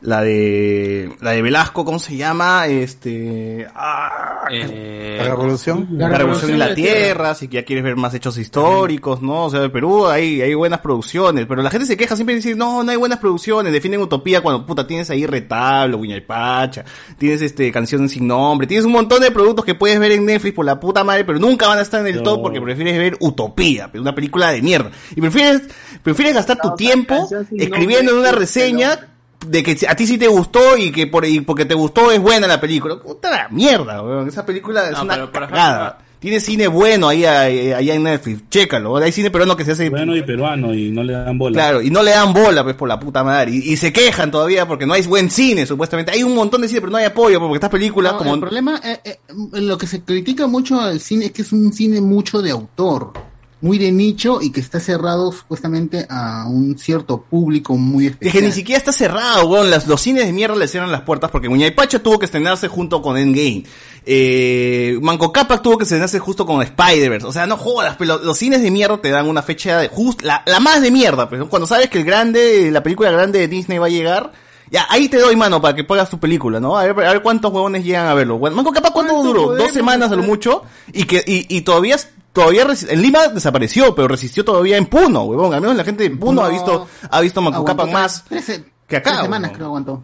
[0.00, 2.66] la de la de Velasco, ¿cómo se llama?
[2.68, 5.88] Este ah, Eh, La revolución.
[5.90, 9.46] la, revolución en la tierra, si ya quieres ver más hechos históricos, ¿no?
[9.46, 12.54] O sea, de Perú hay, hay buenas producciones, pero la gente se queja siempre dice,
[12.54, 16.84] no, no hay buenas producciones, defienden utopía cuando puta tienes ahí retablo, Pacha,
[17.18, 20.54] tienes este canción sin nombre, tienes un montón de productos que puedes ver en Netflix
[20.54, 22.22] por la puta madre, pero nunca van a estar en el No.
[22.22, 24.90] top porque prefieres ver Utopía, una película de mierda.
[25.14, 25.62] Y prefieres,
[26.02, 29.08] prefieres gastar tu tiempo escribiendo en una reseña
[29.46, 32.20] de que a ti sí te gustó y que por y porque te gustó es
[32.20, 32.96] buena la película.
[33.00, 34.28] Puta la mierda, weón.
[34.28, 35.98] Esa película es No, una cagada.
[36.18, 38.42] Tiene cine bueno ahí, ahí- allá en Netflix.
[38.50, 38.96] Chécalo.
[38.96, 39.88] Hay cine peruano que se hace.
[39.88, 41.54] Bueno y peruano y no le dan bola.
[41.54, 43.52] Claro, y no le dan bola, pues, por la puta madre.
[43.52, 46.10] Y, y se quejan todavía porque no hay buen cine, supuestamente.
[46.10, 48.34] Hay un montón de cine, pero no hay apoyo, porque estas películas, No, como...
[48.34, 49.18] El problema, eh, eh,
[49.60, 53.12] lo que se critica mucho al cine es que es un cine mucho de autor,
[53.60, 58.32] muy de nicho y que está cerrado supuestamente a un cierto público muy Es especial.
[58.32, 59.70] que ni siquiera está cerrado, weón.
[59.70, 63.02] Las, los cines de mierda le cierran las puertas porque Muñaypacha tuvo que estrenarse junto
[63.02, 63.64] con Endgame.
[64.10, 67.26] Eh, Manco Cápac tuvo que estrenarse justo con Spider-Verse.
[67.26, 69.88] O sea, no jodas, pero los, los cines de mierda te dan una fecha de
[69.88, 71.28] just, la, la más de mierda.
[71.28, 71.48] Pues, ¿no?
[71.48, 74.32] cuando sabes que el grande, la película grande de Disney va a llegar,
[74.70, 76.76] ya, ahí te doy mano para que pongas tu película, ¿no?
[76.78, 78.38] A ver, a ver cuántos huevones llegan a verlo.
[78.38, 79.54] Bueno, Manco Cápac, ¿cuánto duró?
[79.56, 80.62] Dos semanas a lo mucho.
[80.92, 81.96] Y que, y, y todavía,
[82.38, 85.52] todavía, en Lima desapareció, pero resistió todavía en Puno, huevón.
[85.54, 89.10] Al menos la gente de Puno ha visto, ha visto Cápac más trece- que acá.
[89.10, 89.56] tres semanas huevón.
[89.56, 90.02] creo aguantó.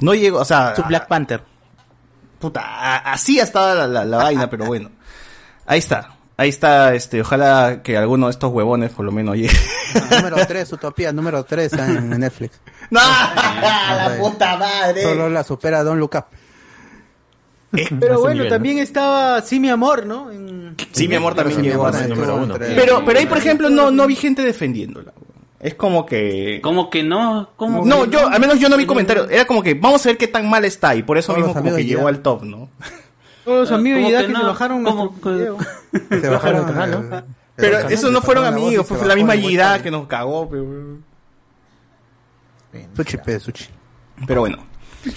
[0.00, 0.74] No llegó, o sea.
[0.76, 1.42] Su Black Panther.
[2.38, 4.90] Puta, así estaba la, la, la vaina, pero bueno.
[5.66, 6.14] Ahí está.
[6.36, 9.56] Ahí está, este, ojalá que alguno de estos huevones por lo menos llegue.
[10.12, 12.60] número 3, Utopía, número 3 en Netflix.
[12.90, 13.00] ¡No!
[13.00, 15.02] ¡La puta madre!
[15.02, 16.26] Solo la supera Don Look Up.
[18.00, 20.30] Pero bueno, también estaba Sí, mi amor, ¿no?
[20.30, 21.86] En- Sí, mi amor también llegó.
[21.86, 22.54] a ser número uno.
[22.58, 25.12] Pero, pero ahí, por ejemplo, no, no vi gente defendiéndola.
[25.60, 26.60] Es como que...
[26.62, 29.28] Como que no, como No, que yo, al menos yo no vi comentarios.
[29.30, 31.48] Era como que vamos a ver qué tan mal está y por eso Todos mismo
[31.48, 32.70] los como que amigos llegó al top, ¿no?
[33.44, 34.84] Todos los amigos de Ida que que se no, bajaron.
[36.20, 37.16] Se bajaron canal, el- ¿no?
[37.18, 37.24] el
[37.56, 39.82] Pero canal, esos no fueron amigos, y fue la misma vuelta.
[39.82, 40.64] que nos cagó, pero...
[42.94, 43.64] Sushi, pe, sushi.
[44.26, 44.58] Pero bueno.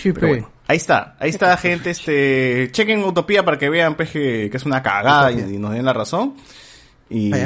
[0.04, 4.48] Pero bueno, ahí está, ahí está gente, este, chequen Utopía para que vean pues, que,
[4.50, 6.36] que es una cagada y, y nos den la razón.
[7.10, 7.32] Y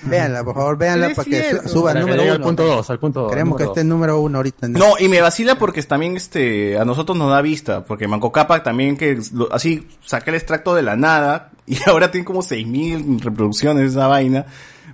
[0.00, 1.68] Véanla, por favor, véanla para que cierto.
[1.68, 2.32] suba al número uno.
[2.32, 4.66] al punto dos, al punto Queremos que esté en número uno ahorita.
[4.66, 8.30] en no, y me vacila porque también este a nosotros nos da vista, porque Manco
[8.30, 12.42] Cápac también que lo- así saqué el extracto de la nada y ahora tiene como
[12.42, 14.46] 6000 reproducciones esa vaina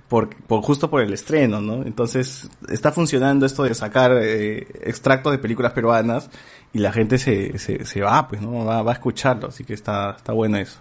[0.07, 1.83] por, por justo por el estreno, ¿no?
[1.83, 6.29] Entonces, está funcionando esto de sacar eh, extractos de películas peruanas
[6.73, 8.65] y la gente se, se, se va, pues, ¿no?
[8.65, 10.77] Va, va a escucharlo, así que está, está bueno eso.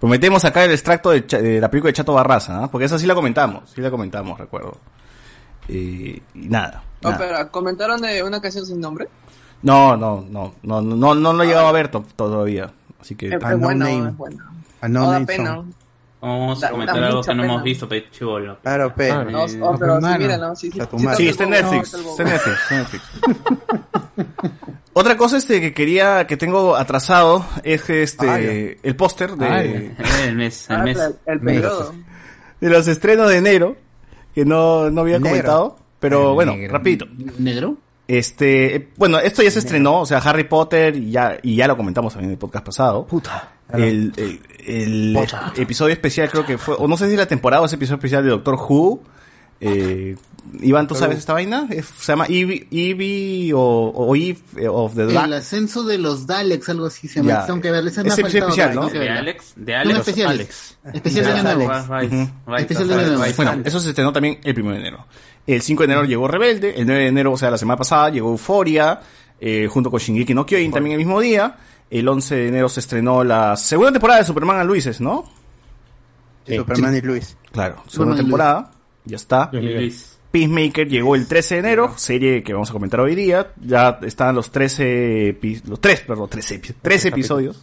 [0.00, 2.70] Prometemos sacar el extracto de, Cha- de la película de Chato Barraza, ¿ah?
[2.70, 4.78] Porque esa sí la comentamos, sí la comentamos, recuerdo.
[5.68, 6.82] Y, y nada.
[7.02, 7.18] Oh, nada.
[7.18, 9.08] pero, ¿comentaron de una canción sin nombre?
[9.62, 12.70] No, no, no, no, no, no, no lo he llegado a ver to- todavía.
[13.00, 13.28] Así que.
[13.28, 14.10] Es, es Unknown bueno, Name.
[14.12, 14.44] bueno.
[14.82, 15.54] A No no da name pena.
[15.54, 15.66] song.
[16.24, 17.52] Vamos Da- a comentar da algo que no pena.
[17.52, 18.58] hemos visto, pe chivolo.
[18.62, 19.10] Claro, pe.
[19.10, 20.70] Ah, No, Eh, oh, pero sí, no, sí,
[21.16, 21.28] sí.
[21.28, 21.94] Está en Netflix.
[21.94, 23.02] Está en Netflix, está en Netflix.
[24.92, 28.38] Otra cosa este que quería, que tengo atrasado es este, Ah,
[28.82, 29.62] el póster de, Ah,
[30.24, 30.98] el mes, el Ah, mes.
[30.98, 31.94] el, el periodo.
[32.60, 33.76] de los estrenos de enero,
[34.34, 35.30] que no, no había Negro.
[35.30, 36.72] comentado, pero El bueno, negro.
[36.72, 37.06] rapidito.
[37.38, 37.76] ¿Negro?
[38.06, 41.66] Este, eh, bueno, esto ya se estrenó, o sea, Harry Potter, y ya, y ya
[41.66, 43.04] lo comentamos también en el podcast pasado.
[43.06, 43.48] Puta.
[43.76, 45.52] El, el, el Puta.
[45.56, 48.22] episodio especial creo que fue, o no sé si la temporada o ese episodio especial
[48.24, 49.02] de Doctor Who.
[49.60, 50.16] Eh,
[50.60, 51.66] Iván, ¿tú sabes esta vaina?
[51.70, 55.26] Se llama Eevee, Eevee o, o Eve eh, of the Dark.
[55.26, 57.46] El ascenso de los Daleks, algo así se llama.
[57.46, 58.88] Tengo que Ese faltado, especial, ¿no?
[58.88, 59.08] De.
[59.08, 59.98] Alex, de Alex.
[60.00, 60.76] especiales.
[60.84, 60.94] Alex.
[60.96, 63.36] Especial de right, Especial de right.
[63.36, 65.06] Bueno, eso se estrenó también el 1 de enero.
[65.46, 68.10] El 5 de enero llegó Rebelde, el 9 de enero, o sea, la semana pasada,
[68.10, 69.00] llegó Euforia,
[69.40, 71.56] eh, junto con Shingeki no Kyojin también el mismo día.
[71.94, 75.24] El 11 de enero se estrenó la segunda temporada de Superman a Luises, ¿no?
[76.46, 77.36] Superman y Luis.
[77.52, 78.70] Claro, segunda temporada.
[79.04, 79.48] Ya está.
[79.52, 80.18] Y Luis.
[80.30, 83.52] Peacemaker llegó el 13 de enero, serie que vamos a comentar hoy día.
[83.62, 87.62] Ya están los 13, epi- los 3, perdón, 13, epi- 13 episodios.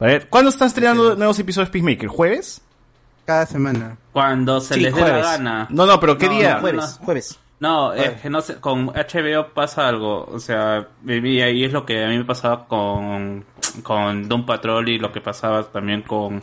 [0.00, 2.08] A ver, ¿cuándo están estrenando nuevos episodios Peacemaker?
[2.08, 2.62] ¿Jueves?
[3.26, 3.98] Cada semana.
[4.12, 5.22] Cuando se Sí, les dé jueves.
[5.22, 5.66] la gana.
[5.68, 6.54] No, no, pero ¿qué día?
[6.54, 7.04] no, Jueves, no.
[7.04, 7.38] jueves.
[7.60, 11.84] No, es que no sé, con HBO pasa algo, o sea, y ahí es lo
[11.84, 13.44] que a mí me pasaba con,
[13.82, 16.42] con Doom Patrol y lo que pasaba también con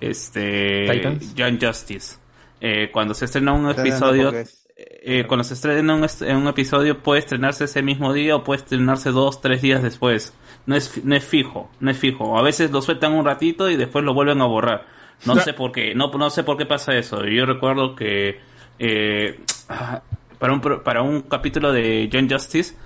[0.00, 1.34] este Titans.
[1.34, 2.16] Young Justice.
[2.60, 4.30] Eh, cuando se estrena un episodio,
[4.76, 8.60] eh, cuando se estrena un, est- un episodio puede estrenarse ese mismo día o puede
[8.62, 10.32] estrenarse dos, tres días después.
[10.66, 12.38] No es, no es fijo, no es fijo.
[12.38, 14.86] A veces lo sueltan un ratito y después lo vuelven a borrar.
[15.26, 17.24] No sé por qué, no, no sé por qué pasa eso.
[17.26, 18.40] Yo recuerdo que
[18.78, 19.40] eh,
[20.38, 22.76] para un pro- para un capítulo de John Justice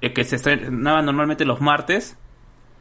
[0.00, 2.16] eh, que se estrenaba normalmente los martes,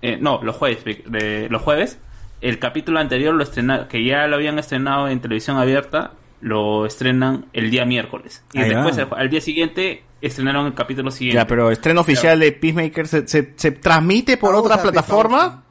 [0.01, 1.99] eh, no, los jueves, de, los jueves,
[2.41, 6.11] el capítulo anterior lo estrena, que ya lo habían estrenado en televisión abierta,
[6.41, 8.43] lo estrenan el día miércoles.
[8.53, 11.37] Y después, al, al día siguiente, estrenaron el capítulo siguiente.
[11.37, 15.63] Ya, pero estreno oficial de Peacemaker se, se, se transmite por Pausa, otra plataforma.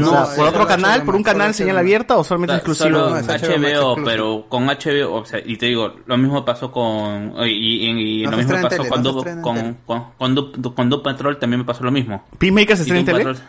[0.00, 2.16] No, O sea, es por otro canal, HBO por un Max, canal señal HBO abierta
[2.16, 2.84] o solamente exclusivo.
[2.88, 3.96] solo No, es HBO, exclusivo.
[4.04, 7.34] pero con HBO, o sea, y te digo, lo mismo pasó con.
[7.46, 7.90] Y, y-
[8.22, 11.60] y lo se mismo pasó tele, con, en con, con, con, Doom- con Patrol también
[11.60, 12.24] me pasó lo mismo.
[12.38, 13.24] ¿Peacemaker se estrena en tele?
[13.24, 13.42] Patrol-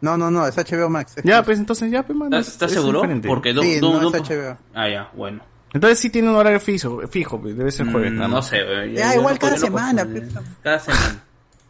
[0.00, 1.16] No, no, no, es HBO Max.
[1.24, 3.00] Ya, pues entonces ya, pues, mano, ¿Estás, es- estás es seguro?
[3.00, 3.28] diferente.
[3.28, 4.56] Porque Doom, Sí, no es HBO.
[4.74, 5.40] Ah, ya, bueno.
[5.72, 8.12] Entonces sí tiene un horario fijo, fijo pues, debe ser jueves.
[8.12, 8.58] Mm, no sé.
[8.94, 10.06] Ya, igual cada semana.
[10.62, 11.22] Cada semana.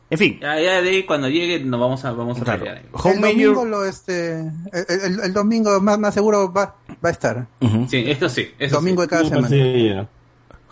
[0.08, 0.38] En fin.
[0.40, 2.82] Ya, ya de ahí cuando llegue nos vamos a, vamos a pelear.
[3.04, 7.46] El domingo lo este el, el- el domingo más, más seguro va, va a estar.
[7.88, 8.50] Sí, esto sí.
[8.58, 9.06] Eso domingo sí.
[9.06, 10.08] de cada semana.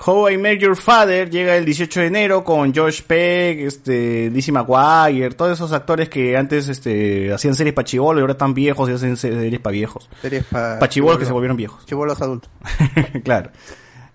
[0.06, 4.52] How I Met Your Father llega el 18 de enero con Josh Peck, este, Lizzie
[4.52, 8.90] McGuire, todos esos actores que antes este, hacían series para chivolos y ahora están viejos
[8.90, 10.10] y hacen series para viejos.
[10.20, 11.86] Series pa- Para chivolos que se volvieron viejos.
[11.86, 12.50] Chivolos adultos.
[13.24, 13.50] claro.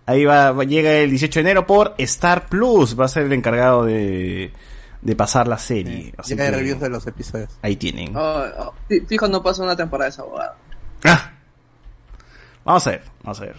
[0.06, 3.34] Ahí va, va- llega el 18 de enero por Star Plus, va a ser el
[3.34, 4.52] encargado de,
[5.02, 6.14] de pasar la serie.
[6.18, 7.50] Así Ya hay que reviews de los episodios.
[7.62, 8.16] ahí tienen.
[8.16, 10.56] Oh, oh, fi- Fijo, no pasa una temporada de esa abogada.
[12.66, 13.56] Vamos a ver, vamos a ver.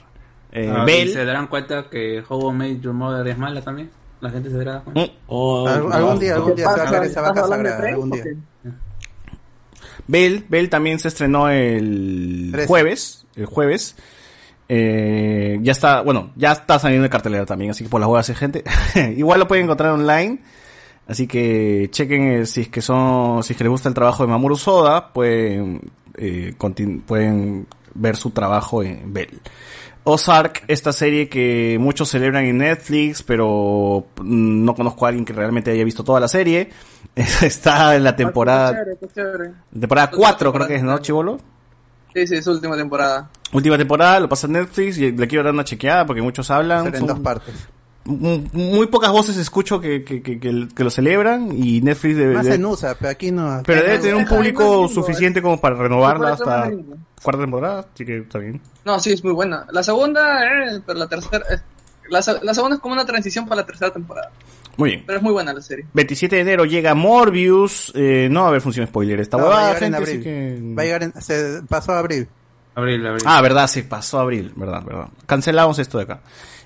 [0.52, 3.62] Eh, Ah, Bell- ¿y ¿Se darán cuenta que How I Made Your Mother es mala
[3.62, 3.90] también?
[4.20, 5.00] ¿La gente se dará cuenta?
[5.00, 5.34] Mm.
[5.68, 7.94] Algún- algún día, algún día se va a caer esa vaca ¿Estás hablando de sagrada.
[7.94, 8.24] Algún día.
[10.06, 13.96] Bell, Bell también se estrenó el jueves, el jueves.
[14.68, 18.28] Eh, ya está, bueno, ya está saliendo de cartelera también, así que por las huevas
[18.28, 18.64] hay gente.
[19.16, 20.40] Igual lo pueden encontrar online.
[21.10, 24.22] Así que chequen eh, si es que son, si es que les gusta el trabajo
[24.22, 26.54] de Mamoru Soda, pueden, eh,
[27.04, 29.40] pueden ver su trabajo en Bell.
[30.04, 35.32] Ozark, esta serie que muchos celebran en Netflix, pero mm, no conozco a alguien que
[35.32, 36.70] realmente haya visto toda la serie.
[37.42, 39.52] Está en la temporada, Qué chévere, qué chévere.
[39.80, 41.38] temporada 4 creo que es, ¿no, Chivolo?
[42.14, 43.28] Sí, sí, es su última temporada.
[43.52, 46.84] Última temporada, lo pasa en Netflix y le quiero dar una chequeada porque muchos hablan.
[46.84, 47.54] Será en son- dos partes.
[48.04, 52.46] Muy pocas voces escucho que, que, que, que- que lo celebran y Netflix debe, Más
[52.46, 53.62] en USA, pero aquí no.
[53.66, 54.02] pero aquí debe no.
[54.02, 56.70] tener un de público gringo, suficiente como para renovarla hasta
[57.22, 58.60] cuarta temporada, así que está bien.
[58.84, 59.66] No, sí, es muy buena.
[59.70, 61.44] La segunda, eh, pero la tercera...
[61.50, 61.58] eh,
[62.08, 64.30] la, la segunda es como una transición para la tercera temporada.
[64.76, 65.02] Muy bien.
[65.06, 65.84] Pero es muy buena la serie.
[65.92, 69.68] 27 de enero llega Morbius, eh, no va a haber función spoiler esta No, va
[69.70, 70.22] a llegar en gente, abril.
[70.22, 70.74] que...
[70.76, 72.26] Va a llegar en, se pasó a abril.
[72.74, 73.22] Abril, abril.
[73.26, 75.08] Ah, verdad, se pasó abril, verdad, verdad.
[75.26, 76.20] Cancelamos esto de acá.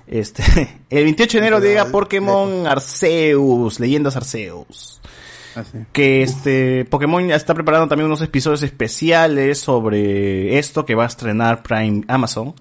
[0.07, 0.43] Este,
[0.89, 5.01] el 28 de enero llega Pokémon Arceus, Leyendas Arceus.
[5.93, 11.07] Que este Pokémon ya está preparando también unos episodios especiales sobre esto que va a
[11.07, 12.53] estrenar Prime Amazon.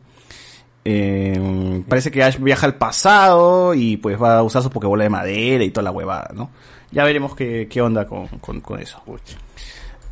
[0.84, 5.10] Eh, parece que Ash viaja al pasado y pues va a usar su Pokébola de
[5.10, 6.50] madera y toda la huevada, ¿no?
[6.92, 9.02] Ya veremos qué, qué onda con, con, con eso.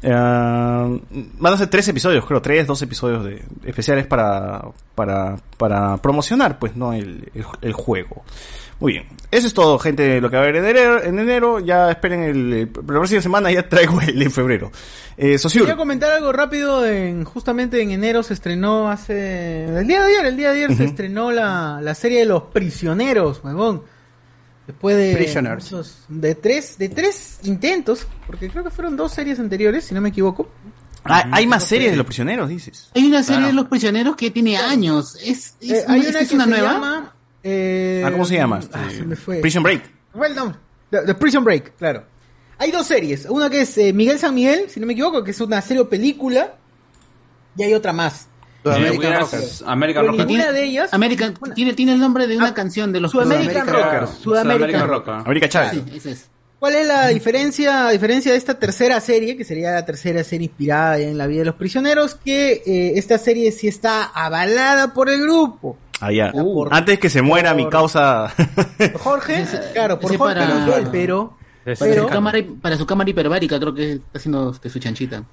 [0.02, 4.62] Eh, van a ser tres episodios, creo, tres, dos episodios de, especiales para,
[4.94, 6.92] para, para promocionar, pues, ¿no?
[6.92, 8.24] El, el, el juego.
[8.80, 9.06] Muy bien.
[9.30, 11.02] Eso es todo, gente, lo que va a haber en enero.
[11.02, 14.72] En enero ya esperen el, el- la próxima semana, ya traigo el en febrero.
[15.16, 15.62] Eh, Sociur.
[15.64, 16.84] Quería comentar algo rápido.
[16.84, 19.66] En, justamente en enero se estrenó hace.
[19.66, 22.42] El día de ayer, el día de ayer se estrenó la, la serie de los
[22.44, 23.82] prisioneros, huevón.
[24.66, 25.14] Después de.
[25.16, 25.66] Prisoners.
[25.66, 30.00] esos- de tres, de tres intentos, porque creo que fueron dos series anteriores, si no
[30.00, 30.48] me equivoco.
[31.04, 32.90] Ah, hay más series de los prisioneros, dices.
[32.94, 33.46] Hay una serie Claro.
[33.48, 35.16] de los prisioneros que tiene años.
[35.16, 36.72] Es, es, Eh, hay una es que una se nueva.
[36.74, 38.60] llama, eh, Ah, ¿cómo se llama?
[38.72, 39.40] ah, Este, se me fue.
[39.40, 39.82] Prison Break.
[40.12, 40.58] ¿Cuál es el nombre?
[40.90, 42.04] The, The Prison Break, claro.
[42.58, 43.26] Hay dos series.
[43.28, 45.82] Una que es eh, Miguel San Miguel, si no me equivoco, que es una serie
[45.82, 46.54] o película.
[47.56, 48.28] Y hay otra más.
[48.64, 49.62] American Rockers.
[49.66, 50.26] American Rockers.
[50.26, 50.94] ninguna de ellas.
[50.94, 54.10] American, tiene, tiene el nombre de una canción de los Sudamerican Rockers.
[54.20, 55.24] Sudamerican Rockers.
[55.26, 55.72] América Chávez.
[55.72, 56.28] Sí, ese es.
[56.58, 60.46] ¿Cuál es la diferencia, a diferencia de esta tercera serie, que sería la tercera serie
[60.46, 65.10] inspirada en la vida de los prisioneros, que eh, esta serie sí está avalada por
[65.10, 65.76] el grupo?
[65.98, 66.30] Allá.
[66.32, 66.68] Uh.
[66.70, 68.32] Antes que se muera mi causa.
[69.00, 73.92] Jorge, claro, por Jorge para- pero, Para, su cámara, para su cámara hiperbárica creo que
[73.94, 75.24] está haciendo este, su chanchita.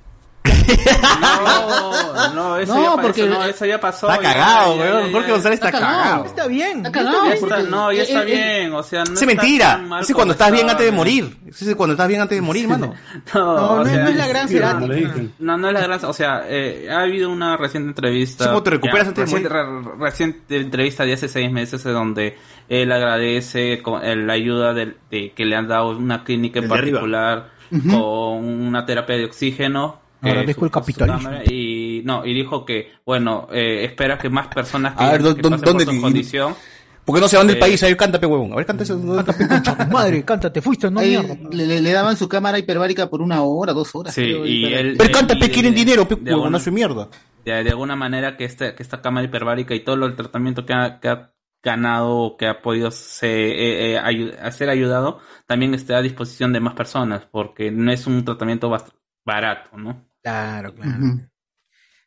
[1.21, 4.09] No, no, eso, No, ya, porque- eso, no, eso ya pasó.
[4.09, 5.11] Está cagado, weón.
[5.11, 5.31] Jorge.
[5.31, 6.25] González está cagado.
[6.25, 6.77] está bien.
[6.77, 7.33] Está cagado, Ya bien.
[7.33, 9.81] está, porque no, ya está bien, o sea, no Es mentira.
[10.01, 11.37] Ese como cuando estás bien antes de morir.
[11.47, 12.93] Ese cuando estás bien antes de morir, mano.
[13.33, 15.31] No, No, o no, sea, no es la gran Cerati.
[15.39, 18.43] No, no es la gran, o sea, eh, ha habido una reciente entrevista.
[18.45, 21.85] Sí, como te recuperas ya, antes de reciente, re- reciente entrevista de hace seis meses
[21.85, 22.37] en donde
[22.67, 24.73] él agradece con, eh, la ayuda
[25.09, 27.49] que le han dado una clínica en particular
[27.89, 29.99] con una terapia de oxígeno.
[30.21, 31.29] Agradezco su- el su capitalismo.
[31.49, 35.23] Y no, y dijo que, bueno, eh, espera que más personas que, A ver, que
[35.29, 36.55] ¿dó- pasen por dónde su te- condición.
[37.05, 37.81] ¿Por qué no se van del Eh, país?
[37.81, 38.53] A ver, cántame, huevón.
[38.53, 38.97] A ver, cántame eso.
[39.91, 41.37] Madre, cántate, fuiste, no Ahí mierda.
[41.51, 44.13] le, le- daban su cámara hiperbárica por una hora, dos horas.
[44.13, 44.95] Sí, creo, y él.
[44.97, 47.07] Pero cántame, y- quieren dinero, pe, de huevón, alguna- no soy mierda.
[47.45, 50.65] de, de alguna manera que este, que esta cámara hiperbárica y todo lo- el tratamiento
[50.65, 51.31] que ha, que ha
[51.63, 56.53] ganado, que ha podido se, eh, eh, ayu- a ser ayudado, también esté a disposición
[56.53, 58.69] de más personas, porque no es un tratamiento
[59.25, 60.05] barato, ¿no?
[60.29, 61.19] Claro, claro.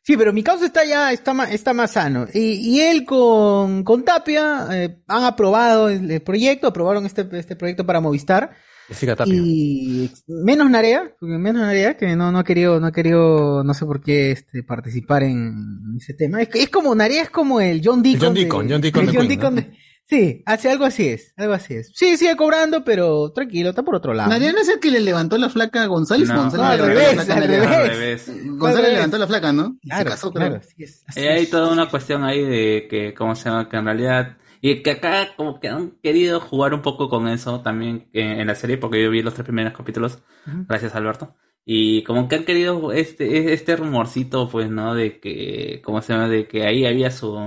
[0.05, 2.27] Sí, pero mi causa está ya, está más, está más sano.
[2.33, 7.55] Y, y él con, con Tapia eh, han aprobado el, el proyecto, aprobaron este, este
[7.55, 8.51] proyecto para Movistar.
[8.89, 9.33] Jessica Tapia.
[9.33, 13.85] Y menos Narea, menos Narea, que no, no ha querido, no ha querido, no sé
[13.85, 16.41] por qué este, participar en ese tema.
[16.41, 18.19] Es, como, Narea es como el John Deacon.
[18.21, 19.61] John de- Deacon, John Deacon el de John Queen, Deacon ¿no?
[19.61, 21.91] de- sí, hace algo así es, algo así es.
[21.95, 24.29] Sí, sigue cobrando, pero tranquilo, está por otro lado.
[24.29, 26.29] Nadie no es el que le levantó la flaca a González.
[26.29, 26.35] No.
[26.43, 27.67] González No, al revés, la flaca a al revés.
[27.67, 28.27] Al revés.
[28.27, 28.93] González Al revés.
[28.93, 29.77] levantó la flaca, ¿no?
[29.81, 31.49] Y Claro, se casó, claro, sí es, así hay es.
[31.49, 33.69] toda una cuestión ahí de que, ¿cómo se llama?
[33.69, 37.61] Que en realidad, y que acá como que han querido jugar un poco con eso
[37.61, 41.35] también eh, en la serie, porque yo vi los tres primeros capítulos, gracias Alberto.
[41.65, 44.95] Y como que han querido este, este rumorcito, pues, ¿no?
[44.95, 46.27] De que, ¿cómo se llama?
[46.27, 47.37] De que ahí había su,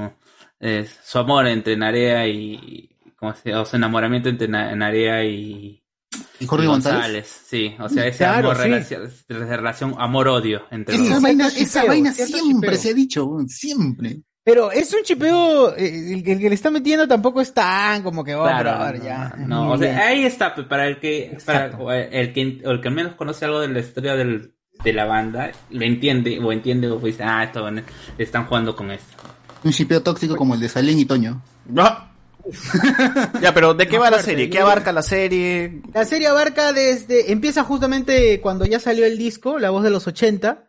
[0.60, 2.88] eh, su amor entre Narea y,
[3.18, 3.62] ¿cómo se llama?
[3.62, 5.82] O su enamoramiento entre Na- Narea y,
[6.40, 7.42] ¿Y Jorge y González?
[7.46, 8.62] Sí, o sea, ese Claro, amor, sí.
[8.68, 12.76] relación, relación amor-odio entre Esa los vaina, esa chipeo, vaina siempre chipeo.
[12.82, 14.20] se ha dicho, siempre.
[14.44, 18.02] Pero es un chipeo, eh, el, que- el que le está metiendo tampoco es tan
[18.04, 19.34] como que, oh, Claro, brother, ya.
[19.38, 22.88] No, o sea, ahí está, pues, para el que, para el que, o el que
[22.88, 24.54] al menos conoce algo de la historia del,
[24.84, 27.68] de la banda, lo entiende, o entiende, o dice, ah, esto,
[28.18, 29.16] están jugando con esto.
[29.66, 31.43] Un chipeo tóxico como el de Salén y Toño.
[31.76, 32.12] Ah.
[33.43, 34.48] ya, pero ¿de qué va la serie?
[34.48, 35.82] ¿Qué abarca la serie?
[35.93, 40.06] La serie abarca desde, empieza justamente cuando ya salió el disco, La Voz de los
[40.06, 40.64] 80.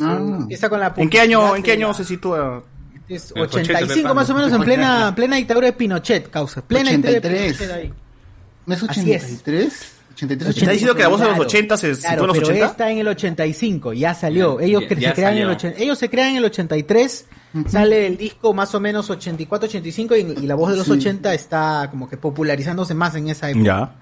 [0.00, 0.18] Ah.
[0.18, 2.64] Empieza con la ¿En qué año, en qué año la- se sitúa?
[3.06, 6.62] es El 85 80, más o menos en plena, plena dictadura de Pinochet, causa.
[6.66, 7.56] Plena dictadura de 83.
[7.58, 7.94] Pinochet ahí.
[8.64, 9.92] ¿No es Así es.
[10.26, 10.50] 83?
[10.50, 12.02] 83, ¿Está diciendo que la voz de los Claro, 80 se en los
[12.38, 12.66] pero 80?
[12.66, 14.60] está en el 85, ya salió.
[14.60, 15.56] Ellos, Ya- que ya se crean en el salió.
[15.58, 17.26] 80 ellos se crean en el 83,
[17.68, 20.92] sale el disco más o menos 84, 85 y, y la voz de los Sí.
[20.92, 23.64] 80 está como que popularizándose más en esa época.
[23.64, 23.94] Ya.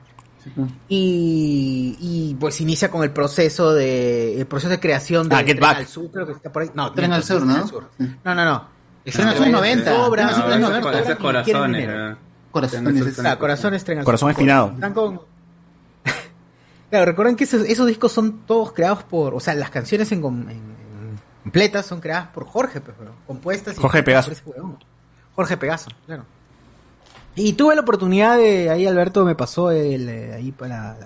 [0.89, 5.49] Y, y pues inicia con el proceso de el proceso de creación de Ah, Get
[5.49, 5.77] Tren Back.
[5.79, 6.71] al Sur, creo que está por ahí.
[6.75, 7.57] No, Tren al Sur, ¿no?
[8.25, 8.69] No, no, no.
[9.05, 9.95] Tren al Sur 90.
[9.97, 10.81] Cobra, Tren al Sur cobran, 90.
[10.83, 12.11] cobran Ese y corazones, quieren dinero.
[12.13, 12.17] eh.
[12.51, 13.19] Corazones.
[13.25, 14.31] Ah, corazones Tren al Corazón Sur.
[14.33, 14.73] espinado.
[14.75, 15.21] Están con-
[16.91, 20.21] claro, recuerden que esos, esos discos son todos creados por, o sea, las canciones en,
[20.21, 22.97] com- en- en completas son creadas por Jorge, pues,
[23.27, 24.31] compuestas y Jorge Pegaso.
[25.35, 26.25] Jorge Pegaso, claro.
[27.37, 30.97] Y tuve la oportunidad de, ahí Alberto me pasó el, eh, ahí para,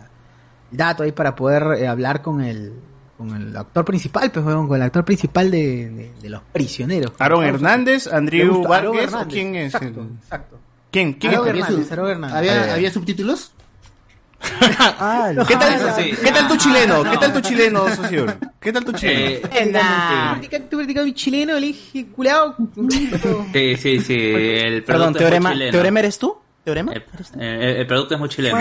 [0.72, 2.72] el dato ahí para poder eh, hablar con el,
[3.18, 7.12] con el actor principal, pues, weón, con el actor principal de, de- de Los Prisioneros.
[7.18, 7.44] ¿Aaron.
[7.44, 8.06] Hernández?
[8.08, 8.90] ¿Andrew Vargas?
[8.90, 9.74] ¿O Hernández, quién es?
[9.74, 10.58] Exacto, el- exacto.
[10.90, 11.12] ¿Quién?
[11.14, 11.52] ¿Quién Aaron es?
[11.64, 12.36] ¿Había, Hernández, Hernández.
[12.36, 12.70] ¿Había, Eh.
[12.72, 13.53] ¿Había subtítulos?
[14.40, 16.10] Ah, ¿Qué tal, Eso sí.
[16.22, 17.02] ¿Qué tal tu chileno?
[17.10, 18.26] ¿Qué tal tu chileno, socio?
[18.60, 20.40] ¿Qué tal tu Eh, chileno?
[20.70, 22.56] Tú criticas mi chileno, el hijo culeado.
[23.52, 25.72] sí, sí, sí, el Perdón, teorema, chileno.
[25.72, 26.36] ¿teorema eres tú?
[26.64, 26.92] ¿Teorema?
[26.94, 27.02] El,
[27.40, 28.56] eh, el producto es muy chileno.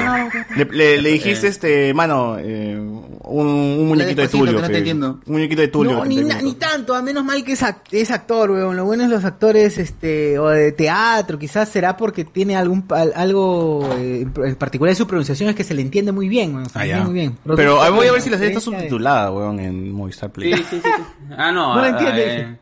[0.58, 4.62] Le, le- le dijiste, este, mano, eh, un, un muñequito de Tulio.
[4.62, 5.22] que no.
[5.26, 5.94] Un muñequito de Tulio.
[5.94, 8.76] No, que ni, na- ni tanto, a menos mal que es, act- es actor, weón.
[8.76, 12.84] Lo bueno es los actores, este, o de teatro, quizás será porque tiene algún
[13.16, 16.70] algo eh, en particular de su pronunciación es que se le entiende muy bien, weón.
[16.70, 17.38] Se Ah, entiende muy bien.
[17.56, 20.54] Pero a ver, voy a ver si la serie está subtitulada, weón, en Movistar Play.
[20.54, 20.90] Sí, sí, sí.
[20.94, 21.04] sí.
[21.38, 21.74] Ah, no.
[21.76, 22.36] No lo entiende.
[22.42, 22.58] eh,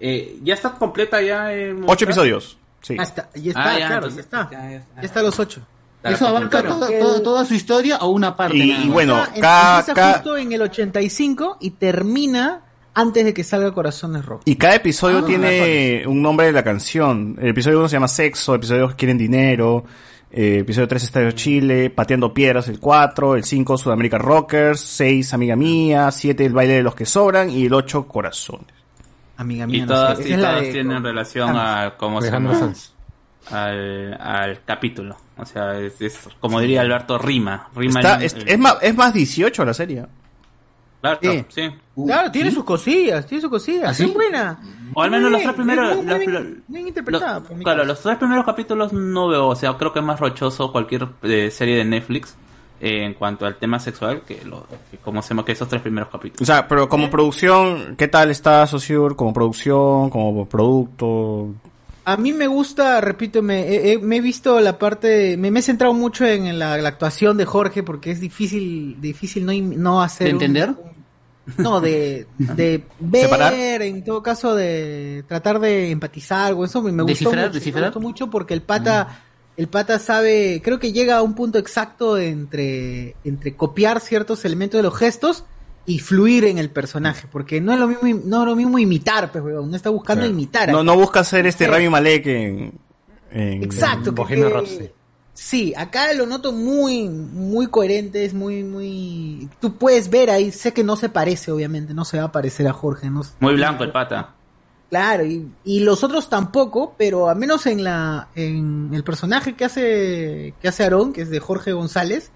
[0.00, 1.54] eh, ya está completa ya.
[1.54, 2.57] en Ocho episodios.
[2.82, 2.96] Sí.
[2.98, 4.48] Ah, está, ya está, Ah, ya, claro, entonces, ya está.
[4.50, 5.60] ya, ya Ya está a los ocho.
[6.00, 6.68] Claro, ¿Eso abarca claro.
[6.76, 8.56] toda, toda- toda su historia o una parte?
[8.56, 12.62] Y- y bueno, Empieza- cada- empieza cada- justo en el 85 y termina
[12.94, 14.42] antes de que salga Corazones Rojos.
[14.46, 17.36] Y cada episodio Ah, tiene un nombre de la canción.
[17.40, 19.84] El episodio 1 se llama Sexo, el episodio 2 Quieren Dinero,
[20.30, 21.88] Eh, episodio 3, Estadio Chile.
[21.88, 23.34] Pateando Piedras, el 4.
[23.34, 24.78] El 5, Sudamérica Rockers.
[24.78, 26.10] 6, Amiga Mía.
[26.10, 27.48] 7, El Baile de los que Sobran.
[27.48, 28.66] Y el 8, Corazones.
[29.38, 30.28] Amiga Y mía, no todas, sé.
[30.28, 32.72] y todas de- tienen relación a cómo se llama
[33.50, 35.16] al, al capítulo.
[35.36, 37.68] O sea, es, es- como diría Alberto, rima.
[37.74, 40.04] rima Está- es, más, es más 18 la serie.
[41.00, 41.44] Claro, Sí.
[41.48, 41.70] sí.
[42.06, 43.98] Claro, tiene sus cosillas, tiene sus cosillas.
[44.00, 44.58] Es buena.
[44.94, 46.04] O al menos los tres primeros.
[46.04, 47.40] Los- bien, interpretada.
[47.40, 47.84] Claro, caso.
[47.84, 51.50] los tres primeros capítulos no veo, o sea, creo que es más rochoso cualquier eh,
[51.52, 52.36] serie de Netflix
[52.80, 55.82] eh, en cuanto al tema sexual que, lo, que como se llama que esos tres
[55.82, 56.42] primeros capítulos.
[56.42, 59.16] O sea, pero como producción, ¿qué tal está Sociur?
[59.16, 61.48] Como producción, como producto.
[62.04, 65.60] A mí me gusta, repito, me, he- he- me he visto la parte, me, me
[65.60, 70.02] he centrado mucho en la, la actuación de Jorge porque es difícil, difícil no, no
[70.02, 70.28] hacer...
[70.28, 70.74] ¿De un- entender?
[71.58, 73.54] no, de, de ver, ¿Separar?
[73.82, 77.46] en todo caso, de tratar de empatizar o eso me, me gustó ¿Descifrar?
[77.46, 77.82] mucho, ¿Descifrar?
[77.82, 79.22] me gustó mucho porque el pata,
[79.58, 84.78] el pata sabe, creo que llega a un punto exacto entre, entre copiar ciertos elementos
[84.78, 85.44] de los gestos
[85.84, 89.30] y fluir en el personaje, porque no es lo mismo, no es lo mismo imitar,
[89.32, 90.32] pues, weón, no está buscando Claro.
[90.34, 90.70] imitar.
[90.70, 91.70] No, no busca ser este Sí.
[91.70, 92.72] Rami Malek en.
[93.32, 94.90] en Exacto, en que- Bohemian que- Rhapsody.
[95.34, 99.48] Sí, acá lo noto muy, muy coherente, es muy, muy...
[99.60, 102.66] Tú puedes ver ahí, sé que no se parece, obviamente, no se va a parecer
[102.66, 104.34] a Jorge, no Muy blanco el pata.
[104.90, 109.66] Claro, y, y los otros tampoco, pero al menos en la en el personaje que
[109.66, 112.30] hace que hace Aarón, que es de Jorge González,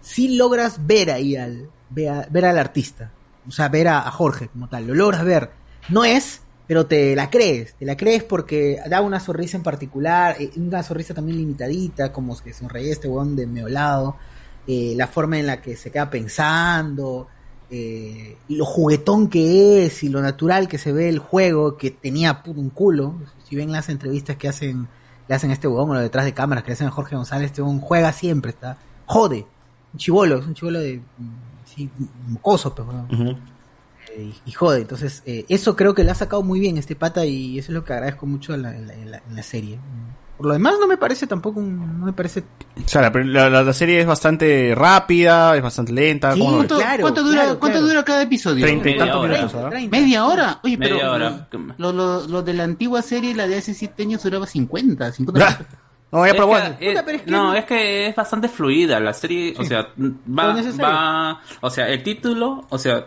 [0.00, 3.12] sí logras ver ahí al ver, ver al artista,
[3.46, 5.50] o sea, ver a, Jorge como tal, lo logras ver.
[5.90, 10.36] No es, pero te la crees, te la crees porque da una sonrisa en particular,
[10.38, 14.16] eh, una sonrisa también limitadita, como que sonreía este weón de medio lado,
[14.66, 17.28] eh, la forma en la que se queda pensando,
[17.70, 22.42] eh, lo juguetón que es y lo natural que se ve el juego, que tenía
[22.46, 23.14] un culo.
[23.48, 24.88] Si ven las entrevistas que hacen,
[25.28, 27.16] le hacen a este huevón o lo detrás de cámaras que le hacen a Jorge
[27.16, 29.46] González, este huevón juega siempre, está, jode,
[29.92, 31.00] un chivolo, es un chivolo de,
[31.64, 31.90] sí,
[32.26, 33.06] mocoso, pues, huevón.
[34.16, 36.96] Eh, y, y jode, entonces eh, eso creo que lo ha sacado muy bien este
[36.96, 39.36] pata y eso es lo que agradezco mucho en la, en la- en la- en
[39.36, 39.78] la serie.
[40.38, 42.44] Por lo demás no me parece tampoco, un- no me parece...
[42.84, 46.28] O sea, la, la- la- la serie es bastante rápida, es bastante lenta.
[46.38, 46.86] ¿Cuánto, cuánto dura,
[47.42, 47.86] claro, ¿cuánto claro.
[47.88, 48.64] dura cada episodio?
[48.64, 49.36] Treinta y Media tantos hora.
[49.36, 49.88] minutos, ¿ah?
[49.90, 50.60] ¿Media hora?
[50.62, 51.48] Oye, pero Media hora.
[51.76, 55.58] Lo, lo, lo de la antigua serie, la de hace 7 años, duraba 50, 50
[56.12, 56.76] No, ya, Es pero que- bueno.
[56.78, 60.54] pero es que no, no- es que es bastante fluida la serie, o sea, va,
[60.80, 63.06] va, o sea, el título, o sea,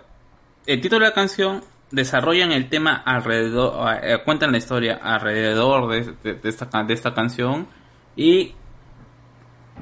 [0.66, 6.14] el título de la canción desarrollan el tema alrededor, eh, cuentan la historia alrededor de,
[6.24, 7.68] de- de esta, de esta canción
[8.16, 8.54] y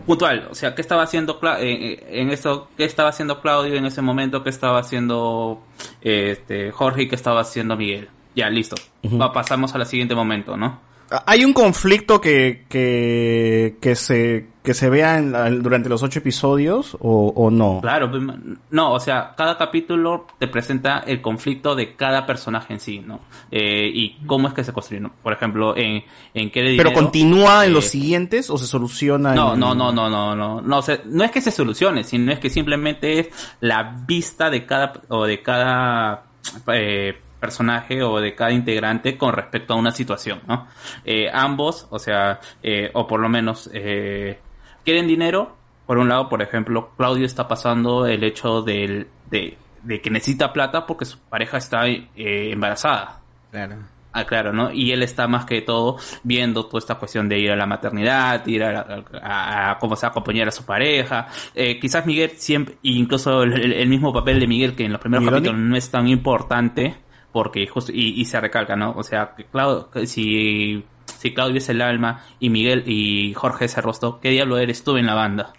[0.06, 3.76] puntual, o sea, qué estaba haciendo Cla- eh, eh, en esto, qué estaba haciendo Claudio
[3.76, 5.62] en ese momento, qué estaba haciendo
[6.02, 8.10] este Jorge y qué estaba haciendo Miguel.
[8.36, 8.76] Ya, listo.
[9.22, 10.80] Va, pasamos al siguiente momento, ¿no?
[11.26, 16.20] ¿Hay un conflicto que, que, que se, que se vea en la- durante los ocho
[16.20, 17.80] episodios o, o no?
[17.82, 18.22] Claro, pues,
[18.70, 23.22] no, o sea, cada capítulo te presenta el conflicto de cada personaje en sí, ¿no?
[23.50, 25.12] Eh, y cómo es que se construye, ¿no?
[25.24, 26.04] Por ejemplo, en,
[26.36, 29.34] en qué de ¿Pero dinero, continúa en eh, los siguientes o se soluciona?
[29.34, 32.04] No, en- no, no, no, no, no, no, o sea, no es que se solucione,
[32.04, 33.30] sino es que simplemente es
[33.62, 36.26] la vista de cada, o de cada,
[36.72, 40.68] eh, personaje o de cada integrante con respecto a una situación, ¿no?
[41.06, 44.40] Eh, ambos, o sea, eh, o por lo menos, eh,
[44.84, 45.56] quieren dinero.
[45.86, 50.54] Por un lado, por ejemplo, Claudio está pasando el hecho del, de, de que necesita
[50.54, 53.22] plata porque su pareja está eh, embarazada.
[53.52, 53.78] Claro.
[54.12, 54.72] Ah, claro, ¿no?
[54.72, 58.46] Y él está más que todo viendo toda esta cuestión de ir a la maternidad,
[58.48, 61.28] ir a, la- a- a cómo se va a acompañar a su pareja.
[61.54, 65.26] Eh, quizás Miguel siempre, incluso el, el- mismo papel de Miguel que en los primeros
[65.30, 66.96] capítulos no es tan importante,
[67.32, 68.94] porque justo, y, y se recalca, ¿no?
[68.96, 70.84] O sea, que Claudio, que si,
[71.18, 74.84] si Claudio es el alma y Miguel y Jorge es el rostro, ¿qué diablo eres
[74.84, 75.54] tú en la banda?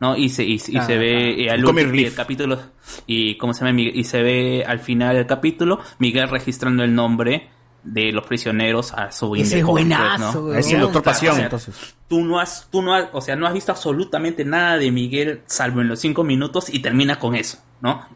[0.00, 0.16] ¿no?
[0.16, 2.58] Y se, y, y Ah, se ve eh, al último del capítulo
[3.06, 3.96] y cómo se llama Miguel?
[3.96, 7.50] y se ve al final del capítulo Miguel registrando el nombre
[7.82, 10.54] de los prisioneros a su Ese pues, buenazo, ¿no?
[10.54, 11.96] Es el Doctor Pasión, O sea, entonces.
[12.08, 15.42] Tú no has, tú no has, o sea, no has visto absolutamente nada de Miguel
[15.46, 18.06] salvo en los cinco minutos y termina con eso, ¿no?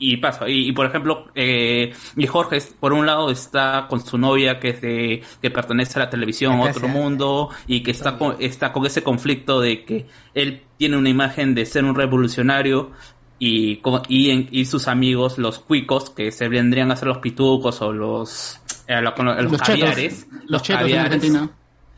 [0.00, 4.16] Y pasa, y, y, por ejemplo, eh, y Jorge, por un lado, está con su
[4.16, 8.16] novia que es de, que pertenece a la televisión, Acá otro mundo, y que está
[8.16, 12.92] con, está con ese conflicto de que él tiene una imagen de ser un revolucionario
[13.40, 17.18] y, como- y, en- y sus amigos, los cuicos, que se vendrían a ser los
[17.18, 19.66] pitucos o los, eh, lo- los, Los chetos.
[19.66, 21.50] caviares, Los chetos en caviares, Argentina.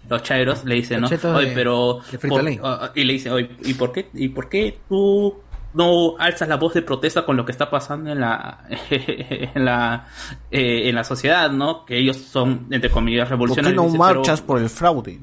[0.09, 1.03] los chairos le dicen, ¿no?
[1.03, 2.59] Los chetos Oye, de- pero de Frito por- Lay.
[2.63, 5.35] ah, y le dicen, oye, ¿y por qué y por qué tú
[5.75, 10.07] no alzas la voz de protesta con lo que está pasando en la en la
[10.51, 11.85] eh, en la sociedad, ¿no?
[11.85, 13.77] Que ellos son entre comillas ¿Por qué revolucionarios.
[13.77, 15.19] no Dice, marchas pero- por el fraude?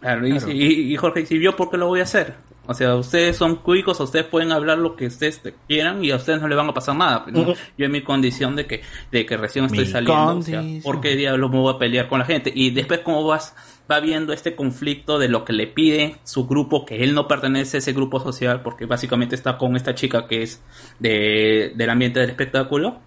[0.00, 0.50] Claro, y, Claro.
[0.52, 2.34] y- y Jorge, si yo, ¿por qué lo voy a hacer?
[2.66, 6.16] O sea, ustedes son cuicos, ustedes pueden hablar lo que ustedes te quieran y a
[6.16, 7.26] ustedes no le van a pasar nada.
[7.32, 7.54] Yo
[7.84, 8.80] en mi condición de que,
[9.10, 10.62] de que recién estoy Mi saliendo, o sea.
[10.82, 12.52] ¿por qué diablos me voy a pelear con la gente?
[12.54, 13.54] Y después, ¿cómo vas?
[13.90, 17.78] Va viendo este conflicto de lo que le pide su grupo, que él no pertenece
[17.78, 20.62] a ese grupo social, porque básicamente está con esta chica que es
[20.98, 23.00] de, del ambiente del espectáculo,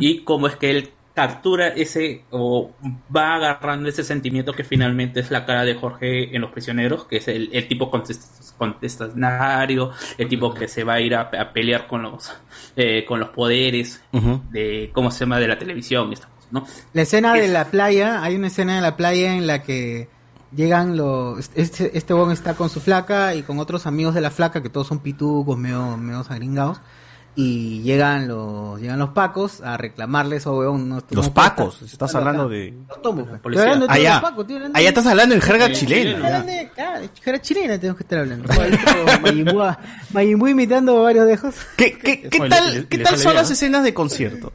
[0.00, 2.70] y cómo es que él captura ese o
[3.14, 7.16] va agarrando ese sentimiento que finalmente es la cara de Jorge en Los Prisioneros, que
[7.16, 11.52] es el, el tipo contest- contestatario, el tipo que se va a ir a, a
[11.52, 12.34] pelear con los
[12.76, 14.02] eh, con los poderes
[14.50, 16.12] de cómo se llama de la televisión
[16.50, 16.66] ¿no?
[16.92, 20.08] La escena de la playa, hay una escena de la playa en la que
[20.54, 21.50] llegan los...
[21.54, 24.68] Este, este bon está con su flaca y con otros amigos de la flaca, que
[24.70, 26.80] todos son pitucos, medio, medio agringados.
[27.38, 32.08] Y llegan los, llegan los pacos a reclamarles, oh, weón, no, tú Los pacos, estás
[32.08, 32.54] estar hablando acá.
[32.54, 32.74] de...
[32.88, 33.58] Los tomos, pues.
[33.58, 34.12] Hablando Allá.
[34.14, 36.40] los pacos, hablando Allá estás hablando en jerga chilena.
[36.40, 38.48] de- claro, jerga chilena tenemos que estar hablando.
[40.14, 41.54] Mayimbu, imitando varios dejos.
[41.76, 44.50] ¿Qué, qué, qué tal, qué tal son las escenas de concierto?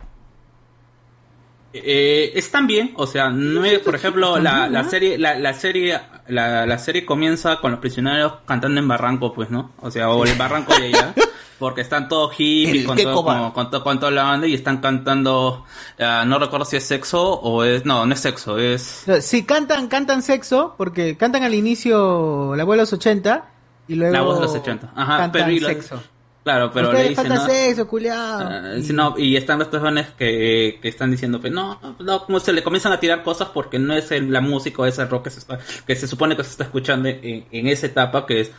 [1.74, 6.00] Eh, están bien, o sea, no es, por ejemplo, la, la serie, la, la serie,
[6.28, 9.72] la, la serie comienza con los prisioneros cantando en barranco, pues, ¿no?
[9.82, 11.14] O sea, o el barranco de ella,
[11.60, 13.54] porque están todos hippies con, todo, Bar.
[13.54, 15.64] con, to- con toda la banda y están cantando,
[16.00, 19.88] ah, no recuerdo si es sexo o es, no, no es sexo, es, Sí, cantan,
[19.88, 23.46] cantan sexo, porque cantan al inicio la voz de los 80
[23.88, 24.92] y luego la voz de los 80.
[24.94, 26.04] Ajá, cantan pero y sexo.
[26.44, 27.46] Claro, pero le dicen, cantan ¿no?
[27.54, 28.40] sexo, culiao.
[28.42, 32.40] Ah, sí, no, y están los jóvenes que, que están diciendo, pues no, no, como
[32.40, 35.26] se le comienzan a tirar cosas porque no es el- la música o ese rock
[35.26, 38.40] que se, está- que se supone que se está escuchando en, en esa etapa que
[38.42, 38.52] es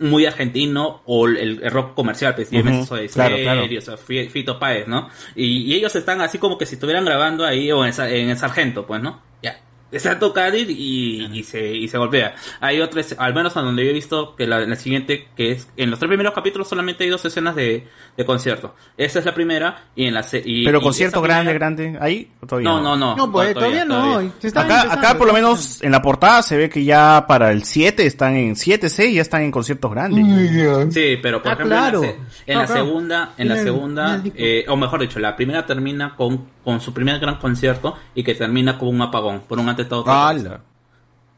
[0.00, 3.96] muy argentino o el, el rock comercial, pues, y Ujú, Soda claro, Stereo, o sea,
[3.96, 5.08] Fi- Fito Páez, ¿no?
[5.36, 8.36] Y, y ellos están así como que si estuvieran grabando ahí o en, en el
[8.36, 9.22] sargento, pues, ¿no?
[9.44, 9.60] Ya.
[9.90, 12.34] Está tocando y, y, y se, y se golpea.
[12.60, 15.68] Hay otras, al menos a donde yo he visto que la, la siguiente, que es,
[15.76, 17.86] en los tres primeros capítulos solamente hay dos escenas de,
[18.16, 18.74] de concierto.
[18.98, 22.30] Esa es la primera y en la y- Pero y concierto grande, primera- grande, ¿ahí?
[22.42, 23.16] ¿O todavía No, no, no.
[23.16, 24.20] No, pues todavía, no.
[24.40, 27.50] se están Acá, acá por lo menos en la portada se ve que ya para
[27.50, 30.92] el 7 están en 7, 6 ya están en conciertos grandes.
[30.92, 32.02] Sí, pero por Ah, ejemplo claro.
[32.04, 32.14] en la,
[32.46, 32.84] en Ah, la claro.
[32.84, 36.92] segunda, en la el- segunda, eh, o mejor dicho, la primera termina con, con su
[36.92, 39.68] primer gran concierto y que termina con un apagón, por un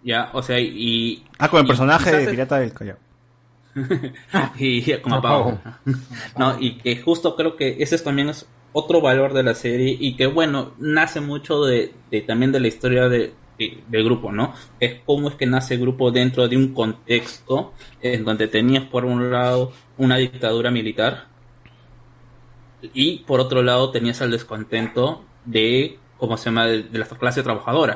[0.03, 1.25] Ya, o sea, y...
[1.39, 2.99] Ah, con el y personaje de Pirata del Callao.
[4.59, 5.61] y como apagón.
[6.37, 9.97] No, y que justo creo que ese es también es otro valor de la serie
[9.99, 14.33] y que bueno, nace mucho de, de también de la historia de, de- del grupo,
[14.33, 14.55] ¿no?
[14.81, 19.05] Es cómo es que nace el grupo dentro de un contexto en donde tenías por
[19.05, 21.29] un lado una dictadura militar
[22.83, 27.43] y por otro lado tenías el descontento de, ¿cómo se llama?, de, de la clase
[27.43, 27.95] trabajadora.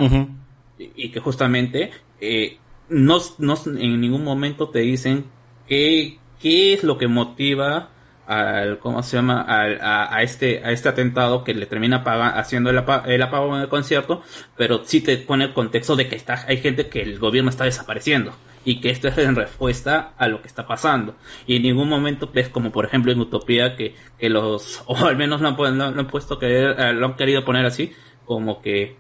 [0.79, 5.27] Y y que justamente eh, no, no en ningún momento te dicen
[5.69, 7.91] qué, qué es lo que motiva
[8.27, 12.39] al cómo se llama al- a, a este a este atentado que le termina paga-
[12.39, 14.23] haciendo el, apa- el apagón en el concierto
[14.57, 17.65] pero sí te pone el contexto de que está hay gente que el gobierno está
[17.65, 18.33] desapareciendo
[18.65, 21.17] y que esto es en respuesta a lo que está pasando.
[21.47, 25.17] Y en ningún momento ves como por ejemplo en Utopía que, que los o al
[25.19, 27.93] menos lo han, lo han puesto que eh, lo han querido poner así
[28.25, 28.97] como que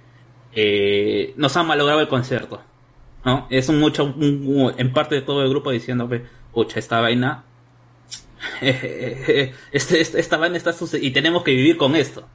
[0.52, 2.62] eh, nos han malogrado el concierto.
[3.24, 3.46] ¿no?
[3.50, 7.00] Es un mucho, un- un- en parte de todo el grupo diciendo, "Ve, pucha, esta
[7.00, 7.44] vaina,
[8.60, 12.26] este, este- esta vaina está sucediendo y tenemos que vivir con esto.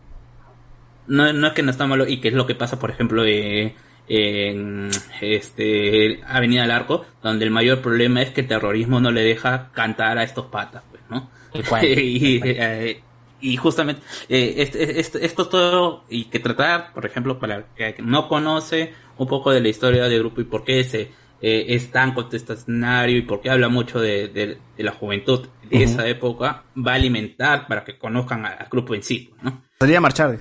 [1.08, 3.24] No, no es que no está malo, y que es lo que pasa, por ejemplo,
[3.26, 3.76] eh,
[4.08, 4.90] en
[5.22, 9.70] este Avenida del Arco, donde el mayor problema es que el terrorismo no le deja
[9.72, 11.30] cantar a estos patas, pues, ¿no?
[11.84, 13.02] y, eh,
[13.42, 17.96] y justamente eh, este- este- esto todo y que tratar por ejemplo para el que
[18.02, 21.12] no conoce un poco de la historia del grupo y por qué se
[21.42, 25.84] eh, es tan contestacionario y por qué habla mucho de, de- de la juventud de
[25.84, 29.62] esa época va a alimentar para que conozcan al grupo en sí ¿no?
[29.80, 30.38] Salía a marchar.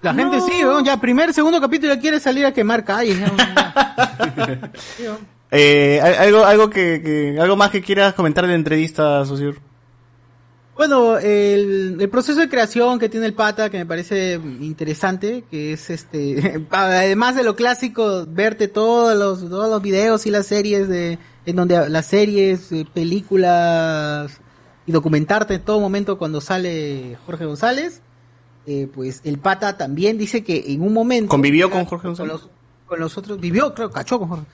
[0.00, 3.18] La gente sí, weón, ya primer, segundo capítulo quiere salir a quemar calles.
[5.52, 9.54] Eh, ¿al- algo, algo que, que- algo más que quieras comentar de entrevista, Socio.
[10.80, 15.74] Bueno, el, el proceso de creación que tiene el pata, que me parece interesante, que
[15.74, 20.88] es este, además de lo clásico, verte todos los, todos los videos y las series
[20.88, 24.40] de, en donde las series, eh, películas
[24.86, 28.00] y documentarte en todo momento cuando sale Jorge González,
[28.66, 32.32] eh, pues el pata también dice que en un momento ¿Convivió con Jorge González?
[32.32, 32.48] los,
[32.86, 34.44] con los otros, vivió, creo, cachó con Jorge.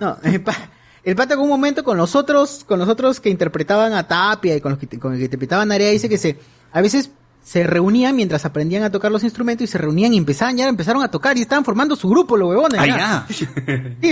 [0.00, 0.68] No, el, pa-
[1.06, 4.56] el pata en un momento con los otros, con los otros que interpretaban a Tapia
[4.56, 6.38] y con los que, con el que interpretaban a Narea, dice que se,
[6.72, 7.10] a veces
[7.44, 11.04] se reunían mientras aprendían a tocar los instrumentos y se reunían y empezaban ya empezaron
[11.04, 12.80] a tocar y estaban formando su grupo los huevones.
[12.80, 13.26] Ah, ya.
[13.32, 13.46] Sí,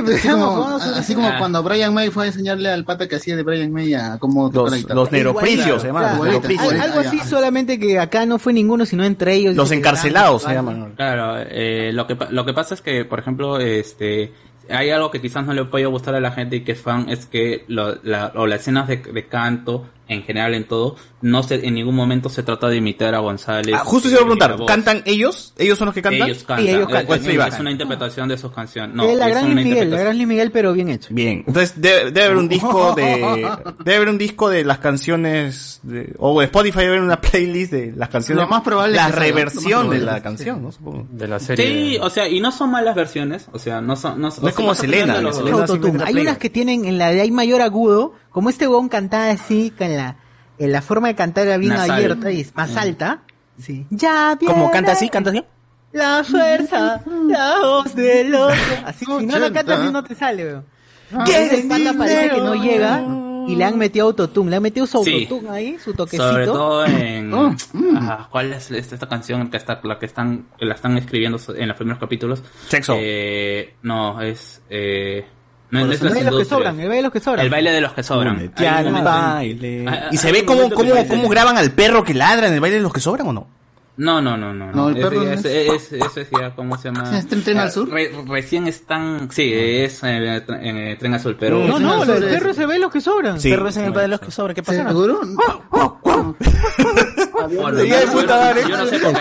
[0.03, 3.35] pues, Así como, así como cuando Brian May fue a enseñarle al pata que hacía
[3.35, 7.19] de Brian May a cómo tocar los neuropricios se llaman, Claro, los al- algo así,
[7.29, 9.57] solamente que acá no fue ninguno, sino entre ellos.
[9.57, 10.95] Los encarcelados se llaman.
[10.95, 14.33] Claro, eh, lo que lo que pasa es que, por ejemplo, este
[14.71, 17.09] hay algo que quizás no le puede gustar a la gente y que es fan
[17.09, 21.43] es que lo- la, o las escenas de, de canto en general en todo no
[21.43, 23.75] se en ningún momento se trata de imitar a González.
[23.75, 24.67] Ah, justo se iba a eh, preguntar.
[24.67, 25.55] ¿cantan ellos?
[25.57, 26.29] ¿Ellos son los que cantan?
[26.29, 26.67] Ellos cantan.
[26.67, 28.95] Sí, ellos Es- cantan, es, ellos es una interpretación de sus canciones.
[28.95, 31.09] No, es la es gran Miguel, la gran Luis Miguel, pero bien hecho.
[31.13, 33.49] Bien, entonces debe, debe haber un disco de
[33.85, 37.93] debe haber un disco de las canciones de, o Spotify debe haber una playlist de
[37.97, 40.73] las canciones Lo más probable la reversión de la canción, ¿no?
[40.73, 41.07] Supongo.
[41.11, 44.29] De la Sí, o sea, y no son malas versiones, o sea, no son no,
[44.29, 46.05] No es como Selena, Selena Autotune.
[46.05, 49.71] Hay unas que tienen en la de hay mayor agudo, como este huevón cantaba así,
[49.71, 50.17] con la,
[50.59, 51.93] en la forma de cantar era bien Nasal.
[51.93, 53.23] abierta y es más alta.
[53.59, 53.87] Sí.
[53.91, 55.09] Ya viene ¿Cómo canta así?
[55.09, 55.45] ¿Canta así?
[55.93, 58.57] La fuerza, la voz del otro.
[58.85, 60.65] Así, si no lo cantas así no te sale, weón.
[61.13, 61.23] Ah.
[61.25, 63.05] Que ese pata parece que no llega
[63.47, 65.23] y le han metido autotune, le han metido su Sí.
[65.29, 66.29] autotune ahí, su toquecito.
[66.29, 67.55] Sobre todo en Oh,
[67.95, 71.77] ah, ¿cuál es esta canción que está la que están la están escribiendo en los
[71.77, 72.43] primeros capítulos?
[72.69, 72.97] Sexo.
[72.99, 75.25] Eh, no, es eh
[75.71, 77.45] no, El no es baile de los que sobran, el baile de los que sobran.
[77.45, 78.53] El baile de los que sobran.
[78.57, 79.85] Ya Hay un el momento- baile.
[79.89, 82.77] Ah, Y se ve cómo, cómo, cómo graban al perro que ladra en el baile
[82.77, 83.49] de los que sobran o no?
[83.97, 84.73] No, no, no, no.
[84.73, 87.17] No, el perro no es, es- es- es ya, ¿cómo se llama?
[87.17, 87.89] ¿Es Tren al Eh, Sur?
[87.91, 91.61] re- recién están, sí, es eh, en el Tren Azul, pero...
[91.65, 93.41] No, no, del perro el baile de los que sobran.
[93.41, 93.51] Sí.
[93.51, 94.55] Perro es en el baile de los que sobran.
[94.57, 94.89] ¿Qué pasa?
[94.89, 95.21] ¿Seguro?
[97.49, 98.63] Bueno, Sería de puta madre.
[98.69, 99.21] Yo no sé por qué.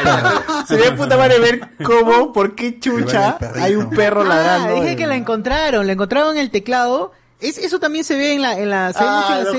[0.68, 4.76] Sería de puta madre ver cómo, por qué chucha hay un perro Ah, ladrando.
[4.76, 7.12] dije en- que la encontraron, la encontraron en el teclado.
[7.40, 9.08] Es, eso también se ve en la, en la serie.
[9.10, 9.52] Ah, en la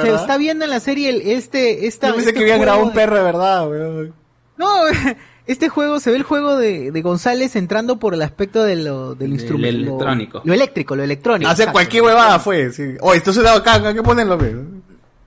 [0.00, 2.60] serie- se está viendo en la serie el, este, esta, Yo pensé este que habían
[2.60, 4.14] grabado un perro de verdad, weón.
[4.56, 4.68] No,
[5.48, 9.16] este juego, se ve el juego de, de González entrando por el aspecto de lo,
[9.16, 9.72] del instrumento.
[9.80, 10.42] lo- electrónico.
[10.44, 11.50] Lo, eléctrico, lo electrónico.
[11.50, 11.72] Exacto.
[11.72, 12.70] cualquier huevada fue.
[12.70, 12.94] Sí.
[13.00, 14.38] Oye, esto se da acá, acá, ¿qué ponerlo?
[14.38, 14.54] ve?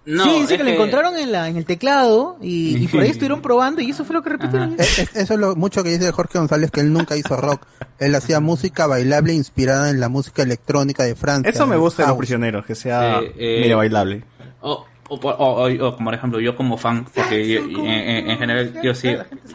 [0.05, 3.09] No, sí, dice que lo encontraron en, la, en el teclado y, y por ahí
[3.11, 4.75] estuvieron probando y eso fue lo que repitieron.
[4.77, 7.65] Es- es- eso es lo mucho que dice Jorge González, que él nunca hizo rock.
[7.97, 11.49] Él hacía música bailable inspirada en la música electrónica de Francia.
[11.49, 12.17] Eso me gusta de los House.
[12.19, 14.23] prisioneros, que sea Sí, eh, medio bailable.
[14.61, 18.29] O, o, o- o- o, como por ejemplo, yo como fan, porque yo- en, en-
[18.31, 19.09] en general yo sí,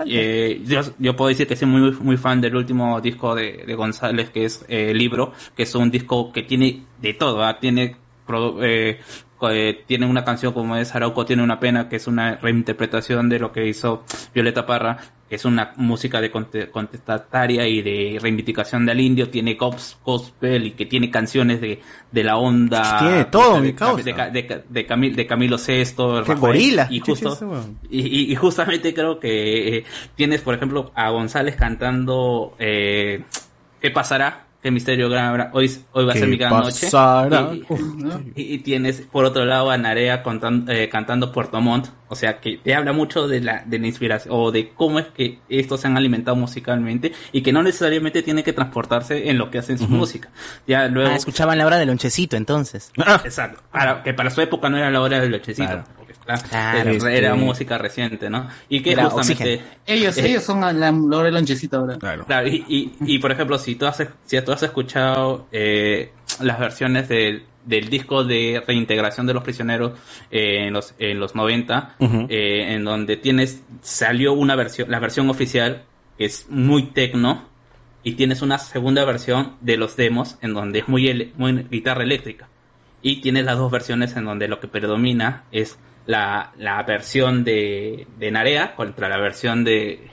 [0.06, 3.74] eh, yo, yo puedo decir que soy muy muy fan del último disco de, de
[3.74, 7.58] González, que es eh, Libro, que es un disco que tiene de todo, ¿ah?
[7.60, 7.96] tiene
[8.26, 8.62] produ-
[9.40, 12.36] eh, co- eh, tiene una canción como es Arauco tiene una pena, que es una
[12.36, 14.04] reinterpretación de lo que hizo
[14.34, 14.98] Violeta Parra,
[15.28, 20.66] que es una música de conte- contestataria y de reivindicación del indio, tiene gos- gospel
[20.66, 21.80] y que tiene canciones de,
[22.10, 24.02] de la onda Tiene de todo, de, mi de, causa.
[24.02, 26.88] de, de, de Camil- de Camilo Sesto, gorila.
[26.90, 27.38] y justo
[27.90, 29.84] y, y- y justamente creo que eh,
[30.16, 33.22] tienes, por ejemplo, a González cantando eh,
[33.80, 34.46] ¿Qué pasará?
[34.62, 35.50] ¿Qué misterio gran habrá?
[35.54, 37.40] Hoy, hoy va a ¿Qué ser mi gran pasará?
[37.40, 37.62] noche.
[38.36, 41.86] Y, y- y tienes, por otro lado, a Narea contan- eh, cantando Puerto Montt.
[42.08, 45.06] O sea, que te habla mucho de la, de la inspiración o de cómo es
[45.06, 49.50] que estos se han alimentado musicalmente y que no necesariamente tiene que transportarse en lo
[49.50, 50.28] que hacen su música.
[50.66, 51.10] Ya luego...
[51.10, 52.92] Ah, escuchaban la hora del lonchecito entonces.
[53.24, 53.62] Exacto.
[53.72, 55.68] Para, que para su época no era la hora del lochecito.
[55.68, 55.84] Claro.
[56.38, 58.48] Claro, era, era este- música reciente, ¿no?
[58.68, 59.62] Y que Era justamente...
[59.86, 61.98] Ellos, eh, ellos son la, del lonchecito ahora.
[61.98, 66.58] Claro, y, y, y, por ejemplo, si tú has, si tú has escuchado eh, las
[66.58, 69.92] versiones del, del disco de reintegración de los prisioneros
[70.30, 72.26] eh, en los en los 90, Ujú.
[72.28, 75.82] eh, en donde tienes salió una versión, la versión oficial
[76.16, 77.48] que es muy tecno
[78.02, 82.02] y tienes una segunda versión de los demos en donde es muy ele- muy guitarra
[82.02, 82.48] eléctrica
[83.02, 88.06] y tienes las dos versiones en donde lo que predomina es la, la versión de,
[88.18, 90.10] de Narea contra la versión de,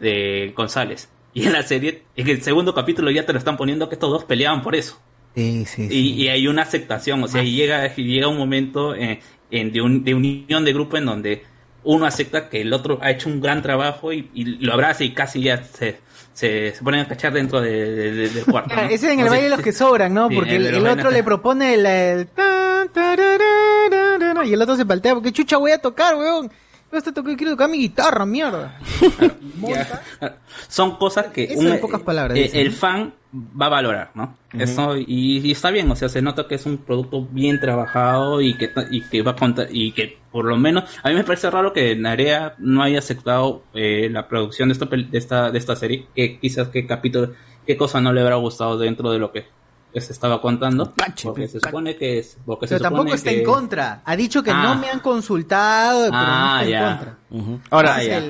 [0.00, 1.10] de González.
[1.34, 4.10] Y en la serie, en el segundo capítulo ya te lo están poniendo que estos
[4.10, 5.00] dos peleaban por eso.
[5.34, 8.94] Sí, sí, Y, y hay una aceptación, o sea, y llega, y llega un momento
[8.94, 11.44] eh, en- de, un- de unión de grupo en donde
[11.84, 15.12] uno acepta que el otro ha hecho un gran trabajo y, y lo abraza y
[15.14, 16.00] casi ya se,
[16.32, 18.74] se, se ponen a cachar dentro de- de- de- del cuarto.
[18.74, 18.82] ¿no?
[18.82, 20.28] Ese es en el sea, baile de los que sobran, ¿no?
[20.28, 22.28] sí, Porque el otro le propone el,
[24.44, 26.50] y el otro se paltea porque chucha voy a tocar, weón.
[26.92, 28.78] Hasta toco- quiero tocar mi guitarra, mierda.
[30.68, 34.36] son cosas que Eso un- en pocas palabras, eh, el fan va a valorar, ¿no?
[34.52, 38.40] Eso y, y está bien, o sea, se nota que es un producto bien trabajado
[38.42, 41.24] y que y que va a contar y que por lo menos a mí me
[41.24, 45.58] parece raro que Narea no haya aceptado eh, la producción de esta de esta de
[45.58, 47.32] esta serie, que quizás qué capítulo
[47.66, 49.46] qué cosa no le habrá gustado dentro de lo que
[49.92, 50.92] que se estaba contando.
[51.22, 52.36] Porque se supone que es.
[52.46, 54.02] Porque se Pero tampoco supone está que- en contra.
[54.04, 54.62] Ha dicho que Ah.
[54.62, 56.90] no me han consultado, pero Ah, no está ya.
[56.90, 57.18] en contra.
[57.70, 58.22] Ahora, Ah, ya.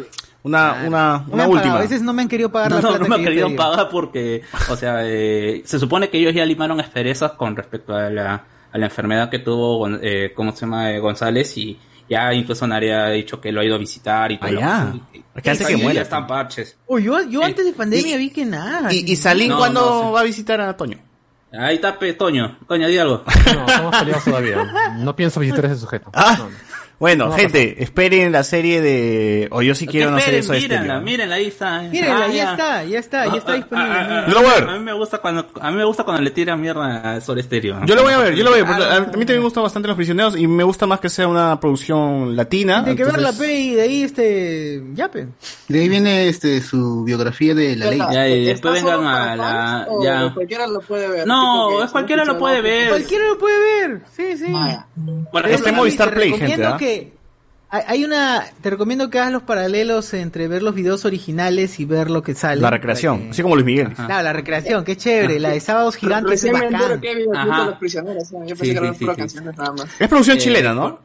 [0.43, 1.51] una, una, una pagado.
[1.51, 1.77] última.
[1.77, 3.55] A veces no me han querido pagar No, la no, plata no me han querido
[3.57, 8.11] pagar porque, o sea, eh, se supone que ellos ya limaron asperezas con respecto a
[8.11, 10.91] la, a la enfermedad que tuvo, eh, ¿cómo se llama?
[10.93, 11.79] Eh, González y
[12.09, 14.51] ya incluso Nadie ha dicho que lo ha ido a visitar y todo.
[14.61, 14.93] Ah,
[15.35, 15.41] ya.
[15.41, 15.95] Que antes que muera.
[15.95, 16.77] ya están parches.
[16.87, 18.93] Oh, yo, yo antes de pandemia vi que nada.
[18.93, 20.13] ¿Y, y Salín No, cuándo no, sí.
[20.15, 20.99] va a visitar a Toño?
[21.59, 22.59] Ahí está, pe, Toño.
[22.67, 23.25] Toño, di algo.
[23.55, 24.93] No, estamos peleados todavía.
[24.99, 26.11] No pienso visitar a ese sujeto.
[26.15, 26.49] Ah,
[27.03, 29.49] bueno, No, gente, esperen la serie de...
[29.51, 30.53] O yo sí quiero no sé Esperen, eso.
[30.53, 31.83] mírenla, mírenla, ahí está.
[31.83, 33.91] Mírenla, Ah, ya está, ya está, ya está disponible.
[33.93, 34.69] Ah, ah, Yo lo voy a ver.
[34.69, 37.41] A mí me gusta cuando, a mí me gusta cuando le tiran mierda a Sol
[37.41, 37.81] Estéreo.
[37.87, 38.73] Yo lo voy a ver, yo lo voy a ver.
[38.89, 41.27] Ah, A mí también me gustan bastante Los Prisioneros y me gusta más que sea
[41.27, 42.85] una producción latina.
[42.85, 44.83] Tiene que ver la entonces- pe y de ahí este.
[44.95, 45.27] Ya, pe.
[45.67, 47.99] De ahí viene este su biografía de la ley.
[48.13, 49.89] Ya, y después ¿Está vengan a la...
[50.05, 50.31] Ya.
[50.33, 51.27] Cualquiera lo puede ver.
[51.27, 52.91] No, cualquiera lo puede ver.
[52.91, 54.03] Cualquiera lo puede ver.
[54.17, 54.53] Sí, sí.
[55.51, 56.77] Está sí, Movistar Play, gente, ¿ah?
[56.95, 57.13] Que
[57.75, 62.11] hay- una te recomiendo que hagas los paralelos entre ver los videos originales y ver
[62.11, 63.93] lo que sale La recreación, que- así como Luis Miguel.
[63.95, 67.01] Claro, la recreación, qué chévere, la de sábados gigantes es Recién me entero bacán.
[67.01, 68.31] que los prisioneros.
[68.33, 68.41] ¿no?
[68.41, 69.87] Yo pensé Sí, que eran sí, sí, canciones nada más.
[69.99, 70.99] Es producción Eh, chilena, ¿no?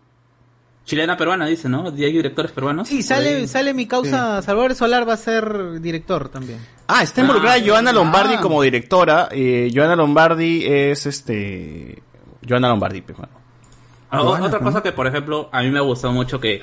[0.83, 1.93] Chilena peruana, dice, ¿no?
[1.95, 2.87] ¿Y hay directores peruanos?
[2.87, 6.59] Sí, sale sale mi causa Salvador Solar va a ser director también.
[6.87, 8.41] Ah, está involucrada Joana Lombardi ah.
[8.41, 9.27] como directora.
[9.31, 12.01] Eh, Joana Lombardi es este...
[12.47, 13.33] Joana Lombardi, pues, bueno.
[14.09, 16.61] Ah, otra cosa que, por ejemplo, a mí me gustó mucho que, eh,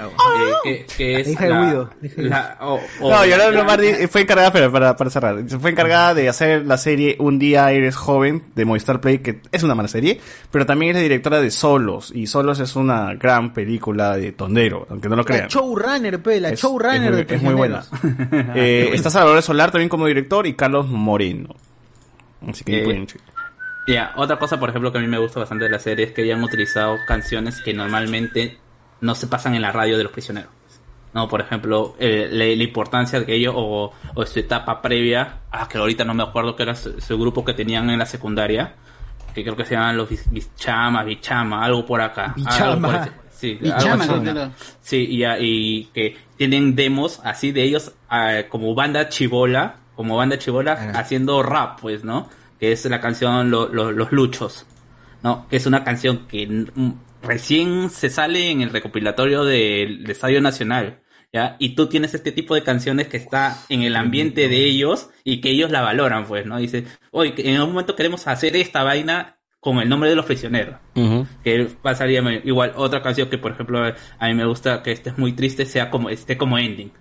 [0.64, 4.72] que, que es de la, Guido, la- o- o- No, la- Lombardi fue encargada, espera,
[4.72, 8.98] para, para cerrar, fue encargada de hacer la serie Un día eres joven de Movistar
[9.00, 10.18] Play, que es una mala serie,
[10.50, 14.86] pero también es la directora de Solos, y Solos es una gran película de tondero,
[14.88, 15.48] aunque no lo La crean.
[15.48, 17.84] showrunner, pe, la Es- showrunner es de muy, es muy buena.
[18.54, 21.54] Eh, está Salvador Solar también como director y Carlos Moreno.
[22.48, 23.06] Así que Eh, pueden-
[23.86, 26.12] Ya, otra cosa, por ejemplo, que a mí me gusta bastante de la serie es
[26.12, 28.58] que ya han utilizado canciones que normalmente
[29.00, 30.50] no se pasan en la radio de los prisioneros.
[31.12, 35.68] No, por ejemplo, eh, la, la importancia de ello o, o su etapa previa, ah,
[35.68, 38.74] que ahorita no me acuerdo que era su, su grupo que tenían en la secundaria,
[39.32, 42.32] que creo que se llaman los Bichamas, Bichama, algo por acá.
[42.34, 42.64] Bichama.
[42.64, 44.50] algo por sí, Bichama, algo.
[44.80, 50.72] Sí, y, que tienen demos así de ellos ah, como banda chivola, como banda chivola
[50.94, 52.28] haciendo rap, pues, ¿no?
[52.58, 54.66] Que es la canción Lo- Lo- Los Luchos,
[55.22, 55.46] ¿no?
[55.48, 56.66] Que es una canción que
[57.22, 61.00] recién se sale en el recopilatorio del Estadio Nacional,
[61.32, 61.56] ¿ya?
[61.58, 65.40] Y tú tienes este tipo de canciones que está en el ambiente de ellos y
[65.40, 66.58] que ellos la valoran, pues, ¿no?
[66.58, 70.26] Dice, oye, que en algún momento queremos hacer esta vaina con el nombre de los
[70.26, 70.76] prisioneros
[71.42, 73.82] que pasaría igual otra canción que por ejemplo
[74.18, 76.92] a mí me gusta que esté muy triste sea como esté como ending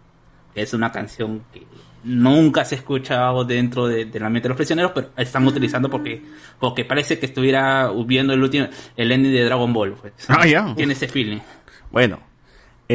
[0.55, 1.67] que es una canción que
[2.03, 6.21] nunca se ha escuchado dentro de, del ambiente de los prisioneros pero están utilizando porque
[6.59, 10.13] porque parece que estuviera viendo el último el ending de Dragon Ball pues.
[10.27, 10.73] Ah, ya.
[10.75, 11.39] tiene ese feeling
[11.91, 12.19] Bueno,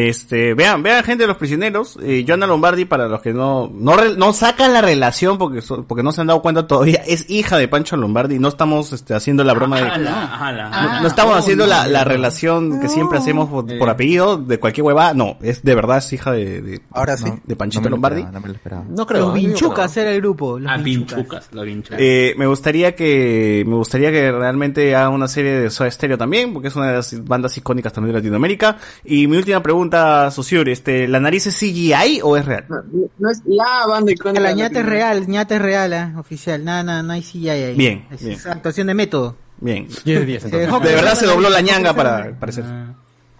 [0.07, 3.97] este, vean, vean gente de los prisioneros, eh, Joana Lombardi para los que no, no,
[3.97, 7.29] re- no sacan la relación porque, so- porque no se han dado cuenta todavía, es
[7.31, 9.89] hija de Pancho Lombardi, no estamos este, haciendo la broma de...
[9.89, 10.71] Ala.
[10.71, 14.85] No, no estamos haciendo la, la relación que siempre hacemos por, por apellido, de cualquier
[14.85, 17.31] hueva, no, es de verdad es hija de, de, Ahora sí.
[17.45, 18.21] de Panchito No me lo Lombardi.
[18.21, 18.85] esperaba, no me lo esperaba.
[18.89, 19.27] No creo.
[19.29, 19.39] Los ¿eh?
[19.41, 20.59] Vinchucas era el grupo.
[20.59, 21.15] Los ah Vinchucas.
[21.17, 25.71] pinchucas los pinchucas Eh, me gustaría que me gustaría que realmente haga una serie de
[25.71, 28.77] Soda Stereo también, porque es una de las bandas icónicas también de Latinoamérica.
[29.05, 29.88] Y mi última pregunta,
[30.31, 32.65] Sociur, este, ¿la nariz es CGI o es real?
[32.69, 32.77] No,
[33.19, 34.41] no es la banda icónica.
[34.41, 36.65] La ñata es real, ñata es real, ah, oficial.
[36.65, 37.75] Nada, nada, no hay CGI ahí.
[37.77, 38.39] Bien, Es, bien.
[38.49, 39.37] actuación de método.
[39.61, 39.89] Bien.
[40.05, 40.67] 10 de 10 Se entonces.
[40.69, 42.39] dejó De verdad se dobló la ñanga para crecer.
[42.39, 42.65] parecer.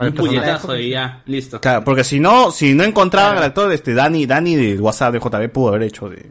[0.01, 3.95] un puñetazo y ya listo Claro, porque si no, si no encontraban al actor, este,
[3.95, 6.27] Dani, Dani de WhatsApp de JB pudo haber hecho de,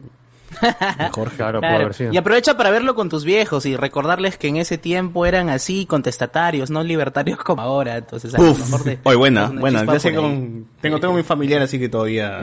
[0.60, 1.36] de Jorge.
[1.36, 1.84] Claro, puede Claro.
[1.84, 2.12] haber sido.
[2.12, 5.86] Y aprovecha para verlo con tus viejos y recordarles que en ese tiempo eran así,
[5.86, 7.96] contestatarios, no libertarios como ahora.
[7.98, 9.84] Entonces, a mejor Uf, te- hoy buena, buena.
[9.84, 12.40] Ya sé con, tengo, tengo mi familiar así que todavía.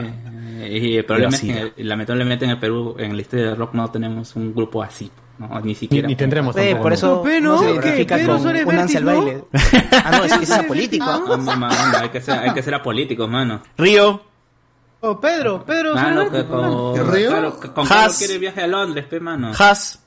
[0.58, 3.74] Eh, y el problema es que lamentablemente en el Perú en la historia del rock
[3.74, 7.40] no tenemos un grupo así no ni Ni, siquiera ni tendremos Eh, por eso no
[7.40, 7.58] ¿no?
[7.58, 7.72] se ¿Qué?
[7.72, 9.44] identifica Pedro con Suárez un al baile.
[10.02, 11.04] Ah, no, es que es apolítico.
[11.06, 12.00] ¿ah?
[12.00, 14.22] Hay que ser hay que ser apolíticos mano Río,
[15.00, 15.94] Oh, Pedro, Pedro.
[15.94, 17.28] mano que con ¿El río?
[17.30, 17.90] claro, que con Has.
[17.90, 20.00] Carlos quiere viaje a Londres pe mano Has,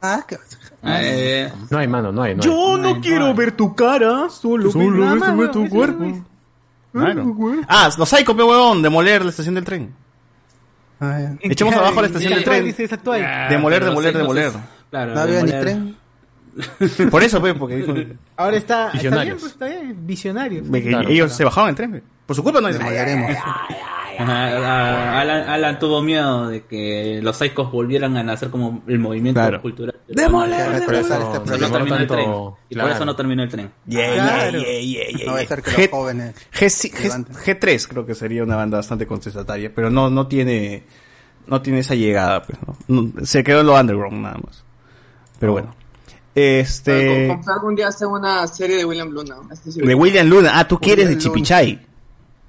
[0.00, 0.38] Ah, ¿qué
[0.84, 2.34] Eh, No hay mano, no hay.
[2.34, 2.48] No hay.
[2.48, 6.22] Yo no quiero ver tu cara, solo, Solo ves tu- cuerpo.
[6.92, 7.36] Claro.
[7.68, 9.92] Ah, los Psycho, pe huevón, demoler la estación del tren.
[11.00, 11.32] Ah.
[11.40, 12.64] Echemos abajo la estación Es del tren.
[12.64, 14.52] dice, ah, Demoler, demoler, demoler.
[14.90, 15.96] Claro, No había ni tren.
[17.10, 17.92] Por eso, pe, porque dijo
[18.36, 19.40] Ahora está, está bien, Visionarios.
[19.40, 20.62] pues está bien, visionario.
[20.72, 21.36] que Claro, ellos claro.
[21.36, 22.02] se bajaban el tren.
[22.26, 22.68] Por su culpa no.
[24.18, 29.40] Ajá, Alan, Alan tuvo miedo de que los Psychos volvieran a nacer como el movimiento
[29.40, 29.60] Claro.
[29.60, 29.94] cultural.
[30.08, 30.84] ¡Demoler!
[30.84, 32.20] Por eso no terminó el tren.
[32.20, 32.94] Y por claro.
[32.94, 33.70] eso no terminó el tren.
[33.86, 34.58] Yeah, Claro.
[34.58, 35.48] yeah, yeah, yeah, No va a yeah.
[35.48, 37.36] ser que G- los jóvenes G, se G, levanten.
[37.36, 40.84] G3 creo que sería una banda bastante contestataria, pero no, no tiene,
[41.46, 43.02] no tiene esa llegada, pues, ¿no?
[43.12, 44.64] No, se quedó en lo underground nada más.
[45.38, 45.74] Pero bueno.
[46.34, 49.36] Este, con- algún día hacen una serie de William Luna.
[49.74, 51.18] De William Luna, ah, tú quieres de.
[51.18, 51.85] Chipichay.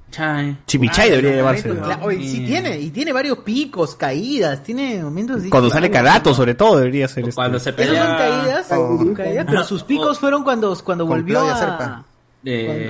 [0.09, 0.57] Chai.
[0.65, 1.69] Chipichay debería llamarse.
[1.69, 2.05] Claro, ¿no?
[2.05, 5.49] oye, sí tiene, y tiene varios picos, caídas, tiene momentos así.
[5.49, 7.35] Cuando sale Carato, sobre todo, debería ser este.
[7.35, 8.17] Cuando se Esas son pelea...
[8.17, 11.59] caídas, son caídas, pero sus picos fueron cuando, cuando volvió Claudia a...
[11.59, 12.03] Serpa.
[12.45, 12.89] Eh,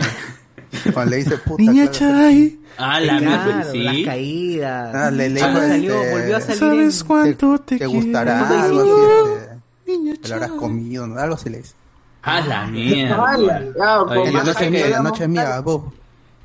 [0.94, 1.64] Cuando le dice puta.
[1.64, 1.90] Niña.
[1.90, 2.60] Chay.
[2.78, 3.80] Ah, la Claro, sí.
[3.80, 4.96] las caídas.
[4.96, 8.66] Ah, le- le Cuando salió, este, volvió a salir ¿Sabes cuánto te, Te gustará Cuando
[8.66, 10.02] algo así.
[10.10, 11.20] Este, te lo habrás comido, ¿no?
[11.20, 11.74] Algo así le dice.
[12.22, 13.38] Ah, la mierda.
[13.38, 15.60] La noche mía, la noche mía.
[15.62, 15.82] Vos,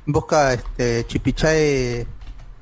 [0.05, 2.05] busca este Chipichay.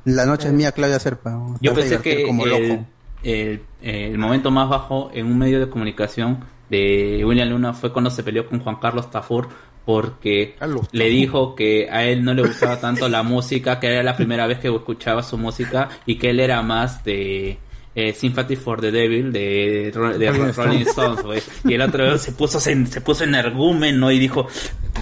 [0.06, 1.38] La noche es mía, Claudia Serpa.
[1.62, 2.86] Yo pensé que como el, loco.
[3.24, 6.40] el, el momento más bajo en un medio de comunicación
[6.70, 9.50] de William Luna fue cuando se peleó con Juan Carlos Tafur
[9.86, 14.04] porque Carlos le dijo que a él no le gustaba tanto la música, que era
[14.04, 17.58] la primera vez que escuchaba su música y que él era más de
[17.96, 21.42] eh, Sympathy for the Devil de, Ro- de Rolling Stones, güey.
[21.66, 24.48] Y el otro se puso se, se puso energúmeno y dijo,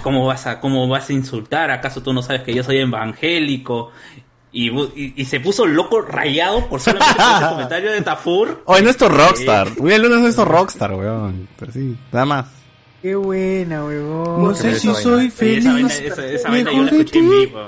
[0.02, 1.70] ¿cómo vas a cómo vas a insultar?
[1.70, 3.92] ¿Acaso tú no sabes que yo soy evangélico?
[4.52, 8.62] Y, y, y se puso loco rayado por solamente por ese comentario de Tafur.
[8.66, 9.68] Oye, nuestro rockstar.
[9.78, 11.46] William Luna es nuestro rockstar, weón.
[11.56, 12.46] Pero sí, nada más.
[13.00, 14.42] Qué buena, huevón.
[14.42, 16.12] No sé si soy Oye, esa vaina, feliz.
[16.12, 17.60] esa, esa vaina yo la escuché en vivo.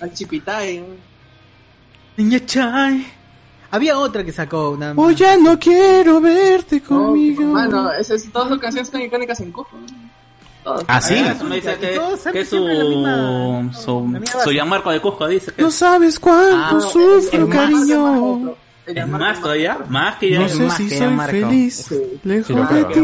[0.00, 0.82] Al Chipitay.
[2.16, 3.06] Niña Chay.
[3.70, 4.92] Había otra que sacó una...
[4.96, 7.42] Oh, ya no quiero verte conmigo.
[7.44, 9.76] Mano, esas, todas sus canciones son icónicas en Cujo.
[10.62, 10.84] Todas.
[10.88, 11.14] ¿Ah, sí?
[11.14, 14.50] Eso me dice que, su, misma- su, su.
[14.50, 18.54] Gianmarco de Cusco dice que No sabes cuánto Ah, sufro, es más, cariño.
[18.86, 21.32] es más todavía, más que ya No sé más si que soy Marco.
[21.32, 21.86] feliz.
[21.88, 23.00] Sí, Lejos lo de ti.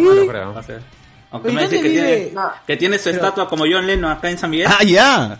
[1.30, 4.38] Aunque me dice que ¿dónde tiene, que tiene su estatua como John Lennon acá en
[4.38, 4.66] San Miguel.
[4.68, 5.38] Ah, ya.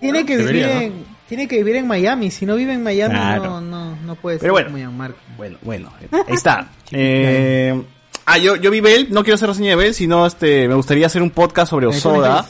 [0.00, 1.04] Tiene que vivir en...
[1.30, 2.30] Tiene que vivir en Miami.
[2.32, 3.44] Si no vive en Miami, Claro.
[3.44, 4.76] no, no, no puede ser bueno.
[4.76, 5.16] Gianmarco.
[5.36, 6.68] Bueno, bueno, ahí está.
[6.92, 7.80] Eh,
[8.26, 11.06] ah, yo, yo vi Bell, no quiero hacer reseña de Bell, sino este, me gustaría
[11.06, 12.44] hacer un podcast sobre Osoda.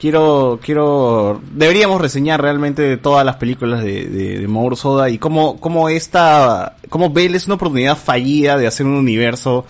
[0.00, 5.90] Quiero, quiero, deberíamos reseñar realmente todas las películas de, de, de Soda y cómo, cómo
[5.90, 9.66] esta, cómo Bell es una oportunidad fallida de hacer un universo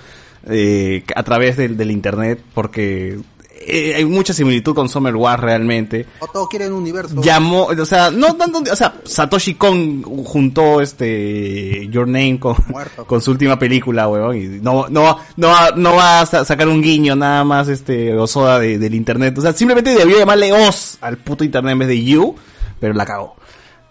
[0.48, 3.18] eh, a través del, del internet, porque
[3.66, 7.20] eh, hay mucha similitud con Summer Wars realmente O todos quieren un universo.
[7.22, 13.04] llamó, o sea, no tanto, o sea, Satoshi Kon juntó este Your Name con, Muerto.
[13.06, 16.68] con su última película, weón, y no, no, no, va- no va a sa- sacar
[16.68, 20.98] un guiño nada más este Osoda de- del internet, o sea, simplemente debió llamarle Oz
[21.00, 22.34] al puto internet en vez de You,
[22.80, 23.36] pero la cagó.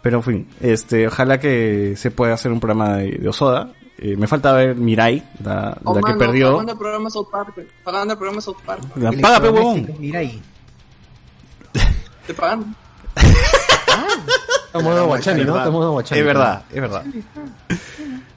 [0.01, 3.71] Pero en fin, este, ojalá que se pueda hacer un programa de, de Osoda.
[3.97, 6.51] Eh, me falta ver Mirai, la, Oh, la que mano, perdió.
[6.51, 7.53] Pagando el programa South Park.
[7.83, 8.81] Pagando el programa South Park.
[8.95, 9.89] La paga, pe, huevón.
[9.99, 10.41] Mira ahí.
[12.27, 12.75] Te pagan.
[13.15, 15.57] Está modo Guachani, ¿no?
[15.57, 16.19] Está modo Guachani.
[16.19, 17.03] Es verdad, es verdad.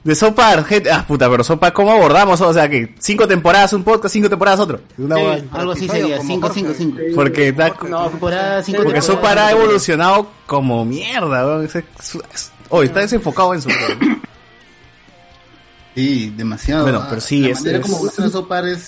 [0.03, 2.39] De Sopa, gente, ah, puta, pero Sopa, ¿cómo abordamos?
[2.39, 4.79] O sea, que cinco temporadas un podcast, cinco temporadas otro.
[4.97, 6.97] Una Sí, algo así sería, 5, 5, 5.
[7.13, 9.05] Porque, da- temporada, cinco porque temporadas.
[9.05, 11.67] Sopa ha evolucionado como mierda, weón.
[12.69, 13.69] Oh, está desenfocado en su...
[15.99, 16.83] Sí, demasiado.
[16.83, 17.97] Bueno, pero sí, La es- manera es- como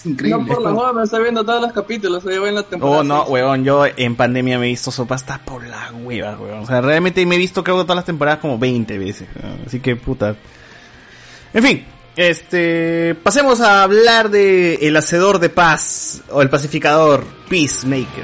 [0.05, 0.43] increíble.
[0.43, 2.23] No por la me está viendo todos los capítulos.
[2.23, 2.99] Yo voy en la temporada.
[2.99, 3.29] Oh, no, seis.
[3.33, 6.59] weón, yo en pandemia me he visto Sopa hasta por la hueva, weón.
[6.59, 9.27] O sea, realmente me he visto creo que todas las temporadas como 20 veces.
[9.41, 9.59] weón.
[9.67, 10.35] Así que, puta.
[11.53, 11.85] En fin,
[12.15, 13.15] este...
[13.23, 18.23] Pasemos a hablar de El Hacedor de Paz, o El Pacificador, Peacemaker.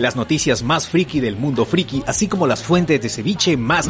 [0.00, 3.88] las noticias más friki del mundo friki, así como las fuentes de ceviche más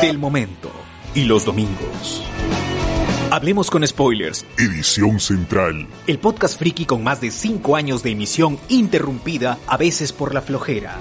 [0.00, 0.72] del momento.
[1.14, 2.22] Y los domingos.
[3.30, 4.46] Hablemos con spoilers.
[4.56, 5.86] Edición central.
[6.06, 10.40] El podcast friki con más de 5 años de emisión interrumpida, a veces por la
[10.40, 10.96] flojera.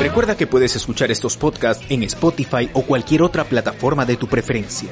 [0.00, 4.90] Recuerda que puedes escuchar estos podcasts en Spotify o cualquier otra plataforma de tu preferencia.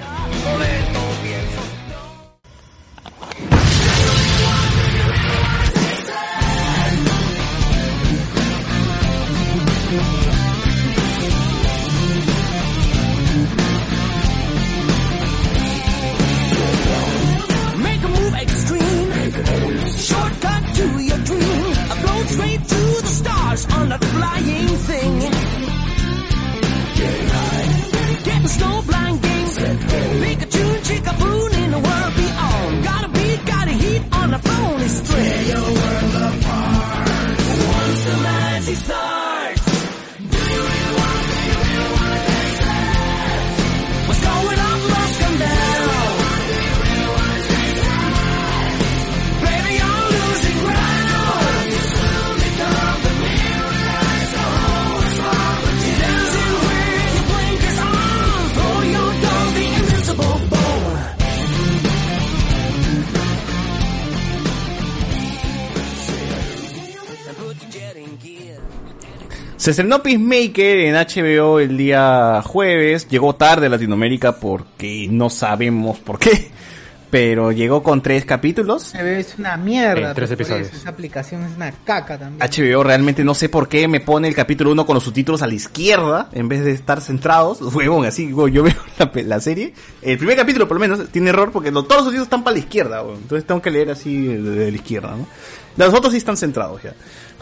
[69.66, 73.08] Se estrenó Peacemaker en HBO el día jueves.
[73.08, 76.52] Llegó tarde a Latinoamérica porque no sabemos por qué.
[77.10, 78.94] Pero llegó con tres capítulos.
[78.94, 80.12] Es una mierda.
[80.12, 80.72] Eh, tres episodios.
[80.72, 82.48] Esa aplicación es una caca también.
[82.48, 85.48] HBO realmente no sé por qué me pone el capítulo 1 con los subtítulos a
[85.48, 87.60] la izquierda en vez de estar centrados.
[87.74, 89.74] Huevón, así, huevón, yo veo la, la serie.
[90.00, 92.54] El primer capítulo, por lo menos, tiene error porque lo- todos los subtítulos están para
[92.54, 93.18] la izquierda, huevón.
[93.22, 95.26] Entonces tengo que leer así de, de la izquierda, ¿no?
[95.76, 96.94] Los otros sí están centrados ya.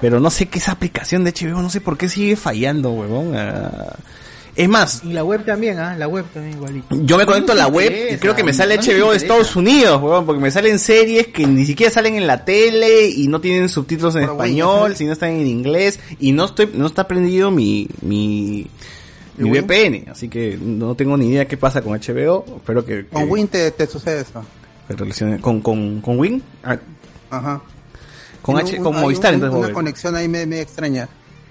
[0.05, 3.35] Pero no sé qué esa aplicación de HBO, no sé por qué sigue fallando, huevón.
[3.35, 3.97] Ah,
[4.55, 5.97] Es más, Y la web también, ¿ah?
[5.97, 6.95] La web también igualito.
[7.01, 10.03] yo me conecto a la web y creo que me sale HBO de Estados Unidos,
[10.03, 13.71] huevón, porque me salen series que ni siquiera salen en la tele y no tienen
[13.71, 18.67] subtítulos en español, sino están en inglés y no estoy no está prendido mi mi
[19.39, 19.65] mi Win?
[19.67, 23.49] VPN, así que no tengo ni idea qué pasa con HBO, espero que, Con Win
[23.49, 24.45] te, te sucede eso.
[25.41, 26.77] con con con Win, Ah,
[27.31, 27.63] Ajá.
[28.45, 31.09] Con H, un- con Movistar, un- entonces Una conexión ahí medio extraña.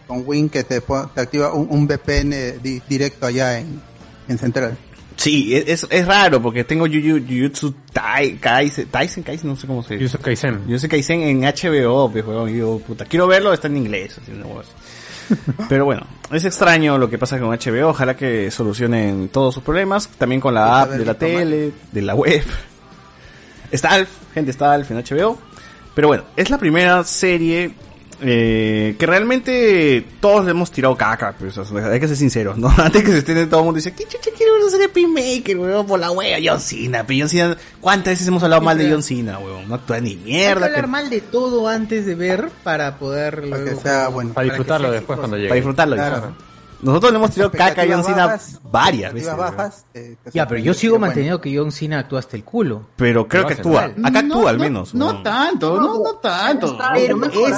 [0.07, 3.81] Con Win que te, te activa un, un VPN di- directo allá en,
[4.27, 4.77] en Central.
[5.15, 9.81] Sí, es, es, es raro porque tengo Jujutsu Tai- Kaisen, Taisen, Kaisen, no sé cómo
[9.83, 10.05] se dice.
[10.05, 10.63] Jujutsu Kaisen.
[10.65, 14.31] Jujutsu Kaisen en HBO, pues, weón, y digo, puta, quiero verlo, está en inglés, así,
[14.31, 14.71] así.
[15.69, 20.09] Pero bueno, es extraño lo que pasa con HBO, ojalá que solucionen todos sus problemas,
[20.17, 22.43] también con la app de la tele, de la web.
[23.71, 25.37] Está Alf, gente, está Alf en HBO.
[25.95, 27.71] Pero bueno, es la primera serie
[28.25, 32.57] eh, que realmente todos le hemos tirado caca, pues, o sea, hay que ser sinceros,
[32.57, 32.69] ¿no?
[32.77, 34.93] Antes que se estén todo el mundo dice, ¿qué chucha quiero ver una serie de
[34.93, 35.85] Peacemaker, weón?
[35.85, 39.03] Por la wea, John Cena, pero John Cena, ¿cuántas veces hemos hablado mal de John
[39.03, 39.67] Cena, weón?
[39.67, 40.65] No actúa ni Hay que mierda.
[40.67, 44.33] hablar que- mal de todo antes de ver para poder luego- sea bueno.
[44.33, 45.49] Para disfrutarlo que sea después cuando llegue.
[45.49, 45.95] Para disfrutarlo.
[45.95, 46.35] Claro.
[46.83, 49.35] Nosotros le hemos tirado caca a John Cena bajas, varias veces.
[49.37, 51.07] bajas, te Ya, pero yo sigo bueno.
[51.07, 52.87] manteniendo que John Cena actúa hasta el culo.
[52.95, 53.81] Pero creo Lo que actúa.
[53.81, 53.95] mal.
[54.03, 54.93] Acá No, actúa al no, menos.
[54.93, 55.23] No weón.
[55.23, 56.77] tanto, no, no tanto.
[56.93, 57.55] Pero es,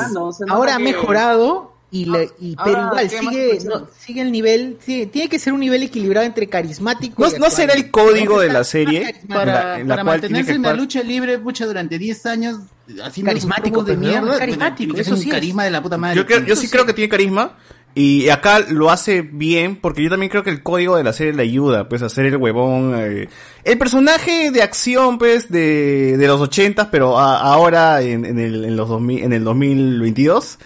[0.50, 4.32] ahora ha mejorado y, le, y pero Ah, igual ¿qué más sigue, no, sigue el
[4.32, 7.90] nivel, sí, tiene que ser un nivel equilibrado entre carismático ¿No, y no será el
[7.90, 10.62] código de la serie en Para, la, en la para cual tiene mantenerse que en
[10.64, 12.58] la lucha libre, pucha, durante 10 años,
[13.02, 14.38] haciendo Carismático, de mierda, ¿no?
[14.38, 15.34] Carismático, eso ser un sí es.
[15.36, 16.18] carisma de la puta madre.
[16.18, 17.56] Yo, creo- yo sí creo que tiene carisma.
[17.98, 21.32] Y acá lo hace bien, porque yo también creo que el código de la serie
[21.32, 22.94] le ayuda, pues, a hacer el huevón.
[22.94, 23.30] eh,
[23.64, 28.76] el personaje de acción, pues, de, de los ochentas, pero ahora en, en el, en,
[28.76, 30.60] los 2000, en el 2022.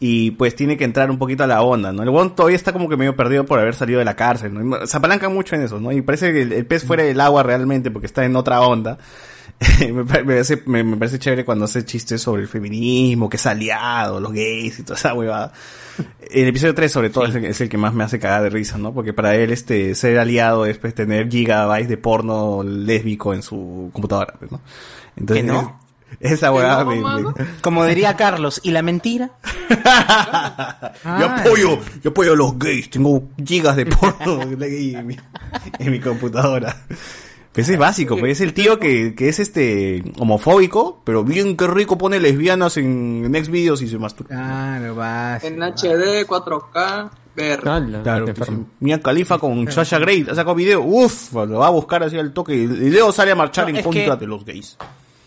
[0.00, 2.04] Y pues tiene que entrar un poquito a la onda, ¿no?
[2.04, 4.86] El huevón todavía está como que medio perdido por haber salido de la cárcel, ¿no?
[4.86, 5.90] Se apalanca mucho en eso, ¿no?
[5.90, 8.98] Y parece que el, el pez fuera del agua realmente, porque está en otra onda.
[9.92, 13.36] me, pare- me parece, me, me parece chévere cuando hace chistes sobre el feminismo, que
[13.38, 15.52] es aliado, los gays y toda esa huevada.
[16.30, 18.50] El episodio 3 sobre todo es, el, es el que más me hace cagar de
[18.50, 18.94] risa, ¿no?
[18.94, 23.90] Porque para él este ser aliado es pues tener gigabytes de porno lésbico en su
[23.92, 24.60] computadora, pues, ¿no?
[25.16, 25.80] Entonces, ¿Que no?
[26.20, 29.30] Esa weá me- me- Como diría Carlos, ¿y la mentira?
[31.04, 35.16] Yo apoyo, yo apoyo a los gays, tengo gigas de porno en mi,
[35.78, 36.76] en mi computadora.
[37.52, 41.66] Pues es básico, pues es el tío que, que es este homofóbico, pero bien que
[41.66, 44.28] rico pone lesbianas en, en Xvideos y se masturba.
[44.36, 45.42] Claro, vas.
[45.42, 47.60] En HD, 4K, ver.
[47.60, 48.50] Claro, pues,
[48.80, 52.32] Mia Khalifa con Sasha Grey, ha sacado video, uff, lo va a buscar así al
[52.32, 54.76] toque y luego sale a marchar No, en contra que- de los gays.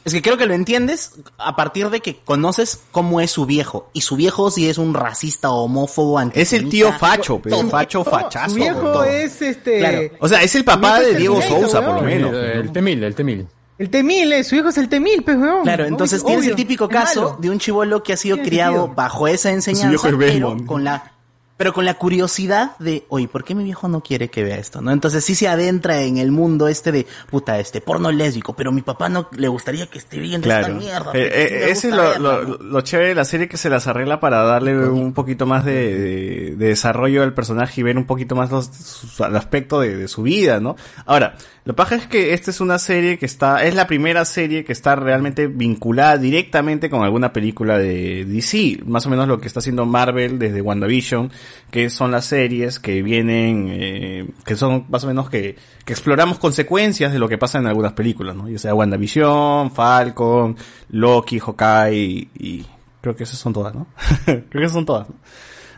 [0.03, 3.89] Es que creo que lo entiendes a partir de que conoces cómo es su viejo.
[3.93, 8.51] Y su viejo sí es un racista, homófobo, Es el tío facho, pero facho fachazo.
[8.51, 9.79] Su viejo es este.
[9.79, 9.99] Claro.
[10.19, 12.05] O sea, es el papá de Diego Terminator, Sousa, por lo weón.
[12.05, 12.33] menos.
[12.33, 13.47] El Temil, el Temil.
[13.77, 15.63] El Temil, eh, su hijo es el Temil, pues, weón.
[15.63, 18.95] Claro, entonces Obvio, tienes el típico caso de un chivolo que ha sido criado sentido.
[18.95, 21.13] bajo esa enseñanza, viejo es pero con la
[21.61, 24.81] pero con la curiosidad de, oye, ¿por qué mi viejo no quiere que vea esto?
[24.81, 24.89] ¿No?
[24.91, 28.81] Entonces sí se adentra en el mundo este de, puta, este, porno lésbico, pero mi
[28.81, 30.65] papá no le gustaría que esté viendo Claro.
[30.67, 31.11] esta mierda.
[31.13, 33.85] Eh, eh, ese es lo, verla, lo, lo chévere de la serie que se las
[33.85, 38.05] arregla para darle un poquito más de, de- de desarrollo al personaje y ver un
[38.05, 40.75] poquito más los, su- el aspecto de, de su vida, ¿no?
[41.05, 44.63] Ahora, lo paja es que esta es una serie que está, es la primera serie
[44.65, 49.45] que está realmente vinculada directamente con alguna película de DC, más o menos lo que
[49.47, 51.31] está haciendo Marvel desde WandaVision,
[51.69, 55.55] que son las series que vienen, eh, que son más o menos que,
[55.85, 58.49] que exploramos consecuencias de lo que pasa en algunas películas, ¿no?
[58.49, 60.55] Ya sea WandaVision, Falcon,
[60.89, 62.65] Loki, Hawkeye y, y
[63.01, 63.87] creo que esas son todas, ¿no?
[64.25, 65.15] creo que esas son todas, ¿no?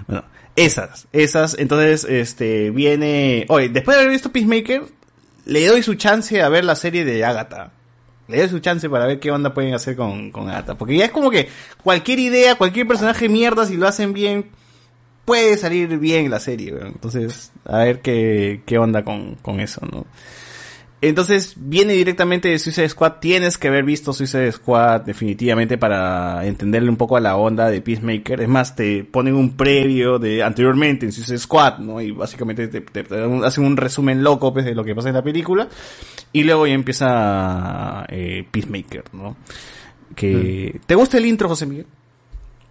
[0.07, 0.23] Bueno,
[0.55, 4.83] esas, esas, entonces, este, viene, oye, después de haber visto Peacemaker,
[5.45, 7.71] le doy su chance a ver la serie de Agatha.
[8.27, 10.75] Le doy su chance para ver qué onda pueden hacer con, con Agatha.
[10.77, 11.49] Porque ya es como que
[11.83, 14.51] cualquier idea, cualquier personaje mierda, si lo hacen bien,
[15.25, 16.87] puede salir bien la serie, weón.
[16.87, 20.05] Entonces, a ver qué, qué onda con, con eso, ¿no?
[21.03, 23.15] Entonces, viene directamente de Suicide Squad.
[23.19, 27.81] Tienes que haber visto Suicide Squad definitivamente para entenderle un poco a la onda de
[27.81, 28.39] Peacemaker.
[28.39, 31.99] Es más, te ponen un previo de anteriormente en Suicide Squad, ¿no?
[31.99, 33.05] Y básicamente te,
[33.43, 35.67] hacen un resumen loco pues, de lo que pasa en la película.
[36.31, 39.35] Y luego ya empieza eh, Peacemaker, ¿no?
[40.15, 40.79] Que...
[40.85, 41.87] ¿Te gusta el intro, José Miguel?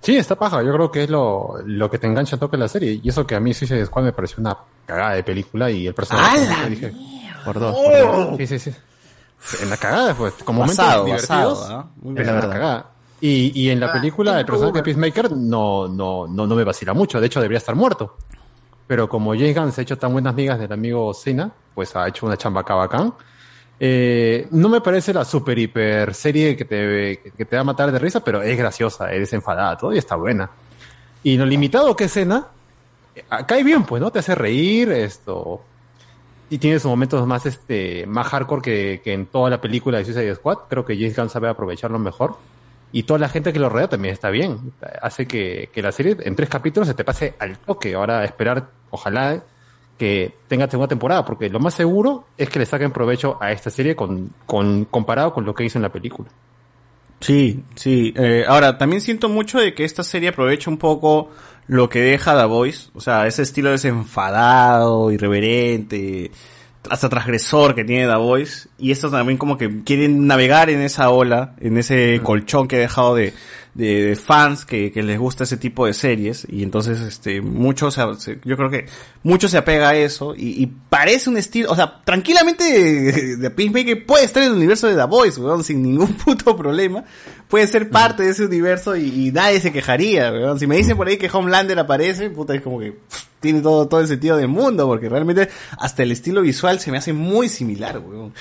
[0.02, 0.62] Sí, está paja.
[0.62, 3.00] Yo creo que es lo, lo que te engancha a toque la serie.
[3.02, 5.94] Y eso que a mí Suicide Squad me pareció una cagada de película y el
[5.94, 6.44] personaje.
[6.46, 6.92] ¡A la dije,
[7.44, 7.74] Por dos.
[7.76, 8.36] por dos.
[8.38, 8.72] Sí, sí, sí.
[9.62, 10.34] En la cagada, pues.
[10.44, 11.70] Como Basado, momentos basado, divertidos.
[11.70, 11.86] ¿ah?
[12.02, 12.26] Muy en bien.
[12.26, 12.52] la La verdad.
[12.54, 12.86] cagada.
[13.20, 14.82] Y, y en la Ah, película, el personaje de.
[14.82, 17.20] Peacemaker no, no, no, no me vacila mucho.
[17.20, 18.16] De hecho, debería estar muerto.
[18.88, 22.08] Pero como James Gunn se ha hecho tan buenas amigas del amigo Cena, pues ha
[22.08, 23.14] hecho una chamba acá bacán.
[23.84, 27.90] Eh, no me parece la super hiper serie que te, que te va a matar
[27.90, 30.48] de risa, pero es graciosa, es desenfadada, todavía está buena.
[31.24, 32.46] Y lo limitado que es Cena,
[33.12, 34.12] eh, cae bien, pues, ¿no?
[34.12, 35.64] Te hace reír, esto.
[36.48, 40.04] Y tiene sus momentos más, este, más hardcore que, que en toda la película de
[40.04, 40.58] Suicide Squad.
[40.68, 42.36] Creo que James Gunn sabe aprovecharlo mejor.
[42.92, 44.72] Y toda la gente que lo rodea también está bien.
[45.00, 47.94] Hace que, que la serie en tres capítulos se te pase al toque.
[47.94, 49.42] Ahora esperar, ojalá,
[50.02, 53.70] que tenga segunda temporada, porque lo más seguro es que le saquen provecho a esta
[53.70, 56.28] serie con, con, comparado con lo que hizo en la película.
[57.20, 58.12] Sí, sí.
[58.16, 61.30] Eh, ahora, también siento mucho de que esta serie aprovecha un poco
[61.68, 62.90] lo que deja The Voice.
[62.96, 66.32] O sea, ese estilo desenfadado, irreverente,
[66.90, 68.70] hasta transgresor que tiene The Voice.
[68.78, 72.80] Y estos también como que quieren navegar en esa ola, en ese colchón que ha
[72.80, 73.34] dejado de,
[73.74, 76.46] de, fans que, les gusta ese tipo de series.
[76.50, 77.96] Y entonces, este, muchos,
[78.44, 78.86] yo creo que
[79.22, 80.34] mucho se apega a eso.
[80.36, 82.64] Y, parece un estilo, o sea, tranquilamente
[83.36, 87.04] de, Peacemaker puede estar en el universo de The Voice, weón, sin ningún puto problema.
[87.48, 90.58] Puede ser parte de ese universo y, nadie se quejaría, weón.
[90.58, 92.96] Si me dicen por ahí que Homelander aparece, puta, es como que
[93.40, 96.98] tiene todo, todo el sentido del mundo, porque realmente hasta el estilo visual se me
[96.98, 98.32] hace muy similar, weón.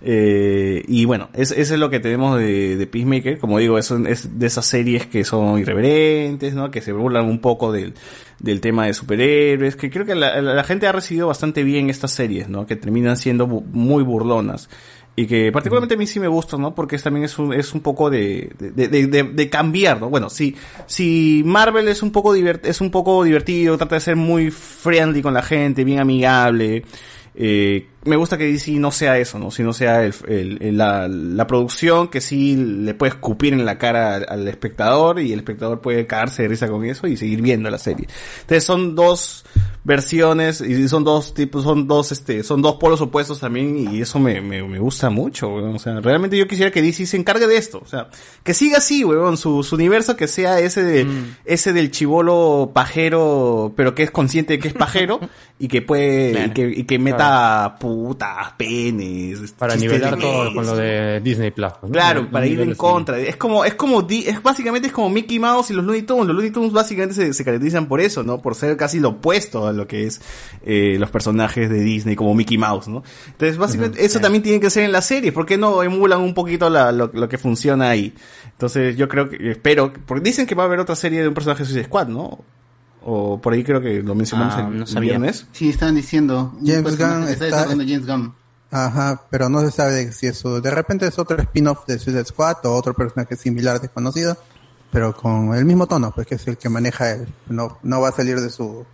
[0.00, 3.38] Eh, y bueno, es- eso es lo que tenemos de, de Peacemaker.
[3.38, 6.70] Como digo, eso es de esas series que son irreverentes, ¿no?
[6.70, 7.94] Que se burlan un poco del,
[8.40, 9.76] del tema de superhéroes.
[9.76, 12.66] Que creo que la, la- gente ha recibido bastante bien estas series, ¿no?
[12.66, 14.68] Que terminan siendo muy burlonas.
[15.16, 16.74] Y que particularmente a mí sí me gusta, ¿no?
[16.74, 20.10] Porque también es un, es un poco de, de, de, de- de cambiar, ¿no?
[20.10, 20.56] Bueno, si,
[20.86, 25.22] si Marvel es un poco divert, es un poco divertido, trata de ser muy friendly
[25.22, 26.82] con la gente, bien amigable,
[27.36, 29.50] eh, me gusta que DC no sea eso, ¿no?
[29.50, 33.78] Sino sea el, el- el- la, la producción que sí le puede escupir en la
[33.78, 37.40] cara al, al espectador y el espectador puede cagarse de risa con eso y seguir
[37.42, 38.06] viendo la serie.
[38.42, 39.44] Entonces son dos
[39.86, 44.18] versiones y son dos tipos, son dos, este, son dos polos opuestos también y eso
[44.18, 45.74] me, me, me gusta mucho, weón.
[45.76, 47.80] O sea, realmente yo quisiera que DC se encargue de esto.
[47.84, 48.08] O sea,
[48.42, 51.36] que siga así, weón, su, su universo que sea ese de, Mm.
[51.44, 55.20] ese del chivolo pajero, pero que es consciente de que es pajero
[55.58, 60.76] y que puede, y que, y que meta putas, penes, Para nivelar todo con lo
[60.76, 61.72] de Disney Plus.
[61.82, 61.88] ¿no?
[61.90, 63.18] Claro, para ir en contra.
[63.18, 66.26] Es como, es como, es básicamente es como Mickey Mouse y los Looney Tunes.
[66.26, 68.42] Los Looney Tunes básicamente se, se caracterizan por eso, ¿no?
[68.42, 70.20] Por ser casi lo opuesto a lo que es
[70.64, 73.02] eh, los personajes de Disney como Mickey Mouse, ¿no?
[73.28, 75.30] Entonces, básicamente, eso también tiene que ser en la serie.
[75.32, 78.12] ¿Por qué no emulan un poquito la- lo, lo que funciona ahí?
[78.52, 81.34] Entonces, yo creo que, espero, porque dicen que va a haber otra serie de un
[81.34, 82.40] personaje de Suicide Squad, ¿no?
[83.06, 85.46] O por ahí creo que lo mencionamos Ah, el, no viernes.
[85.52, 86.54] Sí, estaban diciendo.
[86.64, 88.34] James personaje Gunn está James Gunn.
[88.70, 92.64] Ajá, pero no se sabe si eso, de repente es otro spin-off de Suicide Squad
[92.64, 94.36] o otro personaje similar desconocido,
[94.90, 97.28] pero con el mismo tono, pues que es el que maneja él.
[97.48, 98.84] No, no va a salir de su,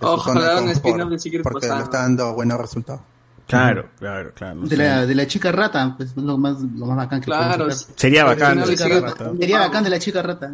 [0.00, 3.02] de su Ojalá zona de un spin-off de Secret porque le está dando buenos resultados.
[3.46, 4.60] Claro, claro, claro.
[4.62, 7.70] De la, de la chica rata, pues es lo más, lo más bacán que Claro.
[7.70, 8.64] Sería bacán.
[8.66, 10.52] Sería bacán de la chica rata.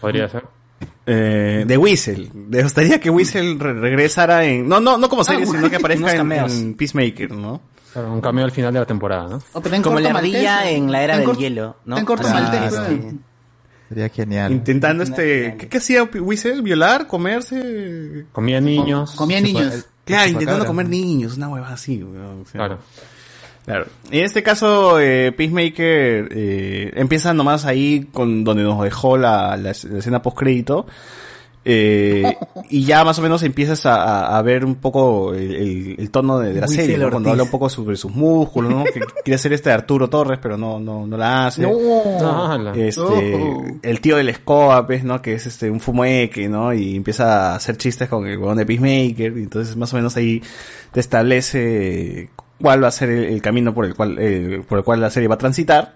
[0.00, 0.44] Podría ser.
[1.06, 2.30] Eh, de Whistle.
[2.32, 4.68] Me gustaría que Whistle re- regresara en...
[4.68, 7.60] No, no, no como serie, Ah, sino que aparezca en, en Peacemaker, ¿no?
[7.92, 9.82] Claro, un cambio al final de la temporada, ¿no?
[9.82, 11.98] Como la ardilla en la era del hielo, ¿no?
[11.98, 13.18] en corto Ah, maltés, sí.
[13.88, 14.52] Sería genial.
[14.52, 15.56] Intentando este...
[15.58, 16.62] ¿Qué, qué hacía Whistle?
[16.62, 17.06] ¿Violar?
[17.06, 18.24] ¿Comerse?
[18.32, 19.10] Comía niños.
[19.16, 19.64] Comía niños.
[19.68, 20.28] Claro, Chupacabra.
[20.30, 22.40] intentando comer niños, una hueva así, weón.
[22.42, 22.78] O sea, Claro.
[23.64, 23.86] Claro.
[24.10, 29.72] En este caso, eh, Peacemaker eh, empieza nomás ahí con donde nos dejó la, la,
[29.90, 30.86] la escena post crédito.
[31.64, 36.54] y ya más o menos empiezas a, ver un poco el, el- el tono de,
[36.54, 37.08] de la serie, ¿no?
[37.10, 38.82] cuando habla un poco sobre sus músculos, ¿no?
[38.82, 41.62] que quiere ser este Arturo Torres, pero no, no, no la hace.
[41.62, 42.74] No.
[42.74, 43.64] Este, Oh.
[43.82, 45.22] el tío del escoba, pues, ¿no?
[45.22, 46.72] Que es este, un fumeque, ¿no?
[46.74, 49.38] Y empieza a hacer chistes con el huevón de Peacemaker.
[49.38, 50.42] Y entonces, más o menos ahí
[50.92, 52.30] te establece
[52.62, 55.10] cuál va a ser el, el camino por el cual, eh, por el cual la
[55.10, 55.94] serie va a transitar.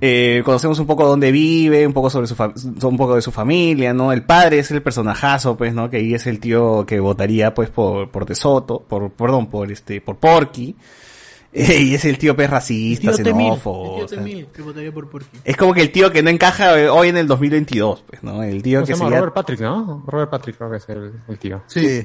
[0.00, 2.52] Eh, conocemos un poco dónde vive, un poco sobre su fa-
[2.82, 4.12] un poco de su familia, ¿no?
[4.12, 5.88] El padre es el personajazo, pues, ¿no?
[5.88, 9.70] Que ahí es el tío que votaría, pues, por, por De Soto, por, perdón, por
[9.70, 10.76] este, por Porky.
[11.56, 13.84] Eh, y es el tío, pues, racista, Tío Temil, xenófobo.
[13.90, 15.38] el tío o sea, Temil, que votaría por Porky.
[15.44, 18.42] es como que el tío que no encaja eh, hoy en el 2022, pues, ¿no?
[18.42, 19.08] El tío ¿Cómo se que llama?
[19.10, 20.02] sería, Robert Patrick, ¿no?
[20.04, 21.62] Robert Patrick creo que es el, el tío.
[21.68, 22.04] Sí.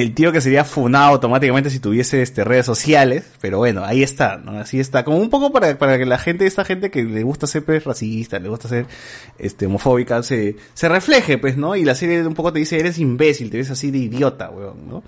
[0.00, 4.36] El tío que sería funado automáticamente si tuviese este redes sociales, pero bueno, ahí está,
[4.36, 4.58] ¿no?
[4.58, 7.46] Así está, como un poco para, para que la gente, esta gente que le gusta
[7.46, 8.86] ser pues racista, le gusta ser
[9.38, 11.76] este homofóbica, se, se refleje, pues, ¿no?
[11.76, 14.88] Y la serie un poco te dice, eres imbécil, te ves así de idiota, weón,
[14.88, 15.02] ¿no?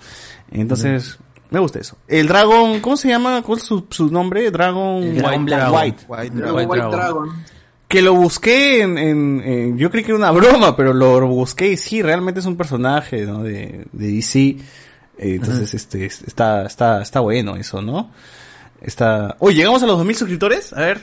[0.51, 1.97] Entonces, me gusta eso.
[2.07, 3.41] El dragón, ¿cómo se llama?
[3.41, 4.49] ¿Cuál es su, su nombre?
[4.51, 5.01] Dragon.
[5.03, 5.55] White.
[5.71, 6.35] White White.
[6.35, 7.58] Dragon.
[7.89, 11.71] Que lo busqué en, en- en- yo creí que era una broma, pero lo busqué
[11.71, 13.43] y sí, realmente es un personaje, ¿no?
[13.43, 14.39] De, de DC.
[14.41, 14.57] Eh,
[15.17, 18.11] entonces, este, es- está, está, está bueno eso, ¿no?
[18.81, 21.01] Está, oye, llegamos a los 2000 suscriptores, a ver.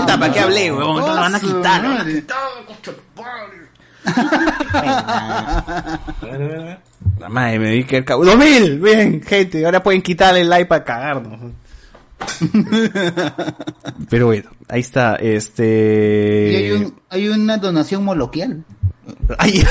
[0.00, 0.98] Puta, ¿para qué hablé, weón?
[0.98, 2.38] Entonces lo van a quitar, lo van a quitar.
[7.18, 8.24] La madre me di que el cabo.
[8.24, 8.80] ¡2000!
[8.82, 11.52] Bien, gente, ahora pueden quitarle el like para cagarnos.
[14.10, 16.74] Pero bueno, ahí está, Y hay, este...
[16.74, 18.64] un, hay una donación moloquial.
[19.38, 19.64] Ay,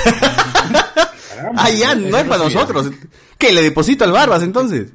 [1.55, 2.91] ah, ya, no es para nosotros.
[3.38, 3.51] ¿Qué?
[3.51, 4.91] ¿Le deposito al Barbas entonces?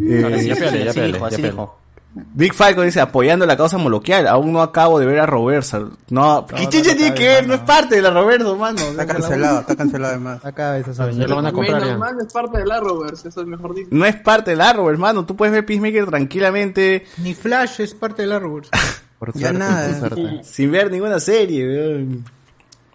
[0.00, 1.78] Eh, ya pele, ya ya.
[2.14, 4.28] Big Falco dice apoyando la causa moloquial.
[4.28, 5.92] Aún no acabo de ver a Roberto.
[6.10, 7.46] No, ¿qué tiene que ver?
[7.46, 8.80] No es parte de la Roberto, mano.
[8.80, 10.44] Está cancelado, está cancelado además.
[10.44, 11.98] Acá eso ya lo van a comprar Menos ya.
[11.98, 13.88] mal es parte de la Rovers, eso es mejor dicho.
[13.90, 15.26] No es parte del árbol, hermano.
[15.26, 18.70] Tú puedes ver Peacemaker tranquilamente Ni Flash es parte del Arrowverse.
[19.18, 20.42] Por Ya suerte, nada.
[20.44, 21.66] sin ver ninguna serie.
[21.66, 22.24] weón.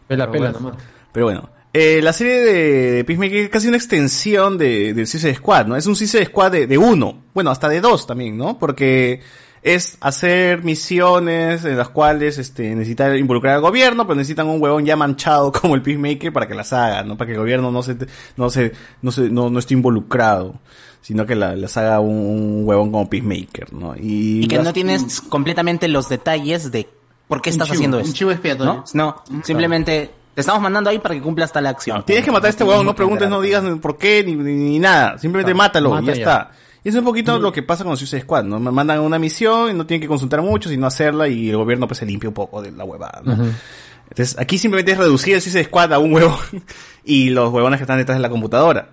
[0.08, 0.60] Pela, pela bueno.
[0.70, 0.84] nomás.
[1.12, 5.36] Pero bueno, eh, la serie de, de Peacemaker es casi una extensión de, del Suicide
[5.36, 5.76] Squad, ¿no?
[5.76, 8.58] Es un Suicide Squad de, de uno, bueno, hasta de dos también, ¿no?
[8.58, 9.22] Porque
[9.62, 14.86] es hacer misiones en las cuales este, necesitan involucrar al gobierno, pero necesitan un huevón
[14.86, 17.18] ya manchado como el Peacemaker para que las haga, ¿no?
[17.18, 17.98] Para que el gobierno no se,
[18.38, 20.56] no se, no se, no, no esté involucrado,
[21.02, 23.96] sino que la- las haga un, un huevón como Peacemaker, ¿no?
[23.96, 26.88] Y, Y que las- no tienes completamente los detalles de
[27.28, 28.14] por qué Un estás chivo, haciendo un eso.
[28.14, 28.84] chivo expiatorio.
[28.96, 29.14] ¿No?
[29.30, 32.02] No, simplemente te estamos mandando ahí para que cumplas tal acción.
[32.06, 34.80] Tienes que matar a este huevón, no preguntes, no digas por qué, ni, ni, ni
[34.80, 35.18] nada.
[35.18, 36.20] Simplemente Claro, mátalo y ya ya.
[36.20, 36.52] está.
[36.82, 38.58] Y eso es un poquito lo que pasa con Suicide Squad, ¿no?
[38.58, 41.90] Me Mandan una misión y no tienen que consultar mucho, sino hacerla y el gobierno
[41.90, 43.22] pues se limpia un poco de la huevada.
[43.22, 46.40] Entonces, aquí simplemente es reducir el Suicide Squad a un huevón
[47.04, 48.92] y los huevones que están detrás de la computadora.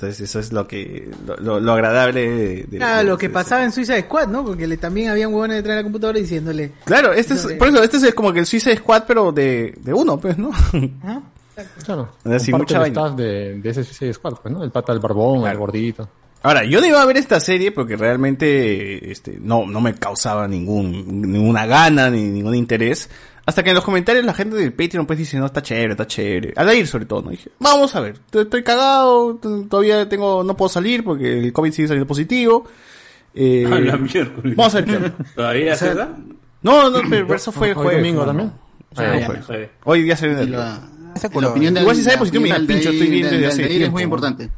[0.00, 3.26] Entonces, eso es lo que, lo, lo- lo agradable de, de- Ah, de- lo que
[3.26, 4.44] de- pasaba en Suicide Squad, ¿no?
[4.44, 6.70] Porque le, también habían huevones detrás de la computadora diciéndole.
[6.84, 9.92] Claro, este es, por eso, este es como que el Suicide Squad, pero de, de
[9.92, 10.50] uno, pues, ¿no?
[11.84, 12.10] Claro.
[12.24, 13.10] Así, mucha el vaina.
[13.16, 14.62] de, de ese Suicide Squad, pues, ¿no?
[14.62, 16.08] El pata del barbón, el gordito.
[16.42, 20.46] Ahora, yo no iba a ver esta serie porque realmente este, no, no me causaba
[20.46, 23.10] ningún, ninguna gana ni ningún interés.
[23.48, 26.06] Hasta que en los comentarios la gente del Patreon pues dice, no, está chévere, está
[26.06, 26.52] chévere.
[26.54, 27.30] Al ir sobre todo, ¿no?
[27.30, 29.36] dije, vamos a ver, estoy cagado,
[29.70, 32.66] todavía tengo, no puedo salir porque el COVID sigue saliendo positivo.
[33.34, 34.54] Eh, A la miércoles.
[34.54, 35.12] Vamos a ver.
[35.34, 36.14] ¿Todavía O sea, se da?
[36.60, 37.96] No, no, pero eso fue Hoy jueves.
[38.02, 38.50] domingo también.
[38.50, 39.46] Sí, Ah, fue ya, jueves.
[39.46, 39.70] jueves.
[39.84, 40.80] Hoy día se el- la,
[41.40, 43.62] la opinión de Igual si sale positivo, mira, pincho, estoy viendo de- desde de- hace
[43.62, 43.92] de- Es tiempo.
[43.94, 44.50] muy importante.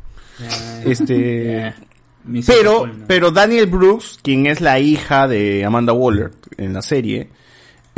[0.84, 1.74] Este,
[2.46, 7.28] pero, pero Daniel Brooks, quien es la hija de Amanda Waller en la serie,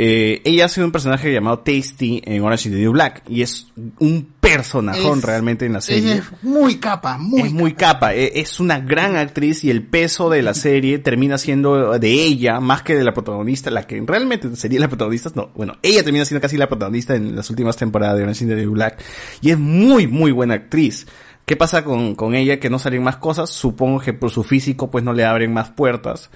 [0.05, 3.67] eh, ella hace un personaje llamado Tasty en Orange is the New Black y es
[3.99, 6.15] un personajón Es- realmente en la serie.
[6.15, 10.29] Es muy capa, muy es muy capa, e- es una gran actriz y el peso
[10.29, 14.53] de la serie termina siendo de ella más que de la protagonista, la que realmente
[14.57, 18.17] sería la protagonista, no, bueno, ella termina siendo casi la protagonista en las últimas temporadas
[18.17, 19.01] de Orange is the New Black
[19.41, 21.07] y es muy muy buena actriz.
[21.45, 22.59] ¿Qué pasa con, con ella?
[22.59, 23.49] Que no salen más cosas.
[23.49, 26.29] Supongo que por su físico pues no le abren más puertas.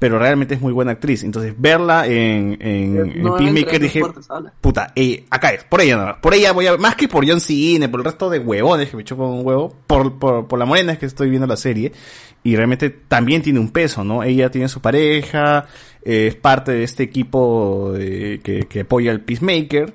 [0.00, 1.22] Pero realmente es muy buena actriz.
[1.24, 4.00] Entonces verla en, en, Peacemaker dije,
[4.60, 6.16] puta, eh, acá es, por ella nada más.
[6.20, 8.96] Por ella voy a más que por John Cena, por el resto de huevones que
[8.96, 11.92] me chupan un huevo, por, por, por la morena es que estoy viendo la serie.
[12.44, 14.22] Y realmente también tiene un peso, ¿no?
[14.22, 15.66] Ella tiene su pareja,
[16.04, 19.92] eh, es parte de este equipo de- que, que apoya al Peacemaker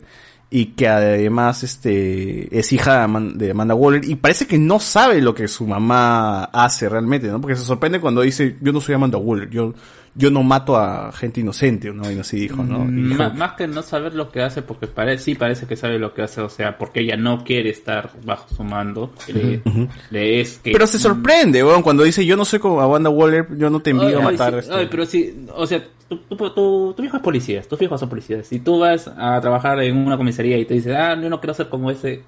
[0.56, 4.80] y que además este es hija de Aman- de Amanda Waller y parece que no
[4.80, 7.42] sabe lo que su mamá hace realmente, ¿no?
[7.42, 9.74] Porque se sorprende cuando dice, yo no soy Amanda Waller, yo
[10.16, 12.10] yo no mato a gente inocente, ¿no?
[12.12, 12.86] Y así dijo, ¿no?
[12.88, 15.76] Y dijo, Ma- más que no saber lo que hace, porque parece, sí parece que
[15.76, 19.12] sabe lo que hace, o sea, porque ella no quiere estar bajo su mando.
[19.28, 19.88] Le, Ujú.
[20.12, 20.72] le es que...
[20.72, 23.90] Pero se sorprende, weón, cuando dice, yo no soy como Amanda Waller, yo no te
[23.90, 24.54] envío Ay, a ay, matar.
[24.54, 24.74] sí, este".
[24.76, 28.10] ay, pero sí, o sea, tu, tu, tu, tu hijo es policía, tus hijos son
[28.10, 28.46] policías.
[28.46, 31.56] Si tú vas a trabajar en una comisaría y te dices, ah, yo no quiero
[31.56, 32.22] ser como ese,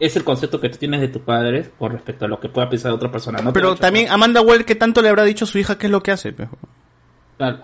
[0.00, 2.70] es el concepto que tú tienes de tus padres con respecto a lo que pueda
[2.70, 3.40] pensar otra persona.
[3.42, 5.90] No Pero también Amanda Waller, ¿qué tanto le habrá dicho a su hija qué es
[5.92, 6.34] lo que hace?
[7.36, 7.58] Claro.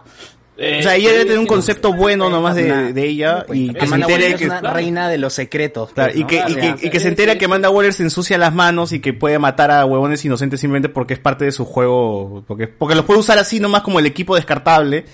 [0.57, 3.87] o sea, ella debe tener un concepto bueno nomás de, de ella y que se
[3.87, 4.45] Amanda entere Waller que...
[4.45, 5.93] es una reina de los secretos.
[5.93, 6.27] Claro, pues, y ¿no?
[6.29, 9.01] que, y que, y que se entera que Amanda Waller se ensucia las manos y
[9.01, 12.95] que puede matar a huevones inocentes simplemente porque es parte de su juego, porque, porque
[12.95, 15.05] los puede usar así nomás como el equipo descartable.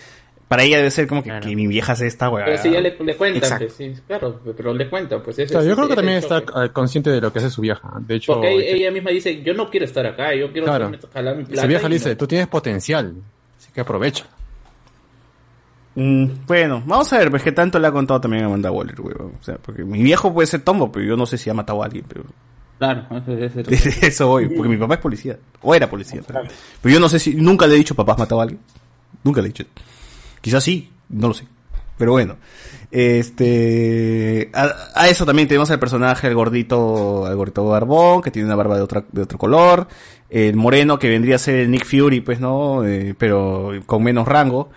[0.48, 2.46] Para ella debe ser como que, que mi vieja hace esta huevada.
[2.52, 3.66] Pero si ya le, le cuentan, Exacto.
[3.66, 6.38] pues, sí, claro, pero le cuentan, pues Claro, ese- yo creo que también es está
[6.38, 7.92] eh, consciente de lo que hace su vieja.
[8.00, 11.36] De hecho, Porque ella, ella misma dice, yo no quiero estar acá, yo quiero jalar
[11.36, 11.60] mi plata.
[11.62, 13.12] su vieja le dice, no- tú tienes potencial,
[13.58, 14.24] así que aprovecha.
[16.00, 19.00] Mm, bueno, vamos a ver, pues qué tanto le ha contado también a Amanda Waller,
[19.00, 19.32] huevón.
[19.40, 21.82] O sea, porque mi viejo puede ser tombo, pero yo no sé si ha matado
[21.82, 22.24] a alguien, pero...
[22.78, 26.20] Claro, ese- De eso voy, porque mi papá es policía, o era policía.
[26.24, 26.42] Pero,
[26.80, 28.60] pero yo no sé si, nunca le he dicho papás matado a alguien.
[29.24, 29.64] Nunca le he dicho.
[30.40, 31.46] Quizás sí, no lo sé.
[31.96, 32.36] Pero bueno.
[32.92, 38.46] Este, a, a eso también tenemos al personaje, el gordito, el gordito barbón, que tiene
[38.46, 39.88] una barba de otra, de otro color.
[40.30, 44.28] El moreno que vendría a ser el Nick Fury, pues no, Eh, pero con menos
[44.28, 44.70] rango.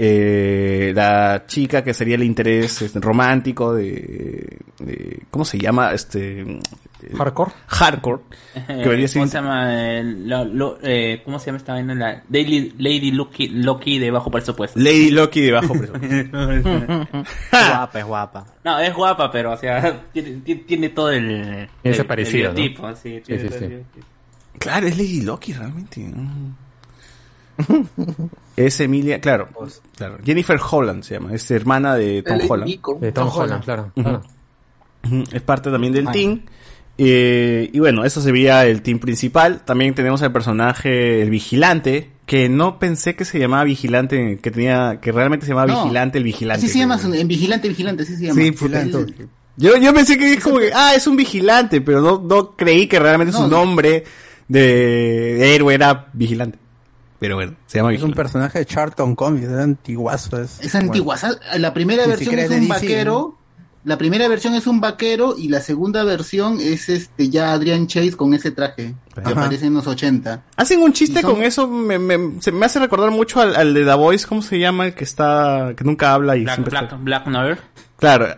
[0.00, 5.92] Eh, la chica que sería el interés este, romántico de, de- ¿cómo se llama?
[5.92, 6.60] Este,
[7.16, 7.50] Hardcore.
[7.66, 8.22] Hardcore.
[8.54, 9.74] Que vendría Eh, ¿Cómo siendo- se llama?
[9.98, 11.94] Eh, lo- lo- eh, ¿Cómo se llama esta vaina?
[11.96, 14.78] La Daily, Lady Loki, Loki de bajo presupuesto.
[14.78, 15.98] Lady Loki de bajo presupuesto.
[17.50, 18.46] Es guapa, es guapa.
[18.64, 21.68] No, es guapa, pero, o sea, tiene, tiene- tiene todo el...
[21.82, 22.60] Ese parecido, el ¿no?
[22.62, 23.64] biotipo, sí, tiene Sí, sí, todo sí.
[23.64, 24.06] el biotipo.
[24.60, 26.00] Claro, es Lady Loki realmente.
[26.02, 26.54] mm.
[28.66, 29.48] es Emilia, claro,
[29.96, 30.18] claro.
[30.24, 32.68] Jennifer Holland se llama, es hermana de Tom Holland.
[32.68, 32.98] Nico.
[33.00, 33.92] De Tom Holland, claro.
[35.32, 36.42] Es parte también del team.
[37.00, 39.60] Eh, y bueno, eso sería el team principal.
[39.64, 44.98] También tenemos al personaje, el vigilante, que no pensé que se llamaba vigilante, que tenía,
[45.00, 46.66] que realmente se llamaba No, vigilante el vigilante.
[46.66, 48.42] Así se llama, en Vigilante, Vigilante, así se llama.
[48.42, 48.84] Sí, puta.
[49.56, 52.86] Yo, yo pensé que es como que, ah, es un vigilante, pero no, no creí
[52.86, 53.56] que realmente su No, no.
[53.58, 54.04] nombre
[54.46, 54.60] de,
[55.38, 56.58] de héroe era vigilante.
[57.18, 60.40] Pero bueno, se llama Es un personaje de Charlton Comics, es antiguazo.
[60.40, 61.16] Es, Es antigua.
[61.16, 63.34] Sa- La primera Ni versión es un DC, vaquero.
[63.84, 68.12] La primera versión es un vaquero y la segunda versión es este ya Adrian Chase
[68.16, 69.30] con ese traje que Ajá.
[69.30, 70.42] aparece en los 80.
[70.56, 73.72] Hacen un chiste son- con eso, me, me- se me hace recordar mucho al, al
[73.74, 74.86] de The Voice, ¿cómo se llama?
[74.86, 76.96] El que está, que nunca habla y Black, siempre Black, está...
[76.96, 77.58] Black Noir.
[77.98, 78.28] Claro,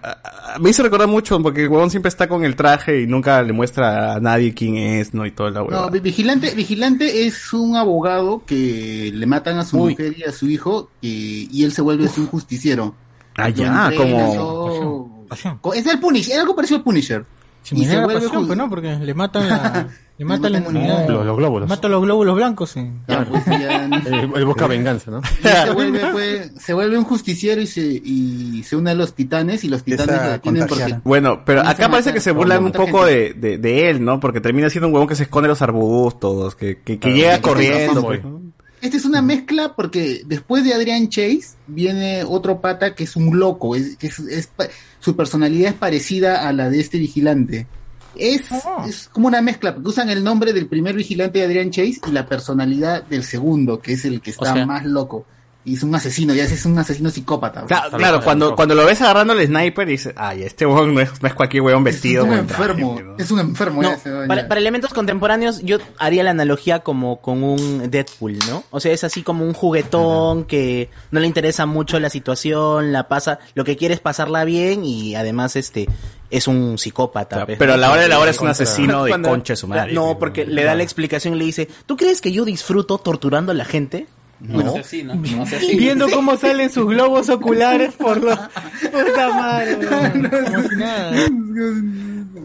[0.59, 3.53] me hizo recordar mucho porque el huevón siempre está con el traje y nunca le
[3.53, 5.27] muestra a nadie quién es, ¿no?
[5.27, 5.91] Y toda la No, huevada.
[5.91, 9.91] Vi- Vigilante, Vigilante es un abogado que le matan a su Uy.
[9.91, 12.95] mujer y a su hijo y, y él se vuelve un justiciero.
[13.37, 15.27] Ah, ya, como...
[15.75, 17.25] Es el Punisher, es algo parecido al Punisher.
[17.63, 18.69] Se a la vuelve pasión, pues, ¿no?
[18.71, 21.09] Porque le matan la, le matan la inmunidad.
[21.09, 21.69] Los- los glóbulos.
[21.69, 22.81] Matan los glóbulos blancos, sí.
[23.07, 25.21] Él, él busca venganza, ¿no?
[25.21, 29.15] Y se vuelve, pues, se vuelve un justiciero y se, y se une a los
[29.15, 30.89] titanes y los titanes lo contagiar.
[30.91, 34.05] porque Bueno, pero acá parece matar- que se burlan un poco de, de, de él,
[34.05, 34.21] ¿no?
[34.21, 37.41] Porque termina siendo un huevón que se esconde en los arbustos, que, que, que llega
[37.41, 38.03] corriendo.
[38.83, 43.39] Esta es una mezcla porque después de Adrian Chase viene otro pata que es un
[43.39, 44.51] loco, es, que es, es
[45.01, 47.67] su personalidad es parecida a la de este vigilante.
[48.17, 48.43] Es,
[48.89, 52.11] es como una mezcla, porque usan el nombre del primer vigilante de Adrian Chase y
[52.11, 55.27] la personalidad del segundo, que es el que está sea- más loco.
[55.63, 57.65] Y es un asesino, ya es un asesino psicópata.
[57.67, 61.01] Claro, claro, cuando, cuando lo ves agarrando el sniper y dices, ay, este huevón no
[61.03, 62.25] es, no es cualquier huevón vestido.
[62.25, 63.83] es un traje, enfermo, es un enfermo.
[63.83, 63.95] No,
[64.27, 68.65] para, elementos contemporáneos, yo haría la analogía como con un Deadpool, ¿no?
[68.71, 73.09] O sea, es así como un juguetón que no le interesa mucho la situación, la
[73.09, 75.89] pasa, lo que quiere es pasarla bien y además este
[76.31, 77.45] es un psicópata.
[77.45, 79.69] pero a la hora de la hora es un asesino de Cuando- concha de su
[79.69, 79.93] madre.
[79.93, 83.53] No, porque le da la explicación y le dice, ¿tú crees que yo disfruto torturando
[83.53, 84.07] a la gente?
[84.41, 84.63] No.
[84.63, 85.77] No sea así.
[85.77, 88.39] Viendo cómo salen sus globos oculares por los...
[88.39, 89.77] Puta madre.
[89.87, 91.13] Como si nada.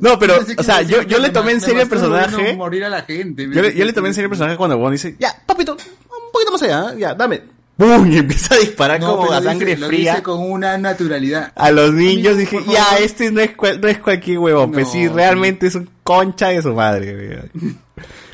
[0.02, 2.36] No, pero, o sea, yo, yo le tomé en serio el personaje.
[2.36, 3.48] viendo morir a la gente.
[3.50, 6.32] Yo le, yo le tomé en serio el personaje cuando Bond dice, ya, papito, un
[6.34, 7.00] poquito más allá, ¿eh?
[7.00, 7.42] ya, dame.
[7.78, 8.10] ¡Pum!
[8.12, 10.12] Y empieza a disparar No, como a sangre dice- lo fría.
[10.12, 11.52] dice con una naturalidad.
[11.56, 13.02] A los niños dije, ya, favor.
[13.04, 16.50] este no es, cual- no es cualquier huevón, pues No, sí, realmente es un concha
[16.50, 17.50] de su madre.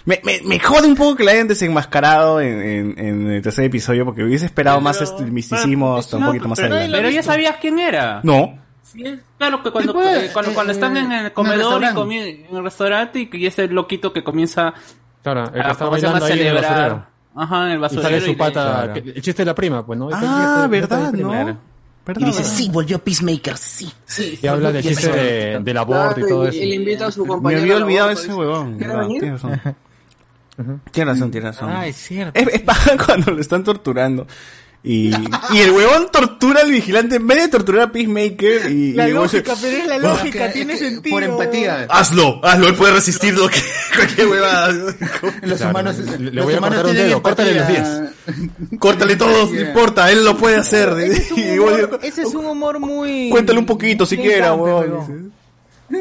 [0.05, 3.65] Me, me, me jode un poco que la hayan desenmascarado en, en, en el tercer
[3.65, 6.97] episodio porque hubiese esperado más este misticismo hasta un poquito más pero, adelante.
[6.97, 8.19] pero ya sabías quién era.
[8.23, 8.57] No.
[8.83, 11.81] Sí, es claro que cuando, Después, eh, cuando, cuando están en en el el comedor
[11.81, 12.01] y restaurante.
[12.01, 14.73] comi- en el restaurante y que es el loquito que comienza
[15.23, 16.71] Claro, el que a, bailando ahí en el celebrar.
[16.71, 17.05] basurero.
[17.33, 20.09] Ajá, en el Y sale su y pata, el chiste de la prima, pues, ¿no?
[20.11, 21.59] Ah, verdad, ¿no?
[22.17, 23.89] Y dice, sí, volvió Peacemaker, sí.
[24.05, 26.57] sí Y habla del Y chiste de- del aborto y todo eso.
[26.57, 27.61] Y le invita a su Me compañero.
[27.61, 28.77] había al olvidado ese huevón.
[30.55, 30.91] ¿Quiere verdad, venir?
[30.91, 30.91] Tienes razón.
[30.91, 31.69] Tienes razón, tienes razón.
[31.71, 32.39] Ah, es cierto.
[32.39, 34.27] Es, es paja cuando lo están torturando.
[34.83, 35.11] Y,
[35.53, 39.11] y el huevón tortura al vigilante en vez de torturar a Peacemaker y, La y
[39.11, 41.13] lógica, pero es la lógica, tiene sentido.
[41.15, 41.85] Por empatía.
[41.87, 43.59] hazlo, hazlo, él puede resistir lo que
[43.95, 44.69] cualquier huevada.
[45.43, 48.79] Los Claro, humanos, le- le los voy a humanos cortar un dedo, córtale los empatía.
[48.79, 50.89] Córtale todos, no importa, él lo puede hacer.
[50.99, 53.29] Ese es un humor, ese es un humor muy...
[53.29, 55.31] Cuéntale un poquito siquiera, huevón.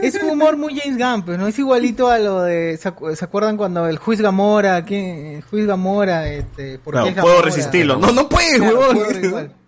[0.02, 1.46] Es un humor muy James Gunn, pues, ¿no?
[1.46, 2.76] Es igualito a lo de...
[2.76, 5.42] ¿Se, acu- se acuerdan cuando el Juiz Gamora, ¿quién?
[5.42, 6.78] Juiz Gamora, este...
[6.78, 7.44] ¿por Claro, qué puedo Gamora?
[7.46, 7.96] resistirlo.
[7.98, 8.96] No, no puedes, Claro, huevón.
[9.04, 9.52] Puedo, igual.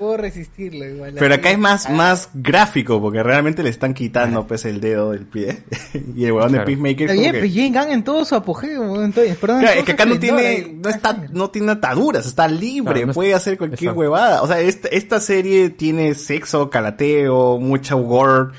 [0.00, 1.12] Puedo resistirlo igual.
[1.18, 5.26] Pero acá es más, más gráfico, porque realmente le están quitando pues el dedo del
[5.26, 5.62] pie.
[6.16, 6.60] y el huevón de.
[6.60, 9.60] Peacemaker Está como bien, que- pero James Gunn en todo su apogeo, entonces, perdón.
[9.60, 13.06] Claro, en es que acá no tiene, no está, no tiene ataduras, está libre, Claro,
[13.08, 14.00] no puede hacer cualquier exacto.
[14.00, 14.40] huevada.
[14.40, 18.52] O sea, esta, esta serie tiene sexo, calateo, mucha gore,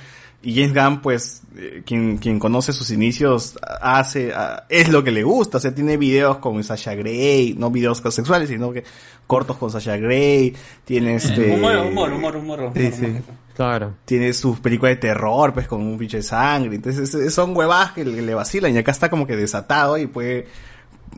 [0.43, 5.11] y James Gunn, pues, eh, quien, quien conoce sus inicios, hace, ah, es lo que
[5.11, 8.83] le gusta, o sea, tiene videos con Sasha Grey, no videos sexuales, sino que
[9.27, 10.53] cortos con Sasha Grey,
[10.83, 11.53] tiene este...
[11.53, 12.71] Humor, humor, humor, humor.
[12.75, 13.05] Sí, humor, sí.
[13.05, 13.21] humor.
[13.55, 13.93] Claro.
[14.05, 16.75] Tiene sus películas de terror, pues, con un pinche de sangre.
[16.75, 17.53] Entonces, es- son
[17.93, 18.73] que le, que le vacilan.
[18.73, 20.47] Y acá está como que desatado y puede,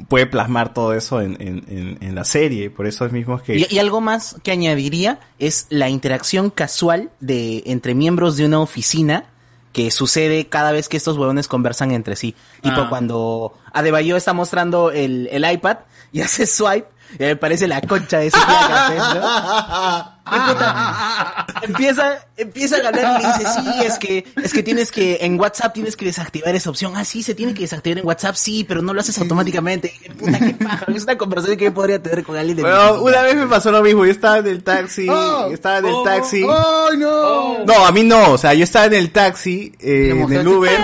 [0.07, 2.69] puede plasmar todo eso en, en, en, en la serie.
[2.69, 3.57] Por eso es mismo que...
[3.57, 8.59] Y, y algo más que añadiría es la interacción casual de entre miembros de una
[8.59, 9.25] oficina
[9.71, 12.35] que sucede cada vez que estos huevones conversan entre sí.
[12.61, 12.89] Tipo Ah.
[12.89, 15.77] cuando Adebayo está mostrando el, el iPad
[16.11, 16.87] y hace swipe
[17.19, 20.13] y me parece la concha de flaca, pues, ¿no?
[20.23, 25.17] Puta, empieza, empieza a hablar y le dice, sí, es que, es que tienes que,
[25.21, 26.93] en WhatsApp tienes que desactivar esa opción.
[26.95, 29.93] Ah, sí, se tiene que desactivar en WhatsApp, sí, pero no lo haces automáticamente.
[30.01, 30.85] Y, Puta, qué paja.
[30.87, 33.69] Es una conversación que yo podría tener con alguien de Bueno, una vez me pasó
[33.71, 34.05] lo mismo.
[34.05, 35.07] Yo estaba en el taxi.
[35.09, 36.43] Oh, estaba en el oh, taxi.
[36.43, 37.65] ¡Ay, no!
[37.65, 38.31] No, a mí no.
[38.31, 40.79] O sea, yo estaba en el taxi, eh, en el Uber.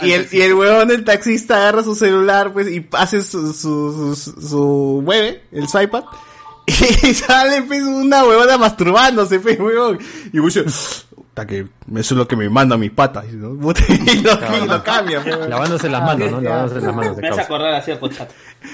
[0.00, 4.14] Y el, y el huevón del taxista agarra su celular, pues, y hace su, su,
[4.16, 6.06] su, su mueve, el swipe up,
[6.66, 9.98] y sale, pues, una huevona masturbándose, pues, huevón.
[10.32, 10.64] Y dice,
[11.14, 13.50] puta que eso es lo que me manda mis patas, ¿no?
[14.08, 14.32] Y lo,
[14.64, 15.48] y lo cambia, pues.
[15.48, 16.40] Lavándose las manos, ¿no?
[16.40, 17.92] Lavándose las manos de Me hace acordar así.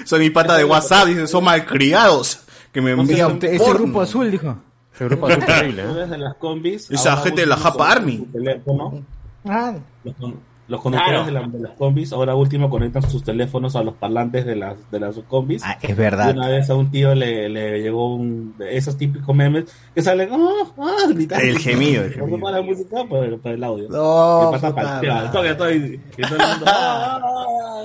[0.05, 2.39] Son mis patas de WhatsApp, dice, son malcriados,
[2.71, 3.73] que me envían Ese porno.
[3.85, 4.57] grupo azul, dijo.
[4.95, 6.77] Ese grupo azul terrible, ¿eh?
[6.91, 8.25] Esa gente de la Japa Army.
[8.31, 9.03] teléfono.
[9.45, 9.73] Ah,
[10.03, 11.25] Los, con- los conductores Claro.
[11.25, 14.75] de, la- de las combis ahora último conectan sus teléfonos a los parlantes de las
[14.91, 15.61] de las combis.
[15.65, 16.33] Ah, es Y verdad.
[16.35, 19.65] una vez a un tío le, le llegó un de esos típicos memes
[19.95, 21.43] que salen ah, ah, gritando.
[21.43, 22.39] El gemido, el No gemido.
[22.39, 23.89] para la música para, para el audio.
[23.89, 25.53] No, Y pasa puta palteado, madre.
[25.53, 27.83] todo, todo, y- y todo el mundo, ah,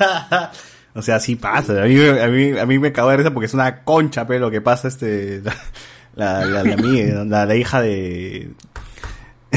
[0.00, 0.50] ah.
[0.94, 1.82] O sea, sí pasa.
[1.82, 4.40] A mí, a mí, a mí me cago de risa porque es una concha, pero
[4.46, 5.42] lo que pasa este,
[6.14, 8.50] la, la, la, la, la, la hija de,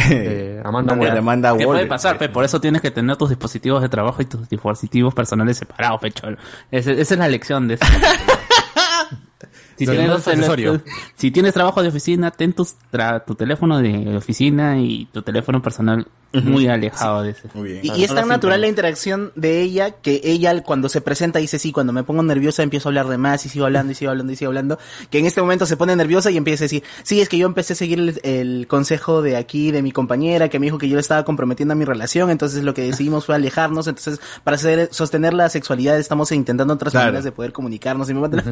[0.09, 1.17] Eh, Amanda de Waller.
[1.17, 2.17] Amanda ¿Qué puede pasar?
[2.17, 2.29] pe?
[2.29, 6.27] Por eso tienes que tener tus dispositivos de trabajo y tus dispositivos personales separados, pecho.
[6.71, 7.85] Esa, es la lección de eso.
[9.77, 10.23] Si tienes,
[11.15, 16.05] si trabajo de oficina, ten tus tra- tu teléfono de oficina y tu teléfono personal
[16.33, 17.47] muy alejado de ese.
[17.81, 21.57] Y, y es tan natural la interacción de ella que ella cuando se presenta dice
[21.59, 24.11] sí, cuando me pongo nerviosa empiezo a hablar de más y sigo hablando y sigo
[24.11, 24.77] hablando y sigo hablando,
[25.09, 27.47] que en este momento se pone nerviosa y empieza a decir, sí, es que yo
[27.47, 30.87] empecé a seguir el, el consejo de aquí, de mi compañera, que me dijo que
[30.87, 34.55] yo le estaba comprometiendo a mi relación, entonces lo que decidimos fue alejarnos, entonces para
[34.55, 37.07] hacer- sostener la sexualidad estamos intentando otras Claro.
[37.07, 38.43] maneras de poder comunicarnos y me manda-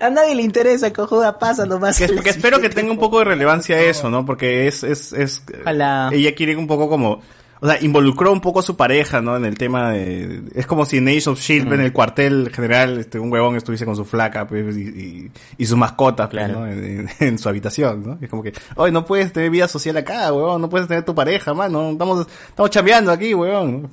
[0.00, 1.98] A nadie le interesa, cojuda, pasa nomás.
[1.98, 4.24] Que, que espero que tenga un poco de relevancia eso, ¿no?
[4.26, 6.10] Porque es, es, es, Ojalá.
[6.12, 7.20] ella quiere un poco como,
[7.60, 9.36] o sea, involucró un poco a su pareja, ¿no?
[9.36, 12.98] En el tema de, es como si en Age of Shield, en el cuartel general,
[12.98, 16.66] este, un huevón estuviese con su flaca, pues, y, y, y sus mascotas, pues, ¿no?
[16.66, 18.18] En, en- en su habitación, ¿no?
[18.20, 21.14] Es como que, oye, no puedes tener vida social acá, huevón, no puedes tener tu
[21.14, 23.88] pareja, mano, estamos, estamos chambeando aquí, huevón.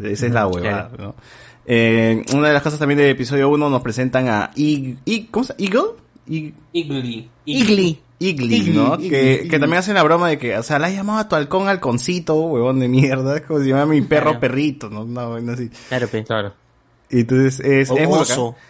[0.00, 1.14] Esa es la huevada, ¿no?
[1.66, 5.44] Eh, una de las cosas también del episodio 1 nos presentan a Ig, Ig- ¿cómo
[5.44, 5.64] se llama?
[5.64, 5.90] Eagle?
[6.28, 7.28] Ig- Igly.
[7.46, 7.98] Igly.
[8.18, 8.94] Igly, ¿no?
[8.94, 9.48] Igly, que, Igly.
[9.48, 11.68] que también hacen la broma de que, o sea, la has llamado a tu halcón
[11.68, 14.40] halconcito, huevón de mierda, es como si llamara a mi perro Claro.
[14.40, 15.02] perrito, ¿no?
[15.02, 15.68] Una vaina así.
[15.88, 16.24] Claro, pe.
[16.24, 16.54] Claro.
[17.10, 18.46] Y entonces es, O es oso.
[18.52, 18.62] bacán.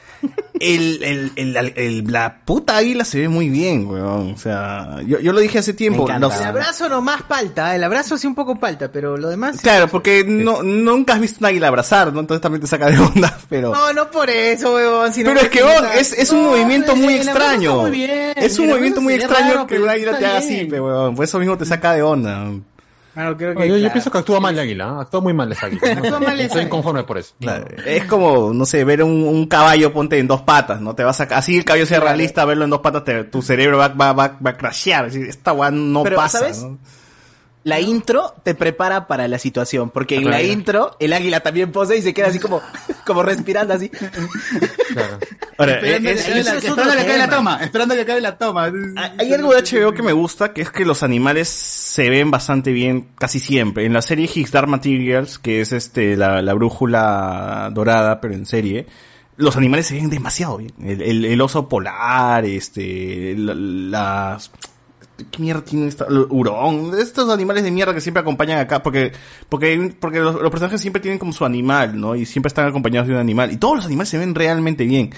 [0.61, 4.33] El, el, el, el- la puta águila se ve muy bien, weón.
[4.33, 6.07] O sea, yo, yo lo dije hace tiempo.
[6.09, 9.61] los- El abrazo nomás palta, el abrazo sí un poco palta, pero lo demás...
[9.61, 12.21] Claro, porque no, nunca has visto un águila abrazar, ¿no?
[12.21, 13.73] Entonces también te saca de onda, pero...
[13.73, 15.13] No, no por eso, weón.
[15.13, 17.71] sino Pero es que, weón, es, es un No, movimiento muy extraño.
[17.71, 20.41] está muy bien, es un el movimiento muy extraño raro, que un águila te haga
[20.41, 20.67] bien.
[20.69, 21.15] así, weón.
[21.17, 22.47] Por eso mismo te saca de onda.
[23.15, 23.69] Claro, creo No, que...
[23.69, 23.93] yo, yo claro.
[23.93, 25.01] pienso que actúa mal el águila, ¿ah?
[25.03, 25.95] actúa muy mal esa águila.
[26.11, 27.35] No mal Estoy inconforme por eso.
[27.41, 30.95] Claro, Es como, no sé, ver un, un caballo ponte en dos patas, ¿no?
[30.95, 33.79] Te vas a, así el caballo sea realista, verlo en dos patas, te- tu cerebro
[33.79, 35.07] va, va, va, va a crashear.
[35.07, 36.63] Es decir, Esta weá no Pero, pasa, ¿sabes?
[36.63, 36.79] ¿no?
[37.65, 40.45] La intro te prepara para la situación, porque en la Claro.
[40.53, 42.61] intro el águila también pose y se queda así como,
[43.07, 43.89] como respirando así.
[43.89, 45.19] Claro.
[45.57, 48.71] Ahora, Esperando, es- que- es- esperando que acabe la toma, esperando que acabe la toma.
[49.19, 52.71] Hay algo de HBO que me gusta, que es que los animales se ven bastante
[52.73, 53.87] bien casi siempre.
[53.87, 58.45] En la serie Higgs Dark Materials, que es este la, la brújula dorada, pero en
[58.47, 58.87] serie,
[59.37, 60.73] los animales se ven demasiado bien.
[60.85, 64.51] El, el- el oso polar, este, la- las...
[65.31, 66.07] ¿Qué mierda tiene esta?
[66.09, 69.13] Hurón, estos animales de mierda que siempre acompañan acá, porque,
[69.49, 72.17] porque, porque los, los personajes siempre tienen como su animal, ¿no?
[72.17, 73.53] Y siempre están acompañados de un animal.
[73.53, 75.11] Y todos los animales se ven realmente bien.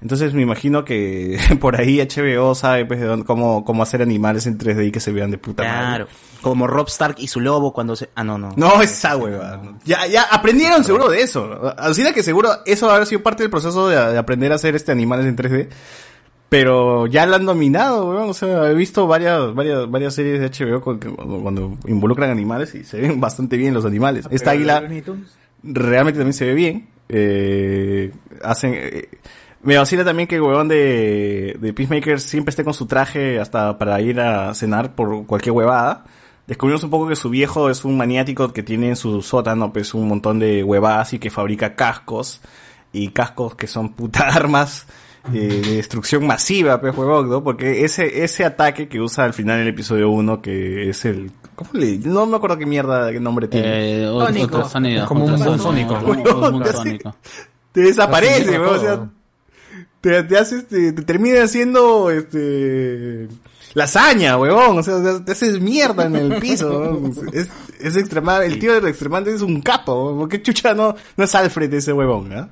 [0.00, 4.46] Entonces me imagino que por ahí HBO sabe pues de dónde- cómo, cómo hacer animales
[4.46, 5.78] en 3D y que se vean de puta madre.
[5.86, 6.06] Claro.
[6.40, 8.08] Como Rob Stark y su lobo cuando se...
[8.16, 8.52] Ah, no, no.
[8.56, 9.62] No, esa hueva.
[9.84, 11.72] Ya, ya aprendieron seguro de eso.
[11.78, 14.90] Así que seguro eso habrá sido parte del proceso de, de aprender a hacer este
[14.90, 15.68] animales en 3D.
[16.52, 18.28] Pero ya lo han dominado, weón.
[18.28, 22.74] O sea, he visto varias, varias, varias series de HBO con cuando, cuando involucran animales
[22.74, 24.28] y se ven bastante bien los animales.
[24.30, 24.86] Esta águila
[25.62, 26.88] realmente también se ve bien.
[27.08, 28.12] Eh,
[28.44, 29.08] hacen, eh,
[29.62, 33.78] me vacila también que el huevón de, de Peacemaker siempre esté con su traje hasta
[33.78, 36.04] para ir a cenar por cualquier huevada.
[36.46, 39.94] Descubrimos un poco que su viejo es un maniático que tiene en su sótano pues
[39.94, 42.42] un montón de huevadas y que fabrica cascos.
[42.92, 44.86] Y cascos que son puta armas
[45.32, 47.44] eh, de destrucción masiva, pues huevón, ¿no?
[47.44, 51.30] Porque ese, ese ataque que usa al final del episodio 1, que es el...
[51.54, 51.98] ¿Cómo le...?
[51.98, 54.02] No me acuerdo qué mierda, qué nombre tiene.
[54.02, 54.56] Eh, o- Tónico.
[54.56, 55.98] ultrasonido, Es como un sónico.
[56.00, 57.14] sónico.
[57.72, 59.08] te desaparece, weón, o sea,
[60.00, 63.28] te, te haces, te, te termina haciendo, este,
[63.74, 67.00] lasaña, weón, o sea, te haces mierda en el piso,
[67.32, 67.48] es,
[67.80, 71.72] es extremado, el tío de Extremante es un capo, porque chucha no, no es Alfred
[71.74, 72.48] ese huevón, ¿ah?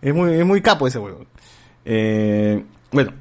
[0.00, 1.26] Es muy, es muy capo ese huevón.
[1.90, 3.12] Eh, bueno.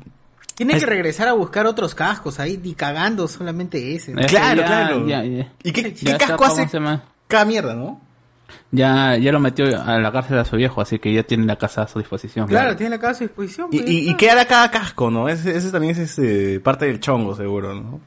[0.56, 4.14] Tiene Es- que regresar a buscar otros cascos ahí, ni cagando solamente ese.
[4.14, 4.22] ¿no?
[4.28, 5.08] Claro, ya- claro.
[5.08, 6.68] ya- ya- ¿Y qué, casco ¿cómo hace
[7.28, 8.02] cada mierda, no?
[8.72, 11.58] Ya, ya lo metió a la cárcel a su viejo, así que ya tiene la
[11.58, 12.48] casa a su disposición.
[12.48, 13.68] Claro, tiene la casa a su disposición.
[13.72, 15.30] Y, pues, y, qué hará cada casco, ¿no?
[15.30, 18.02] Ese, ese también es este, parte del chongo, seguro, ¿no?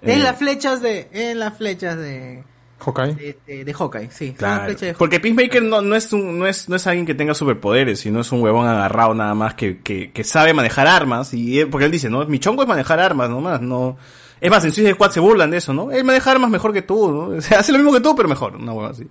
[0.00, 1.08] En Eh, las flechas de...
[1.12, 2.44] En las flechas de...
[2.80, 3.14] Hawkeye.
[3.14, 4.32] De, de, de Hawkeye, sí.
[4.32, 4.72] Claro.
[4.96, 8.20] Porque Peacemaker no, no es un, no es, no es alguien que tenga superpoderes, sino
[8.20, 11.34] es un huevón agarrado nada más que, que, que sabe manejar armas.
[11.34, 13.96] Y él- porque él dice, no, mi chongo es manejar armas nomás, no.
[14.40, 15.90] Es más, en Suicide Squad se burlan de eso, ¿no?
[15.90, 17.20] Él maneja armas mejor que tú, ¿no?
[17.38, 19.06] O sea, hace lo mismo que tú, pero mejor, una hueva así.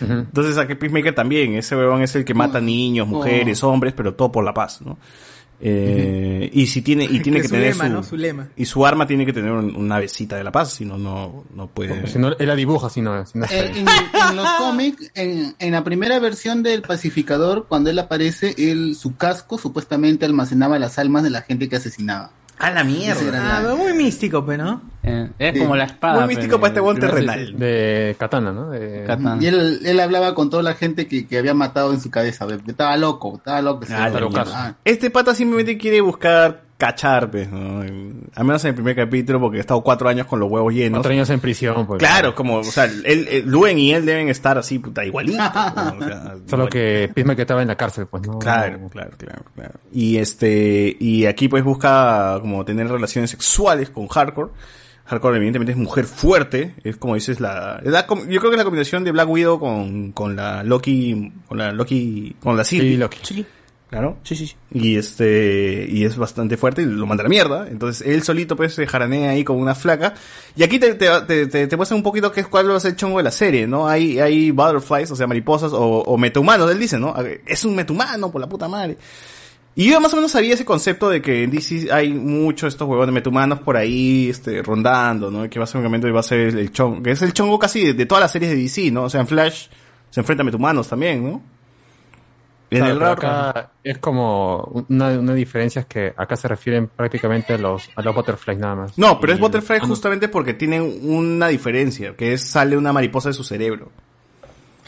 [0.00, 4.32] Entonces aquí Peacemaker también, ese huevón es el que mata niños, mujeres, hombres, pero todo
[4.32, 4.98] por la paz, ¿no?
[5.66, 8.02] Eh, y si tiene, y tiene Que que su tener lema, su, ¿no?
[8.02, 8.48] Su lema.
[8.54, 11.44] y su arma tiene que tener un- una besita de la paz, si no, no,
[11.54, 12.06] no puede.
[12.06, 15.10] Si no, él la dibuja, si no, si no está Eh, en, en los cómics,
[15.14, 20.78] en, en la primera versión del pacificador, cuando él aparece, él, su casco supuestamente almacenaba
[20.78, 22.30] las almas de la gente que asesinaba.
[22.58, 22.84] A la
[23.28, 24.82] era Ah, muy místico, pero ¿no?
[25.02, 26.24] Eh, es como la espada.
[26.24, 27.38] Muy místico para este terrenal.
[27.40, 27.58] season.
[27.60, 28.70] De Katana, ¿no?
[28.70, 29.04] De...
[29.06, 29.38] Katana.
[29.42, 32.46] Y él, él hablaba con toda la gente que, que había matado en su cabeza.
[32.66, 33.84] Estaba loco, estaba loco.
[33.90, 34.40] Ah, estaba loco.
[34.46, 37.82] Ah, Este pata simplemente quiere buscar cachar, pues, ¿no?
[37.82, 40.72] En- Al menos en el primer capítulo, porque he estado cuatro años con los huevos
[40.74, 40.98] llenos.
[40.98, 41.98] Cuatro años en prisión, pues.
[41.98, 45.38] Claro, como, o sea, él, él- Luen y él deben estar así, puta, igualitos.
[45.54, 45.96] ¿no?
[45.98, 48.38] O sea, Solo que Pisma que estaba en la cárcel, pues, ¿no?
[48.38, 49.72] Claro, claro, claro, claro.
[49.92, 54.50] Y este, y aquí pues busca como tener relaciones sexuales con Hardcore.
[55.06, 58.64] Hardcore evidentemente es mujer fuerte, es como dices la, la yo creo que es la
[58.64, 62.92] combinación de Black Widow con, con la Loki, con la Loki, con la Sylvie.
[62.92, 63.18] Sí, Loki.
[63.94, 64.16] Claro.
[64.24, 64.56] Sí, sí, sí.
[64.72, 67.68] Y este, y es bastante fuerte y lo manda a la mierda.
[67.68, 70.14] Entonces él solito pues se jaranea ahí con una flaca.
[70.56, 72.96] Y aquí te, te, te, te, te muestra un poquito qué es cuál es el
[72.96, 73.88] chongo de la serie, ¿no?
[73.88, 77.14] Hay, hay butterflies, o sea, mariposas, o, o metahumanos, él dice, ¿no?
[77.46, 78.98] Es un metahumano, por la puta madre.
[79.76, 83.06] Y yo más o menos sabía ese concepto de que en DC hay muchos estos
[83.06, 85.48] de metahumanos por ahí, este, rondando, ¿no?
[85.48, 88.22] Que básicamente va a ser el chongo, que es el chongo casi de, de todas
[88.22, 89.04] las series de DC, ¿no?
[89.04, 89.66] O sea, en Flash
[90.10, 91.53] se enfrenta a metahumanos también, ¿no?
[92.74, 96.88] En Claro, el pero acá es como una, una diferencia es que acá se refieren
[96.88, 98.98] prácticamente a los, a los butterflies nada más.
[98.98, 103.28] No, pero es Y- Butterfly justamente porque tienen una diferencia, que es sale una mariposa
[103.28, 103.90] de su cerebro.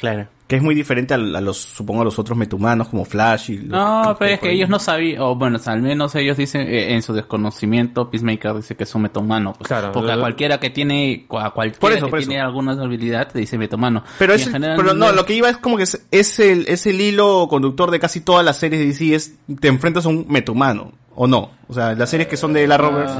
[0.00, 0.26] Claro.
[0.46, 3.58] Que es muy diferente a, a los, supongo, a los otros metahumanos como Flash y...
[3.58, 6.94] los- No, pero es que ellos no sabían, o bueno, al menos ellos dicen, eh,
[6.94, 9.54] en su desconocimiento, Peacemaker dice que es un metomano.
[9.54, 12.44] Pues, Claro, porque a cualquiera que tiene, a cualquiera Por eso, que por tiene eso.
[12.44, 14.04] alguna habilidad, te dice metomano.
[14.20, 16.66] Pero, Y es general pero no, lo que iba es como que es, es el,
[16.68, 20.10] es el hilo conductor de casi todas las series de DC, es te enfrentas a
[20.10, 21.50] un metahumano, ¿o no?
[21.66, 23.10] O sea, las series que son de la Rovers,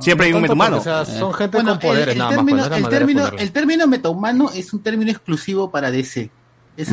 [0.00, 0.78] siempre hay un metahumano.
[0.78, 2.36] o sea, son gente Bueno, con poderes el, el nada más.
[2.38, 5.92] término, pues, no es la el, término, el término metahumano es un término exclusivo para
[5.92, 6.30] DC.
[6.76, 6.90] Es-.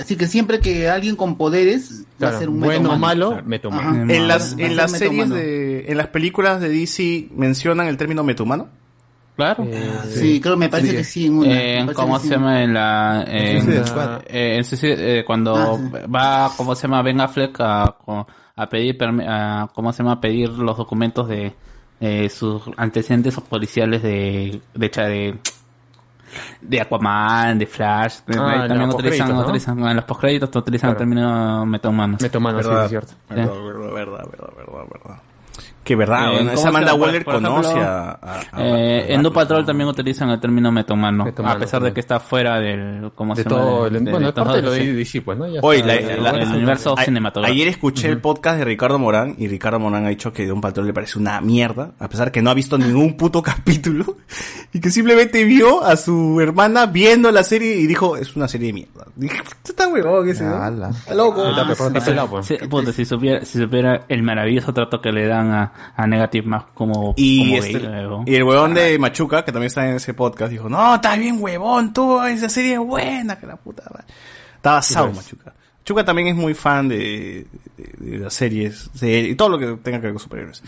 [0.00, 3.40] Así que siempre que alguien con poderes va a ser un bueno o malo.
[3.70, 3.96] Ajá.
[4.08, 8.68] En las, en las series de, en las películas de DC mencionan el término metahumano.
[9.34, 9.66] Claro.
[10.10, 11.26] Sí, creo, me parece que sí.
[11.26, 12.30] En una, Eh, ¿Cómo se sí.
[12.34, 13.24] llama en la...
[13.26, 13.72] En,
[14.26, 17.00] eh, en Suicide- eh, cuando Ah, va, ¿cómo se llama?
[17.02, 17.96] Ben Affleck a,
[18.54, 20.12] a pedir, a, ¿cómo se llama?
[20.12, 21.54] A pedir los documentos de
[22.00, 25.38] eh, sus antecedentes policiales de, de, hecho, de,
[26.60, 28.20] de Aquaman, de Flash.
[28.26, 29.40] de- Ah, en también los utilizan, ¿no?
[29.40, 32.20] utilizan, en los postcréditos utilizan el término metahumanos.
[32.20, 33.12] Metahumanos, sí, es cierto.
[33.28, 35.20] Verdad, verdad, verdad, verdad, verdad, verdad.
[35.84, 36.92] Que verdad, Eh, bueno, ¿cómo esa Amanda?
[36.92, 40.70] Por- Waller ejemplo, conoce a, a- a- eh, en Doom Patrol también utilizan el término
[40.70, 43.62] metomano, Metomano, a pesar de que está fuera del, ¿cómo De se llama?
[43.62, 45.48] todo el- bueno, es todo parte de lo de DC, pues, ¿no?
[45.48, 45.84] Ya está, la-
[46.32, 47.52] la- el la- universo a- cinematográfico.
[47.52, 50.60] Ayer escuché el podcast de Ricardo Morán y Ricardo Morán ha dicho que de un
[50.60, 54.18] patrón le parece una mierda, a pesar que no ha visto ningún puto capítulo
[54.74, 58.68] y que simplemente vio a su hermana viendo la serie y dijo, es una serie
[58.68, 59.06] de mierda.
[59.14, 60.56] Dije, "Este está huevón ese, ¿no?
[60.90, 61.42] Está loco.
[62.40, 66.06] Ah, sí, puta, si supiera, si supiera el maravilloso trato que le dan a, a
[66.06, 69.86] Negative más como, Y, como este- gay, y el huevón de Machuca, que también está
[69.88, 73.56] en ese podcast, dijo, no, está bien huevón, tú, esa serie es buena, que la
[73.56, 74.06] puta madre".
[74.56, 75.18] Estaba asado pues.
[75.18, 75.54] Machuca.
[75.80, 79.66] Machuca también es muy fan de, de- de las series, de- y todo lo que
[79.82, 80.62] tenga que ver con superhéroes.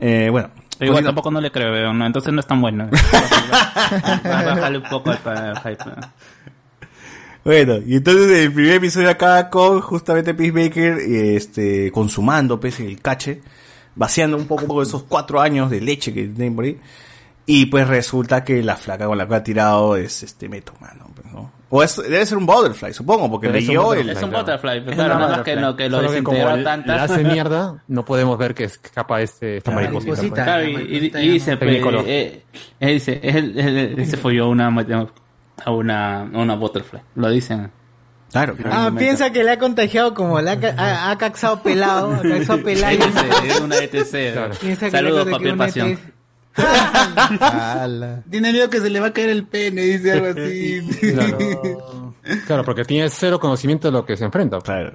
[0.00, 0.50] Eh, bueno.
[0.82, 1.10] Pero igual continuando.
[1.10, 2.90] tampoco no le creo, no, entonces no es tan bueno.
[4.24, 5.84] Bájale un poco al hype.
[7.44, 13.42] Bueno, y entonces el primer episodio acá con justamente Peacemaker, este, consumando pues el cache,
[13.94, 16.76] vaciando un poco, esos cuatro años de leche que tienen por ahí.
[17.46, 21.04] Y pues resulta que la flaca con la que ha tirado es este meto, mano,
[21.04, 21.11] pues, ¿no?
[21.74, 24.10] O es, debe ser un butterfly, supongo, porque Pero leyó el...
[24.10, 26.36] Es un butterfly, pero Es claro, nada más que lo, que lo Solo que como
[26.36, 26.96] desintegró le- tantas.
[26.96, 30.10] le hace mierda, no podemos ver que escapa este, esta mariposita.
[30.12, 30.34] mariposita.
[30.34, 30.44] pues.
[30.44, 31.76] Claro, y, y- y dice, pues,
[32.06, 32.42] eh,
[32.78, 37.00] eh, dice, él, él- él se folló una, a una, a una butterfly.
[37.14, 37.70] Lo dicen.
[38.30, 42.20] Claro, Ah, piensa que le ha contagiado como le ha, ha, ha caxado pelado, ha
[42.22, 42.98] caxado pelado.
[43.46, 44.58] Es una ETC.
[44.60, 45.98] Que Saludos, una pasión.
[48.30, 50.80] Tiene miedo que se le va a caer el pene, dice algo así.
[51.12, 52.14] Claro.
[52.46, 54.60] Claro, porque tiene cero conocimiento de lo que se enfrenta.
[54.60, 54.92] Claro.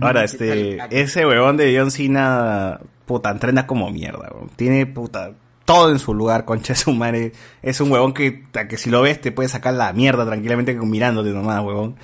[0.00, 4.50] Ahora, este, ese huevón de John Cena, puta, entrena como mierda, weón.
[4.56, 5.32] Tiene, puta,
[5.64, 7.32] todo en su lugar, concha de su madre.
[7.62, 11.30] Es un huevón que, que si lo ves te puede sacar la mierda tranquilamente mirándote
[11.30, 11.96] nomás, huevón.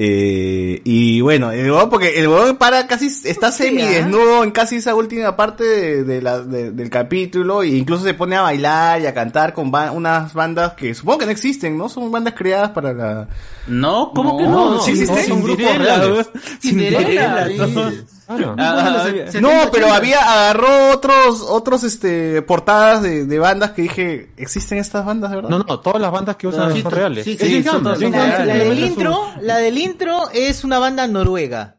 [0.00, 4.76] Eh, y bueno, el huevón, porque el huevón para casi, está semi desnudo en casi
[4.76, 9.00] esa última parte de, de la, de- del capítulo, e incluso se pone a bailar
[9.00, 11.88] y a cantar con ba- unas bandas que supongo que no existen, ¿no?
[11.88, 13.28] Son bandas creadas para la...
[13.66, 14.70] No, ¿cómo que No, no?
[14.76, 15.26] no, sí existen.
[15.26, 16.30] Son grupos Cinderella, reales.
[16.60, 17.92] Cinderella, Cinderella,
[18.36, 18.54] todo.
[18.58, 24.30] Ah, Ah, no, pero había, agarró otros, otros, este, portadas de, de bandas que dije,
[24.36, 25.50] ¿existen estas bandas, de verdad?
[25.50, 27.24] No, no, todas las bandas que usan Sí, son sí, reales.
[27.24, 28.46] sí, sí, son reales.
[28.46, 31.74] La del intro, la del intro es una banda noruega.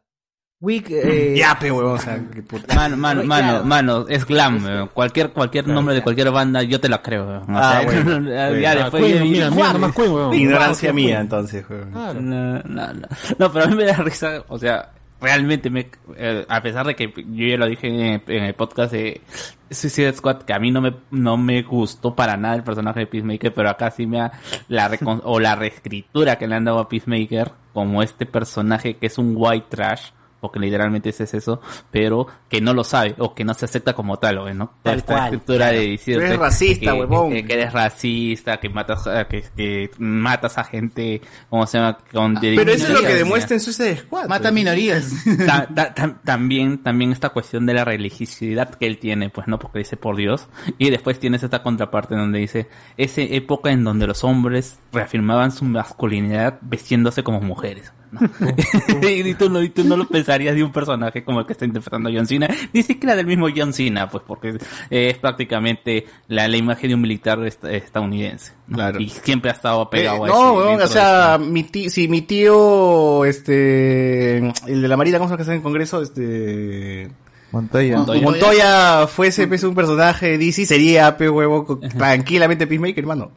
[0.61, 2.76] Wick, eh, Ya, pe, huevón, o sea, qué puta.
[2.76, 3.64] Mano, mano, mano, Claro.
[3.66, 4.88] mano, es glam, weón.
[4.94, 7.56] Cualquier, cualquier nombre de cualquier banda, yo te la creo, weón.
[7.56, 8.30] O Ah, sea, bueno.
[8.30, 8.76] ya Bueno.
[8.82, 9.03] después.
[9.06, 10.34] Queen, mira, mira, nomás Queen, weón.
[10.34, 11.94] Ignorancia mía, entonces, huevón.
[11.94, 12.61] No, no,
[12.94, 13.08] no.
[13.38, 14.90] No, pero a mí me da risa, o sea,
[15.22, 19.22] realmente me, eh, a pesar de que yo ya lo dije en, el podcast de
[19.69, 23.07] Suicide Squad, que a mí no me, no me gustó para nada el personaje de
[23.07, 24.31] Peacemaker, pero acá sí me ha,
[24.67, 24.89] la
[25.23, 29.33] o la reescritura que le han dado a Peacemaker, como este personaje que es un
[29.35, 31.61] white trash, porque literalmente ese es eso,
[31.92, 34.74] pero que no lo sabe, o que no se acepta como tal, ¿o ¿no?
[34.84, 35.77] Tal Esta cual, escritura claro.
[35.80, 37.32] de decirte Eres racista, que, huevón.
[37.32, 41.98] Que, que eres racista, que matas, a- que, que matas a gente, ¿cómo se llama?
[42.11, 44.27] Con de Pero eso es lo que demuestra en Suicide Squad.
[44.27, 44.53] Mata pues.
[44.53, 45.11] minorías.
[45.45, 49.59] Ta- ta- ta- también, también esta cuestión de la religiosidad que él tiene, pues no,
[49.59, 50.48] porque dice por Dios.
[50.77, 55.66] Y después tienes esta contraparte donde dice, esa época en donde los hombres reafirmaban su
[55.66, 57.92] masculinidad vestiéndose como mujeres.
[58.12, 58.20] ¿No?
[59.10, 61.66] y, tú no, y tú no lo pensarías de un personaje como el que está
[61.66, 64.58] interpretando John Cena, ni siquiera del mismo John Cena, pues porque
[64.90, 68.54] es prácticamente la, la imagen de un militar est- estadounidense.
[68.68, 69.00] ¿no?
[69.00, 72.08] Y siempre ha estado Eh, pegado a no, dentro o de sea, mi tío, si
[72.08, 76.02] mi tío, este, el de la Marina, ¿cómo se llama en el Congreso?
[76.02, 77.10] Este...
[77.52, 77.98] Montoya.
[77.98, 83.32] Montoya, Montoya fuese pues, un personaje de DC, sería, pe huevo, tranquilamente Peacemaker, hermano.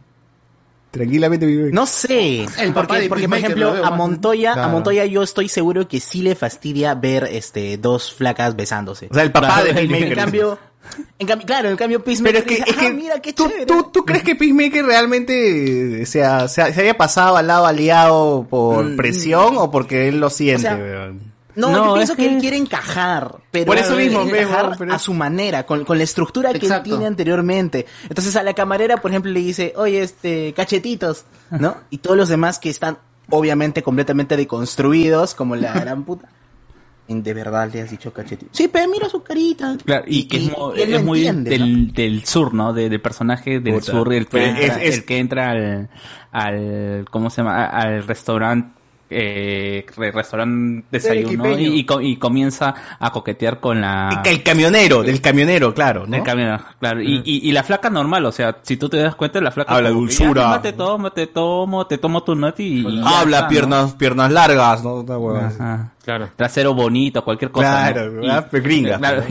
[0.93, 1.75] Tranquilamente Peacemaker.
[1.75, 3.91] No sé, El papá porque, de porque por ejemplo veo a.
[3.91, 4.69] Montoya, a.
[4.69, 9.09] Montoya yo estoy seguro que sí le fastidia ver este dos flacas besándose.
[9.11, 10.09] O sea, el papá de en- Peacemaker.
[10.13, 10.59] En cambio,
[11.19, 13.33] en cambio, claro, en cambio Peacemaker Pero es que- dice, es que "Ah, mira qué
[13.33, 13.65] ¿Tú, chévere".
[13.67, 17.65] tú, tú crees que Peacemaker realmente se, ha- se, ha- se haya pasado al lado
[17.67, 20.63] aliado por Mm, presión o porque él lo siente?
[20.63, 21.32] sea, weón?
[21.55, 22.27] No, No, yo pienso que...
[22.27, 25.85] que- él quiere encajar, pero Por eso mismo, ves, encajar pero a su manera, con,
[25.85, 27.87] con la estructura que él tiene anteriormente.
[28.09, 31.77] Entonces a la camarera, por ejemplo, le dice, oye, este, cachetitos, ¿no?
[31.91, 32.99] Y todos los demás que están
[33.31, 36.29] obviamente completamente deconstruidos, como la gran puta.
[37.09, 38.57] ¿De verdad le has dicho cachetitos?
[38.57, 39.77] Sí, pero mira su carita.
[39.85, 42.73] Claro, y, que es, y muy entiende, del, del sur, ¿no?
[42.73, 43.93] De, del personaje del Puta.
[43.93, 45.91] sur, el que, Pero entra, es- es- el que entra al,
[46.31, 47.67] al, ¿cómo se llama?
[47.67, 48.73] Al restaurante,
[49.15, 54.23] eh, re- restaurante desayuno y, y co- y comienza a coquetear con la...
[54.25, 56.17] El, el camionero, del camionero, claro, ¿no?
[56.17, 57.01] El camino, claro.
[57.03, 59.75] Y, y, y la flaca normal, o sea, si tú te das cuenta, la flaca...
[59.75, 60.43] Habla dulzura.
[60.43, 63.03] "Ya, mamá, te tomo, te tomo, te tomo tu noti y...
[63.05, 63.49] Habla está, ¿no?
[63.49, 65.05] piernas, piernas largas, ¿no?
[65.37, 65.93] Ajá.
[66.05, 66.29] Claro.
[66.37, 67.93] Trasero bonito, cualquier cosa.
[67.93, 68.47] Claro, ¿no?
[68.51, 68.99] Pues gringa.
[68.99, 69.23] Claro,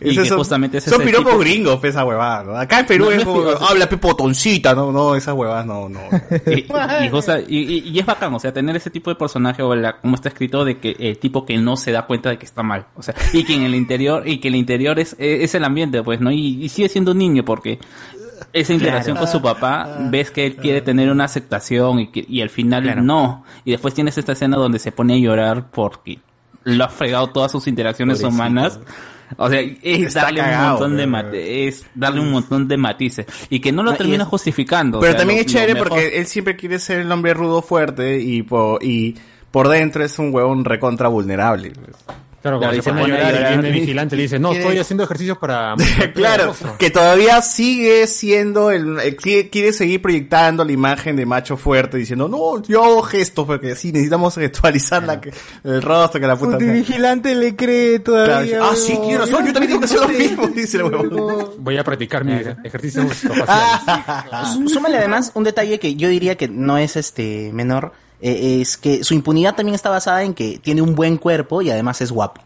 [0.00, 2.56] y- que son, justamente ese son es piropos tipo- gringos, pe, esa huevada, ¿no?
[2.56, 3.10] Acá en Perú No,
[3.50, 6.00] es habla pe potoncita, no, no, esas huevadas no, no.
[6.46, 6.66] y,
[7.04, 10.14] y, justa- y- es bacán, o sea, tener ese tipo de personaje, o la, como
[10.16, 12.86] está escrito, de que el tipo que no se da cuenta de que está mal,
[12.96, 16.02] o sea, y que en el interior, y que el interior es, es el ambiente,
[16.02, 16.30] pues, ¿no?
[16.30, 17.78] Y, sigue siendo un niño, porque
[18.52, 19.26] esa interacción Claro.
[19.26, 23.04] con su papá, ves que él quiere tener una aceptación y, que, y al final
[23.04, 23.44] no.
[23.64, 26.18] Y después tienes esta escena donde se pone a llorar porque
[26.64, 28.34] lo ha fregado todas sus interacciones Pobrecito.
[28.34, 28.80] humanas.
[29.36, 33.60] O sea, es darle cagado, un montón de es darle un montón de matices y
[33.60, 34.98] que no lo No, termina es- justificando.
[34.98, 37.34] o Pero sea, también lo- es chévere mejor- porque él siempre quiere ser el hombre
[37.34, 39.16] rudo fuerte y por, y
[39.50, 41.72] por dentro es un huevón recontra vulnerable.
[42.44, 43.52] Claro, Claro, cuando se pone a pone a llorar y llorar.
[43.62, 45.74] viene el vigilante y le dice, no, estoy haciendo ejercicios para...
[46.14, 51.96] claro, que todavía sigue siendo el, quiere, quiere seguir proyectando la imagen de macho fuerte
[51.96, 55.32] diciendo, no, yo hago gestos porque sí, necesitamos actualizar la, que-
[55.64, 56.58] el rostro que la puta.
[56.58, 58.42] Puta, vigilante le cree Claro, todavía.
[58.42, 61.50] dice, ah, sí, tiene razón, yo también tengo que hacer lo mismo, dice el huevón.
[61.60, 63.06] Voy a practicar mi ejercicio
[63.48, 64.52] Ah.
[64.54, 67.92] Sú- Súmale además un detalle que yo diría que no es este menor,
[68.30, 71.70] eh, es que su impunidad también está basada en que tiene un buen cuerpo y
[71.70, 72.40] además es guapo.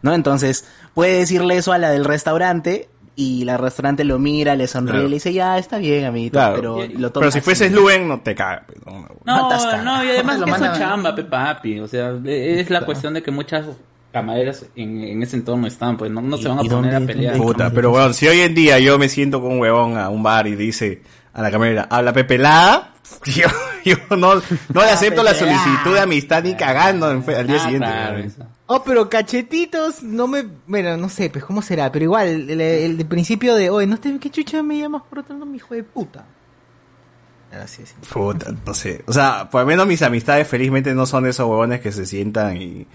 [0.00, 0.14] ¿No?
[0.14, 4.92] Entonces, puede decirle eso a la del restaurante y la restaurante lo mira, le sonríe
[4.92, 5.06] Claro.
[5.06, 6.54] y le dice, ya, está bien, amiguito, Claro.
[6.54, 7.44] pero lo toma Pero si así.
[7.44, 8.62] fuese Luen, no te cagas.
[8.66, 9.82] pues, no, no.
[9.82, 11.80] No, y además Lo que es su chamba, pe papi.
[11.80, 13.66] O sea, es la cuestión de que muchas
[14.12, 17.36] camareras en, en ese entorno están, pues no, no se van a poner a pelear.
[17.36, 20.22] Puta, pero weón, si hoy en día yo me siento con un huevón a un
[20.22, 21.02] bar y dice
[21.34, 22.92] a la camarera, habla pepelada,
[23.26, 23.48] yo,
[23.84, 24.40] yo no, no
[24.82, 27.88] le acepto la solicitud de amistad ni cagando en fe- al día Ah, siguiente.
[27.88, 28.34] weón.
[28.66, 30.44] Oh, pero cachetitos, no me.
[30.66, 34.18] Bueno, no sé, pues cómo será, pero igual, el, el principio de, oye, no te,
[34.18, 36.24] ¿qué chucha me llamas por otro nombre, hijo de puta?
[37.62, 37.94] Así es.
[38.12, 39.02] Puta, no sé.
[39.06, 42.58] O sea, por lo menos mis amistades felizmente no son esos huevones que se sientan
[42.60, 42.86] y,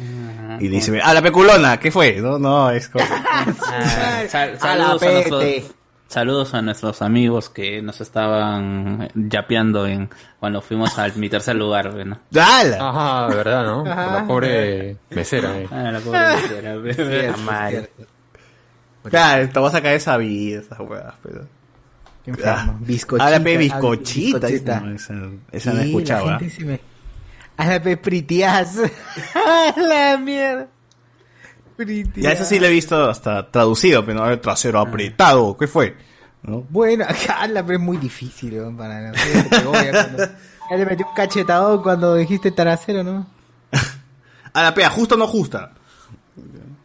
[0.60, 2.18] y dicen, ah, la peculona, ¿qué fue?
[2.22, 3.04] No, no, es como...
[3.10, 5.66] Ah, sal- A la saludos, a nuestros, pete.
[6.14, 10.10] Saludos a nuestros amigos que nos estaban yapeando en
[10.40, 12.20] cuando fuimos al mi tercer lugar, bueno.
[12.30, 12.78] ¡Dala!
[12.90, 13.82] Ajá, de verdad, ¿no?
[13.92, 14.14] Ajá.
[14.22, 15.58] la pobre mesera.
[15.60, 15.68] eh.
[15.72, 16.94] Ah, la pobre mesera, pe.
[16.94, 17.90] Cierto, mal.
[19.04, 21.46] Claro, te vas a caer esa vida, esas huevas, pero...
[22.24, 22.52] Qué enfermo.
[22.56, 23.26] Ah, Bizcochita.
[23.26, 24.48] Ahora pe ah, bizcochita.
[24.48, 24.80] bizcochita.
[24.80, 25.14] No, esa,
[25.52, 26.50] esa no he Sí, escuchado, la ¿ah?
[26.50, 26.80] se me-
[27.58, 28.78] A la pepritias.
[32.22, 35.56] Ya eso sí lo he visto hasta traducido, pero no el trasero apretado.
[35.58, 35.96] ¿Qué fue?
[36.44, 36.64] ¿No?
[36.70, 37.06] Bueno,
[37.40, 40.26] ala, pero es muy difícil, weón, para no sé, te pegó ya cuando-
[40.70, 43.28] ya le metí un cachetado cuando dijiste trasero, ¿no?
[44.54, 45.72] A la pea, justa o no justa.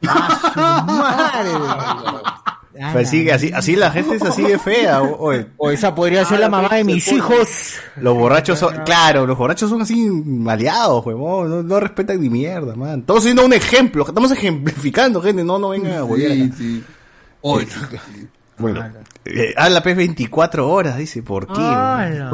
[0.02, 1.50] Madre.
[2.92, 5.02] Pero así, así, así la gente es así de fea.
[5.02, 7.74] O, o- O esa podría ser la mamá de mis hijos.
[7.96, 11.50] los borrachos son, claro, los borrachos son así maleados, huevón.
[11.50, 13.00] No, no respetan ni mierda, man.
[13.00, 15.42] Estamos haciendo un ejemplo, estamos ejemplificando, gente.
[15.44, 16.54] No, no vengan a huevear acá.
[16.62, 16.82] Eh,
[18.60, 18.84] Bueno,
[19.24, 21.60] eh, ah, la PES 24 horas, dice, ¿por qué?
[21.60, 22.28] Ala.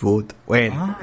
[0.00, 0.96] Puta, bueno.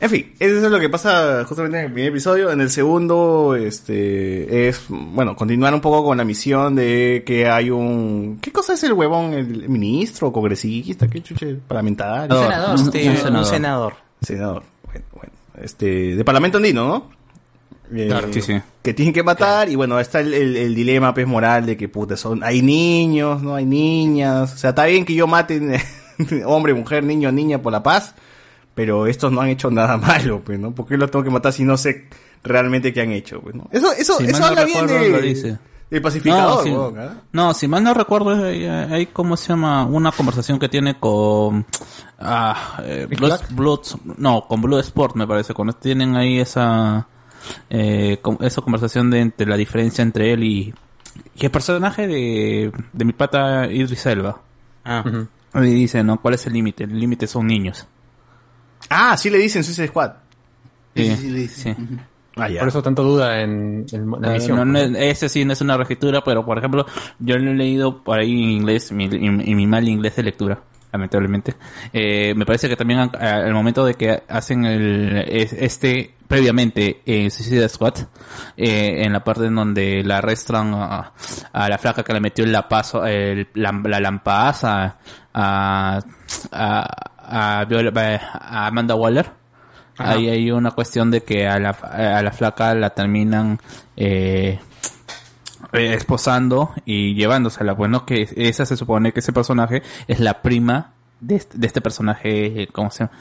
[0.00, 2.52] En fin, eso es lo que pasa justamente en el primer episodio.
[2.52, 7.70] En el segundo, este, es, bueno, continuar un poco con la misión de que hay
[7.70, 9.34] un, ¿qué cosa es el huevón?
[9.34, 12.36] ¿El ministro, congresista, qué chuche, parlamentario?
[12.36, 12.78] Un senador.
[12.78, 13.94] Este, un senador.
[14.20, 17.10] Senador, bueno, bueno, este, de parlamento andino, ¿no?
[17.96, 18.54] Eh, Claro, sí, sí.
[18.82, 21.88] Que tienen que matar, y bueno, está el, el- el dilema, pues, moral de que,
[21.88, 25.80] puta, son, hay niños, no hay niñas, o sea, está bien que yo mate
[26.46, 28.14] hombre, mujer, niño, niña por la paz,
[28.74, 30.74] pero estos no han hecho nada malo, pues, ¿no?
[30.74, 32.06] ¿Por qué los tengo que matar si no sé
[32.44, 33.68] realmente qué han hecho, pues, ¿no?
[33.72, 35.58] Eso, eso, Si eso habla bien de, lo dice.
[35.90, 40.12] del pacificador, no, si, no, si mal no recuerdo, hay, hay como se llama una
[40.12, 41.66] conversación que tiene con
[42.20, 47.06] ah, eh, Blood, Blood- no, con Blue Sport me parece, cuando tienen ahí esa
[47.70, 50.74] eh, con- esa conversación de entre la diferencia entre él y,
[51.36, 54.40] y el personaje de, de mi pata Idris Elba.
[54.84, 55.02] Ah.
[55.54, 56.20] Y dice, ¿no?
[56.20, 56.84] ¿Cuál es el límite?
[56.84, 57.86] El límite son niños.
[58.90, 60.12] Ah, sí le dicen Suicide Squad.
[60.94, 61.74] Sí, sí, sí.
[62.36, 62.60] Ah, ya.
[62.60, 64.56] Por eso tanto duda en, en la No, misión.
[64.56, 66.86] no, no, ese sí no es una reescritura, pero por ejemplo,
[67.18, 70.22] yo lo he leído por ahí en inglés, mi, y, y mi mal inglés de
[70.22, 70.60] lectura,
[70.92, 71.54] lamentablemente.
[71.92, 76.14] Eh, me parece que también a- a- al momento de que hacen el, es- este,
[76.28, 77.94] previamente, en Suicide Squad,
[78.56, 81.12] eh, en la parte en donde la arrestan a,
[81.52, 84.96] a la flaca que le metió el lapazo, el, la, la lampaza
[85.34, 86.00] a,
[86.52, 86.86] a,
[87.28, 89.30] a, Viola- a Amanda Waller.
[89.96, 90.12] Ajá.
[90.12, 93.58] Ahí hay una cuestión de que a la, a la flaca la terminan
[93.96, 94.58] eh,
[95.72, 97.72] eh, esposando y llevándosela.
[97.72, 101.80] Bueno, que esa se supone que ese personaje es la prima de este, de este
[101.80, 103.12] personaje, eh, ¿cómo se llama?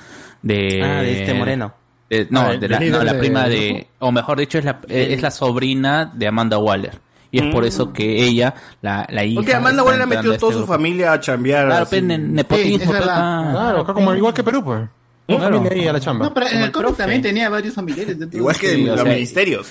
[0.44, 1.74] De, Ah, de este moreno.
[2.10, 5.08] de- no, Ah, de la, no, la prima de, o mejor dicho, es la, eh,
[5.12, 7.00] es la sobrina de Amanda Waller.
[7.32, 7.68] Y es por Mm.
[7.68, 9.36] eso que ella, la, la hija...
[9.36, 11.66] Porque Amanda está Waller ha entrando metido a toda este su familia a chambear.
[11.68, 12.02] Claro, así.
[12.02, 13.50] ne- nepotismo, Sí, ah.
[13.52, 14.80] Claro, acá como igual que Perú, pues.
[15.28, 15.58] Una Claro.
[15.58, 16.26] familia ahí a la chamba.
[16.28, 18.18] No, pero en el el también tenía varios familiares.
[18.18, 18.38] de.
[18.38, 19.68] Igual que Sí, en o los sea, ministerios.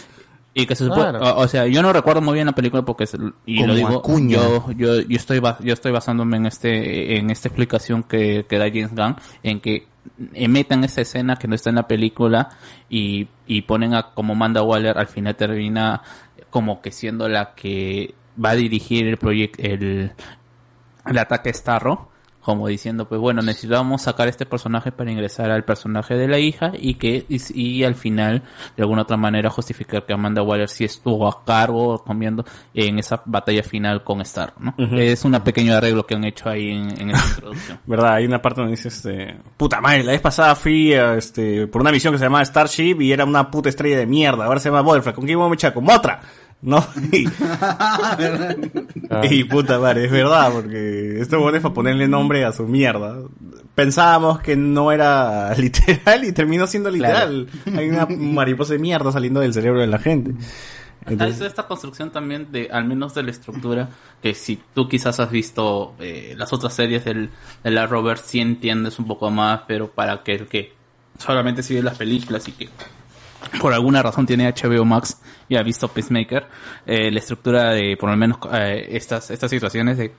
[0.59, 1.21] Y que se supone, Claro.
[1.35, 3.75] o, o sea, yo no recuerdo muy bien la película porque es- y Como lo
[3.75, 4.37] digo, Acuña.
[4.37, 8.67] yo, yo, yo estoy yo estoy basándome en este, en esta explicación que, que da
[8.69, 9.87] James Gunn, en que
[10.49, 12.49] metan esa escena que no está en la película
[12.89, 16.01] y, y ponen a como Amanda Waller al final termina
[16.57, 20.13] como que siendo la que va a dirigir el proyecto, el,
[21.05, 22.09] el ataque Starro,
[22.47, 26.71] como diciendo, pues bueno, necesitamos sacar este personaje para ingresar al personaje de la hija
[26.79, 28.45] y que y, y al final,
[28.77, 33.21] de alguna otra manera, justificar que Amanda Waller sí estuvo a cargo comiendo en esa
[33.27, 34.75] batalla final con Star, ¿no?
[34.97, 37.81] Es un pequeño arreglo que han hecho ahí en, en esa introducción.
[37.85, 38.15] ¿Verdad?
[38.15, 41.91] Hay una parte donde dice, este, puta madre, la vez pasada fui, este, por una
[41.91, 44.45] misión que se llamaba Starship y era una puta estrella de mierda.
[44.45, 45.15] Ahora se llama Butterfly.
[45.15, 45.75] ¿Con quién vamos a echar?
[45.75, 46.23] Con otra.
[46.67, 46.85] ¿No?
[49.23, 52.65] Y, y puta madre, es verdad, porque esto bueno es para ponerle nombre a su
[52.65, 53.23] mierda.
[53.77, 57.47] Pensábamos que no era literal y terminó siendo literal.
[57.73, 60.35] Hay una mariposa de mierda saliendo del cerebro de la gente.
[61.07, 63.89] Entonces, esta construcción también de, al menos de la estructura,
[64.21, 67.31] que si tú quizás has visto eh, las otras series del,
[67.63, 70.73] de la Robert, sí entiendes un poco más, pero para que el que
[71.17, 72.69] solamente sigue las películas y que
[73.61, 76.47] por alguna razón tiene HBO Max y ha visto Peacemaker,
[76.87, 80.13] eh, la estructura de por lo menos eh, estas, estas situaciones de,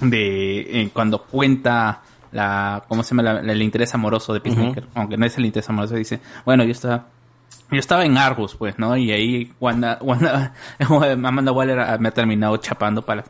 [0.00, 2.02] de eh, cuando cuenta
[2.32, 3.22] la, ¿cómo se llama?
[3.22, 6.64] La- la- el interés amoroso de Peacemaker, aunque no es el interés amoroso, dice, bueno,
[6.64, 7.06] yo estaba,
[7.70, 8.96] yo estaba en Argus, pues, ¿no?
[8.96, 10.54] Y ahí Wanda, Wanda,
[10.88, 13.24] Amanda Waller ah, me ha terminado chapando para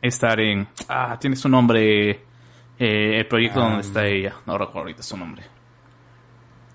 [0.00, 2.20] estar en, ah, tiene su nombre,
[2.78, 5.42] el proyecto donde está ella, no recuerdo ahorita su nombre.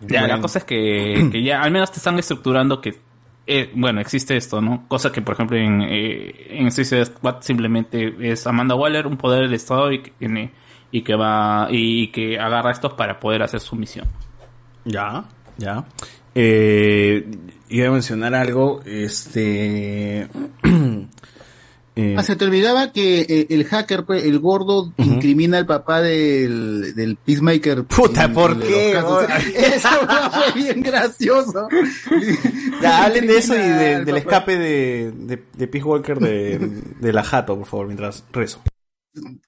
[0.02, 0.42] Ya, la Bueno.
[0.44, 2.96] cosa es que, que ya al menos te están estructurando que,
[3.48, 4.86] eh, bueno, existe esto, ¿no?
[4.88, 9.44] Cosa que, por ejemplo, en, eh, en Suicide Squad simplemente es Amanda Waller, un poder
[9.44, 10.52] del Estado y que, tiene-
[10.92, 14.08] y que va, y que agarra estos para poder hacer su misión.
[14.86, 15.24] Ya,
[15.58, 15.86] ya.
[16.34, 17.30] Eh,
[17.70, 20.28] iba a mencionar algo, este...
[22.02, 25.66] eh, Ah, se te olvidaba que eh, el hacker, pues, el gordo, in- incrimina al
[25.66, 27.84] papá del, del Peacemaker.
[27.86, 28.92] Puta, en- ¿por en qué?
[29.76, 29.90] Eso
[30.32, 31.68] fue bien gracioso.
[32.82, 36.60] Ya, hablen de eso y de- del escape de, de, de Peace Walker de,
[37.00, 38.62] de la jato, por favor, mientras rezo.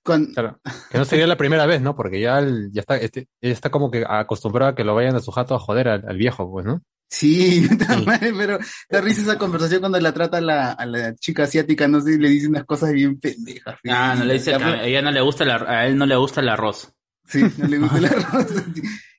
[0.03, 0.59] Claro,
[0.91, 1.95] que no sería la primera vez, ¿no?
[1.95, 5.15] Porque ya, el- ya está, este, ella está como que acostumbrada a que lo vayan
[5.15, 6.81] a su jato a joder al, al viejo, pues, ¿no?
[7.13, 7.67] Sí,
[8.37, 8.57] pero
[8.89, 12.17] da risa esa conversación cuando la trata a la, a la chica asiática, no sé,
[12.17, 13.77] le dice unas cosas bien pendejas.
[13.87, 16.41] Ah, no le dice que a ella no le gusta a él no le gusta
[16.41, 16.91] el arroz.
[17.27, 18.47] Sí, no le gusta el arroz.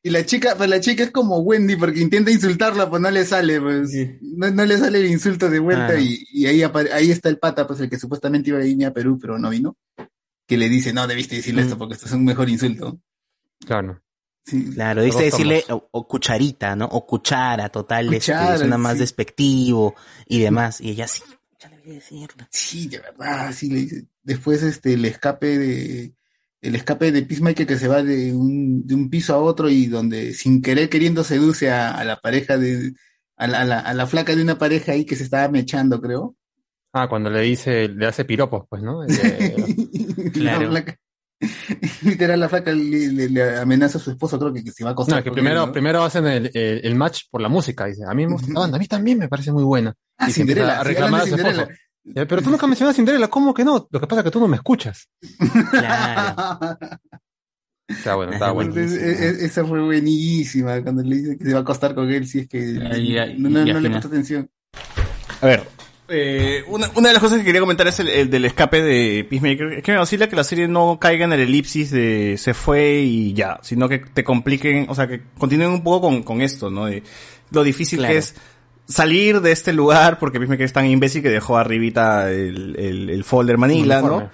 [0.02, 3.24] Y la chica, pues la chica es como Wendy porque intenta insultarla, pues no le
[3.24, 3.92] sale, pues
[4.23, 6.00] no, no le sale el insulto de vuelta Claro.
[6.00, 8.92] y, y ahí, ahí está el pata, pues el que supuestamente iba a irme a
[8.92, 9.76] Perú, pero no vino,
[10.48, 12.98] que le dice, no, debiste decirle esto porque esto es un mejor insulto.
[13.64, 14.02] Claro.
[14.74, 16.84] Claro, dice decirle o, o cucharita, ¿no?
[16.86, 18.98] O cuchara, total, este, Cuchara, suena más sí.
[19.00, 19.94] despectivo
[20.26, 20.81] y demás.
[20.81, 21.23] Y ella sí,
[22.50, 24.06] Sí, de verdad, sí le dice.
[24.23, 26.14] Después este el escape de
[26.60, 29.86] el escape de Peacemaker que se va de un, de un piso a otro y
[29.86, 32.94] donde sin querer queriendo seduce a, a la pareja de
[33.36, 36.00] a la, a la, a la flaca de una pareja ahí que se estaba mechando,
[36.00, 36.36] creo.
[36.92, 39.02] Ah, cuando le dice, le hace piropos, pues, ¿no?
[40.34, 40.98] La flaca-
[42.02, 44.90] literal la flaca le, le- le amenaza a su esposo, creo que, que se va
[44.90, 45.18] a acostar.
[45.18, 45.73] No, que con primero, él, ¿no?
[45.73, 47.86] primero hacen el, el, el match por la música.
[47.86, 49.94] Dice, a mí me gusta esta banda, a mí también me parece muy buena.
[50.18, 51.50] Ah, y Cinderella, a sí, reclamar a su esposo.
[51.52, 51.78] Cinderella.
[52.06, 53.89] Ya, Pero tú nunca mencionas a Cinderella, ¿cómo que no?
[53.90, 55.08] Lo que pasa es que tú no me escuchas.
[57.86, 58.74] Está bueno, está bueno.
[58.76, 62.26] E- e- esa fue buenísima cuando le dice que se va a acostar con él
[62.26, 64.50] si es que Y- y- no, no- y al no le presta atención.
[65.42, 65.64] A ver,
[66.08, 69.24] eh, una, una de las cosas que quería comentar es el, el del escape de
[69.28, 69.73] Peacemaker.
[69.74, 73.00] Es que me vacila que la serie no caiga en el elipsis de se fue
[73.00, 76.70] y ya, sino que te compliquen, o sea, que continúen un poco con, con esto,
[76.70, 76.86] ¿no?
[76.86, 77.02] De
[77.50, 78.12] lo difícil Claro.
[78.12, 78.34] que es
[78.86, 83.24] salir de este lugar porque Peacemaker es tan imbécil que dejó arribita el, el, el
[83.24, 84.31] folder Manila, ¿no?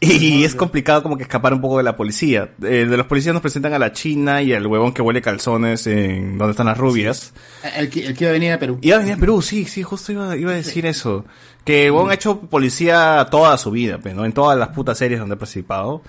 [0.00, 2.50] Y es complicado como que escapar un poco de la policía.
[2.62, 5.88] Eh, de los policías nos presentan a la China y al huevón que huele calzones
[5.88, 7.32] en donde están las rubias.
[7.76, 8.78] El que, el que iba a venir a Perú.
[8.80, 11.24] Iba a venir a Perú, sí, sí, justo iba, iba a decir eso.
[11.64, 14.24] Que el huevón ha hecho policía toda su vida, pues, ¿no?
[14.24, 16.02] En todas las putas series donde ha participado.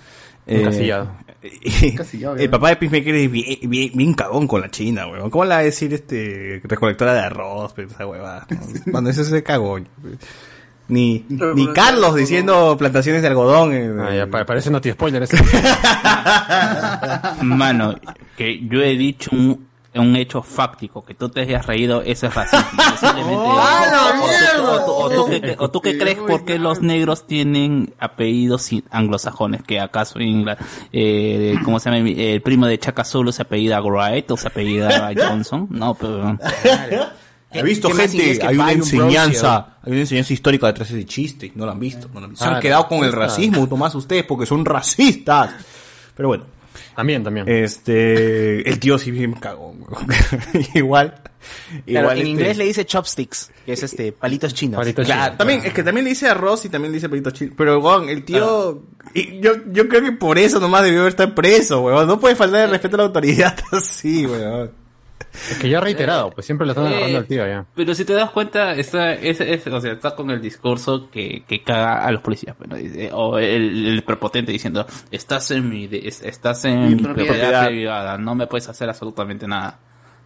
[0.46, 1.12] Eh, Encasillado.
[1.64, 5.32] y- Encasillado, el papá de Peacemaker es bien, bien, bien cagón con la China, huevón.
[5.32, 8.46] ¿Cómo le va a decir este recolectora de arroz, pues, esa huevada?
[8.52, 8.60] ¿no?
[8.92, 9.88] Cuando ese es ese cagón.
[10.90, 13.74] Ni, ni Carlos diciendo plantaciones de algodón.
[13.74, 15.38] eh, Ah, ya, pa- parece noti spoiler ese.
[17.44, 17.96] Mano,
[18.36, 22.34] que yo he dicho un, un hecho fáctico, que tú te hayas reído, eso es
[22.34, 22.66] racismo.
[25.58, 30.58] O, tú, que crees por qué los negros tienen apellidos anglosajones, que acaso Ingla-
[30.92, 32.08] eh, ¿cómo se llama?
[32.10, 36.38] El primo de Chaka Zulu se apellida Wright o se apellida Johnson, no, pero...
[37.52, 41.08] He visto ¿Qué más gente, hay una enseñanza, hay una enseñanza histórica detrás de ese
[41.08, 42.46] chiste, no lo han visto, no lo han visto.
[42.46, 43.16] Se han Ah, quedado con el ah.
[43.16, 45.52] racismo, Tomás, ustedes, porque son racistas.
[46.16, 46.46] Pero bueno.
[46.96, 47.48] También, también.
[47.48, 49.86] Este, el tío sí bien cagón.
[50.76, 51.16] igual.
[51.86, 54.86] Claro, igual, en este- inglés le dice chopsticks, que es este, palitos chinos.
[54.94, 57.56] Claro, también, es que también le dice arroz y también le dice palitos chinos.
[57.58, 61.82] Pero, weón, el tío, y yo, yo creo que por eso nomás debió estar preso,
[61.82, 62.06] weón.
[62.08, 64.72] No puede faltar el respeto a la autoridad así, weón.
[65.52, 67.66] Es que ya ha reiterado, pues siempre lo están agarrando Eh, al tío ya.
[67.76, 71.44] Pero si te das cuenta, está, es, es- o sea, está con el discurso que,
[71.48, 72.56] que caga a los policías.
[72.58, 72.76] pues, ¿no?
[72.76, 77.28] Dice, o el, el prepotente diciendo, estás en mi, de- estás en Mi propiedad".
[77.34, 79.80] propiedad privada, no me puedes hacer absolutamente nada.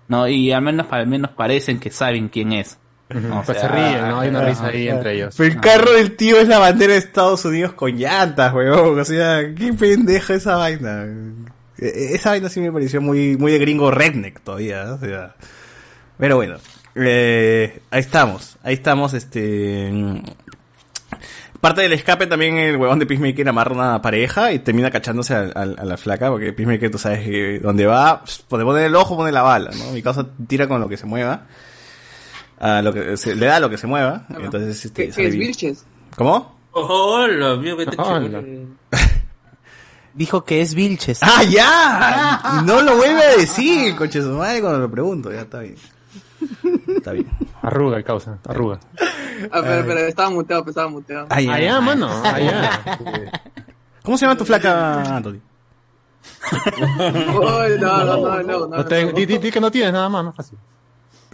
[0.08, 2.78] No, y al menos, al menos parecen que saben quién es.
[3.10, 4.20] O Pues sea, se ríen, ¿no?
[4.22, 5.36] Hay una risa ahí Ah, entre ellos.
[5.38, 9.00] Pero el carro del tío es la bandera de Estados Unidos con llantas, weón.
[9.00, 11.06] O sea, qué pendeja esa vaina.
[11.78, 14.94] E- Esa vaina sí me pareció muy, muy de gringo redneck todavía, ¿no?
[14.96, 15.36] o sea.
[16.18, 16.58] Pero bueno,
[16.96, 19.92] eh, ahí estamos, ahí estamos, este...
[21.62, 25.40] Parte del escape también el huevón de Peacemaker amarra una pareja y termina cachándose a,
[25.56, 28.96] a- a la flaca, porque Peacemaker tú sabes que donde va, pues, donde pone el
[28.96, 29.92] ojo pone la bala, ¿no?
[29.94, 31.48] Mi causa tira con lo que se mueva,
[32.60, 35.30] a lo que se, le da lo que se mueva, entonces este, ¿Qué, sale qué
[35.30, 35.40] es.
[35.40, 35.86] Vilches?
[36.18, 36.54] ¿Cómo?
[36.74, 38.44] Hola, vio que te Hola.
[40.14, 41.20] Dijo que es Vilches.
[41.24, 42.60] ¡Ah, ya!
[42.62, 45.76] Y no lo vuelve a decir, coche su madre, cuando lo pregunto, ya está bien.
[46.88, 47.28] Está bien.
[47.62, 48.80] Arruga el causa, arruga.
[49.52, 51.28] Ah, pero, pero estaba muteado, pero estaba muteado.
[51.30, 51.82] Allá, ay.
[51.82, 52.82] mano, allá.
[54.04, 55.40] ¿Cómo se llama tu flaca, Anthony?
[56.54, 58.68] Uy, no, no, no, no, no.
[58.68, 60.58] No te- di, di- di que no tienes nada más, más fácil.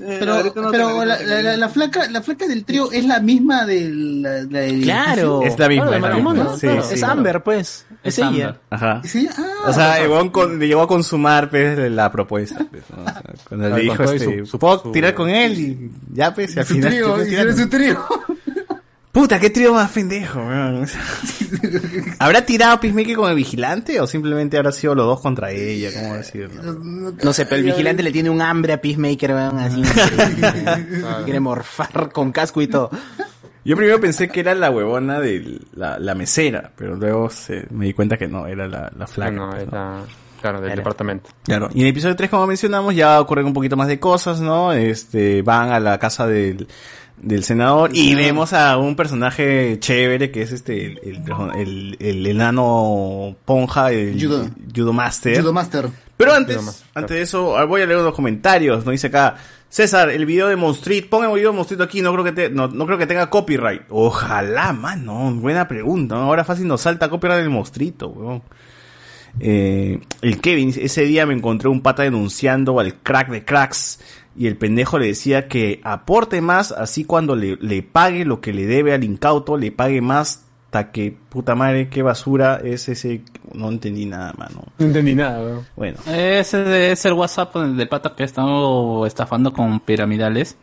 [0.01, 3.65] Eh, Pero, no pero la, la, la, flaca, la flaca del trío es la misma
[3.65, 5.41] de la, la del Claro.
[5.43, 6.57] Es la misma, Claro, es la matrimonio, misma.
[6.57, 6.83] Sí, claro.
[6.83, 6.93] sí.
[6.95, 7.85] es Amber, pues.
[8.03, 8.27] Es, Es ella.
[8.27, 8.59] Amber.
[8.69, 9.01] Ajá.
[9.03, 12.65] Sí, ah, O sea, huevón con- llegó a consumar pues, la propuesta.
[12.69, 13.01] pues, ¿no?
[13.03, 15.59] O sea, cuando le dijo, este, su- su- ¿puedo su- tirar con él?
[15.59, 16.91] Y ya, pues, y al final...
[16.91, 17.99] trío, su trío.
[19.11, 20.85] Puta, qué trío más pendejo, weón.
[22.19, 25.89] ¿Habrá tirado Peacemaker con el vigilante o simplemente habrá sido los dos contra ella?
[25.93, 26.61] ¿Cómo decirlo?
[27.23, 29.81] No sé, pero el vigilante le tiene un hambre a Peacemaker, weón, así.
[31.25, 32.91] Quiere morfar con casco y todo.
[33.65, 37.85] Yo primero pensé que era la huevona de la, la mesera, pero luego se- me
[37.85, 39.31] di cuenta que no, era la, la flaca.
[39.31, 40.01] No, pues, era-
[40.39, 40.75] claro, del Era.
[40.77, 41.29] departamento.
[41.43, 44.39] Claro, y en el episodio 3, como mencionamos, ya ocurren un poquito más de cosas,
[44.39, 44.71] ¿no?
[44.71, 46.67] Este, van a la casa del,
[47.21, 51.21] del senador y vemos a un personaje chévere que es este, el, el,
[51.57, 54.47] el- el enano Ponja, el Judo.
[54.75, 55.39] judo Master.
[55.41, 55.89] Judo Master.
[56.17, 56.87] Pero antes, Judo Master.
[56.95, 58.91] antes de eso, ah, voy a leer unos comentarios, ¿no?
[58.91, 59.35] Dice acá,
[59.69, 62.49] César, el video de Monstreet, ponga el video de Monstreet aquí, no creo que te,
[62.49, 63.83] no, no creo que tenga copyright.
[63.89, 66.23] Ojalá, mano, buena pregunta, ¿no?
[66.23, 68.41] Ahora fácil nos salta copyright del Monstrito, weón.
[69.39, 73.99] Eh, el Kevin, ese día me encontré un pata denunciando al crack de cracks
[74.39, 78.53] y el pendejo le decía que aporte más, así cuando le, le pague lo que
[78.53, 83.21] le debe al incauto, le pague más, hasta que puta madre, qué basura es ese,
[83.53, 84.63] no entendí nada, mano.
[84.77, 85.65] No entendí nada, weón.
[85.75, 85.97] Bueno.
[86.07, 90.57] Ese es el WhatsApp del pata que estamos estafando con piramidales.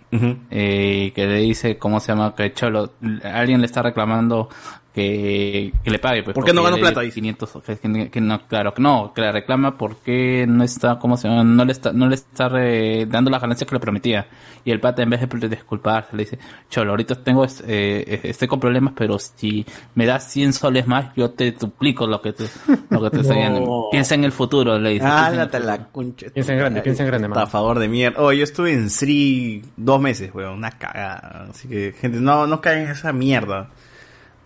[0.51, 2.35] eh, que le dice, ¿cómo se llama?
[2.35, 2.93] Que Cholo,
[3.25, 4.49] alguien le está reclamando
[4.97, 6.23] que, que le pague.
[6.23, 7.03] Pues, ¿Por qué no ganó plata?
[7.03, 7.17] Dice.
[7.17, 11.19] 500, que, que- que no, claro, que no, que le reclama porque no está, ¿cómo
[11.19, 11.45] se llama?
[11.45, 14.27] No le está, no le está eh, dando las ganancias que le prometía.
[14.65, 16.39] Y el pata, en vez de disculparse, le dice,
[16.71, 21.15] Cholo, ahorita tengo, eh, eh, estoy con problemas, pero si me das 100 soles más,
[21.15, 22.47] yo te duplico lo que te,
[22.89, 23.89] lo que te estoy dando.
[23.93, 25.05] Piensa en el futuro, le dice.
[25.07, 26.29] Ah, la, la concha.
[26.33, 28.21] Piensa en grande, piensa en grande, Está a favor de mierda.
[28.23, 30.55] Oh, yo estuve en Sri dos meses, weón.
[30.55, 31.49] Una cagada.
[31.51, 33.69] Así que, gente, no, no caen en esa mierda.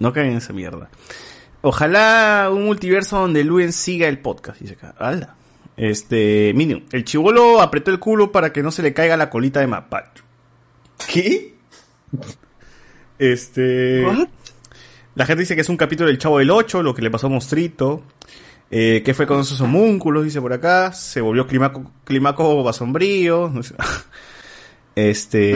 [0.01, 0.91] No caen en esa mierda.
[1.63, 4.61] Ojalá un multiverso donde Luen siga el podcast.
[4.61, 4.95] Dice acá.
[4.99, 5.37] ¡Hala!
[5.77, 6.85] Este, Minion.
[6.91, 10.25] El chivolo apretó el culo para que no se le caiga la colita de mapacho.
[11.13, 11.55] ¿Qué?
[13.19, 14.03] Este.
[15.15, 17.27] La gente dice que es un capítulo del Chavo del 8, lo que le pasó
[17.27, 18.03] a Mostrito.
[18.71, 20.25] Eh, ¿Qué fue con esos homúnculos?
[20.25, 20.93] Dice por acá.
[20.93, 23.53] Se volvió climaco, climaco basombrío.
[24.97, 25.55] Este.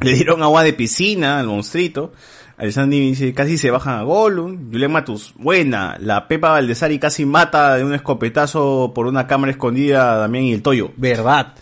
[0.00, 2.12] Le dieron agua de piscina al monstruito.
[2.58, 4.70] Alessandro dice, casi se bajan a Gollum.
[4.72, 5.96] Julián Matus, buena.
[6.00, 10.52] La Pepa Valdesari casi mata de un escopetazo por una cámara escondida a Damián y
[10.52, 10.90] el Toyo.
[10.96, 11.54] Verdad.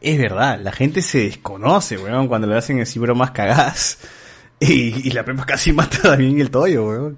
[0.00, 0.58] Es verdad.
[0.60, 3.98] La gente se desconoce, weón, cuando le hacen así bromas cagadas.
[4.62, 7.16] Y, y la Pepa casi mata a Damián y el Toyo, weón.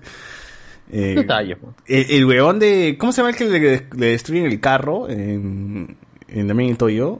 [0.92, 1.74] Eh, Detalles, weón.
[1.88, 2.94] el, el weón de...
[2.96, 5.96] ¿Cómo se llama el que le, le destruyen el carro en,
[6.28, 7.18] en Damián y el Toyo?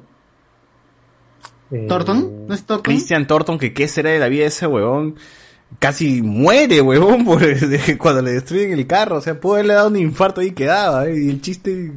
[1.89, 2.47] ¿Torton?
[2.47, 2.82] ¿No es Torton?
[2.84, 5.16] Christian Thornton, que qué será de la vida de ese huevón.
[5.78, 9.17] Casi muere, huevón, por de- cuando le destruyen el carro.
[9.17, 11.07] O sea, pudo haberle dado un infarto ahí y quedaba.
[11.07, 11.20] ¿eh?
[11.25, 11.92] Y el chiste.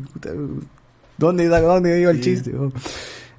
[1.17, 2.51] ¿Dónde, dónde iba el chiste?
[2.51, 2.73] huevón?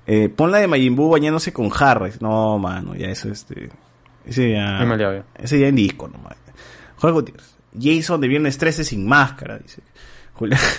[0.07, 2.21] Eh, pon la de Majin Buu bañándose con Harris.
[2.23, 3.71] No, mano, ya eso este.
[4.25, 4.79] Ese ya.
[5.37, 6.37] Ese ya en disco nomás.
[6.97, 7.57] Jorge Gutiérrez.
[7.79, 9.83] Jason de viernes 13 sin máscara, dice.
[10.35, 10.61] Julián.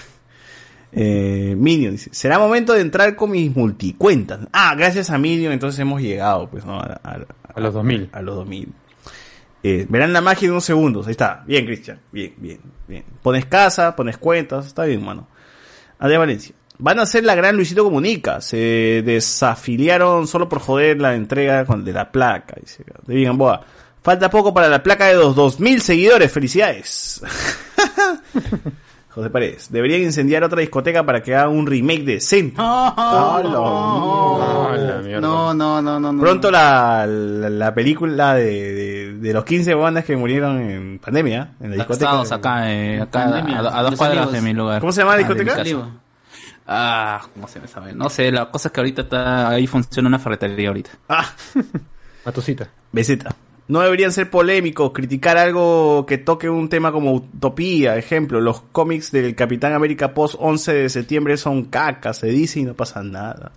[0.94, 4.40] Eh, Minion dice, será momento de entrar con mis multicuentas.
[4.54, 6.80] Ah, gracias a Minion entonces hemos llegado pues ¿no?
[6.80, 7.20] a, a-
[7.54, 8.10] A los 2000.
[8.14, 8.70] A los 2000.
[9.64, 11.08] Eh, verán la magia en unos segundos.
[11.08, 11.44] Ahí está.
[11.46, 12.00] Bien, Cristian.
[12.12, 13.04] Bien, bien, bien.
[13.22, 14.68] Pones casa, pones cuentas.
[14.68, 15.28] Está bien, mano.
[16.00, 16.56] Adrián Valencia.
[16.80, 18.40] Van a hacer la gran Luisito Comunica.
[18.40, 22.56] Se desafiliaron solo por joder la entrega con- de la placa.
[22.62, 22.84] Dice
[23.26, 23.66] Gamboa.
[24.04, 26.32] Falta poco para la placa de los 2000 seguidores.
[26.32, 27.22] Felicidades.
[29.18, 29.72] José Paredes.
[29.72, 32.54] Deberían incendiar otra discoteca para que haga un remake de Zen.
[35.20, 36.22] No, no, no, no, no.
[36.22, 41.54] Pronto la, la, la película de, de, de los 15 bandas que murieron en pandemia,
[41.60, 42.06] en la discoteca.
[42.06, 44.80] Estamos acá, eh, acá a, Pandemia, a dos cuadras de mi lugar.
[44.80, 45.56] ¿Cómo se llama la Ah, discoteca?
[45.56, 45.90] casa.
[46.68, 47.94] Ah, ¿cómo se me sabe?
[47.94, 50.92] No sé, la cosa es que ahorita está, ahí funciona una ferretería ahorita.
[51.10, 51.26] Ah.
[52.26, 52.68] Matusita.
[52.92, 53.34] Beseta.
[53.68, 57.98] No deberían ser polémicos, criticar algo que toque un tema como utopía.
[57.98, 62.64] Ejemplo, los cómics del Capitán América post 11 de septiembre son caca, se dice y
[62.64, 63.52] no pasa nada.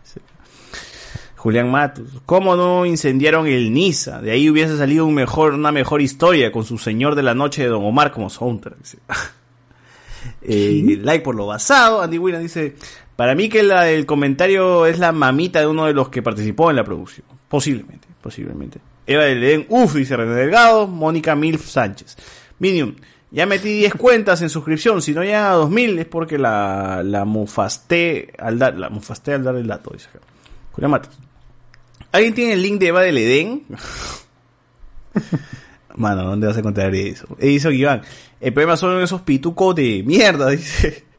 [1.37, 2.21] Julián Matus.
[2.27, 4.21] ¿Cómo no incendiaron el Niza?
[4.21, 7.63] De ahí hubiese salido un mejor, una mejor historia con su señor de la noche
[7.63, 8.77] de Don Omar como soundtrack.
[10.43, 12.03] Eh, like por lo basado.
[12.03, 12.75] Andy Wina dice,
[13.17, 16.69] para mí que la, el comentario es la mamita de uno de los que participó
[16.69, 17.27] en la producción.
[17.49, 18.81] Posiblemente, posiblemente.
[19.13, 20.87] Eva del Edén, uff, dice René Delgado.
[20.87, 22.17] Mónica Milf Sánchez.
[22.61, 22.95] Minium,
[23.33, 25.03] ya metí 10 cuentas en suscripción.
[25.03, 29.43] Si no llega a 2000 es porque la, la mufasté al dar, la mufasté al
[29.43, 30.21] dar el dato, dice acá.
[30.71, 31.19] Julián Matos.
[32.13, 33.65] ¿Alguien tiene el link de Eva del Edén?
[35.97, 37.27] Mano, ¿dónde vas a encontrar eso?
[37.41, 38.03] Edison Iván.
[38.41, 41.10] El problema son esos pitucos de mierda, dice.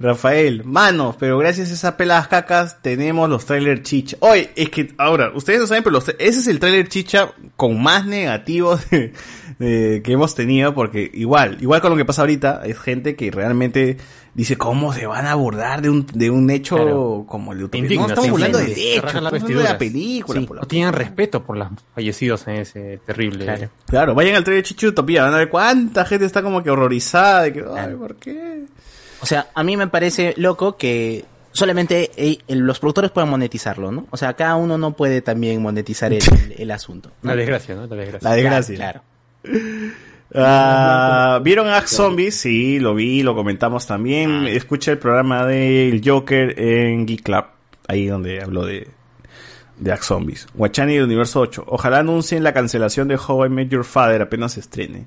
[0.00, 4.16] Rafael, manos, pero gracias a esas peladas cacas tenemos los trailers chicha.
[4.20, 7.82] Oye, es que ahora, ustedes no saben, pero los- ese es el trailer chicha con
[7.82, 9.12] más negativos de-
[9.58, 13.30] de- que hemos tenido, porque igual, igual con lo que pasa ahorita, es gente que
[13.32, 13.96] realmente
[14.34, 17.24] dice cómo se van a abordar de un, de un hecho Claro.
[17.28, 17.80] como el de Utopía.
[17.80, 18.80] Indigna, no estamos hablando sí, de sí.
[18.80, 20.40] hechos, Se rasgan las estamos hablando de la película.
[20.40, 23.68] Sí, por la no tienen respeto por los fallecidos en ese terrible.
[23.88, 24.14] Claro.
[24.14, 27.52] vayan al trailer Chicha Utopía, van a ver cuánta gente está como que horrorizada de
[27.52, 28.66] que, ay, ¿por qué?
[29.20, 34.06] O sea, a mí me parece loco que solamente eh, los productores pueden monetizarlo, ¿no?
[34.10, 36.22] O sea, cada uno no puede también monetizar el,
[36.56, 37.10] el asunto.
[37.22, 37.30] ¿no?
[37.30, 37.86] La desgracia, ¿no?
[37.86, 38.28] La desgracia.
[38.28, 38.76] La desgracia.
[38.76, 39.02] Claro.
[40.34, 42.34] Ah, ¿Vieron Axe Zombies?
[42.34, 44.46] Sí, lo vi, lo comentamos también.
[44.46, 47.44] Escucha el programa del Joker en Geek Club,
[47.86, 48.88] ahí donde habló de,
[49.78, 50.46] de Axe Zombies.
[50.54, 51.64] Guachani del Universo 8.
[51.66, 55.06] Ojalá anuncien la cancelación de How I Met Your Father apenas se estrene.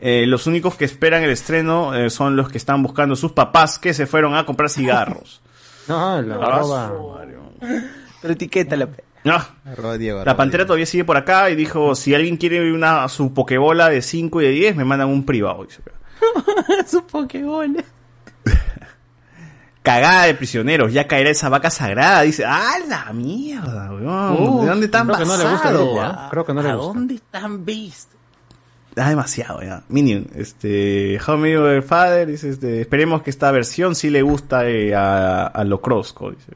[0.00, 3.78] Eh, los únicos que esperan el estreno eh, son los que están buscando sus papás
[3.78, 5.40] que se fueron a comprar cigarros.
[5.86, 6.92] No, la Ah, arroba.
[8.22, 8.88] Pero etiquétala.
[9.22, 9.36] No.
[9.66, 13.34] Arroba Diego, La pantera todavía sigue por acá y dijo, si alguien quiere una su
[13.34, 15.66] pokebola de 5 y de 10, me mandan un privado.
[16.86, 17.76] Su Pokémon.
[19.82, 22.22] Cagada de prisioneros, ya caerá esa vaca sagrada.
[22.22, 24.32] Dice, ¡ah, la mierda, weón!
[24.42, 25.86] Uf, ¿De dónde están creo que no le gusta el basados?
[25.88, 26.28] grupo, ¿ah?
[26.30, 26.94] Creo que no le ¿A gusta.
[26.94, 28.13] dónde están vistos?
[28.96, 29.82] Ah, demasiado, ya.
[29.88, 34.68] Minion, este, How Me Your Father, dice, este, esperemos que esta versión sí le gusta
[34.68, 36.52] eh, a, a lo Crosco, dice.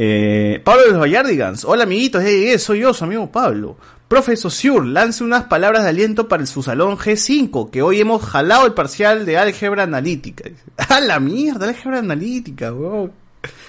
[0.00, 3.76] Eh, Pablo de los Vallardigans, hola amiguitos, eh, eh, soy yo, su amigo Pablo.
[4.06, 8.64] Profesor Sur, lance unas palabras de aliento para su salón G5, que hoy hemos jalado
[8.64, 10.48] el parcial de álgebra analítica.
[10.48, 10.62] Dice.
[10.88, 13.10] ¡Ah, la mierda, álgebra analítica, weón!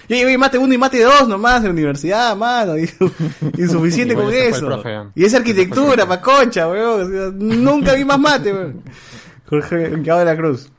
[0.07, 2.77] Y y mate uno y mate dos nomás de universidad, mano.
[2.77, 2.89] y-
[3.57, 4.65] Insuficiente con eso.
[4.65, 7.01] profe, y es arquitectura, pa' concha, weón.
[7.01, 8.81] O sea, nunca vi más mate, weón.
[9.47, 9.75] Jorge
[10.19, 10.71] de la Cruz.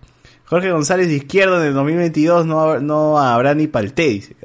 [0.47, 4.37] Jorge González de Izquierdo en el 2022 no, no habrá ni palté, dice.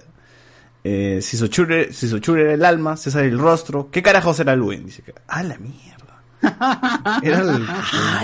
[0.83, 2.07] Eh, si Sochur si
[2.39, 3.89] era el alma, César el rostro.
[3.91, 4.85] ¿Qué carajo será Luen?
[4.85, 5.03] Dice.
[5.27, 6.21] ¡Ah, la mierda!
[7.23, 7.49] Era el,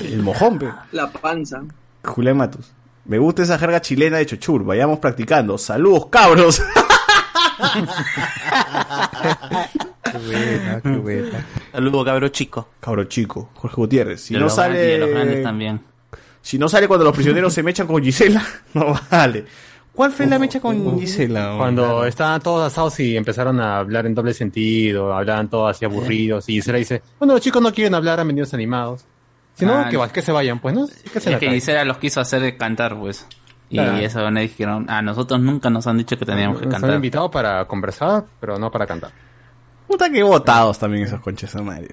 [0.05, 0.71] el, el mojón, pe.
[0.91, 1.63] La panza.
[2.03, 2.71] Julián Matus.
[3.11, 4.63] Me gusta esa jerga chilena de Chochur.
[4.63, 5.57] Vayamos practicando.
[5.57, 6.61] Saludos, cabros.
[10.11, 11.45] Qué buena, qué buena.
[11.73, 12.69] Saludos, cabro chico.
[12.79, 13.49] Cabro chico.
[13.55, 14.21] Jorge Gutiérrez.
[14.21, 14.95] Si a no los grandes- y sale.
[14.95, 15.81] a los grandes también.
[16.41, 18.41] Si no sale cuando los prisioneros se mechan con Gisela,
[18.73, 19.43] no vale.
[19.93, 21.55] ¿Cuál fue la mecha con Gisela?
[21.57, 26.47] Cuando estaban todos asados y empezaron a hablar en doble sentido, hablaban todos así aburridos,
[26.47, 29.03] y Gisela dice, bueno, los chicos no quieren hablar, han venido animados.
[29.61, 30.87] Si no, Ah, que, que se vayan, pues, ¿no?
[31.13, 31.49] Que se Es que.
[31.51, 33.27] Gisela los quiso hacer cantar, pues.
[33.69, 33.97] Y Claro.
[33.97, 36.95] eso me dijeron, a nosotros nunca nos han dicho que teníamos que Nos han cantar.
[36.95, 39.11] invitado para conversar, pero no para cantar.
[39.91, 41.89] Puta que votados también esos conches de Mario.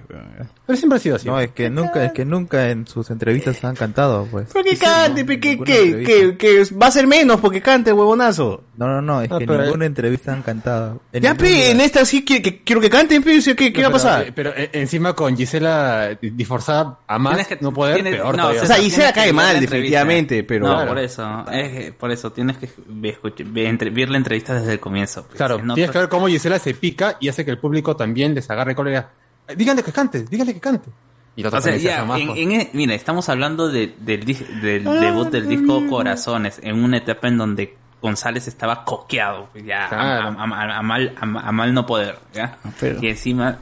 [0.67, 1.27] Pero siempre ha sido así.
[1.27, 4.49] No, es que nunca, es que nunca en sus entrevistas han cantado, pues.
[4.53, 7.93] Pero que cante, pe, que, ninguna que, que, que va a ser menos porque cante,
[7.93, 8.63] huevonazo.
[8.77, 11.01] No, no, no, es No, que pero- ninguna entrevista han cantado.
[11.13, 11.71] En Ya, ningún pe, lugar.
[11.71, 14.33] en esta sí que, que quiero que canten, pe, dice, ¿qué, qué va a pasar?
[14.35, 18.43] Pero, eh, encima con Gisela disforzada a más Tienes que- no poder, tienes- peor no,
[18.45, 18.63] todavía.
[18.63, 19.75] O sea, tienes Gisela que cae mal, la entrevista.
[19.77, 20.67] definitivamente, pero...
[20.69, 20.89] No, Claro.
[20.91, 21.45] por eso.
[21.51, 25.25] Es, por eso tienes que ver, escuch- ver entre- ver la entrevista desde el comienzo.
[25.25, 25.37] pues.
[25.37, 27.88] Claro, Si no, tienes que ver cómo Gisela se pica y hace que el público
[27.97, 29.11] también les agarre cólera.
[29.49, 30.91] Eh, Díganle que cante, díganle que cante.
[31.37, 32.39] Y O sea, ya, en- pues.
[32.41, 37.29] en e- mira, estamos hablando de- del, del debut del disco Corazones, en una etapa
[37.29, 40.37] en donde González estaba coqueado, ya, a- Claro.
[40.39, 42.59] a, a- a mal, a, a mal no poder, ¿ya?
[42.81, 43.59] pero- Y encima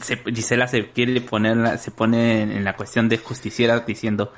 [0.00, 4.32] se- Gisela se quiere poner, la- se pone en, en la cuestión de justiciera diciendo,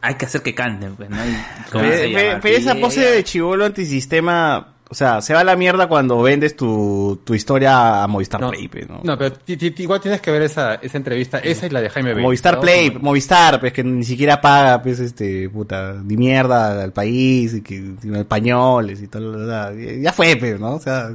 [0.00, 1.16] hay que hacer que canten, pues, ¿no?
[1.16, 1.36] Y
[1.72, 3.10] Pero, pero- esa "Sí, pose ya".
[3.10, 8.02] de chivolo antisistema, o sea, se va a la mierda cuando vendes tu, tu historia
[8.02, 9.00] a Movistar Play, pe, ¿no?
[9.04, 11.90] No, pero ti- ti- igual tienes que ver esa, esa entrevista, esa y la de
[11.90, 12.24] Jaime Bailey.
[12.24, 12.60] Movistar ¿no?
[12.60, 17.62] Play, Movistar, pues que ni siquiera paga, pues este, puta, ni mierda al país, y
[17.62, 20.74] que españoles y todo, ya fue, pues, ¿no?
[20.74, 21.10] O sea,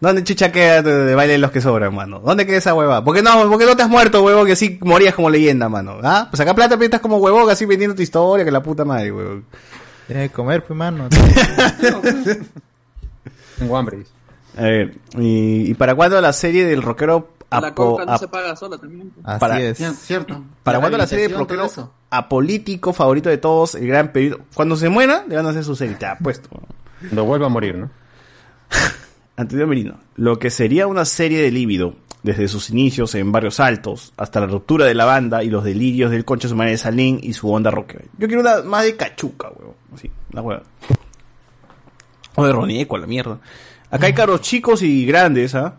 [0.00, 2.18] ¿dónde chucha queda de, de baile los que sobran, mano?
[2.18, 3.04] ¿Dónde queda esa hueva?
[3.04, 5.68] ¿Por qué no, por qué no te has muerto, huevo, que así morías como leyenda,
[5.68, 5.98] mano?
[6.02, 6.26] ¿Ah?
[6.30, 9.12] Pues acá plata, pues, estás como huevón, así vendiendo tu historia, que la puta madre,
[9.12, 9.44] huevón.
[10.06, 11.08] Tienes que comer, pues, mano.
[13.58, 14.04] Tengo hambre.
[14.56, 18.28] A ver, y, y para cuándo la serie del rockero La coca no ap- se
[18.28, 19.12] paga sola también.
[19.24, 19.80] Así Para- es.
[19.80, 20.42] Cier- Cierto.
[20.62, 24.40] ¿Para cuándo la serie del rehabilitación, rockero apolítico favorito de todos, el gran periodo?
[24.54, 26.48] Cuando se muera, le van a hacer su serie, te apuesto.
[27.00, 27.90] Cuando vuelva a morir, ¿no?
[29.36, 34.14] Antonio Merino, lo que sería una serie de líbido, desde sus inicios en Barrios Altos,
[34.16, 37.34] hasta la ruptura de la banda y los delirios del concha su de Salín y
[37.34, 38.02] su onda rockera.
[38.18, 39.74] Yo quiero una más de cachuca, weón.
[39.94, 40.62] Así, la hueá.
[42.34, 43.38] O de Ronieco, a la mierda.
[43.90, 45.76] Acá hay carros chicos y grandes, ¿ah?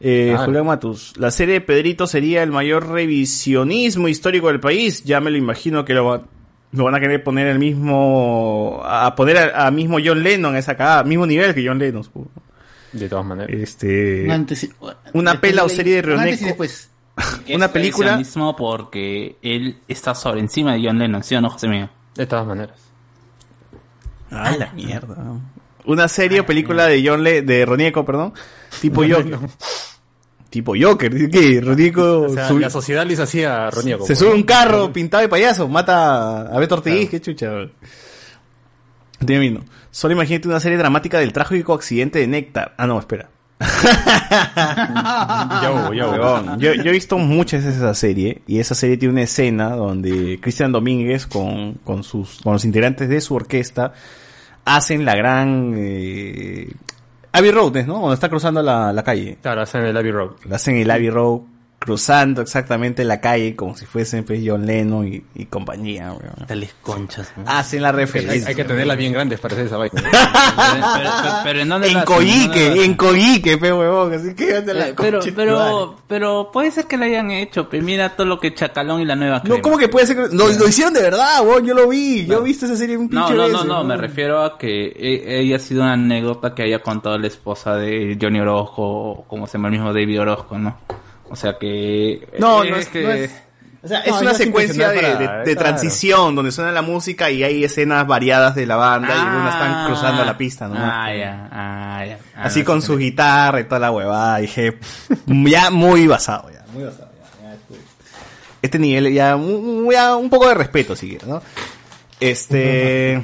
[0.00, 0.46] Eh, Claro.
[0.46, 5.04] Julián Matus, la serie de Pedrito sería el mayor revisionismo histórico del país.
[5.04, 6.22] Ya me lo imagino que lo va,
[6.72, 8.82] Lo van a querer poner el mismo.
[8.84, 12.02] A poner a, a mismo John Lennon a esa cagada, mismo nivel que John Lennon.
[12.02, 12.26] pu.
[12.94, 13.50] De todas maneras.
[13.54, 14.24] Este.
[14.24, 14.72] Un antes y-
[15.12, 16.44] Una después pela o de- serie de antes y Rioneco.
[16.46, 16.90] después.
[17.54, 18.16] Una película.
[18.16, 21.88] mismo porque él está sobre encima de John Lennon, ¿sí o no, José mío?
[22.14, 22.76] De todas maneras.
[24.30, 25.16] Ah, la mierda.
[25.84, 28.32] Una serie o película de John Le de Ronieco, perdón.
[28.80, 29.38] Tipo Joker.
[30.50, 31.30] tipo Joker.
[31.30, 34.02] que Ronieco O sea, sube- la sociedad les hacía Ronieco.
[34.04, 34.18] se pues.
[34.18, 37.50] sube a un carro pintado de payaso, mata a Beto Ortiz, qué chucha.
[39.20, 39.64] Dime, vino.
[39.90, 42.74] Solo imagínate una serie dramática del trágico accidente de Néctar.
[42.76, 43.30] Ah, no, espera.
[45.64, 45.90] Hubo.
[45.90, 49.70] Huevón, Yo, yo he visto muchas veces esa serie y esa serie tiene una escena
[49.70, 53.92] donde Cristian Domínguez con, con sus con los integrantes de su orquesta
[54.64, 56.72] hacen la gran eh,
[57.32, 58.00] Abbey Road, ¿no?
[58.00, 59.38] Donde está cruzando la, la calle.
[59.40, 60.32] Claro, hacen el Abbey Road.
[60.46, 61.40] La hacen el Abbey Road
[61.84, 66.12] cruzando exactamente la calle como si fuesen pues, John Lennon y, y compañía.
[66.12, 66.46] weón.
[66.46, 67.30] Tales conchas.
[67.44, 68.48] Hacen la Hay, referencia.
[68.48, 70.02] hay que tenerlas bien grandes para hacer esa vaina.
[71.44, 72.04] pero, ¿en dónde en la?
[72.04, 72.82] ¿Dónde la Coyique, hacen?
[72.82, 76.96] en Coyique, pe huevón, así que anda la Eh, pero, pero, pero puede ser que
[76.96, 77.68] lo hayan hecho.
[77.68, 79.56] Pero mira todo lo que Chacalón y la nueva crema.
[79.56, 81.66] No, ¿cómo que puede ser que lo, lo hicieron de verdad, weón?
[81.66, 83.84] Yo lo vi, yo he visto esa serie un No, pinche no, no, veces, no,
[83.84, 87.76] me refiero a que e- ella ha sido una anécdota que haya contado la esposa
[87.76, 90.78] de Johnny Orozco, o como se llama el mismo David Orozco, ¿no?
[91.28, 92.26] O sea que...
[92.38, 93.02] No, eh, no es, que...
[93.02, 93.30] no es-
[93.82, 95.58] o sea, es una secuencia de, intencional de- para- de claro.
[95.60, 99.86] transición donde suena la música y hay escenas variadas de la banda y algunas están
[99.86, 100.74] cruzando la pista, ¿no?
[100.78, 102.18] Ah, ya, ah, ya.
[102.34, 104.38] Ah, Así no, con sí, su guitarra y toda la huevada.
[104.38, 104.78] Dije,
[105.26, 107.10] ya muy basado, ya, muy basado.
[107.42, 107.76] ya, ya estuvo.
[108.62, 111.42] Este nivel ya, un- ya un poco de respeto, si quieres, ¿no?
[112.20, 113.22] Este.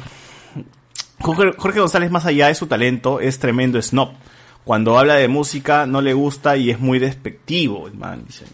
[1.21, 4.11] Jorge, Jorge González, más allá de su talento, es tremendo snob.
[4.65, 8.45] Cuando habla de música, no le gusta y es muy despectivo, el man, dice.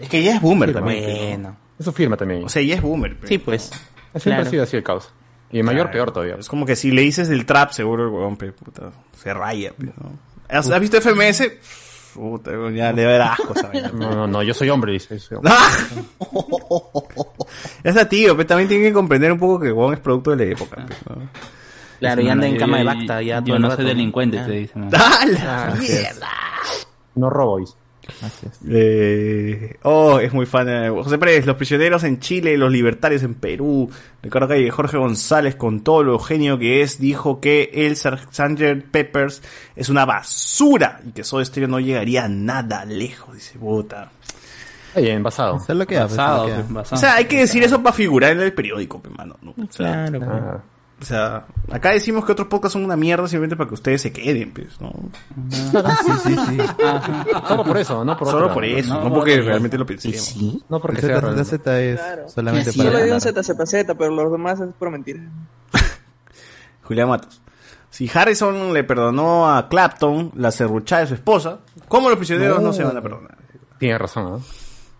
[0.00, 1.42] Es que ya es boomer Sí, también.
[1.42, 1.56] bueno.
[1.78, 2.44] Eso firma también.
[2.44, 3.16] O sea, ya es boomer.
[3.24, 3.62] Sí, pues.
[3.64, 4.42] Siempre Claro.
[4.42, 5.10] ha sido así el caos.
[5.50, 5.92] Y mayor, Claro.
[5.92, 6.36] peor todavía.
[6.36, 9.72] Es como que si le dices del trap, seguro el pe, puta, se raya.
[9.76, 10.18] pe, ¿no?
[10.48, 11.42] ¿Has, has visto FMS?
[12.14, 13.90] Puta, ya le da asco esa vaina.
[13.92, 15.18] No, no, no, yo soy hombre, dice.
[15.18, 15.52] soy hombre.
[17.82, 20.34] Es a tío, pero también tiene que comprender un poco que el huevón es producto
[20.34, 20.86] de la época.
[20.86, 21.28] pe, ¿no?
[21.98, 23.22] Claro, y anda en cama de bacta.
[23.22, 24.88] Ya Yo no soy delincuente, te dicen.
[24.92, 25.92] ¡Ah, la Ah, así es.
[25.92, 26.28] mierda!
[27.14, 27.74] No robo, dice.
[28.68, 30.66] Eh, oh, es muy fan.
[30.66, 33.90] de José Pérez, los prisioneros en Chile los libertarios en Perú.
[34.22, 38.90] Recuerdo que Jorge González, con todo lo genio que es, dijo que el Sgt.
[38.90, 39.42] Peppers
[39.74, 43.58] es una basura y que Soda Stereo no llegaría a nada lejos, dice
[45.86, 46.02] que hace.
[46.04, 46.72] Basado, es lo que pues, hace.
[46.72, 46.96] basado.
[46.96, 49.36] O sea, hay que decir eso para figurar en el periódico, pe, mano.
[49.42, 49.50] ¿no?
[49.52, 50.73] O sea, Claro, pues.
[51.10, 54.00] Ah, o sea, acá decimos que otros podcasts son una mierda simplemente para que ustedes
[54.02, 54.90] se queden, pues, ¿no?
[55.50, 55.60] Sí,
[56.22, 56.58] sí, sí.
[57.48, 59.86] Solo por eso, no por Solo otra- por eso, no, no, porque realmente lo ¿Y
[59.86, 60.20] pensemos.
[60.20, 60.62] sí?
[60.68, 62.00] No porque El sea Z, es
[62.32, 63.20] solamente Sí, para Solo hay un.
[63.20, 65.20] ZZZ, pero los demás es pura mentira.
[66.84, 67.40] Julián Matos.
[67.90, 72.72] Si Harrison le perdonó a Clapton la serruchada de su esposa, ¿cómo los prisioneros no,
[72.72, 73.36] se van a perdonar?
[73.78, 74.40] Tiene razón, ¿no?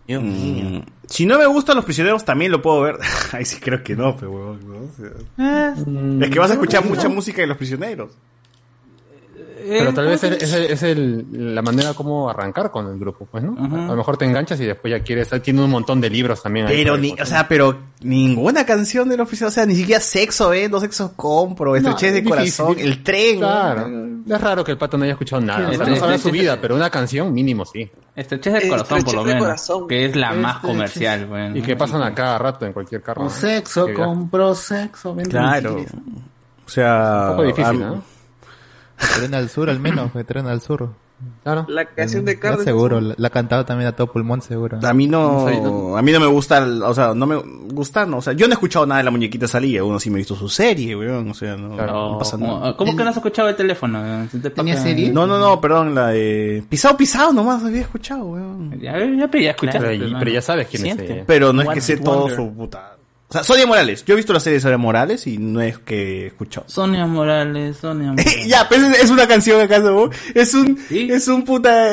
[0.07, 0.81] Dios mío.
[0.81, 2.97] Mm, Si no me gustan los prisioneros, también lo puedo ver.
[3.31, 4.75] Ay, sí, creo que no, pero huevón, ¿no?
[4.75, 5.73] O sea,
[6.25, 8.11] Es que vas a escuchar mucha música de los prisioneros.
[9.67, 13.25] Pero tal vez pues, es, es, es el- la manera como arrancar con el grupo,
[13.29, 13.55] pues, ¿no?
[13.57, 15.29] A lo mejor te enganchas y después ya quieres...
[15.41, 16.67] Tiene un montón de libros también.
[16.67, 20.53] Pero, ni, o sea, pero ninguna canción de los prisioneros, o sea, ni siquiera sexo,
[20.53, 20.69] ¿eh?
[20.69, 22.91] No sexo compro, estrechez de difícil, corazón, difícil.
[22.91, 23.39] el tren.
[23.39, 23.47] ¿no?
[23.47, 23.89] Claro.
[24.27, 25.69] Es raro que el pato no haya escuchado nada.
[25.69, 27.89] Sí, o sea, no este- sabrá su este- vida, pero una canción mínimo sí.
[28.15, 29.43] Estrechez de corazón, por lo menos.
[29.43, 29.87] corazón.
[29.87, 31.57] Que es la más comercial, bueno.
[31.57, 33.29] Y que pasan a cada rato en cualquier carro.
[33.29, 35.15] Sexo, compro sexo.
[35.29, 35.77] Claro.
[36.65, 38.03] O sea, Un poco difícil, ¿no?
[38.97, 40.89] Tren al sur al menos, que tren al sur.
[41.43, 41.65] Claro.
[41.69, 42.65] La canción de Ya Carlos.
[42.65, 44.79] seguro, la, la ha cantado también a todo pulmón seguro.
[44.83, 45.47] A mí no,
[45.97, 47.37] a mí no me gusta, el- o sea, no me
[47.71, 50.09] gusta, no, o sea, yo no he escuchado nada de la muñequita salía, uno sí
[50.09, 52.75] me ha visto su serie, weón, o sea, no, no pasa ¿cómo, nada.
[52.75, 54.27] ¿Cómo que no has escuchado el teléfono?
[54.29, 55.09] Te ¿Tenía serie?
[55.09, 58.77] No, no, no, perdón, la de pisado, pisado nomás había escuchado, weón.
[58.81, 59.97] Ya, ya, pero ya escuchaste.
[60.19, 60.95] Pero, ya sabes quién es.
[60.95, 61.23] Siente.
[61.25, 62.94] Pero no es que sé todo su puta.
[63.35, 66.23] Sea, Sonia Morales, yo he visto la serie de Sonia Morales y no es que
[66.23, 66.65] he escuchado.
[66.69, 68.47] Sonia Morales, Sonia Morales.
[68.47, 71.09] ya, pero es, una canción acaso, es un, ¿Sí?
[71.11, 71.91] es un puta,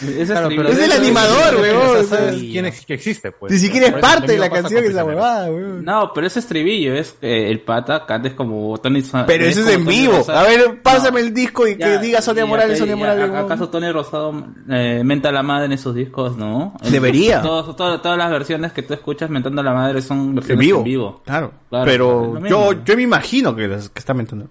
[0.00, 3.52] Esa Claro, pero Es el animador, weón, sabes quién es que existe, pues.
[3.52, 5.84] ni siquiera es parte de la canción esa huevada, weón.
[5.84, 9.60] No, pero ese estribillo es eh, el pata canta es como Tony Sa- Pero eso
[9.60, 10.14] es en Tony vivo.
[10.18, 10.38] Rosado.
[10.38, 11.26] A ver, pásame No.
[11.26, 13.30] el disco y que diga Sonia Morales, Sonia Morales.
[13.30, 14.34] ¿Acaso Tony Rosado
[14.70, 16.74] eh, menta a la madre en esos discos, no?
[16.90, 17.42] Debería.
[17.42, 20.66] todos- todas- todas las versiones que tú escuchas mentando a la madre son En versiones
[20.66, 20.78] vivo.
[20.78, 21.22] en vivo.
[21.24, 21.52] Claro.
[21.68, 23.64] Claro, Pero yo, yo me imagino que,
[23.94, 24.46] está mentando.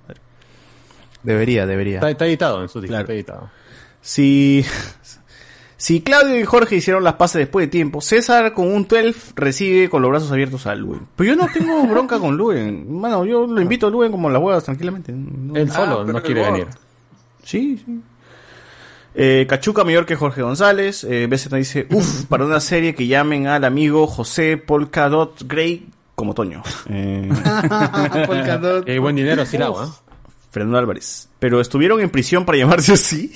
[1.24, 1.96] Debería, debería.
[1.98, 3.02] Está, está editado en su disco, Claro.
[3.04, 3.50] está editado.
[4.04, 4.66] Si,
[5.82, 9.90] Si Claudio y Jorge hicieron las pases después de tiempo, César con un 12 recibe
[9.90, 11.08] con los brazos abiertos a Luen.
[11.16, 12.94] Pero yo no tengo bronca con Luen.
[13.00, 15.12] Mano, yo lo invito a Luen como las huevas tranquilamente.
[15.12, 16.68] No- Él solo Ah, no quiere venir.
[17.44, 18.00] Sí, sí.
[19.16, 21.04] Eh, Cachuca mayor que Jorge González.
[21.04, 26.36] Eh, BZ dice, uff, para una serie que llamen al amigo José Polkadot Gray como
[26.36, 26.62] Toño.
[26.90, 27.28] Eh,
[28.28, 28.86] Polkadot.
[28.86, 29.72] Qué buen dinero sí la ¿eh?
[30.52, 31.28] Fernando Álvarez.
[31.40, 33.34] Pero estuvieron en prisión para llamarse así.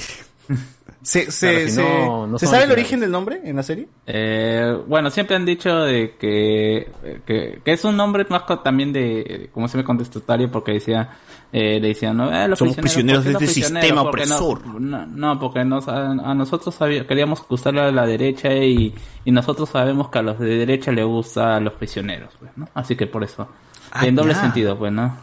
[1.01, 3.63] ¿Se, se, Claro, si se- no, no ¿se sabe el origen del nombre en la
[3.63, 3.87] serie?
[4.07, 6.91] Eh, bueno, siempre han dicho de que,
[7.25, 11.09] que, que es un nombre más también de, como se me contestatario, porque decía,
[11.51, 13.87] eh, le decían, no, eh, los Somos prisioneros ¿por qué de este prisioneros?
[13.87, 14.65] sistema opresor.
[14.81, 16.75] No, no, porque nos, a, a nosotros
[17.07, 18.93] queríamos gustarle a la derecha y,
[19.25, 22.67] y nosotros sabemos que a los de derecha le gusta a los prisioneros, pues, ¿no?
[22.73, 23.47] Así que por eso.
[23.91, 24.41] Ah, en doble ya.
[24.41, 25.15] sentido, pues, ¿no?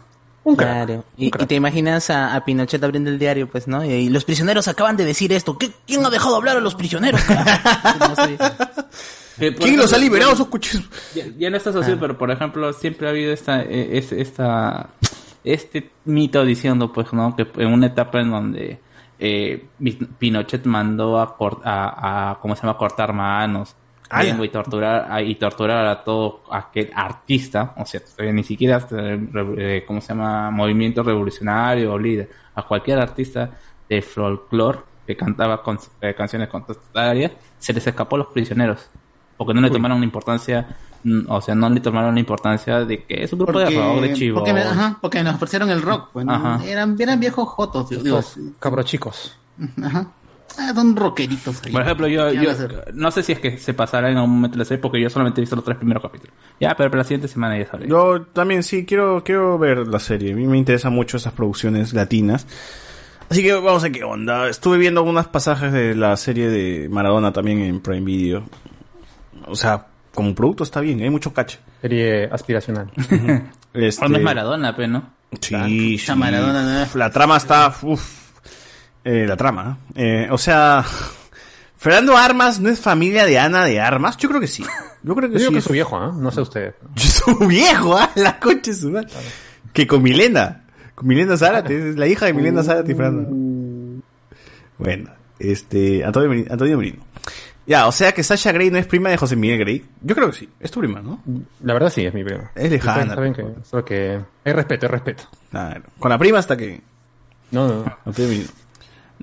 [0.57, 1.05] Claro.
[1.17, 3.83] Y, y te imaginas a, a Pinochet abriendo el diario, pues, ¿no?
[3.85, 5.57] Y, los prisioneros acaban de decir esto.
[5.57, 7.21] ¿Qué- ¿Quién ha dejado hablar a los prisioneros?
[7.99, 8.37] No sé.
[9.57, 10.47] ¿Quién los ha liberado, esos
[11.15, 11.97] Ya, ya no estás así, Ah.
[11.99, 14.89] pero por ejemplo, siempre ha habido esta, eh, es- esta,
[15.43, 17.35] este mito diciendo, pues, ¿no?
[17.35, 18.79] Que en una etapa en donde
[19.19, 19.65] eh,
[20.19, 22.77] Pinochet mandó a, cor- a, a, ¿cómo se llama?
[22.77, 23.75] Cortar manos,
[24.21, 28.97] Y torturar, a, y torturar a todo aquel artista, o sea, eh, ni siquiera, hasta,
[28.97, 30.51] eh, ¿cómo se llama?
[30.51, 33.49] Movimiento revolucionario o líder, a cualquier artista
[33.89, 38.89] de folclore que cantaba con, eh, canciones contestatarias, se les escapó a los prisioneros
[39.37, 40.67] porque no le tomaron la importancia,
[41.03, 44.01] mm, o sea, no le tomaron la importancia de que es un grupo de rock,
[44.01, 44.39] de chivo.
[44.39, 46.09] porque, ajá, porque nos ofrecieron el rock.
[46.13, 46.25] Pues,
[46.65, 47.89] eran, eran viejos jotos.
[48.59, 49.37] Cabros chicos.
[49.83, 50.07] Ajá.
[50.57, 51.71] Ah, son rockeritos ahí.
[51.71, 52.25] Por ejemplo, yo,
[52.93, 55.39] no sé si es que se pasará en algún momento la serie porque yo solamente
[55.39, 56.33] he visto los tres primeros capítulos.
[56.59, 57.87] Ya, pero para la siguiente semana ya sabré.
[57.87, 60.33] Yo también sí quiero, quiero ver la serie.
[60.33, 62.45] A mí me interesan mucho esas producciones latinas.
[63.29, 64.47] Así que vamos a ver qué onda.
[64.47, 68.43] Estuve viendo algunos pasajes de la serie de Maradona también en Prime Video.
[69.47, 71.59] O sea, como producto está bien, hay mucho cache.
[71.81, 72.91] Serie aspiracional.
[73.73, 75.09] Este- No es Maradona, pero ¿no?
[75.41, 76.13] Sí, sí.
[76.15, 77.73] Maradona, La trama está.
[77.81, 78.22] Uf.
[79.03, 79.77] Eh, la trama.
[79.95, 80.83] Eh, o sea.
[81.77, 84.15] Fernando Armas no es familia de Ana de Armas.
[84.15, 84.63] Yo creo que sí.
[85.03, 85.53] Yo creo que Yo digo sí.
[85.55, 86.13] que es su viejo, ¿ah?
[86.15, 86.75] No sé usted.
[86.95, 88.09] Su viejo, ¿ah?
[88.15, 89.09] La concha de su madre.
[89.73, 90.63] Que con Milena.
[90.95, 91.89] Con Milena Zárate.
[91.89, 94.01] Es la hija de Milena Zárate y Fernando.
[94.77, 95.09] Bueno,
[95.39, 96.05] este.
[96.05, 96.45] Antonio.
[96.49, 97.03] Antonio Merino.
[97.65, 99.85] Ya, o sea que Sasha Grey no es prima de José Miguel Grey.
[100.01, 100.49] Yo creo que sí.
[100.59, 101.21] Es tu prima, ¿no?
[101.61, 102.51] La verdad sí, es mi prima.
[102.55, 103.15] Es lejana.
[103.15, 105.23] Saben que, solo que hay respeto, hay respeto.
[105.49, 105.83] Claro.
[105.97, 106.81] Con la prima hasta que.
[107.51, 108.13] No, no, no.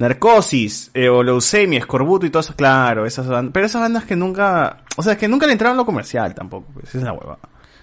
[0.00, 3.52] Narcosis, eh, o leucemia, escorbuto y todo eso, claro, esas bandas.
[3.52, 6.68] Pero esas bandas que nunca, o sea, que nunca le entraron a lo comercial tampoco,
[6.72, 7.38] pues, esa es la hueva.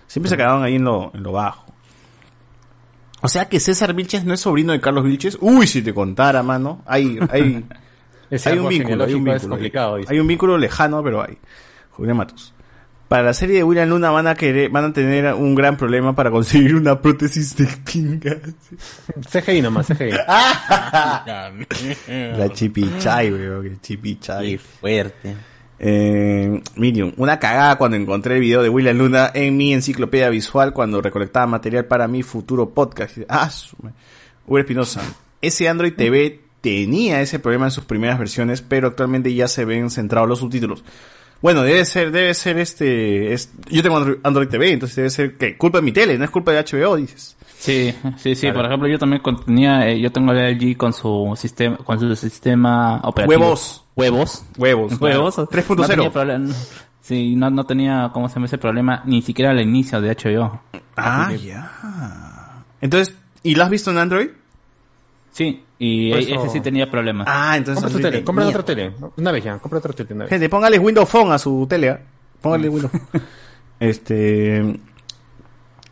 [0.07, 1.71] Siempre se quedaban ahí en lo, en lo bajo.
[3.21, 5.37] O sea que César Vilches no es sobrino de Carlos Vilches.
[5.41, 6.81] Uy, si te contara, mano.
[6.87, 7.63] Hay, hay,
[8.45, 9.49] hay un vínculo, hay un vínculo.
[9.49, 11.37] complicado, hay, hay un vínculo lejano, pero hay.
[11.91, 12.51] Julián Matos.
[13.07, 16.13] Para la serie de William Luna van a querer, van a tener un gran problema
[16.13, 18.37] para conseguir una prótesis de pinga.
[19.31, 20.11] CGI nomás, CGI.
[22.07, 24.51] La chipichay, weón, que chipichay.
[24.51, 25.35] Qué fuerte.
[25.79, 30.73] Eh, Miriam, una cagada cuando encontré el video de William Luna en mi enciclopedia visual
[30.73, 33.19] cuando recolectaba material para mi futuro podcast.
[33.29, 33.49] Ah.
[34.47, 35.01] Uber Espinosa.
[35.41, 39.89] Ese Android TV tenía ese problema en sus primeras versiones, pero actualmente ya se ven
[39.91, 40.83] centrados los subtítulos.
[41.41, 45.57] Bueno, debe ser, debe ser este, es- yo tengo Android, TV, entonces debe ser que
[45.57, 47.35] culpa de mi tele, no es culpa de HBO, dices.
[47.59, 48.51] Sí, sí, sí.
[48.51, 52.15] Por ejemplo, yo también tenía, eh, yo tengo el LG con su sistema, con su
[52.15, 53.39] sistema operativo.
[53.41, 53.83] Huevos.
[53.95, 54.43] Huevos.
[54.57, 54.99] Huevos.
[55.01, 55.35] Huevos.
[55.35, 55.49] claro.
[55.49, 56.37] 3.0.
[56.39, 56.53] No.
[57.01, 59.01] Sí, no, no tenía, ¿cómo se llama ese problema?
[59.05, 60.61] Ni siquiera al inicio de HBO.
[60.95, 62.63] Ah, ya.
[62.81, 64.29] Entonces, ¿y lo has visto en Android?
[65.31, 67.27] Sí, y ese sí tenía problemas.
[67.29, 68.93] Ah, entonces Compra tu tele, compra otra tele.
[69.17, 70.13] Una vez ya, compra otra tele.
[70.13, 70.29] Una vez.
[70.29, 71.89] Gente, póngale Windows Phone a su tele.
[71.89, 71.99] ¿ah?
[72.41, 73.23] Póngale Windows Phone.
[73.79, 74.79] Este.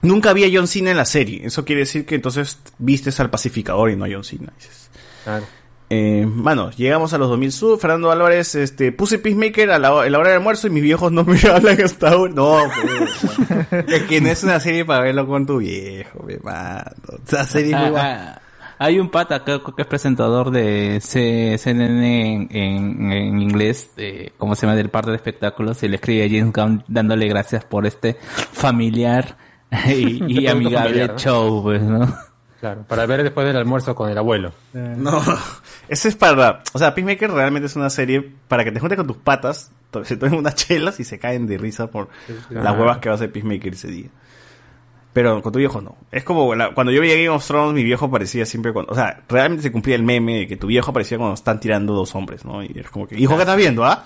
[0.02, 1.46] Nunca había John Cena en la serie.
[1.46, 4.54] Eso quiere decir que entonces vistes al pacificador y no a John Cena.
[4.58, 4.90] Dices.
[5.24, 5.46] Claro.
[5.90, 7.80] Eh, mano, llegamos a los 2000 sub.
[7.80, 11.12] Fernando Álvarez, este, puse Peacemaker a la, a la hora del almuerzo y mis viejos
[11.12, 12.34] no me hablan hasta ahora.
[12.34, 16.92] No, pues, es que no es una serie para verlo con tu viejo, mi mano.
[17.28, 18.42] Esa serie es muy buena.
[18.78, 24.56] Hay un pata que, que es presentador de CNN en, en, en inglés, eh, como
[24.56, 27.86] se llama, del parte de espectáculos, y le escribe a James Gunn dándole gracias por
[27.86, 28.18] este
[28.52, 29.38] familiar
[29.88, 31.18] y, amigable familiar, ¿no?
[31.18, 32.16] show, pues, ¿no?
[32.60, 34.52] Claro, para ver después del almuerzo con el abuelo.
[34.74, 35.22] No,
[35.88, 39.08] ese es para, o sea, Peacemaker realmente es una serie para que te juntes con
[39.08, 39.72] tus patas,
[40.04, 42.10] se tomen unas chelas y se caen de risa por
[42.50, 42.72] las Ah.
[42.74, 44.10] huevas que va a hacer Peacemaker ese día.
[45.16, 45.96] Pero con tu viejo no.
[46.12, 48.92] Es como la- cuando yo veía Game of Thrones, mi viejo aparecía siempre cuando...
[48.92, 51.94] O sea, realmente se cumplía el meme de que tu viejo aparecía cuando están tirando
[51.94, 52.62] dos hombres, ¿no?
[52.62, 54.04] Y es como que, hijo, ¿qué estás viendo, ah?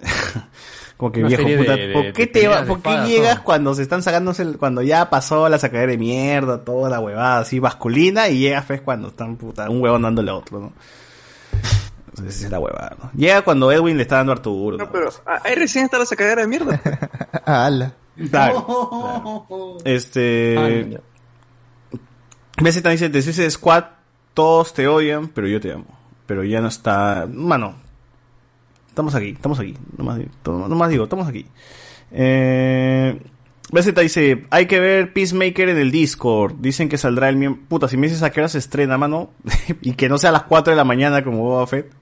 [0.96, 3.34] como que Una viejo, puta, de- de- ¿por qué de te va- ¿por qué llegas
[3.36, 3.44] todo?
[3.44, 7.38] cuando se están sacándose, el- cuando ya pasó la sacadera de mierda, toda la huevada
[7.38, 10.72] así masculina, y llegas pues cuando están, puta, un huevón dándole a otro, ¿no?
[12.08, 13.10] Entonces esa es la huevada, ¿no?
[13.14, 14.76] Llega cuando Edwin le está dando a Arturo.
[14.76, 14.84] ¿no?
[14.86, 16.80] No, pero ah, ahí recién está la sacadera de mierda.
[17.46, 17.94] Ala.
[18.30, 19.78] Claro.
[19.84, 21.00] Este.
[22.60, 23.84] BZ dice: Suicide Squad,
[24.34, 25.86] todos te odian, pero yo te amo.
[26.26, 27.26] Pero ya no está.
[27.30, 27.76] Mano.
[28.88, 29.74] Estamos aquí, estamos aquí.
[29.96, 31.46] No más, no más digo, estamos aquí.
[32.10, 33.20] Eh.
[33.70, 36.56] BZ dice: Hay que ver Peacemaker en el Discord.
[36.58, 37.62] Dicen que saldrá el miembro.
[37.68, 39.30] Puta, si me dices a qué hora se estrena, mano.
[39.80, 42.01] y que no sea a las 4 de la mañana como Boba Fett.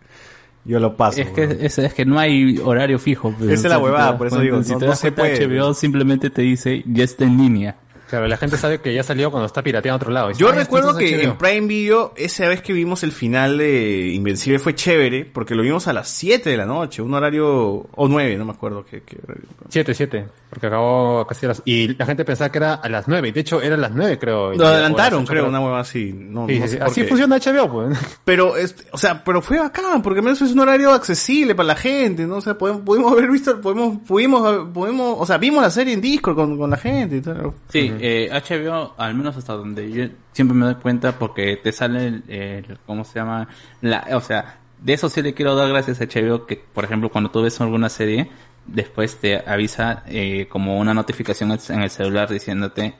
[0.64, 1.20] Yo lo paso.
[1.20, 3.34] Es que, es, es que no hay horario fijo.
[3.40, 5.46] Esa es la huevada, por eso digo, Si no- te no das se cuenta, puede,
[5.60, 7.76] HBO simplemente te dice, ya está en línea.
[8.10, 10.30] Claro, la gente sabe que ya salió cuando está pirateando a otro lado.
[10.32, 11.22] Yo "Ah, esto recuerdo es que HBO".
[11.30, 15.62] en Prime Video, esa vez que vimos el final de Invencible fue chévere, porque lo
[15.62, 19.02] vimos a las 7 de la noche, un horario, o 9, no me acuerdo qué,
[19.02, 19.44] qué horario.
[19.68, 21.62] 7, 7, porque acabó casi a las...
[21.64, 23.92] Y la gente pensaba que era a las 9, y de hecho era a las
[23.92, 24.52] 9 creo.
[24.54, 26.12] Lo adelantaron, creo, una hueva así.
[26.12, 26.76] No, Sí, no sí, sé sí.
[26.78, 27.06] por Así qué.
[27.08, 27.98] funciona HBO, pues.
[28.24, 31.68] Pero, este, o sea, pero fue bacán, porque al menos es un horario accesible para
[31.68, 32.36] la gente, ¿no?
[32.36, 36.00] O sea, podemos, pudimos haber visto, podemos, pudimos, pudimos, o sea, vimos la serie en
[36.00, 37.52] Discord con, con la gente y tal.
[37.68, 42.06] Sí, eh, HBO, al menos hasta donde yo siempre me doy cuenta, porque te sale
[42.06, 43.48] el, el- ¿cómo se llama?
[43.80, 47.10] La, o sea, de eso sí le quiero dar gracias a HBO, que por ejemplo
[47.10, 48.30] cuando tú ves alguna serie,
[48.66, 52.94] después te avisa eh, como una notificación en el celular diciéndote,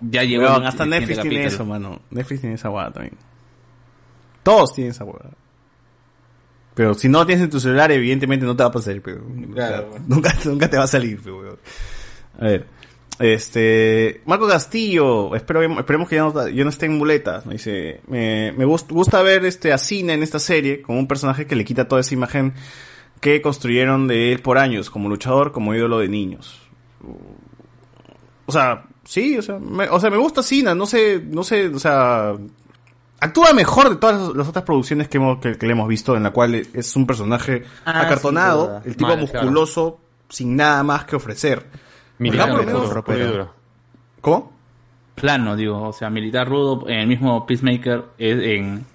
[0.00, 1.54] ya llegó el- hasta Netflix tiene capítulo".
[1.54, 2.00] eso, mano.
[2.10, 3.16] Netflix tiene esa hueá también.
[4.42, 5.30] Todos tienen esa hueá.
[6.74, 9.20] Pero si no tienes en tu celular, evidentemente no te va a pasar, pero
[9.54, 11.58] Claro, nunca, nunca te va a salir, pero.
[12.38, 12.66] A ver.
[13.20, 18.00] Este, Marco Castillo, espero, esperemos que ya no, ya no esté en muletas, me dice,
[18.08, 21.54] me, me gust- gusta ver este a Cina en esta serie, con un personaje que
[21.54, 22.54] le quita toda esa imagen
[23.20, 26.62] que construyeron de él por años, como luchador, como ídolo de niños.
[28.46, 31.68] O sea, sí, o sea, me, o sea, me gusta Cina, no sé, no sé,
[31.68, 32.32] o sea,
[33.20, 36.22] actúa mejor de todas las otras producciones que, hemos, que, que le hemos visto, en
[36.22, 39.10] la cual es un personaje Ah, acartonado, el tipo
[39.42, 40.00] musculoso,
[40.30, 41.66] sin nada más que ofrecer.
[42.20, 43.54] Militar Acá por lo rudo, menos- duro.
[44.20, 44.52] ¿Cómo?
[45.16, 48.86] Plano, digo, o sea, militar rudo, en el mismo Peacemaker, en,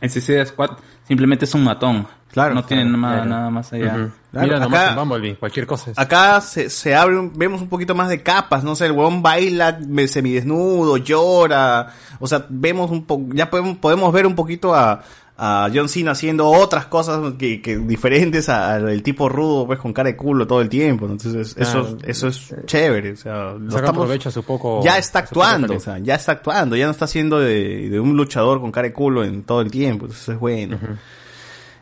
[0.00, 0.70] en Suicide Squad,
[1.08, 2.06] simplemente es un matón.
[2.30, 2.54] Claro.
[2.54, 3.30] No tiene claro, nada, claro.
[3.30, 3.90] nada más allá.
[4.30, 5.90] Claro, Mira nomás acá- en Bumblebee, cualquier cosa.
[5.90, 8.92] es- Acá se, se abre, un- vemos un poquito más de capas, no sé, el
[8.92, 9.78] huevón baila
[10.08, 11.88] semidesnudo, llora,
[12.20, 15.02] o sea, vemos un poco, ya podemos, podemos ver un poquito a,
[15.36, 20.10] a John Cena haciendo otras cosas que, que diferentes al tipo rudo, pues con cara
[20.10, 24.04] de culo todo el tiempo, entonces eso, eso es chévere, o sea, lo Saca estamos-
[24.04, 24.80] provecho a su poco...
[24.84, 25.84] ya está actuando, o talento.
[25.84, 28.94] sea, ya está actuando, ya no está haciendo de, de un luchador con cara de
[28.94, 30.78] culo en todo el tiempo, entonces es bueno.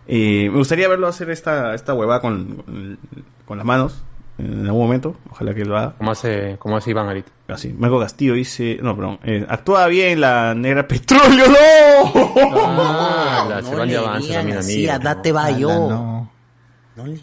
[0.06, 2.98] Eh, me gustaría verlo hacer esta, esta huevada con, con,
[3.46, 4.02] con las manos
[4.40, 5.94] en algún momento, ojalá que lo haga.
[5.96, 7.30] Como hace, como hace Iván ahorita.
[7.48, 12.12] Así, Marco Castillo dice, no, perdón, eh, actúa bien la negra petróleo, no.
[12.56, 14.92] Ah, la se van de avance también, amigo.
[15.02, 16.28] date va yo.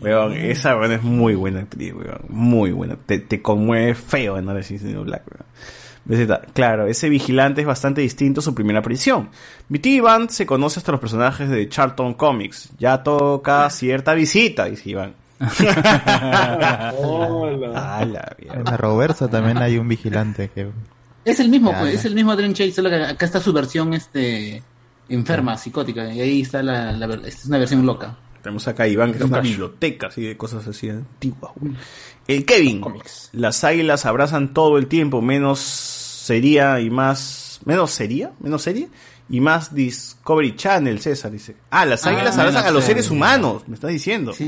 [0.02, 4.64] Weón, esa weón es muy buena actriz, weón, muy buena, te, te conmueve feo en
[4.64, 5.46] sí siendo Black, weón.
[6.54, 9.30] Claro, ese vigilante es bastante distinto a su primera aparición.
[9.68, 12.70] Mi tío Iván se conoce hasta los personajes de Charlton Comics.
[12.80, 15.14] Ya toca cierta visita, dice Iván.
[16.98, 18.36] Hola.
[18.40, 20.70] En la Roversa también hay un vigilante que...
[21.26, 23.94] Es el mismo, pues, es el mismo Adrian Chase, solo que acá está su versión
[23.94, 24.64] este
[25.10, 28.16] enferma, psicótica, y ahí está la, esta es una versión loca.
[28.42, 31.52] Tenemos acá a Iván, que es una biblioteca así de cosas así antiguas.
[32.28, 32.82] El Kevin.
[33.34, 37.60] Las águilas abrazan todo el tiempo, menos sería y más.
[37.66, 38.32] ¿Menos sería?
[38.40, 38.88] ¿Menos serie?
[39.30, 41.58] Y más Discovery Channel, César dice.
[41.70, 44.32] Ah, las Ah, águilas abrazan a los series humanos, me estás diciendo.
[44.32, 44.42] Es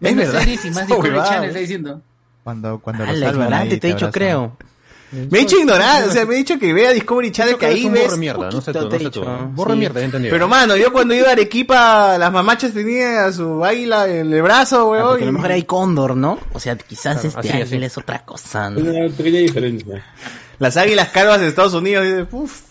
[0.00, 0.40] Menos verdad.
[0.40, 2.02] series y más Discovery Channel, está diciendo.
[2.44, 4.56] Cuando, cuando Ah, lo la salvan ignorante, ahí te he dicho, creo.
[5.12, 7.86] Me he dicho ignorar, o sea, me he dicho que vea Discovery Channel, que ahí
[7.86, 8.04] es ves.
[8.06, 9.24] borre mierda, no sé tú, no sé tú.
[9.24, 9.76] sí.
[9.76, 10.28] mierda, entendí.
[10.30, 14.42] Pero mano, yo cuando iba a Arequipa, las mamachas tenían a su águila en el
[14.42, 15.08] brazo, Ah, weón.
[15.10, 16.38] porque a lo mejor hay cóndor, ¿no?
[16.52, 18.68] O sea, quizás Claro, este águila es otra cosa.
[18.68, 18.80] ¿no?
[18.80, 20.04] Una pequeña diferencia.
[20.58, 22.62] Las águilas calvas de Estados Unidos, dice, uff,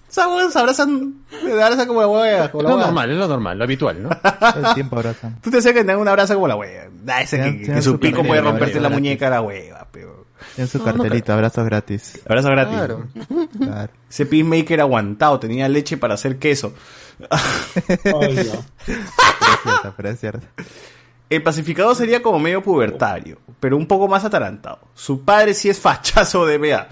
[0.52, 2.86] se abrazan, se abrazan como la hueá, como Es la lo hueá.
[2.88, 4.10] normal, es lo normal, lo habitual, ¿no?
[4.10, 5.40] Todo el tiempo abrazan.
[5.42, 6.90] Tú te acercas y te dan un abrazo como la hueá.
[7.04, 10.26] Da ese que, que su su pico puede romperte la muñeca la hueva, pero.
[10.58, 12.20] En su No, no cartelito, abrazos gratis.
[12.28, 12.76] Abrazo gratis.
[12.76, 13.08] Claro.
[13.58, 13.94] Claro.
[14.10, 16.74] Ese Peacemaker aguantado, tenía leche para hacer queso.
[18.04, 18.50] Pero es
[19.64, 20.48] cierto, pero es cierto.
[21.30, 24.80] El pacificador sería como medio pubertario, pero un poco más atarantado.
[24.94, 26.88] Su padre sí es fachazo de BA.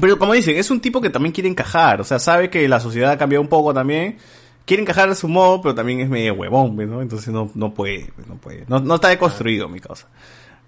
[0.00, 2.80] Pero como dicen, es un tipo que también quiere encajar, o sea, sabe que la
[2.80, 4.16] sociedad ha cambiado un poco también,
[4.64, 7.02] quiere encajar a su modo, pero también es medio huevón, pues, ¿no?
[7.02, 10.08] Entonces no, no puede, pues, no puede, no, no está deconstruido mi causa.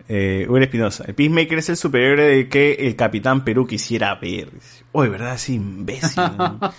[0.07, 4.51] Eh, Uri Espinosa, el Peacemaker es el superhéroe de que el Capitán Perú quisiera ver.
[4.93, 5.35] Oye, ¿verdad?
[5.35, 6.23] Es imbécil.
[6.23, 6.71] una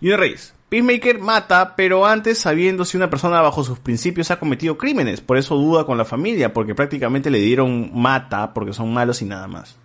[0.16, 0.54] Reyes.
[0.68, 5.20] Peacemaker mata, pero antes sabiendo si una persona bajo sus principios ha cometido crímenes.
[5.20, 9.24] Por eso duda con la familia, porque prácticamente le dieron mata porque son malos y
[9.24, 9.79] nada más.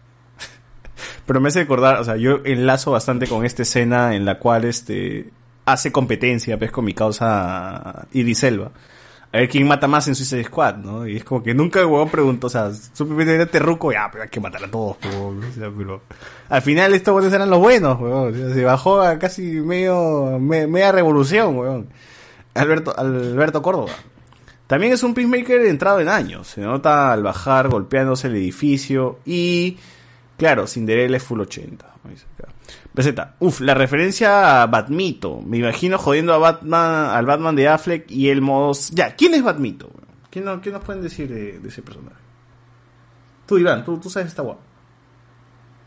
[1.25, 4.65] Pero me hace recordar, o sea, yo enlazo bastante con esta escena en la cual
[4.65, 5.29] este
[5.65, 8.71] hace competencia, pues, con mi causa Iris Elba.
[9.33, 11.05] A ver quién mata más en Suicide Squad, ¿no?
[11.05, 14.23] Y es como que nunca el huevón preguntó, o sea, simplemente era terruco, ya, pero
[14.23, 16.01] hay que matar a todos, huevón, o sea, pero
[16.47, 20.39] al final estos buenos eran los buenos, huevón, o sea, se bajó a casi medio,
[20.39, 21.87] me- media revolución, huevón.
[22.53, 23.91] Alberto, Alberto Córdoba.
[24.67, 29.77] También es un Peacemaker entrado en años, se nota al bajar, golpeándose el edificio y,
[30.37, 31.85] claro, Cinderella es full 80.
[32.01, 32.49] como dice acá.
[32.93, 35.41] Peseta, uf, la referencia a Batmito.
[35.41, 38.71] Me imagino jodiendo a Batman, al Batman de Affleck y el modo.
[38.91, 39.89] Ya, ¿quién es Batmito?
[40.29, 42.15] ¿Quién, no- qué nos pueden decir de, de ese personaje?
[43.45, 44.61] Tú, Iván, tú, tú sabes esta guapa.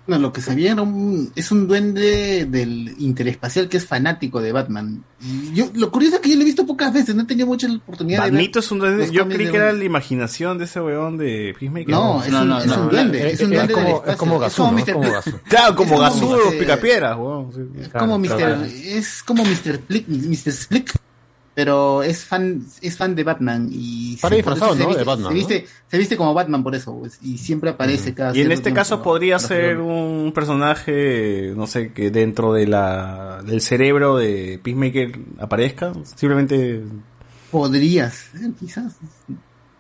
[0.09, 4.53] No, lo que sabía era un, es un duende del interespacial que es fanático de
[4.53, 5.05] Batman.
[5.21, 7.47] Y Yo, lo curioso es que yo lo he visto pocas veces, no he tenido
[7.47, 8.33] mucha oportunidad de ver.
[8.33, 9.11] Batmito es un duende.
[9.13, 11.91] Yo creí de que era la imaginación de ese weón de Peacemaker.
[11.91, 14.13] No, es un- es un duende, es un duende del espacio.
[14.13, 14.39] Es como.
[15.49, 16.59] Claro, como Es Gazú, los Mr.
[16.59, 17.53] picapiedras, weón.
[17.53, 17.61] sí.
[17.83, 18.67] Es como Mr.
[18.67, 19.79] es como Mr.
[19.81, 20.53] Plick, Mr.
[20.53, 20.95] Splick,
[21.59, 24.87] pero es fan, es fan de Batman y Para disfrazado, ¿no?
[24.87, 28.15] viste- De Batman, se viste, se viste como Batman por eso, pues, y siempre aparece
[28.15, 33.43] cada Y en este caso podría ser un personaje, no sé, que dentro de la
[33.45, 35.93] del cerebro de Peacemaker aparezca.
[36.15, 36.85] Simplemente.
[37.51, 38.95] Podría ser, quizás.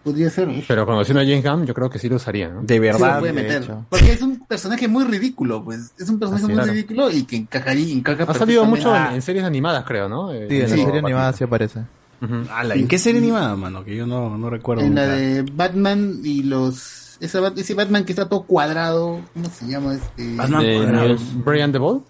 [0.08, 0.48] Podría ser.
[0.66, 2.62] Pero conociendo a James Gunn, yo creo que sí lo usaría, ¿no?
[2.62, 3.68] De Sí lo puede meter.
[3.88, 5.92] Porque es un personaje muy ridículo, pues.
[5.98, 6.72] Es un personaje Así, muy claro.
[6.72, 9.14] ridículo y que encajaría, encaja Ha salido mucho en, perfectamente.
[9.16, 10.32] en series animadas, creo, ¿no?
[10.32, 10.84] Eh, Sí, en la sí.
[10.84, 11.80] serie animada sí aparece.
[12.20, 13.84] ¿En qué serie animada, mano?
[13.84, 14.82] Que yo no, no recuerdo.
[14.82, 17.07] En la de Batman y los.
[17.20, 19.20] Bat- ese Batman que está todo cuadrado.
[19.34, 20.36] ¿Cómo se llama este?
[20.36, 22.02] Batman De Brian the Ball.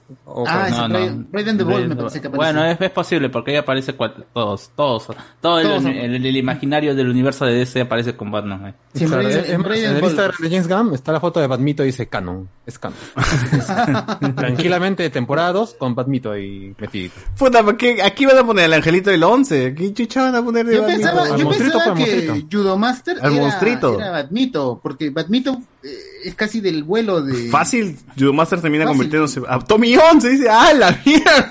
[0.47, 2.53] Ah, ese Brian- Brian the Ball me parece que aparece.
[2.53, 5.07] Bueno, es, es posible porque ahí aparece todos, todos,
[5.41, 8.67] todo el, Todos son- el- el imaginario del universo de DC aparece con Batman.
[8.67, 8.75] eh.
[8.95, 9.19] Es- es más,
[9.65, 10.05] Brian en el.
[10.05, 12.49] Instagram de James Gunn está la foto de Batmito y dice canon.
[12.67, 12.99] Es canon.
[14.37, 17.13] Tranquilamente, temporada 2 con Batmito ahí metido.
[17.39, 18.03] Puta, ¿por qué?
[18.03, 19.75] Aquí van a poner al angelito del 11.
[19.75, 21.01] ¿Qué chucha van a poner de Yo Batmito?
[21.03, 22.49] pensaba, yo pensaba pues, que monstruito.
[22.57, 23.99] Judo Master Al era, monstruito.
[23.99, 27.49] era Batmito, porque Batmito eh, es casi del vuelo de...
[27.49, 28.97] Fácil, Judo Master termina Fácil.
[28.97, 30.29] convirtiéndose a Tommy 11.
[30.29, 31.45] Dice, ¡ah, la mierda!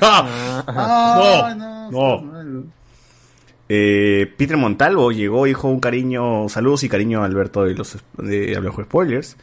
[0.68, 2.64] Ah, no, no, no.
[3.70, 8.56] Eh, Peter Montalvo llegó, dijo un cariño, saludos y cariño a Alberto de los de
[8.56, 9.36] Hablamos Spoilers.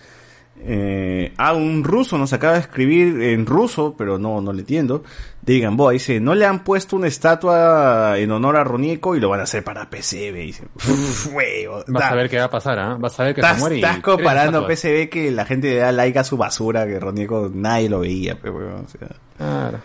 [0.67, 5.05] Eh, ah, un ruso nos acaba de escribir en ruso, pero no, no le entiendo.
[5.43, 9.29] De Gamboa dice, no le han puesto una estatua en honor a Ronieko y lo
[9.29, 10.33] van a hacer para PCB.
[10.33, 11.85] Dice, "Uf, huevo".
[11.89, 12.97] Vas a ver qué va a pasar, ¿ah?
[12.99, 14.67] Vas a ver que se muere y estás comparando.
[14.67, 18.39] PCB que la gente le da like a su basura, que Ronieko nadie lo veía,
[18.41, 19.09] pero weón, o sea.
[19.37, 19.81] Claro.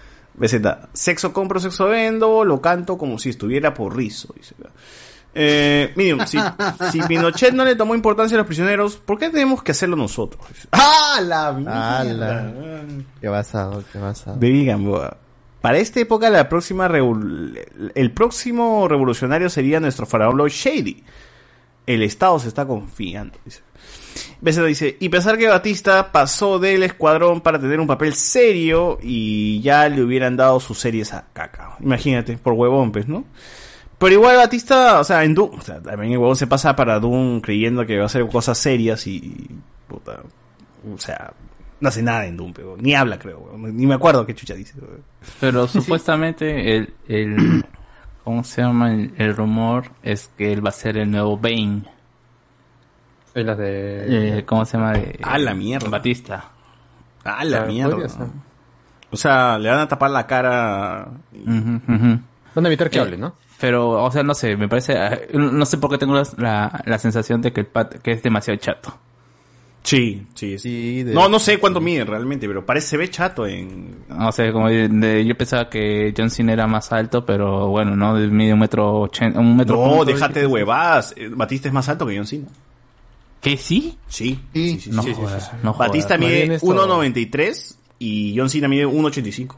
[0.94, 4.56] Sexo compro, sexo vendo, lo canto como si estuviera por rizo, dice.
[5.34, 6.38] Eh, Medium, si,
[6.92, 10.44] si Pinochet no le tomó importancia a los prisioneros, ¿por qué tenemos que hacerlo nosotros?
[10.72, 12.52] ¡Ah, la mierda!
[13.22, 13.84] ¿Qué basado?
[13.92, 14.36] ¿Qué basado?
[14.36, 15.18] Baby Gamboa.
[15.62, 21.04] Para esta época, la próxima el próximo revolucionario sería nuestro faraón Lloyd Shady.
[21.86, 23.62] El Estado se está confiando, dice.
[24.42, 29.62] Beceta dice, y pensar que Batista pasó del escuadrón para tener un papel serio y
[29.62, 31.78] ya le hubieran dado sus series a caca.
[31.82, 33.26] Imagínate, por huevón, pues, ¿no?
[34.00, 37.00] Pero igual Batista, o sea, en Doom, o sea, también el huevón se pasa para
[37.00, 39.48] Doom creyendo que va a hacer cosas serias y,
[39.88, 40.22] puta,
[40.92, 41.34] o sea,
[41.82, 44.74] no hace nada en Doom, pero ni habla, creo, ni me acuerdo qué chucha dice.
[45.42, 47.66] Pero supuestamente el, el
[48.24, 48.94] ¿cómo se llama?
[48.94, 51.84] El, el rumor es que él va a ser el nuevo Bane.
[53.34, 54.38] Es la de...
[54.40, 54.94] Eh, ¿Cómo se llama?
[54.94, 55.88] De- Ah, la mierda.
[55.90, 56.46] Batista.
[57.24, 57.98] Ah, la Ah, mierda.
[59.12, 61.08] O sea, le van a tapar la cara.
[61.34, 61.82] Ujú.
[62.56, 63.36] Van a evitar que Eh, hable, ¿no?
[63.60, 66.82] Pero, o sea, no sé, me parece, eh, no sé por qué tengo la, la,
[66.86, 68.98] la sensación de que el pat, que es demasiado chato.
[69.82, 73.48] Sí, sí, Sí, de- No, no sé cuánto mide realmente, pero parece se ve chato
[73.48, 73.96] en.
[74.20, 77.96] O sea, como de- de- yo pensaba que John Cena era más alto, pero bueno,
[77.96, 79.76] no, mide un metro ochenta, un metro.
[79.78, 81.14] No, déjate de huevadas.
[81.18, 82.48] Eh, Batista es más alto que John Cena.
[83.42, 83.98] ¿Qué sí?
[84.10, 85.58] Sí, sí, sí, No sí, sí, jodas, sí.
[85.64, 85.74] no.
[85.74, 89.56] Batista mide esto- 1.93 y John Cena mide 1.85.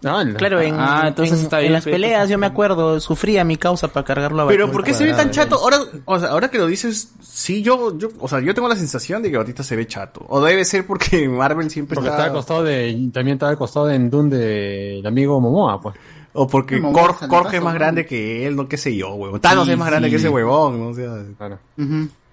[0.00, 3.56] Claro, en, Ah, entonces en- está en las pero- peleas yo me acuerdo, sufría mi
[3.56, 5.56] causa para cargarlo a Pero Batista ¿por qué se ve tan chato?
[5.56, 8.76] Ahora, o sea, ahora que lo dices, sí, yo, yo, o sea, yo tengo la
[8.76, 10.24] sensación de que Batista se ve chato.
[10.28, 12.18] O debe ser porque Marvel siempre Porque está...
[12.22, 15.96] está al costado de, también está al costado de Endun del amigo Momoa, pues.
[16.34, 19.40] O porque Momoa Korg, es el más grande que él, no qué sé yo, huevón.
[19.40, 20.12] Thanos Sí, es más grande sí.
[20.12, 20.88] que ese huevón, ¿no?
[20.90, 21.58] O sea, Claro.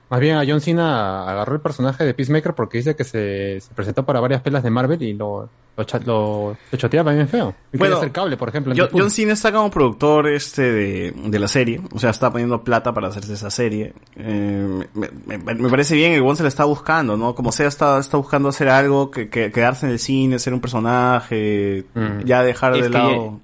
[0.07, 3.73] Más bien a John Cena agarró el personaje de Peacemaker porque dice que se, se
[3.73, 7.53] presentó para varias pelas de Marvel y lo, lo, cha- lo, lo choteaba bien feo.
[7.73, 8.73] Y Bueno, hacer cable, por ejemplo.
[8.73, 12.63] en John, Cena está como productor este de, de la serie, o sea, está poniendo
[12.63, 13.93] plata para hacerse esa serie.
[14.15, 17.35] Eh, me, me- me parece bien, el Won se la está buscando, ¿no?
[17.35, 20.61] Como sea, está, está buscando hacer algo, que, que- quedarse en el cine, ser un
[20.61, 21.85] personaje,
[22.23, 23.39] ya dejar Es de que- lado...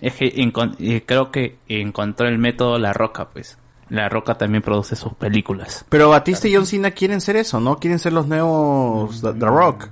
[0.00, 3.58] Es que eh, creo que encontró el método La Roca, pues.
[3.90, 5.84] La Roca también produce sus películas.
[5.90, 7.76] Pero Batista y John Cena quieren ser eso, ¿no?
[7.76, 9.88] Quieren ser los nuevos The, The Rock.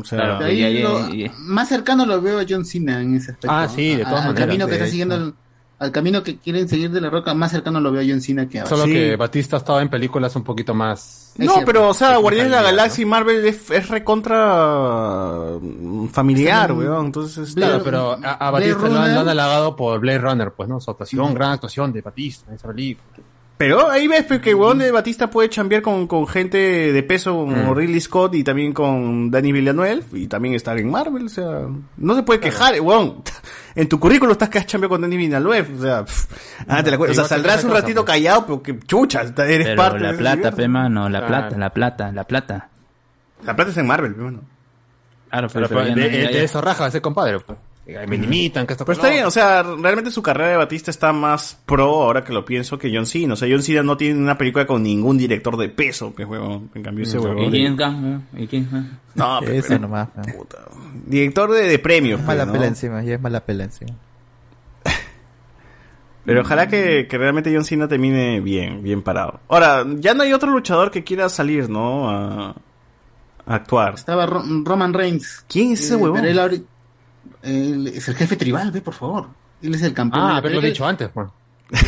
[0.00, 2.64] O sea, Claro, De ahí y- y- lo- y- más cercano lo veo a John
[2.64, 3.50] Cena en ese aspecto.
[3.54, 4.90] Ah, sí, de A- todas al maneras, camino que está hecho.
[4.92, 5.34] siguiendo, el-
[5.80, 8.48] al camino que quieren seguir de la roca, más cercano lo veo a John Cena
[8.48, 8.92] que a Solo Sí.
[8.92, 11.34] que Batista estaba en películas un poquito más...
[11.38, 16.72] No, pero, o sea, Guardianes de la Galaxia y Marvel es, es recontra mm, familiar,
[16.72, 17.06] weón.
[17.06, 20.52] Entonces, Claro, está- pero a, a Batista lo han, lo han halagado por Blade Runner,
[20.52, 20.80] pues, ¿no?
[20.80, 23.06] Su actuación, gran actuación de Batista en esa película.
[23.58, 26.56] Pero ahí ves pues, que el weón de Batista puede chambear con, con gente
[26.92, 27.76] de peso como Mm.
[27.76, 32.14] Ridley Scott y también con Danny Villeneuve y también estar en Marvel, o sea, no
[32.14, 33.22] se puede quejar, weón.
[33.74, 36.26] En tu currículo estás que has chambeado con Danny Villeneuve, o sea, pff,
[36.68, 37.12] ah, te la cuento.
[37.12, 38.12] o sea, saldrás un cosa, ratito pues.
[38.14, 39.34] callado, pero que chucha, eres
[39.66, 40.56] Pero parte de la ese plata, universo.
[40.56, 41.28] pe, mano, la Claro.
[41.48, 42.68] plata, la plata, la plata.
[43.44, 44.40] La plata es en Marvel, pe, mano.
[45.30, 47.56] Claro, Pero, pero, ya de, no- ya- de ya- eso raja ese compadre, pues.
[48.06, 50.90] Me limitan, que esto Pero que está bien, o sea, realmente su carrera de Batista
[50.90, 53.32] está más pro ahora que lo pienso que John Cena.
[53.32, 56.70] O sea, John Cena no tiene una película con ningún director de peso, que huevón.
[56.74, 57.50] En cambio, ese ¿Y huevón.
[57.50, 58.42] quién es Gunn, eh?
[58.42, 59.16] ¿Y quién es?
[59.16, 60.08] No, pero, Eso nomás.
[60.10, 60.34] pe.
[61.06, 62.52] Director de, de premios, Es pues, mala ¿no?
[62.52, 63.94] pela encima, y es mala pela encima.
[66.24, 69.40] Pero ojalá que, que realmente John Cena termine bien, bien parado.
[69.48, 72.10] Ahora, ya no hay otro luchador que quiera salir, ¿no?
[72.10, 72.50] A,
[73.46, 73.94] a actuar.
[73.94, 75.44] Estaba Ro- Roman Reigns.
[75.48, 76.20] ¿Quién es ese Eh, huevón?
[76.20, 76.64] pero él ahori-
[77.42, 79.28] él es el jefe tribal, ve, por favor.
[79.62, 80.24] Él es el campeón.
[80.24, 80.70] Ah, la pero lo he pelea.
[80.72, 81.10] dicho antes.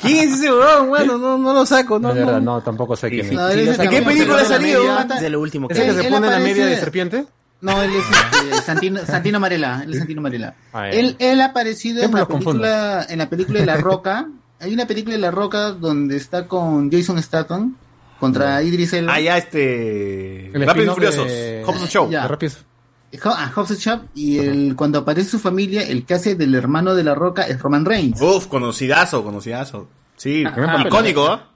[0.00, 0.88] ¿Quién es ese huevón?
[0.88, 2.08] Bueno, no, no lo saco, no.
[2.08, 2.54] No, de verdad, no.
[2.56, 3.32] no, tampoco sé quién es.
[3.32, 4.82] No, es el ¿En qué película ha salido?
[5.20, 7.26] De lo último que ¿Ese que se pone en la aparece- media de serpiente?
[7.60, 9.82] No, él es este, Santino, Santino Marella.
[9.84, 10.54] Él es Santino Marella.
[10.72, 10.88] Ah.
[10.90, 14.26] Él, él ha aparecido en la, película, en la película de La Roca.
[14.60, 17.76] Hay una película de La Roca donde está con Jason Statham
[18.18, 19.14] contra Idris Elba.
[19.14, 20.46] Ah, ya, este...
[20.56, 21.26] El Rápidos y Furiosos.
[21.26, 22.10] de- Hobbs and Show.
[22.10, 22.64] Rápidos.
[23.24, 26.94] A Hobbs and Shaw, y el, cuando aparece su familia, el que hace del hermano
[26.94, 28.20] de La Roca es Roman Reigns.
[28.20, 29.88] Uf, conocidazo, conocidazo.
[30.16, 31.48] Sí, Ah, icónico, ¿ah?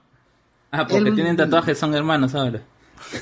[0.71, 2.61] Ah, porque Él- tienen tatuajes, son hermanos ahora.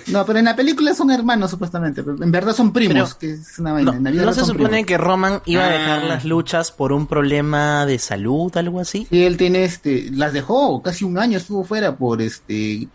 [0.08, 3.40] No, pero en la película son hermanos supuestamente, pero en verdad son primos, Pero- que
[3.42, 3.92] es una vaina.
[3.92, 4.86] No, en la vida ¿no se supone primos.
[4.88, 5.72] que Roman iba a Ah.
[5.72, 9.06] dejar las luchas por un problema de salud, algo así?
[9.10, 12.88] Sí, él tiene este, las dejó, casi un año estuvo fuera por este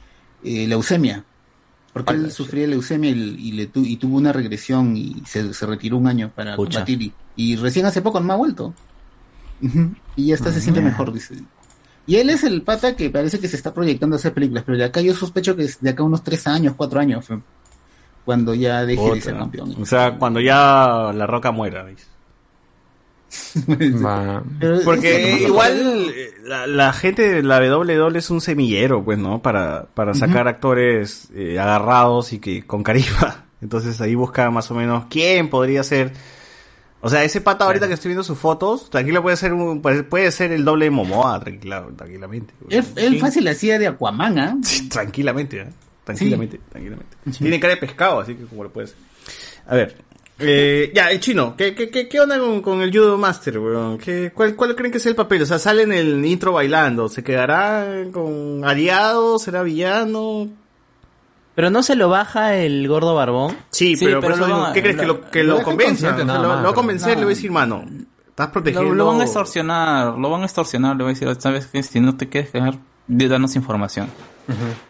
[0.42, 1.24] eh, leucemia.
[1.92, 5.66] Porque él sufría leucemia y, y le tu- y tuvo una regresión y se, se
[5.66, 6.78] retiró un año para Pucha.
[6.80, 7.02] combatir.
[7.02, 8.72] Y, y recién hace poco no ha vuelto.
[10.16, 11.34] Y ya está, se siente mejor, dice.
[12.06, 14.78] Y él es el pata que parece que se está proyectando a hacer películas, pero
[14.78, 17.26] de acá yo sospecho que es de acá unos tres años, cuatro años,
[18.24, 19.74] cuando ya deje de ser campeón.
[19.80, 22.06] O sea, cuando ya la roca muera, ¿ves?
[24.84, 29.40] Porque igual eh, la, la gente de la WWE es un semillero, pues, ¿no?
[29.40, 33.44] Para, para sacar actores eh, agarrados y que con carisma.
[33.60, 36.12] Entonces ahí busca más o menos quién podría ser.
[37.02, 40.02] O sea, ese pata ahorita que estoy viendo sus fotos, tranquilo puede ser un, puede
[40.02, 42.52] puede ser el doble de Momoa, tranquila, tranquilamente.
[42.68, 44.56] Él, él fácil hacía de Aquaman, ¿ah?
[44.62, 45.68] Sí, tranquilamente, ¿eh?
[46.04, 47.16] Tranquilamente, tranquilamente.
[47.38, 48.94] Tiene cara de pescado, así que como lo puedes.
[49.66, 50.09] A ver.
[50.40, 53.98] Eh, ya, el chino, ¿qué, qué, qué, qué onda con, con el Judo Master, weón?
[53.98, 55.42] ¿Qué, cuál, ¿Cuál creen que sea el papel?
[55.42, 59.38] O sea, sale en el intro bailando, ¿se quedará con aliado?
[59.38, 60.48] ¿Será villano?
[61.54, 63.56] Pero no se lo baja el gordo barbón.
[63.70, 64.96] Sí, pero, por eso lo digo, ¿qué crees?
[64.96, 66.06] que lo, que lo, deja convenza?
[66.08, 67.84] inconsciente O sea, nada lo, lo va a convencer, le voy a decir, mano,
[68.28, 68.88] estás protegiendo...
[68.90, 71.82] Lo, lo van a extorsionar, lo van a extorsionar, le voy a decir, ¿sabes qué?
[71.82, 74.08] Si no te quieres quedar, di- danos información.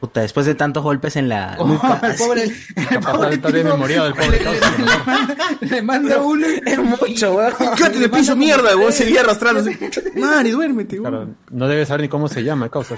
[0.01, 2.01] Puta, después de tantos golpes en la Oh, nuca.
[2.05, 2.45] el pobre,
[2.77, 6.19] el Capaz pobre está bien memoriado el pobre le- causa, le- le manda- Le manda
[6.23, 6.47] uno.
[6.67, 7.53] Es mucho, weón.
[7.77, 8.77] ¡Quédate de piso, mierda!
[8.77, 9.79] weón, seguía arrastrándose.
[10.17, 11.13] Mari, duérmete, weón.
[11.13, 12.97] Claro, no debe saber ni cómo se llama el causa.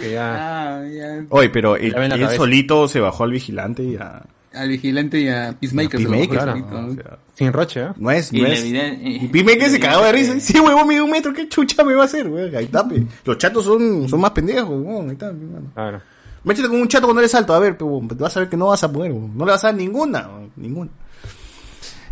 [0.00, 0.78] que ya...
[0.78, 1.24] Ah, ya.
[1.30, 4.22] Oye, pero él, él solito se bajó al vigilante y a...
[4.52, 5.98] Al vigilante y a Peacemaker.
[6.00, 6.86] se lo Peacemaker, bajó claro.
[6.86, 7.00] solito.
[7.02, 7.88] O sea, Sin roche, ¿eh?
[7.96, 8.64] no es, no es...
[8.64, 10.38] Y Peacemaker se cagó de risa.
[10.38, 12.54] Sí, huevón, mide un metro, ¿qué chucha me va a hacer, weón?
[12.54, 13.04] Ahí está, pe.
[13.24, 15.06] Los chatos son, son más pendejos, weón.
[15.06, 15.66] Ahí está, pe, mano.
[15.74, 16.00] Claro.
[16.44, 18.56] Métete con un chato cuando eres alto, a ver, pe, weón, vas a ver que
[18.56, 19.36] no vas a poder, weón.
[19.36, 20.90] No le vas a dar ninguna, weón, ninguna.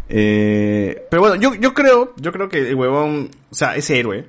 [0.08, 4.26] Eh, pero bueno, yo, yo creo, yo creo que el huevón, o sea, es héroe.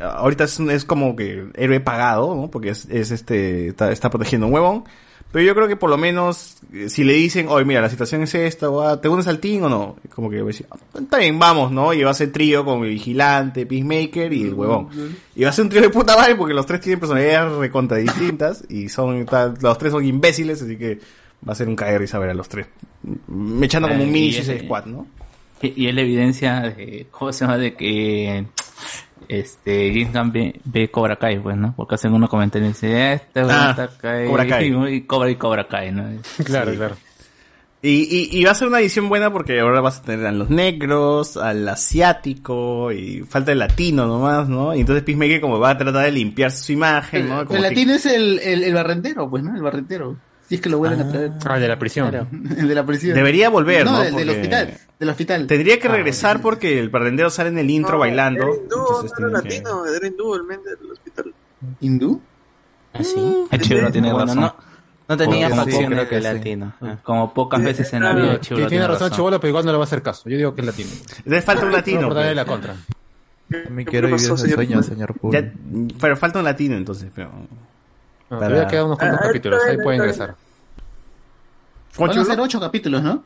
[0.00, 2.50] Ahorita es, un- es como que héroe pagado, ¿no?
[2.50, 4.84] Porque es, es este, está, está protegiendo un huevón.
[5.32, 8.22] Pero yo creo que por lo menos, eh, si le dicen, oye, mira, la situación
[8.22, 9.96] es esta, o, ah, ¿te unes al team o no?
[10.14, 11.92] Como que va a decir, "Ah, está bien, vamos, ¿no?
[11.92, 14.88] Y va a ser trío con el vigilante, Peacemaker y el huevón.
[15.34, 17.98] Y va a ser un trío de puta madre porque los tres tienen personalidades recontra
[17.98, 19.26] distintas y son,
[19.60, 21.00] los tres son imbéciles, así que
[21.46, 22.66] va a ser un caer risa ver a los tres.
[23.26, 25.06] Me echando como un Eh, mini y Suicide Squad, ¿no?
[25.60, 27.58] Y, y es la evidencia de, ¿cómo se llama?
[27.58, 28.46] De que
[29.28, 31.74] este James Gunn ve, ve Cobra Kai, pues, ¿no?
[31.76, 34.66] Porque hacen unos comentarios y dicen, este Ah, está Kai", Cobra Kai.
[34.68, 36.04] Y, y Cobra y Cobra Kai, ¿no?
[36.44, 36.76] Claro, Sí.
[36.76, 36.96] claro.
[37.82, 37.90] Y,
[38.32, 40.50] y, y va a ser una edición buena porque ahora vas a tener a los
[40.50, 44.74] negros, al asiático y falta el latino nomás, ¿no?
[44.74, 47.44] Y entonces Peacemaker como va a tratar de limpiar su imagen, ¿no?
[47.44, 49.54] Como El que- latino es el, el, el barrentero, pues, ¿no?
[49.54, 50.16] El barrentero.
[50.48, 51.32] Si es que lo vuelven a traer.
[51.44, 52.10] Ah, el de la prisión.
[52.10, 53.14] Claro, el de la prisión.
[53.14, 54.00] Debería volver, ¿no?
[54.00, 54.74] del, del Porque- hospital.
[54.98, 55.46] Del hospital.
[55.46, 58.46] Tendría que regresar porque el parrendero sale en el intro bailando.
[58.54, 61.34] entonces No era tiene que- latino, era hindú el men del hospital.
[61.80, 62.20] ¿Hindú?
[62.94, 63.44] ¿Ah, sí?
[63.50, 64.40] El Chibro tiene Bueno, razón.
[64.40, 64.56] no,
[65.08, 66.72] no tenía poco- de latino.
[66.80, 66.96] Ah.
[67.02, 69.72] Como pocas veces en la vida, el Sí, Chibro tiene razón Chibolo, pero igual no
[69.72, 70.28] le va a hacer caso.
[70.30, 70.90] Yo digo que es latino.
[71.18, 72.00] Entonces falta un latino.
[72.02, 72.36] No, por darle pues.
[72.36, 72.76] la contra.
[73.64, 75.14] También quiero vivir ese sueño, señor.
[75.30, 75.52] Ya,
[76.00, 77.30] pero falta un latino entonces, pero...
[78.30, 80.34] No, todavía quedan unos cuantos Ah, capítulos, ahí puede ingresar.
[81.98, 83.22] Van a ser ocho capítulos, ¿no?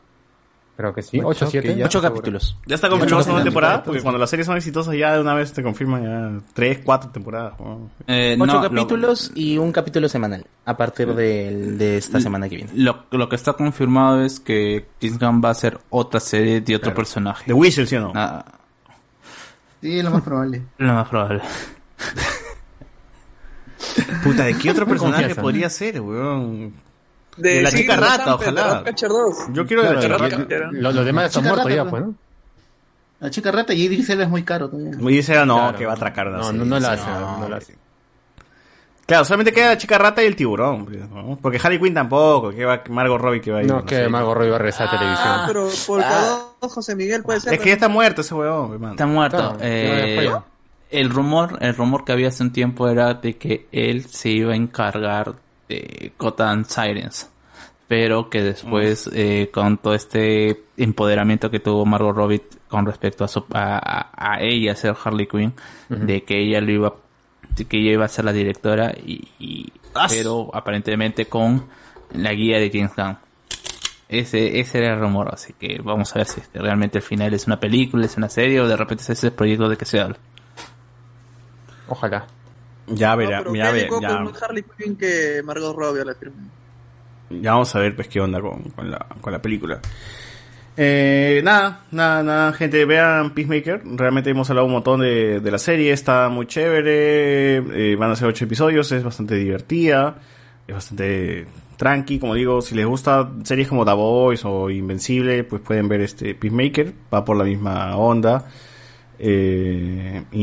[0.77, 1.67] Creo que sí, Ocho, 8 7.
[1.67, 2.57] que ya- Ocho capítulos.
[2.65, 3.43] Ya está segunda capítulos.
[3.43, 6.79] temporada, porque cuando las series son exitosas ya de una vez te confirman ya tres,
[6.83, 7.53] cuatro temporadas.
[8.07, 12.55] Eh, Ocho no, capítulos y un capítulo semanal a partir de, de esta semana que
[12.55, 12.71] viene.
[12.73, 16.75] Lo, lo que está confirmado es que James Gunn va a hacer otra serie de
[16.75, 17.43] otro personaje.
[17.45, 18.11] De Whistle, ¿sí o no?
[18.15, 18.45] Ah,
[19.81, 20.61] Sí, es lo más probable.
[20.77, 21.41] lo más probable.
[24.23, 25.43] Puta, ¿de qué otro personaje Confianza, ¿no?
[25.43, 26.73] podría ser, weón?
[27.37, 28.73] De, De la sí, chica de rata, ojalá.
[28.75, 29.37] Ratcatcher 2.
[29.53, 30.37] Yo quiero de la chica rata.
[30.71, 32.03] Los, los demás están muertos ya, pues.
[32.03, 32.15] ¿no?
[33.19, 34.69] La chica rata y Idris Elba es muy caro.
[34.73, 35.77] Y dice, ah, no, Claro.
[35.77, 37.05] que va a atracar No, no, no la hace,
[37.39, 37.75] no la hace.
[39.05, 40.85] Claro, solamente queda la chica rata y el tiburón.
[40.85, 41.37] pues, ¿no?
[41.41, 43.67] Porque Harley Quinn tampoco, que va Margot Robbie que va a ir.
[43.67, 45.27] No, que Margot Robbie va a regresar a televisión.
[45.27, 47.53] Ah, pero por favor, José Miguel puede ser.
[47.53, 48.93] Es que ya está muerto ese weón, hermano.
[48.93, 49.37] Está muerto.
[49.37, 50.31] Claro, Eh.
[50.91, 54.53] El rumor, el rumor que había hace un tiempo era de que él se iba
[54.53, 55.35] a encargar
[55.69, 57.29] de Gotham Sirens.
[57.87, 63.27] Pero que después, eh, con todo este empoderamiento que tuvo Margot Robbie con respecto a,
[63.27, 65.53] su, a, a- ella ser Harley Quinn,
[65.89, 66.93] de que ella lo iba,
[67.55, 69.73] de que ella iba a ser la directora y, y-
[70.15, 71.65] pero aparentemente con
[72.13, 73.17] la guía de James Gunn.
[74.07, 77.47] Ese, ese era el rumor, así que vamos a ver si realmente el final es
[77.47, 80.17] una película, es una serie o de repente es ese proyecto de que se habla.
[81.91, 82.25] Ojalá.
[82.87, 86.05] Ya verá, ya, Kelly ver, Coco ya, es más Harley Quinn que Margot Robbie a
[86.05, 86.35] la firma.
[87.29, 89.79] ya vamos a ver pues qué onda con, con la, con la película.
[90.77, 93.81] Eh, nada, nada, nada, gente, vean Peacemaker.
[93.85, 97.57] Realmente hemos hablado un montón de, de la serie, está muy chévere.
[97.57, 100.15] eh, van a ser ocho episodios, es bastante divertida,
[100.65, 101.45] es bastante
[101.75, 102.19] tranqui.
[102.19, 106.35] Como digo, si les gusta series como The Voice o Invencible, pues pueden ver este
[106.35, 108.45] Peacemaker, va por la misma onda.
[109.23, 110.41] Eh, y,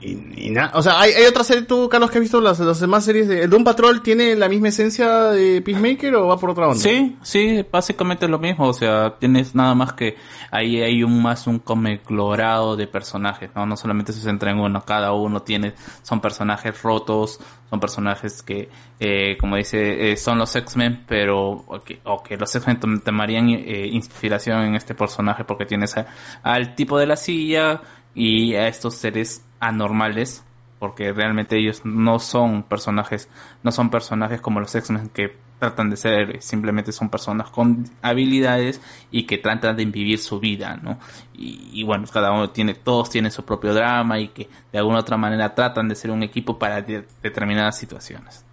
[0.00, 2.60] y, y nada, o sea, ¿hay, hay otra serie tú, Carlos, que has visto las,
[2.60, 3.42] las demás series de...
[3.42, 6.78] ¿El Doom Patrol tiene la misma esencia de Peacemaker o va por otra onda?
[6.80, 10.14] Sí, sí, básicamente es lo mismo, o sea, tienes nada más que
[10.52, 13.66] ahí hay un más un conglomerado de personajes, ¿no?
[13.66, 18.68] No solamente se centra en uno, cada uno tiene, son personajes rotos, son personajes que,
[19.00, 23.00] eh, como dice, eh, son los X-Men, pero, o que, o que los X-Men tom-
[23.00, 26.06] tomarían eh, inspiración en este personaje porque tienes a-
[26.44, 27.80] al tipo de la silla
[28.14, 30.44] y a estos seres anormales
[30.84, 33.30] porque realmente ellos no son personajes,
[33.62, 38.82] no son personajes como los X-Men que tratan de ser simplemente son personas con habilidades
[39.10, 40.98] y que tratan de vivir su vida, ¿no?
[41.32, 45.16] Y, bueno, cada uno tiene, todos tienen su propio drama y que de alguna otra
[45.16, 48.44] manera tratan de ser un equipo para de- determinadas situaciones.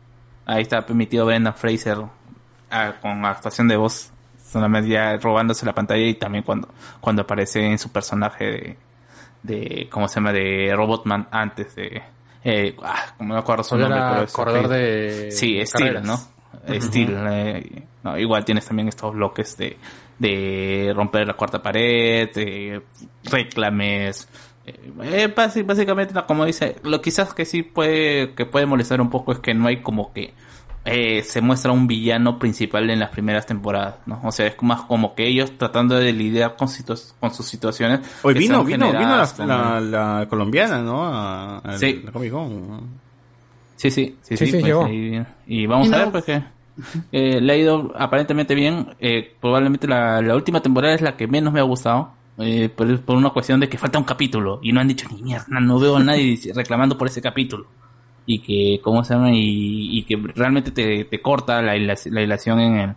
[0.46, 1.98] Ahí está permitido Brendan Fraser
[2.70, 4.10] ah, con actuación de voz,
[4.42, 6.70] solamente ya robándose la pantalla y también cuando,
[7.02, 8.78] cuando aparece en su personaje de,
[9.44, 10.32] de ¿cómo se llama?
[10.34, 12.02] de Robotman antes de
[12.44, 16.02] eh, ah, no me acuerdo su nombre pero es- corredor de sí Steel.
[16.03, 16.18] ¿no?
[16.80, 19.78] Steel eh, no, igual tienes también estos bloques de
[20.20, 22.82] de romper la cuarta pared de
[23.24, 24.28] reclames
[24.66, 29.10] eh, eh, básicamente no, como dice lo quizás que sí puede que puede molestar un
[29.10, 30.34] poco es que no hay como que
[30.85, 34.19] eh, se muestra un villano principal en las primeras temporadas, ¿no?
[34.24, 38.00] O sea, es más como que ellos tratando de lidiar con, situ- con sus situaciones.
[38.24, 41.06] Hoy vino, vino, vino la, generadas con- la, la colombiana, ¿no?
[41.06, 42.01] A, a Sí.
[42.03, 42.68] la Comic Con.
[42.68, 42.82] ¿no?
[43.76, 44.88] Sí, sí, sí, Sí, sí, sí, pues, llegó.
[44.88, 46.43] y, y vamos Y a no- ver, pues que
[47.11, 48.95] eh, le ha ido aparentemente bien.
[49.00, 52.14] Eh, probablemente la, la última temporada es la que menos me ha gustado.
[52.40, 55.22] eh, por, por una cuestión de que falta un capítulo y no han dicho ni
[55.22, 57.68] mierda, no veo a nadie reclamando por ese capítulo.
[58.25, 59.32] Y que, ¿cómo se llama?
[59.32, 62.90] Y, y que realmente te, te corta la, hila- la hilación en, el-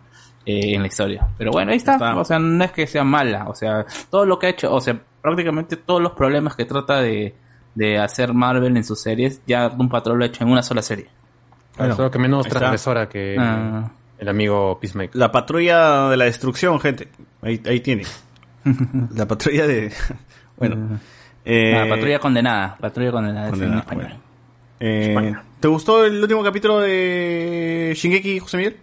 [0.45, 1.27] eh, en la historia.
[1.37, 2.15] Pero bueno, ahí está.
[2.17, 3.45] O sea, no es que sea mala.
[3.49, 7.01] O sea, todo lo que ha hecho, o sea, prácticamente todos los problemas que trata
[7.01, 7.33] de,
[7.73, 10.81] de hacer Marvel en sus series, ya un patrón lo ha hecho en una sola
[10.83, 11.07] serie.
[11.75, 13.91] Claro, solo que menos transgresora que Ah.
[14.19, 15.15] el amigo Peacemaker.
[15.15, 17.09] La patrulla de la destrucción, gente.
[17.41, 18.03] Ahí, ahí tiene.
[19.15, 19.91] La patrulla de...
[20.57, 20.99] Bueno.
[21.43, 22.77] eh, Ah, patrulla condenada.
[22.79, 23.47] Patrulla condenada.
[23.47, 24.05] es en condenada, español.
[24.07, 24.24] bueno.
[24.87, 28.77] Eh, ¿Te gustó el último capítulo de Shingeki, José Miguel?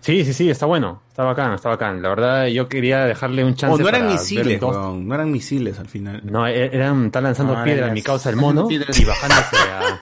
[0.00, 1.02] Sí, sí, sí, está bueno.
[1.10, 2.00] Está bacán, está bacán.
[2.00, 5.06] La verdad, yo quería dejarle un chance Oh, no eran para misiles, ver dos- weón,
[5.08, 6.22] no eran misiles al final.
[6.24, 9.04] No, e- eran, está lanzando No, piedra eran en mi causa el mono y piedras.
[9.06, 10.00] bajándose a,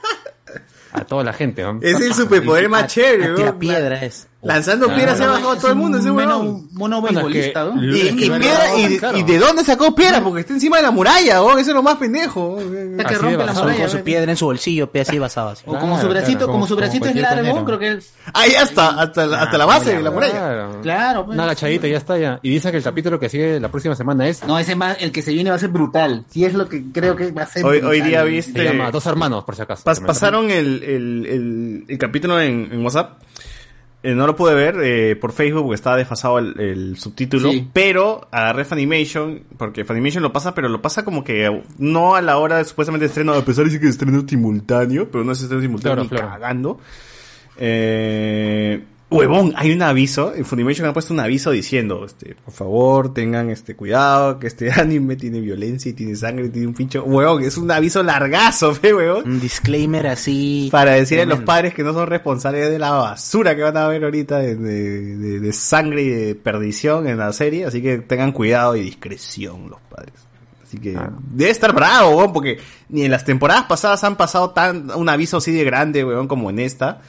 [1.01, 1.63] a toda la gente.
[1.63, 1.81] ¿no?
[1.83, 3.59] Es el superpoder más chévere, weón.
[3.59, 4.29] piedra es.
[4.47, 6.69] Lanzando piedras se ha bajado a todo el mundo ese weón.
[6.73, 7.83] mono Bueno, beisbolista, ¿no?
[7.85, 10.23] Y, piedra, y, de dónde sacó piedra?
[10.23, 11.59] Porque está encima de la muralla, weón.
[11.59, 12.55] Eso es lo más pendejo.
[12.57, 12.97] weón.
[12.97, 13.89] que rompe la Con muralla.
[13.89, 15.63] su piedra en su bolsillo, pe, así basado así.
[15.67, 18.13] O como su bracito, como su bracito es largo, creo que es.
[18.33, 20.33] Ahí hasta, hasta, la- hasta la base de la muralla.
[20.33, 20.81] Claro.
[20.83, 21.35] Claro, pues.
[21.35, 22.39] Una agachadita y ya está ya.
[22.43, 24.45] Y dicen que el capítulo que sigue la próxima semana es...
[24.45, 26.25] No, ese más, el que se viene va a ser brutal.
[26.31, 27.65] Si es lo que creo que va a ser.
[27.65, 27.91] Hoy, brutal.
[27.91, 28.65] hoy día Se viste...
[28.65, 29.83] llama Dos Hermanos, por si acaso.
[29.85, 33.19] Pas- pasaron el, el, el, el capítulo en, en WhatsApp.
[34.07, 37.51] Eh, no lo pude ver eh, por Facebook porque estaba desfasado el, el subtítulo.
[37.51, 37.69] Sí.
[37.73, 42.37] Pero agarré Funimation, porque Funimation lo pasa, pero lo pasa como que no a la
[42.39, 43.33] hora de supuestamente estreno.
[43.33, 46.09] A pesar de decir que es estreno simultáneo, pero no es estreno simultáneo Claro, ni
[46.09, 46.29] claro.
[46.29, 46.79] cagando.
[47.59, 50.35] Eh, huevón, hay un aviso.
[50.35, 54.71] En Funimation han puesto un aviso diciendo, este, por favor, tengan este cuidado, que este
[54.81, 57.05] anime tiene violencia y tiene sangre y tiene un pincho.
[57.05, 59.23] Huevón, es un aviso largazo, fe, huevón.
[59.27, 60.69] Un disclaimer así.
[60.73, 63.89] Para decirle a los padres que no son responsables de la basura que van a
[63.89, 67.65] ver ahorita de, de- de- de sangre y de perdición en la serie.
[67.65, 70.15] Así que tengan cuidado y discreción los padres.
[70.65, 70.99] Así que
[71.31, 75.37] debe estar bravo, weón, porque ni en las temporadas pasadas han pasado tan un aviso
[75.37, 77.03] así de grande, weón, como en esta.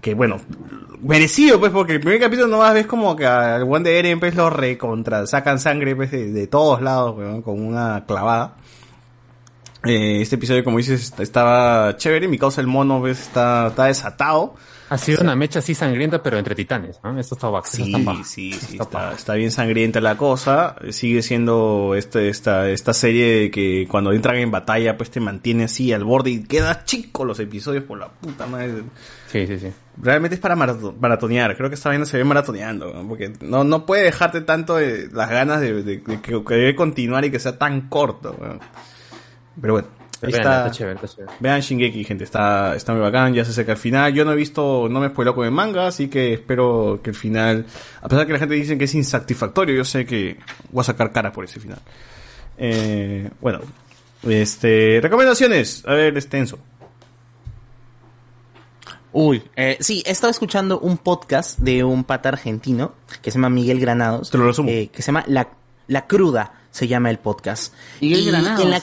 [0.00, 0.38] Que bueno,
[1.00, 4.34] merecido, pues, porque el primer capítulo nomás ves como que al One de Eren, pues,
[4.34, 8.56] lo recontra, sacan sangre, pues, de, todos lados, con una clavada.
[9.86, 12.26] Eh, este episodio, como dices, est- estaba chévere.
[12.28, 14.54] Mi causa el mono, ves, está, está desatado.
[14.94, 17.00] Ha sido una mecha así sangrienta, pero entre titanes.
[17.02, 17.18] ¿no?
[17.18, 17.70] Esto está bacán.
[17.72, 17.92] Sí,
[18.24, 20.76] sí, sí, está, está bien sangrienta la cosa.
[20.90, 25.64] Sigue siendo este, esta, esta serie de que cuando entran en batalla, pues te mantiene
[25.64, 28.84] así al borde y queda chico los episodios por la puta madre.
[29.26, 29.68] Sí, sí, sí.
[30.00, 31.56] Realmente es para marato- maratonear.
[31.56, 33.06] Creo que esta vaina se ve maratoneando, ¿no?
[33.08, 37.30] porque no, no puede dejarte tanto de las ganas de, de- de debe continuar y
[37.30, 38.36] que sea tan corto.
[38.40, 38.60] weón.
[39.60, 39.88] Pero bueno,
[40.32, 40.58] Vean, está.
[40.66, 41.32] está chévere, está chévere.
[41.40, 44.12] Vean Shingeki, gente, está, está muy bacán, ya se acerca el final.
[44.12, 47.16] Yo no he visto, no me spoiló con el manga, así que espero que el
[47.16, 47.66] final,
[48.02, 50.38] a pesar que la gente dice que es insatisfactorio, yo sé que
[50.70, 51.78] voy a sacar cara por ese final.
[52.58, 53.60] Eh, bueno,
[54.28, 56.58] este, recomendaciones, a ver, extenso.
[59.12, 63.48] Uy, eh, sí, he estado escuchando un podcast de un pata argentino que se llama
[63.48, 64.30] Miguel Granados.
[64.30, 64.68] Te lo resumo.
[64.70, 65.48] eh, que se llama La,
[65.86, 67.72] La Cruda, se llama el podcast.
[68.00, 68.60] Miguel Y Granados.
[68.64, 68.82] en la-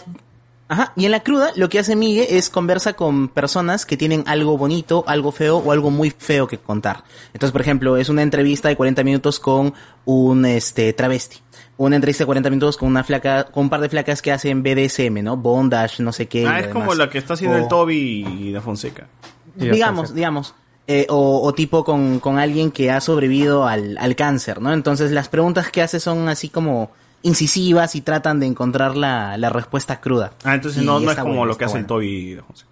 [0.74, 4.24] Ajá, y en la cruda lo que hace Miguel es conversa con personas que tienen
[4.26, 7.04] algo bonito, algo feo o algo muy feo que contar.
[7.34, 9.74] Entonces, por ejemplo, es una entrevista de 40 minutos con
[10.06, 11.40] un este travesti.
[11.76, 14.64] Una entrevista de 40 minutos con una flaca, con un par de flacas que hacen
[14.64, 15.36] BDSM, ¿no?
[15.36, 16.48] Bondage, no sé qué.
[16.48, 17.96] Ah, es como la que está haciendo O- el Toby
[18.40, 19.08] y la Fonseca.
[19.56, 20.56] digamos, digamos.
[20.88, 24.72] Eh, o, o tipo con, con alguien que ha sobrevivido al, al cáncer, ¿no?
[24.74, 26.92] Entonces las preguntas que hace son así como
[27.24, 30.34] incisivas y tratan de encontrar la, la respuesta cruda.
[30.44, 31.96] Ah, entonces Y no, no es como bueno, lo que hace el bueno.
[31.96, 32.70] Toby la Fonseca.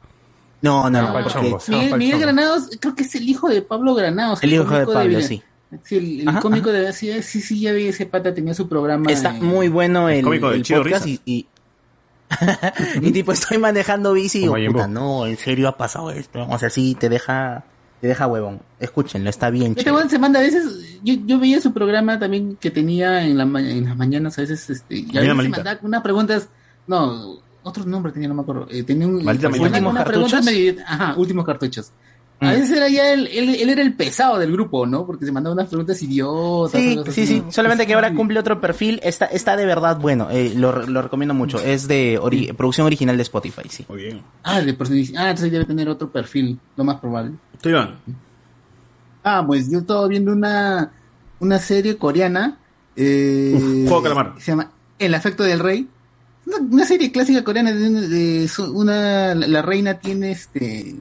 [0.61, 1.17] No, no, no.
[1.17, 4.43] Ah, porque- Miguel, Miguel Granados, creo que es el hijo de Pablo Granados.
[4.43, 5.41] El hijo de Pablo, sí.
[5.83, 8.67] Sí, el, el Ajá, cómico de sí, sí, sí, ya vi ese pata, tenía su
[8.67, 9.11] programa.
[9.11, 11.21] Está muy bueno el, cómico del el Chido podcast Risas.
[11.25, 11.47] y, y,
[13.07, 16.45] y tipo estoy manejando bici y digo, puta, no, en serio ha pasado esto.
[16.49, 17.63] O sea, sí, te deja,
[18.01, 18.61] te deja huevón.
[18.79, 20.09] Escúchenlo, está bien Este chévere.
[20.09, 23.61] se manda a veces, yo, yo veía su programa también que tenía en, la, ma-
[23.61, 26.49] en las mañanas, a veces, este, y a Maldita veces se mandaba unas preguntas,
[26.87, 30.31] no, otro nombre tenía, no me acuerdo, eh, tenía un, Maldita mandaba ¿Últimos unas preguntas
[30.45, 30.53] cartuchos?
[30.75, 31.91] medio- ajá, últimos cartuchos.
[32.41, 32.49] A Mm.
[32.51, 35.05] veces era ya el, él, él era el pesado del grupo, ¿no?
[35.05, 36.79] Porque se mandaba unas preguntas idiotas.
[36.81, 37.41] Sí, cosas sí, así, sí.
[37.45, 37.51] ¿no?
[37.51, 38.99] Solamente que ahora cumple otro perfil.
[39.03, 40.29] Está, está de verdad bueno.
[40.31, 41.59] Eh, lo, lo recomiendo mucho.
[41.59, 43.85] Es de ori- producción original de Spotify, sí.
[43.89, 44.21] Muy bien.
[44.43, 47.33] Ah, de ah, entonces debe tener otro perfil, lo más probable.
[47.61, 47.95] Tú, Iván.
[49.23, 50.93] Ah, pues yo estaba viendo una,
[51.39, 52.57] una serie coreana.
[52.95, 54.35] Eh, Juego de calamar.
[54.39, 55.87] Se llama El afecto del rey.
[56.45, 60.95] Una, una serie clásica coreana de, una la reina tiene este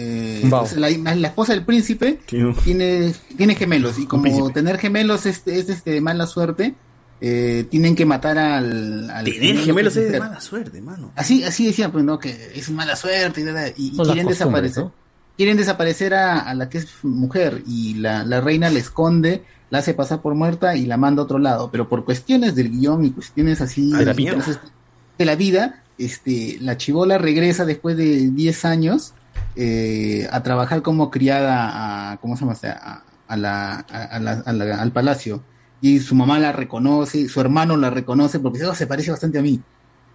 [0.00, 2.18] eh, la, la esposa del príncipe
[2.64, 6.74] tiene tiene gemelos y como tener gemelos es, es este de mala suerte
[7.22, 9.10] eh, tienen que matar al...
[9.10, 11.12] al Tener gemelos es de mala suerte, mano.
[11.16, 14.84] Así, así decían, pues no, que es mala suerte y, nada, y- y quieren desaparecer.
[14.84, 14.92] ¿no?
[15.36, 19.78] Quieren desaparecer a, a la que es mujer y la, la reina la esconde, la
[19.80, 21.68] hace pasar por muerta y la manda a otro lado.
[21.70, 24.14] Pero por cuestiones del guion y cuestiones así de la
[25.18, 29.12] de la vida, este, la chivola regresa después de 10 años
[29.56, 32.56] eh, a trabajar como criada a, ¿cómo se llama?
[32.62, 35.42] A, a la, a- la- a la- al palacio.
[35.80, 39.38] Y su mamá la reconoce, su hermano la reconoce porque dice, "Oh, se parece bastante
[39.38, 39.60] a mí.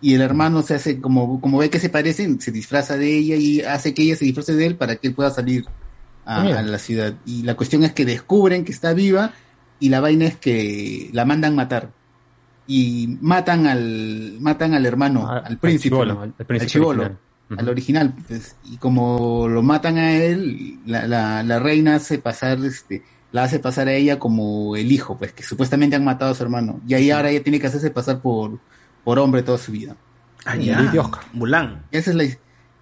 [0.02, 3.36] Y el hermano se hace, como, como ve que se parecen, se disfraza de ella
[3.38, 5.66] y hace que ella se disfrace de él para que él pueda salir
[6.26, 6.60] a, Mira.
[6.60, 7.16] a la ciudad.
[7.26, 9.32] Y la cuestión es que descubren que está viva
[9.80, 11.90] y la vaina es que la mandan matar.
[12.68, 16.22] Y matan al, matan al hermano, al príncipe, chibolo, ¿no?
[16.22, 17.18] al- al príncipe chibolo,
[17.58, 18.14] al original.
[18.28, 23.44] pues, y como lo matan a él, la, la, la reina hace pasar, este, la
[23.44, 26.80] hace pasar a ella como el hijo, pues que supuestamente han matado a su hermano.
[26.88, 28.60] Y ahí ahora ella tiene que hacerse pasar por,
[29.04, 29.96] por hombre toda su vida.
[30.46, 30.92] Ah, ya.
[31.34, 31.84] Mulan.
[31.92, 32.24] esa es la,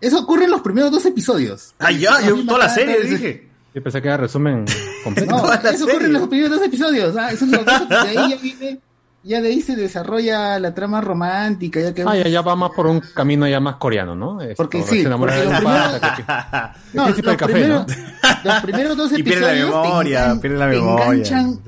[0.01, 1.73] eso ocurre en los primeros dos episodios.
[1.79, 3.49] Ah, ya, yo toda la serie dije.
[3.73, 4.65] Yo pensé que era resumen
[5.03, 5.35] completo.
[5.35, 7.15] No, eso ocurre en los primeros dos episodios.
[7.17, 8.79] Ah, eso es lo que- de ahí ya viene,
[9.23, 12.71] ya de ahí se desarrolla la trama romántica, ya que Ah, ya, ya va más
[12.75, 14.41] por un camino ya más coreano, ¿no?
[14.41, 17.37] Esto, Porque sí, se enamora porque de los un primeros- pata que- el No, los
[17.37, 18.51] café, primeros, ¿no?
[18.53, 21.23] los primeros dos Y episodios pierde la memoria, te pierde la te memoria.
[21.23, 21.59] enganchan-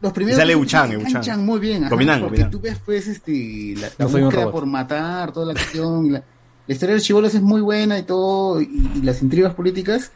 [0.00, 1.08] los primeros Sale Uchan, te Uchan.
[1.08, 2.50] enganchan muy bien, ajá, Combinán, porque combinán.
[2.50, 6.22] tú ves pues este la, la No búsqueda por matar, toda la cuestión, la,
[6.66, 10.12] la historia de los chibolos es muy buena y todo y, y las intrigas políticas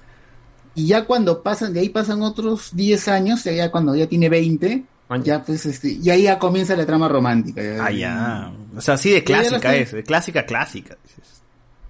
[0.75, 4.29] y ya cuando pasan, de ahí pasan otros 10 años, ya, ya cuando ya tiene
[4.29, 4.85] 20,
[5.25, 7.63] ya pues este, y ahí ya comienza la trama romántica.
[7.63, 7.85] ya.
[7.85, 8.53] Ah, ya.
[8.77, 10.97] O sea, sí de la clásica es, de clásica clásica.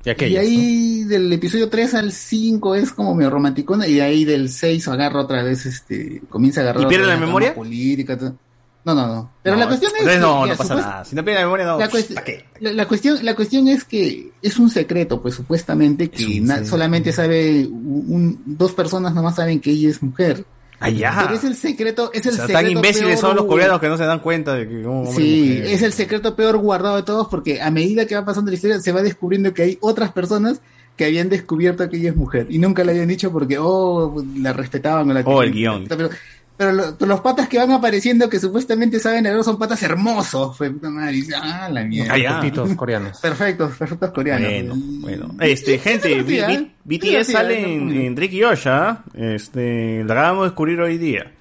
[0.05, 4.25] Y Y ahí del episodio 3 al 5 es como medio romanticona y de ahí
[4.25, 7.55] del 6 agarra otra vez, este, comienza a agarrar ¿Y pierde la trama memoria?
[7.55, 8.17] política.
[8.17, 8.37] todo.
[8.85, 9.33] No, no, no.
[9.43, 11.05] Pero No, la cuestión es que, no, ya, no pasa nada.
[11.05, 11.79] Si no pierde la memoria, no.
[11.79, 12.23] la, cuest-
[12.61, 17.13] la- la cuestión, la cuestión es que es un secreto, pues supuestamente que na- solamente
[17.13, 20.45] sabe un, dos personas nomás saben que ella es mujer.
[20.95, 21.23] Ya.
[21.25, 23.81] Pero es el secreto, es el o sea, secreto tan imbéciles peor- son los coreanos
[23.81, 27.03] que no se dan cuenta de que como Sí, es el secreto peor guardado de
[27.03, 30.13] todos porque a medida que va pasando la historia se va descubriendo que hay otras
[30.13, 30.61] personas
[30.97, 34.53] que habían descubierto que ella es mujer y nunca la habían dicho porque, oh, la
[34.53, 35.87] respetaban o la Oh, el guion.
[35.89, 36.11] Pero,
[36.59, 40.57] pero lo- pero los patas que van apareciendo que supuestamente saben hablar son patas hermosos.
[40.57, 41.23] Fue puta madre.
[41.41, 42.15] ah, la mierda.
[42.15, 43.19] Ah, coreanos.
[43.23, 44.51] Perfectos, perfectos coreanos.
[44.51, 45.35] Bueno, bueno.
[45.41, 46.23] Este, gente, ¿eh?
[46.23, 47.75] BTS Divertida, sale
[48.07, 49.05] en, Drake y Osha.
[49.15, 51.33] Este, la acabamos de descubrir hoy día.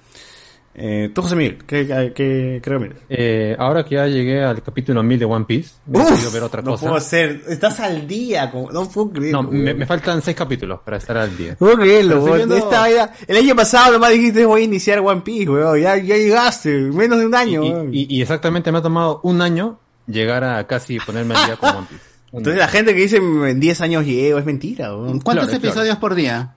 [0.80, 2.94] Eh, tú, José Miguel, ¿qué, qué, creo mira?
[3.08, 6.42] Eh, ahora que ya llegué al capítulo 1000 de One Piece, me he Uf, ver
[6.44, 6.84] otra no cosa.
[6.84, 7.42] puedo hacer.
[7.48, 9.42] Estás al día, como- no puedo creerlo.
[9.42, 11.52] No, me, me faltan seis capítulos para estar al día.
[11.52, 12.88] No puedo creerlo, viendo- Esta
[13.26, 15.80] el año pasado nomás dijiste voy a iniciar One Piece, weón.
[15.80, 17.90] Ya, ya llegaste, menos de un año, Y, weón.
[17.92, 21.70] y- y exactamente me ha tomado un año llegar a casi ponerme al día con
[21.76, 22.02] One Piece.
[22.30, 25.18] Entonces la gente que dice en 10 años llego es mentira, weón.
[25.20, 25.66] ¿Cuántos Claro, claro.
[25.66, 26.54] episodios por día?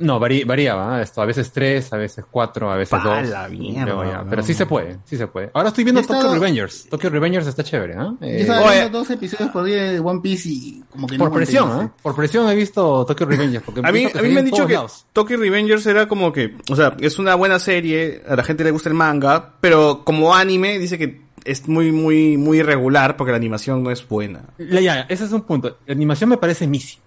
[0.00, 1.02] No, vari- variaba, ¿eh?
[1.02, 3.28] esto, a veces tres, a veces cuatro, a veces Pa' dos.
[3.28, 4.30] la mierda, no.
[4.30, 5.50] Pero sí se puede, sí se puede.
[5.54, 6.88] Ahora estoy viendo Tokyo estado- Revengers.
[6.88, 8.14] Tokyo Revengers está chévere, ¿ah?
[8.20, 8.80] Yo Eh, estaba oye.
[8.80, 11.92] viendo dos episodios por día de One Piece y como que no por presión, aguanté,
[11.94, 12.02] ¿ah?
[12.02, 13.64] Por presión he visto Tokyo Revengers.
[13.64, 15.06] Porque A mí, a mí me han dicho que lados.
[15.12, 18.70] Tokyo Revengers era como que, o sea, es una buena serie, a la gente le
[18.70, 23.36] gusta el manga, pero como anime dice que es muy, muy, muy irregular porque la
[23.36, 24.42] animación no es buena.
[24.58, 25.78] Ya, ya, ese es un punto.
[25.86, 27.00] La animación me parece misia.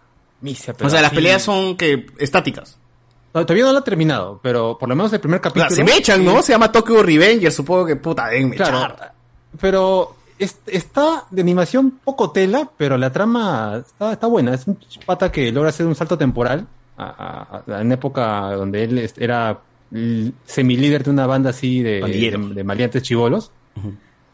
[0.73, 2.77] Pero o sea, las peleas son que estáticas.
[3.33, 5.75] No, todavía no lo he terminado, pero por lo menos el primer O sea, capítulo.
[5.75, 6.41] se me echan, ¿no?
[6.41, 9.13] Se llama Tokyo Revengers, supongo que puta, deben Claro, echar.
[9.59, 14.53] pero es- está de animación poco tela, pero la trama está, está buena.
[14.53, 16.65] Es un pata que logra hacer un salto temporal
[16.97, 17.03] a,
[17.67, 19.59] a- a- en época donde él era
[20.45, 23.51] semilíder de una banda así de, de, de maleantes chivolos.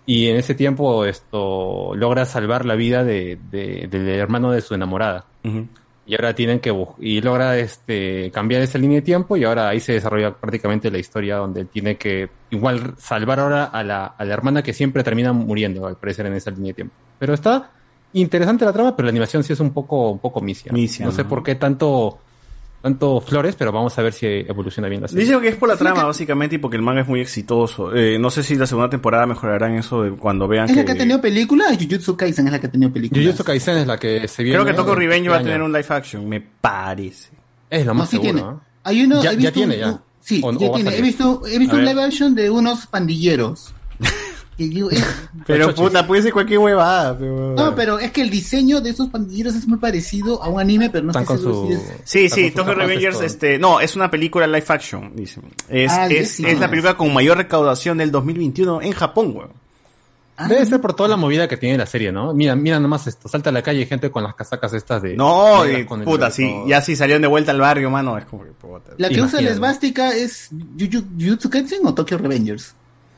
[0.06, 4.74] Y en ese tiempo esto logra salvar la vida de, de- del hermano de su
[4.76, 5.26] enamorada.
[5.44, 5.68] Ujú.
[6.06, 9.80] Y ahora tienen que y logra este cambiar esa línea de tiempo y ahora ahí
[9.80, 14.34] se desarrolla prácticamente la historia donde tiene que igual salvar ahora a la, a la
[14.34, 16.96] hermana que siempre termina muriendo al parecer en esa línea de tiempo.
[17.20, 17.72] Pero está
[18.14, 20.74] interesante la trama, pero la animación sí es un poco un poco misia.
[20.74, 22.20] Misia, no sé por qué tanto
[22.82, 25.24] tanto flores, pero vamos a ver si evoluciona bien la serie.
[25.26, 27.96] Dicen que es por la trama, básicamente, y porque el manga es muy exitoso.
[27.96, 30.78] Eh, no sé si la segunda temporada mejorarán eso de cuando vean ¿Es que...
[30.80, 31.66] la que ha tenido película?
[31.80, 33.22] Jujutsu Kaisen es la que ha tenido película.
[33.22, 34.56] Jujutsu Kaisen es la que se viene.
[34.58, 37.30] Creo que este Revenge va a tener un live action, me parece.
[37.70, 38.34] Es lo No, más sí seguro.
[38.34, 38.42] tiene.
[38.48, 38.62] ¿no?
[38.84, 40.02] Hay uno, Ya- he ya tiene, un- ya.
[40.20, 40.98] sí, O- ya o tiene.
[40.98, 43.74] He visto, he visto un live action de unos pandilleros.
[44.70, 45.04] Que yo- es-
[45.48, 47.18] Pero puta, puede ser cualquier huevada.
[47.18, 50.60] pero- no, pero es que el diseño de esos pandilleros es muy parecido a un
[50.60, 51.98] anime, pero no Están estoy con seguro si su- es...
[52.04, 53.26] Sí, sí, Tokyo Revengers, todo.
[53.26, 55.14] este, no, es una película live action.
[55.18, 56.70] Es, Ah, es, sí, es la sí.
[56.70, 59.62] película con mayor recaudación del 2021 en Japón, weón.
[60.48, 62.34] Debe ser por toda la movida que tiene la serie, ¿no?
[62.34, 65.16] Mira, mira nomás esto, salta a la calle y gente con las casacas estas de...
[65.16, 68.18] No, el- puta, sí, ya sí salieron de vuelta al barrio, mano.
[68.18, 68.92] Es como que, puta.
[68.98, 72.74] La que usa la esvástica es Juju- Jujutsu Kaisen o Tokyo Revengers.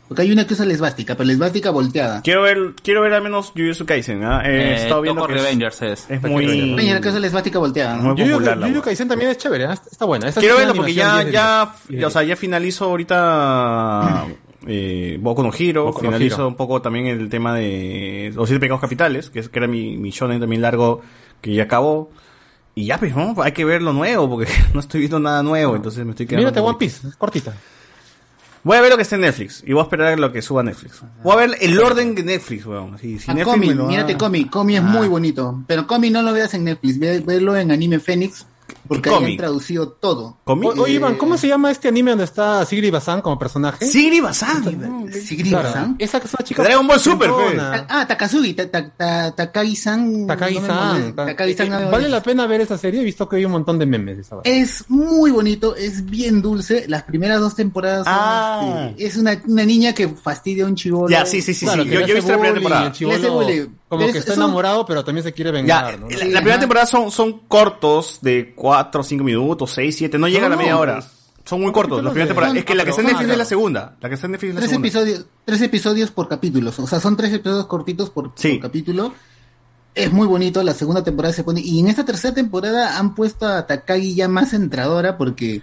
[0.07, 2.21] Porque hay una que usa la esvástica, pero la esvástica volteada.
[2.21, 4.41] Quiero ver, quiero ver al menos Jujutsu Kaisen, ¿ah?
[4.45, 6.05] He Eh, estado viendo Tokyo que es- Revengers es.
[6.09, 6.45] es muy...
[6.45, 7.95] Hay una que usa la esvástica volteada.
[7.95, 8.85] Muy Yuyu, popular la Yuyu wea.
[8.85, 9.69] Kaisen también es chévere, ¿eh?
[9.91, 10.27] está buena.
[10.27, 14.25] Esta Quiero sí verlo porque animación ya, 10 de ya, o sea, ya finalizo ahorita
[14.67, 16.47] eh, Boku no Hero, Boku no finalizo Hero.
[16.47, 19.97] un poco también el tema de Los Siete Pecados Capitales, que, es, que era mi,
[19.97, 21.01] mi shonen también largo,
[21.41, 22.11] que ya acabó.
[22.75, 23.35] Y ya, pues, ¿no?
[23.41, 26.41] hay que ver lo nuevo, porque no estoy viendo nada nuevo, entonces me estoy quedando...
[26.47, 27.53] Mírate un One poquito- Piece, es cortita.
[28.63, 30.63] Voy a ver lo que está en Netflix, y voy a esperar lo que suba
[30.63, 31.01] Netflix.
[31.21, 32.97] Voy a ver el orden de Netflix, weón.
[32.97, 34.85] Si, si A Netflix Comi, me lo da- mírate Comi, Comi es Ah.
[34.85, 35.61] muy bonito.
[35.67, 38.45] Pero Comi no lo veas en Netflix, ve- velo en Anime Phoenix,
[38.87, 40.37] porque han traducido todo.
[40.45, 43.85] O- Oye, Iván, ¿cómo se llama este anime donde está Sigri Bazán como personaje?
[43.85, 45.11] Sigri Bazán.
[45.11, 45.95] Sigri Bazán.
[45.99, 46.63] Esa que es una chica.
[46.63, 47.85] Dragon Ball Super, frentona.
[47.89, 50.27] Ah, Takazugi, ta- ta- ta- Takagi-san.
[50.27, 51.13] Takagi-san.
[51.69, 53.01] no me ¿Vale la pena ver esa serie?
[53.01, 54.37] He visto que hay un montón de memes de esa.
[54.43, 56.85] Es muy bonito, es bien dulce.
[56.87, 58.87] Las primeras dos temporadas son, Ah.
[58.91, 61.09] este, es una, niña que fastidia a un chivolo.
[61.09, 62.91] Ya, sí, sí, sí, Yo, he visto la primera temporada.
[63.97, 66.09] Como que es- está enamorado, pero también se quiere Ya, vengar, ¿no?
[66.09, 70.27] la, la primera temporada son, son cortos de 4 o 5 minutos, 6, 7, no
[70.27, 70.95] llega a la No, media no, hora.
[70.99, 71.07] pues,
[71.45, 72.51] Son muy cortos, la primera temporada.
[72.51, 73.95] son- Es que la que está en Netflix es la segunda.
[73.99, 74.87] La que está en Netflix es la Tres segunda.
[74.87, 76.79] episodios, tres episodios por capítulos.
[76.79, 79.13] O sea, son tres episodios cortitos por, por capítulo.
[79.95, 81.61] Es muy bonito, la segunda temporada se pone.
[81.61, 85.61] Y en esta tercera temporada han puesto a Takagi ya más entradora porque.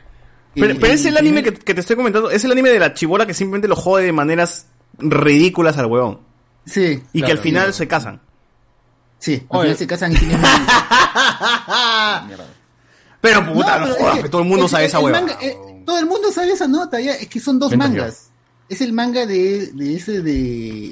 [0.55, 2.93] Pero, eh, pero es el anime que te estoy comentando, es el anime de la
[2.93, 4.67] chibola que simplemente lo jode de maneras
[4.99, 6.21] ridículas al huevón.
[6.67, 7.03] Sí.
[7.13, 8.21] Y que al final se casan.
[9.19, 10.41] Sí, al final se casan y tienen.
[13.21, 15.05] Pero puta, no, pero es jodas, que que todo el mundo el- sabe esa el
[15.05, 15.21] hueva.
[15.21, 17.13] manga, eh, todo el mundo sabe esa nota, ya.
[17.13, 18.31] Es que son dos mangas.
[18.71, 20.39] Es el manga de, de ese de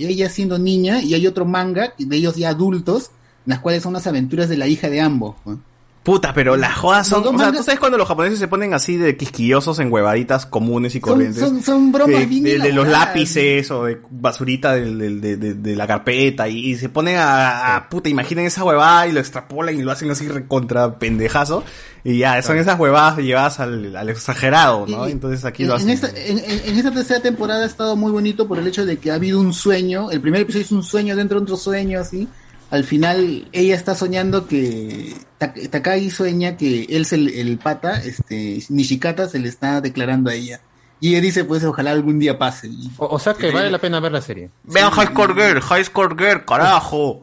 [0.06, 3.12] ella siendo niña y hay otro manga de ellos ya adultos,
[3.46, 5.36] en las cuales son las aventuras de la hija de ambos.
[5.46, 5.58] ¿no?
[6.02, 7.26] Puta, pero las jodas son...
[7.26, 10.94] O sea, ¿tú sabes cuando los japoneses se ponen así de quisquillosos en huevaditas comunes
[10.94, 11.40] y corrientes?
[11.42, 14.86] son, son bromas de, bien de- de los lápices o de basurita de,
[15.20, 19.12] de- de la carpeta y, y se ponen a, a- puta, imaginen esa huevada y
[19.12, 21.62] lo extrapolan y lo hacen así recontra pendejazo
[22.04, 25.06] y ya, son esas huevadas llevadas al, al exagerado, ¿no?
[25.06, 25.90] Y- Entonces aquí En, lo en hacen.
[25.90, 28.96] esta, en, en- en esta tercera temporada ha estado muy bonito por el hecho de
[28.96, 30.10] que ha habido un sueño.
[30.10, 32.26] El primer episodio es un sueño dentro de otro sueño, así.
[32.70, 35.14] Al final, ella está soñando que.
[35.38, 40.30] Tak- Takagi sueña que él es el, el pata, este, Nishikata se le está declarando
[40.30, 40.60] a ella.
[41.00, 42.70] Y ella dice, pues, ojalá algún día pase.
[42.96, 44.50] O, o sea que vale la pena ver la serie.
[44.64, 47.22] Vean High Score Girl, High Score Girl, carajo.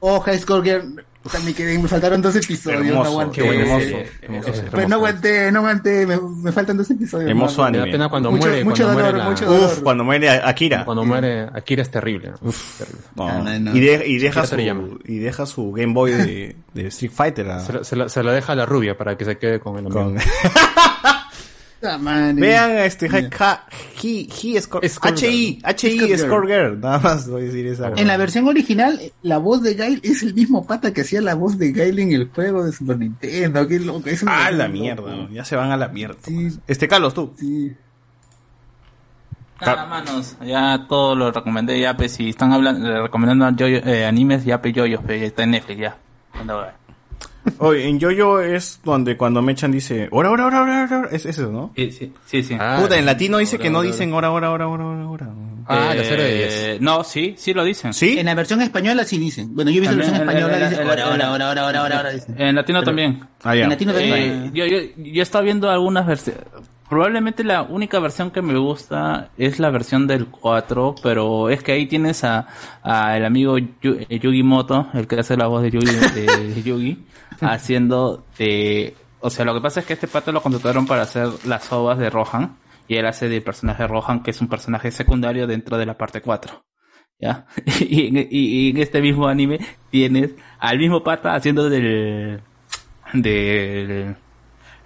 [0.00, 1.04] Oh, High Score Girl.
[1.26, 2.80] O sea, me quedé, me faltaron dos episodios.
[2.86, 3.42] Hermoso, no aguanté.
[3.42, 4.68] qué hermoso, Eh, hermoso, hermoso.
[4.70, 7.28] Pero no aguanté, no aguanté, me, me faltan dos episodios.
[7.28, 7.68] Hermoso más.
[7.68, 7.84] anime.
[7.84, 8.64] Me da pena cuando mucho, muere.
[8.64, 9.64] Mucho cuando dolor, muere la- mucho dolor.
[9.72, 10.84] Uf, cuando muere Akira.
[10.84, 12.30] Cuando muere Akira es terrible.
[12.30, 12.36] ¿no?
[12.78, 13.00] Terrible.
[13.16, 13.26] No.
[13.28, 13.76] No, no, no.
[13.76, 17.50] Y, de- y deja su, y deja su Game Boy de, de Street Fighter.
[17.50, 19.58] a- Se, la- se la, se la deja a la rubia para que se quede
[19.58, 20.04] con el amigo.
[20.04, 20.16] con-
[21.08, 21.25] Ah.
[21.80, 26.80] Vean este HI, HI Score Score Girl.
[26.80, 27.92] Nada más voy a decir esa.
[27.96, 31.34] En la versión original, la voz de Gail es el mismo pata que hacía la
[31.34, 33.68] voz de Gail en el juego de Super Nintendo.
[33.68, 34.08] Qué loco.
[34.08, 34.78] Es Ah, la loco.
[34.80, 35.28] mierda.
[35.32, 36.16] Ya se van a la mierda.
[36.66, 37.32] Este Carlos, tú.
[37.38, 37.72] Sí.
[39.60, 44.44] Nada, manos, ya todo lo recomendé, ya, pues, si están hablando, recomendando yo- eh, animes,
[44.44, 45.96] ya, pues, yoyos, pues, está en Netflix, ya.
[46.34, 46.76] Anda.
[47.58, 51.08] Oye, en Yoyo es donde cuando Mechan dice, ora, ora, ora, ora, ora.
[51.10, 51.72] Es, es eso, ¿no?
[51.76, 52.42] Sí, sí, sí.
[52.42, 52.54] sí.
[52.80, 55.28] Puta, en latino dice Ora, que no ora, dicen ora, ora, ora, ora, ora, ora.
[55.68, 57.92] Ah, la serie de Eh, No, sí, sí lo dicen.
[57.92, 58.18] ¿Sí?
[58.18, 59.54] En la versión española sí dicen.
[59.54, 61.62] Bueno, yo he visto la versión española en- dice en- ahora, en- ahora, ahora, ahora,
[61.62, 62.34] ahora, ahora, ahora, dicen.
[62.40, 63.20] En latino también.
[63.42, 63.64] Ah, ya.
[63.64, 64.14] En latino también.
[64.14, 66.44] Eh, yo, yo, yo he estado viendo algunas versiones.
[66.88, 71.72] Probablemente la única versión que me gusta es la versión del 4, pero es que
[71.72, 72.46] ahí tienes a,
[72.82, 75.86] a el amigo Yu- eh, Yugi Moto, el que hace la voz de Yugi,
[76.54, 77.04] de Yugi
[77.40, 78.94] haciendo de...
[79.20, 81.98] O sea, lo que pasa es que este pato lo contrataron para hacer las ovas
[81.98, 82.56] de Rohan,
[82.86, 86.20] y él hace del personaje Rohan, que es un personaje secundario dentro de la parte
[86.20, 86.64] 4.
[87.18, 87.46] ¿Ya?
[87.80, 89.58] Y, en- y- y en este mismo anime
[89.90, 92.40] tienes al mismo pata haciendo del...
[93.12, 94.16] del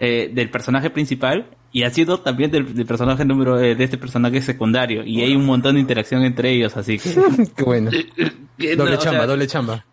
[0.02, 4.40] eh, del personaje principal y haciendo también del, del personaje número eh, de este personaje
[4.42, 7.10] secundario y hay un montón de interacción entre ellos así que
[7.56, 7.90] Qué bueno.
[8.58, 9.84] que Doble no, o chamba, sea, doble chamba.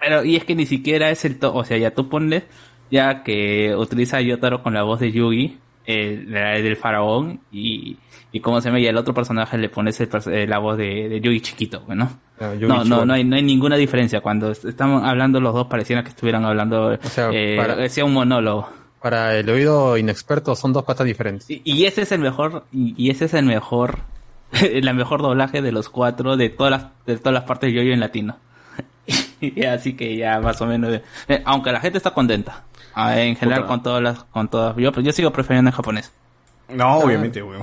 [0.00, 2.44] pero y es que ni siquiera es el to o sea ya tú pones
[2.90, 7.96] ya que utiliza a Yotaro con la voz de Yugi eh, la del faraón y
[8.34, 11.08] y cómo se llama y al otro personaje le pones el eh, la voz de,
[11.08, 12.18] de Yugi chiquito ¿no?
[12.40, 14.20] Ah, Yugi no, no, no hay, no hay ninguna diferencia.
[14.20, 18.14] Cuando est- estamos hablando los dos pareciera que estuvieran hablando, sea, eh, para- decía un
[18.14, 18.68] monólogo.
[19.02, 21.50] Para el oído inexperto son dos patas diferentes.
[21.50, 23.98] Y, y ese es el mejor, y, y ese es el mejor
[24.82, 27.92] la mejor doblaje de los cuatro de todas las de todas las partes de Yoyo
[27.92, 28.36] en latino.
[29.40, 32.62] Y así que ya más o menos eh, aunque la gente está contenta.
[32.94, 33.68] ah, En general Puta.
[33.68, 36.12] con todas las con todas yo yo sigo prefiriendo en japonés.
[36.68, 37.62] No, obviamente, weón.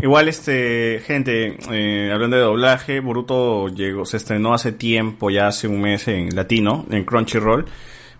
[0.00, 5.66] Igual, este, gente, eh, hablando de doblaje, Boruto llegó, se estrenó hace tiempo, ya hace
[5.66, 7.64] un mes en latino, en Crunchyroll.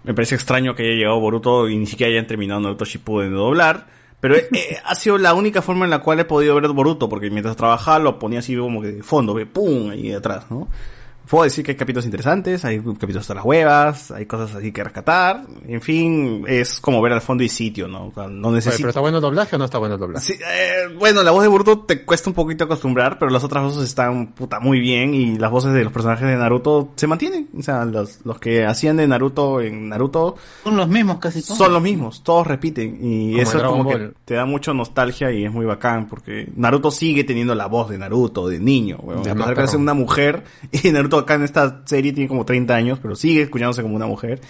[0.09, 3.37] Me parece extraño que haya llegado Boruto y ni siquiera hayan terminado Naruto Shippuden de
[3.37, 3.89] doblar.
[4.21, 4.37] Pero
[4.87, 7.99] ha sido la única forma en la cual he podido ver Boruto, porque mientras trabajaba
[7.99, 10.69] lo ponía así como que de fondo, ve, pum, ahí atrás, ¿no?
[11.29, 14.83] Puedo decir que hay capítulos interesantes, hay capítulos hasta las huevas, hay cosas así que
[14.83, 15.45] rescatar.
[15.67, 18.07] En fin, es como ver al fondo y sitio, ¿no?
[18.07, 18.83] O sea, no Oye, necesito...
[18.83, 20.25] ¿Pero está bueno el doblaje o no está bueno el doblaje?
[20.25, 23.63] Sí, eh, bueno, la voz de Boruto te cuesta un poquito acostumbrar, pero las otras
[23.63, 27.49] voces están puta muy bien y las voces de los personajes de Naruto se mantienen.
[27.59, 31.59] O sea, los, los que hacían de Naruto en Naruto Son los mismos casi todos.
[31.59, 35.45] son los mismos, todos repiten y Como eso como que te da mucho nostalgia y
[35.45, 39.23] es muy bacán porque Naruto sigue teniendo la voz de Naruto, de niño, weón.
[39.23, 42.75] De A pesar de una mujer y Naruto acá en esta serie tiene como 30
[42.75, 44.41] años, pero sigue escuchándose como una mujer.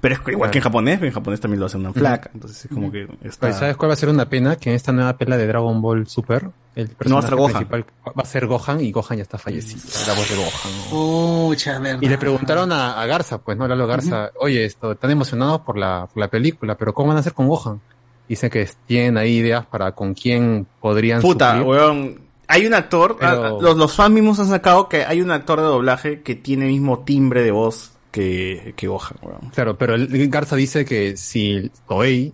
[0.00, 2.70] Pero es igual que en japonés, en japonés también lo hace una flaca, entonces es
[2.70, 3.50] como que está...
[3.54, 4.56] ¿Sabes cuál va a ser una pena?
[4.56, 7.36] Que en esta nueva pela de Dragon Ball Super, el No va a ser personaje
[7.36, 7.52] Gohan.
[7.68, 9.80] principal va a ser Gohan y Gohan ya está fallecido.
[10.06, 10.90] La voz de Gohan.
[10.90, 12.02] Pucha, verdad.
[12.02, 13.66] Y le preguntaron a, a Garza, pues, ¿no?
[13.66, 17.20] Lalo Garza, oye, esto, están emocionados por la, por la película, pero ¿cómo van a
[17.20, 17.80] hacer con Gohan?
[18.28, 21.66] Dicen que tienen ahí ideas para con quién podrían Puta, suplir.
[21.66, 22.23] weón.
[22.48, 25.60] Hay un actor, Pero- ah, los, los fans mismos han sacado que hay un actor
[25.60, 29.50] de doblaje que tiene el mismo timbre de voz que, que Gohan, weón.
[29.54, 32.32] Claro, pero el Garza dice que si Toei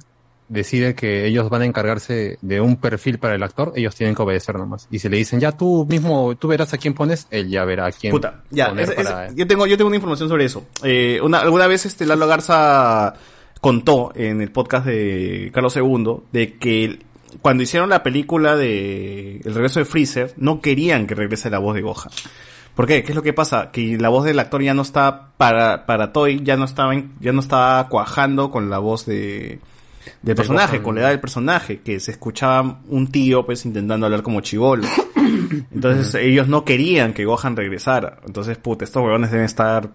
[0.49, 4.23] decide que ellos van a encargarse de un perfil para el actor, ellos tienen que
[4.23, 4.89] obedecer nomás.
[4.91, 7.87] Y si le dicen, ya tú mismo, tú verás a quién pones, él ya verá
[7.87, 10.45] a quién Puta, ya, poner es- es- para- yo tengo, yo tengo una información sobre
[10.47, 10.65] eso.
[10.83, 13.15] Eh, una, alguna vez este Lalo Garza
[13.61, 16.99] contó en el podcast de Carlos II de que
[17.43, 21.75] cuando hicieron la película de El regreso de Freezer, no querían que regrese la voz
[21.75, 22.11] de Gohan.
[22.75, 23.03] ¿Por qué?
[23.03, 23.71] ¿Qué es lo que pasa?
[23.73, 27.13] Que la voz del actor ya no está para, para Toy, ya no estaba, en-
[27.21, 29.59] ya no estaba cuajando con la voz de,
[30.23, 34.23] del personaje, con la edad del personaje, que se escuchaba un tío pues intentando hablar
[34.23, 34.87] como chivolo.
[35.73, 38.19] Entonces ellos no querían que Gohan regresara.
[38.27, 39.91] Entonces, puta, estos huevones deben estar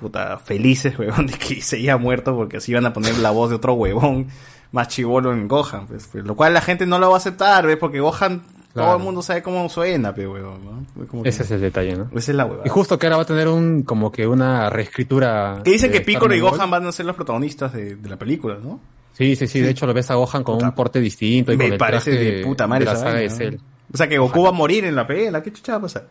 [0.00, 3.50] puta felices, huevón, de que se haya muerto porque así iban a poner la voz
[3.50, 4.28] de otro huevón
[4.72, 7.66] más chivolo en Gohan, pues, pues, lo cual la gente no lo va a aceptar,
[7.66, 7.76] ¿ves?
[7.76, 8.42] Porque Gohan,
[8.72, 11.06] todo el mundo sabe cómo suena, pe, huevón, ¿no?
[11.08, 12.04] Como que- Ese es el detalle, ¿no?
[12.14, 12.62] Esa es la huevada.
[12.66, 15.60] Y justo que ahora va a tener un, como que una reescritura.
[15.64, 16.40] Que dicen que Piccolo y.
[16.40, 18.80] Gohan van a ser los protagonistas de, de la película, ¿no?
[19.12, 21.64] Sí, sí, sí, de hecho lo ves a Gohan con un porte distinto y Me
[21.64, 23.54] con el parece traje de puta madre de la esa saga de vaina, Cell.
[23.56, 23.60] ¿no?
[23.92, 26.06] O sea que Goku va a morir en la pelea, ¿qué chucha va a pasar?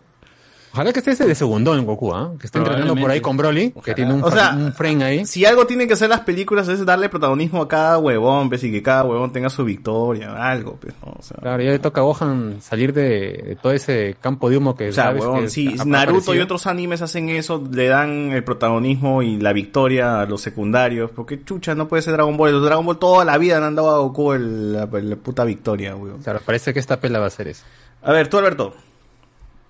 [0.71, 2.33] Ojalá que esté ese de segundo en Goku, ¿ah?
[2.39, 5.25] Que está entrenando por ahí con Broly, que tiene un, O sea, un frame ahí.
[5.25, 8.71] Si algo tienen que hacer las películas es darle protagonismo a cada huevón, pues, y
[8.71, 11.13] que cada huevón tenga su victoria, algo, pues, ¿no?
[11.17, 14.57] O sea, Claro, ya le toca a Gohan salir de, de todo ese campo de
[14.57, 17.87] humo que O sea, sabes huevón, que si Naruto y otros animes hacen eso, le
[17.87, 21.09] dan el protagonismo y la victoria a los secundarios.
[21.09, 22.51] Porque chucha, no puede ser Dragon Ball.
[22.51, 25.43] Los Dragon Ball toda la vida le han dado a Goku el- la, la puta
[25.45, 26.21] victoria, weón.
[26.21, 27.63] Claro, parece que esta pela va a ser eso.
[28.03, 28.75] A ver, tú Alberto.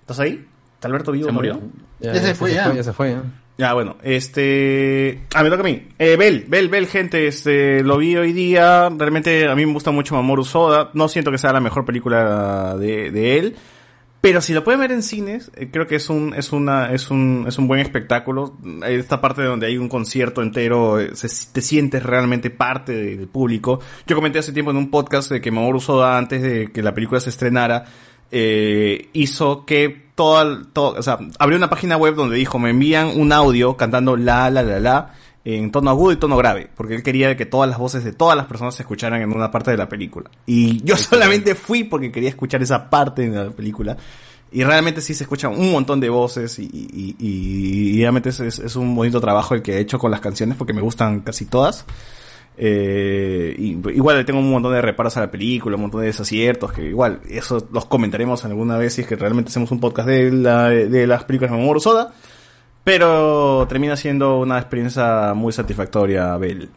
[0.02, 0.46] ¿Estás ahí?
[0.80, 1.26] ¿Está Alberto vivo?
[1.26, 1.60] ¿Se murió?
[2.00, 2.72] Ya, Ya se fue, ya.
[2.74, 3.22] ya se fue, ya.
[3.58, 5.20] Ya, bueno, este...
[5.34, 5.88] Ah, me toca a mí.
[5.98, 8.88] Eh, Bel, Bel, Bel, gente, este, lo vi hoy día.
[8.88, 10.90] Realmente a mí me gusta mucho Mamoru Soda.
[10.94, 13.56] No siento que sea la mejor película de, de él.
[14.22, 17.10] Pero si lo pueden ver en cines, eh, creo que es un, es una, es
[17.10, 18.56] un, es un buen espectáculo.
[18.86, 23.28] Esta parte donde hay un concierto entero, eh, se- te sientes realmente parte de- del
[23.28, 23.80] público.
[24.06, 26.94] Yo comenté hace tiempo en un podcast de que Mamoru Soda, antes de que la
[26.94, 27.84] película se estrenara,
[28.30, 33.18] eh, hizo que toda, todo, o sea, abrió una página web donde dijo, me envían
[33.18, 35.14] un audio cantando la, la, la, la,
[35.46, 38.36] en tono agudo y tono grave, porque él quería que todas las voces de todas
[38.36, 40.30] las personas se escucharan en una parte de la película.
[40.44, 43.96] Y yo solamente fui porque quería escuchar esa parte de la película.
[44.52, 48.40] Y realmente sí se escuchan un montón de voces y, y, y- y realmente es-
[48.40, 51.46] es un bonito trabajo el que he hecho con las canciones porque me gustan casi
[51.46, 51.86] todas.
[52.62, 56.72] Eh, igual le tengo un montón de reparos a la película, un montón de desaciertos,
[56.72, 60.30] que igual eso los comentaremos alguna vez si es que realmente hacemos un podcast de,
[60.30, 62.12] la, de las películas de Mamoru Soda.
[62.84, 66.68] Pero termina siendo una experiencia muy satisfactoria, Bel.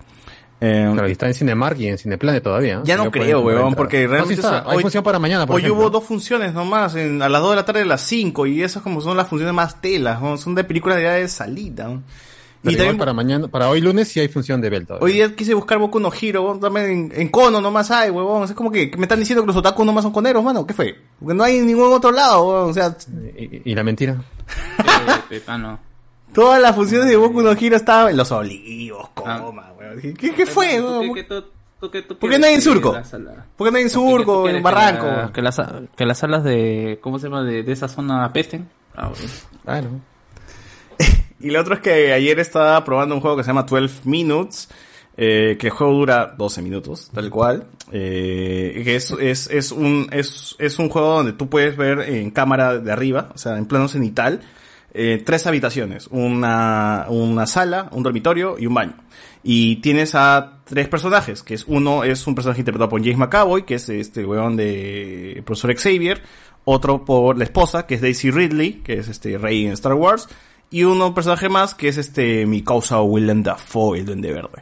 [0.61, 2.81] Eh, Claro, y está en Cinemark y en Cineplanet todavía.
[2.85, 4.33] ya no creo, weón, porque No, sí realmente...
[4.35, 4.59] está.
[4.59, 5.81] es- Hay función para mañana, por Hoy ejemplo.
[5.81, 8.45] hubo dos funciones nomás, en, a las 2 de la tarde y a las 5,
[8.47, 10.37] y esas como son las funciones más telas, ¿no?
[10.37, 11.89] son de películas de, de salida.
[11.89, 12.03] ¿no?
[12.64, 15.06] Pero Y igual también para mañana, para hoy lunes sí hay función de Bell todavía.
[15.06, 18.43] Hoy día quise buscar Boku no Hero, también en, en Kono nomás hay, huevón.
[18.45, 20.66] Es como que, que me están diciendo que los otaku nomás son coneros, mano.
[20.66, 20.95] ¿Qué fue?
[21.19, 22.69] Porque no hay en ningún otro lado, huevón.
[22.69, 22.95] O sea,
[23.38, 24.24] ¿Y, y la mentira?
[25.45, 25.80] Ah, no.
[26.33, 30.14] todas las funciones de Boku no Hero estaban en los olivos, coma, weón.
[30.17, 31.01] ¿Qué, qué fue, ¿Tú weón?
[31.01, 31.43] qué- qué- tú-
[31.82, 32.93] ¿Tú qué- tú ¿Por qué no hay en surco?
[32.93, 35.33] ¿Por qué no hay en ¿Por qué tú surco, en barranco?
[35.33, 35.61] Que las,
[35.98, 37.43] que las salas de, ¿cómo se llama?
[37.43, 38.69] De, de esa zona apesten.
[38.95, 39.09] Ah,
[39.66, 40.00] bueno.
[41.43, 44.69] Y lo otro es que ayer estaba probando un juego que se llama 12 Minutes,
[45.17, 47.67] eh, que el juego dura 12 minutos, tal cual.
[47.91, 52.31] Eh, que es, es, es, un, es, es un juego donde tú puedes ver en
[52.31, 54.39] cámara de arriba, o sea, en plano cenital,
[54.93, 58.95] eh, tres habitaciones, una, una sala, un dormitorio y un baño.
[59.43, 63.65] Y tienes a tres personajes, que es uno es un personaje interpretado por James McAvoy,
[63.65, 66.22] que es este weón de Profesor Xavier,
[66.63, 70.30] otro por la esposa, que es Daisy Ridley, que es este rey en Star Wars,
[70.74, 74.61] y uno un personaje más, que es este mi causa Willem Dafoe, el Duende Verde.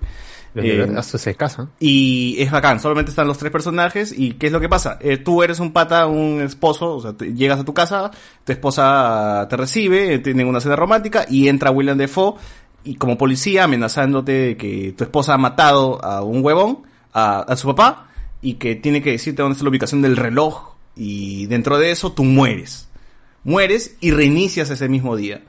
[0.53, 1.69] Eh, hasta se casa.
[1.79, 4.97] y es bacán, solamente están los tres personajes y ¿qué es lo que pasa?
[4.99, 8.11] Eh, tú eres un pata, un esposo, o sea, te- llegas a tu casa,
[8.43, 12.33] tu esposa te recibe, eh, tienen una cena romántica y entra William Defoe
[12.83, 16.79] y como policía amenazándote de que tu esposa ha matado a un huevón,
[17.13, 18.07] a, a su papá,
[18.41, 22.11] y que tiene que decirte dónde está la ubicación del reloj y dentro de eso
[22.11, 22.89] tú mueres.
[23.45, 25.43] Mueres y reinicias ese mismo día.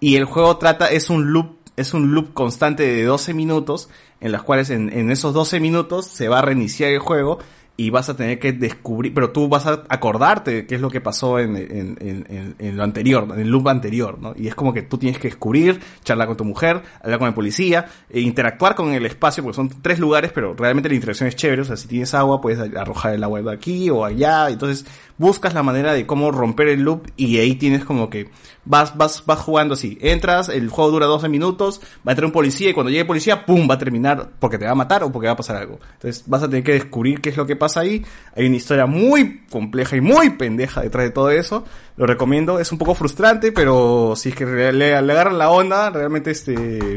[0.00, 4.32] Y el juego trata, es un loop, es un loop constante de 12 minutos, en
[4.32, 7.38] las cuales en, en esos 12 minutos se va a reiniciar el juego
[7.80, 11.00] y vas a tener que descubrir, pero tú vas a acordarte qué es lo que
[11.00, 14.34] pasó en- en lo anterior, en el loop anterior, ¿no?
[14.36, 17.32] Y es como que tú tienes que descubrir, charlar con tu mujer, hablar con el
[17.34, 21.36] policía, e interactuar con el espacio, porque son tres lugares, pero realmente la interacción es
[21.36, 24.84] chévere, o sea, si tienes agua, puedes arrojar el agua de aquí o allá, entonces
[25.16, 28.28] buscas la manera de cómo romper el loop y ahí tienes como que
[28.64, 29.98] vas, vas, vas jugando así.
[30.00, 33.06] Entras, el juego dura 12 minutos, va a entrar un policía y cuando llegue el
[33.06, 33.68] policía, ¡pum!
[33.68, 35.78] va a terminar porque te va a matar o porque va a pasar algo.
[35.94, 38.04] Entonces vas a tener que descubrir qué es lo que pasa ahí.
[38.34, 41.64] Hay una historia muy compleja y muy pendeja detrás de todo eso.
[41.96, 45.90] Lo recomiendo, es un poco frustrante, pero si es que le, le- agarran la onda,
[45.90, 46.96] realmente este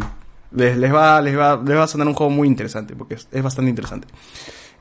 [0.52, 3.70] les, va, les va, les va a sonar un juego muy interesante, porque es, bastante
[3.70, 4.08] interesante.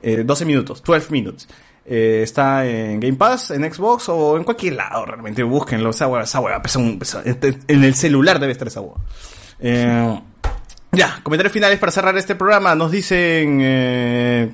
[0.03, 1.49] Eh, 12 minutos, 12 minutes.
[1.85, 5.43] Eh, está en Game Pass, en Xbox o en cualquier lado, realmente.
[5.43, 5.91] Búsquenlo.
[5.91, 8.95] Esa hueá, esa pesa un- pesa- en el celular debe estar esa hueá.
[9.59, 10.21] Eh,
[10.93, 12.75] ya, comentarios finales para cerrar este programa.
[12.75, 14.53] Nos dicen, eh,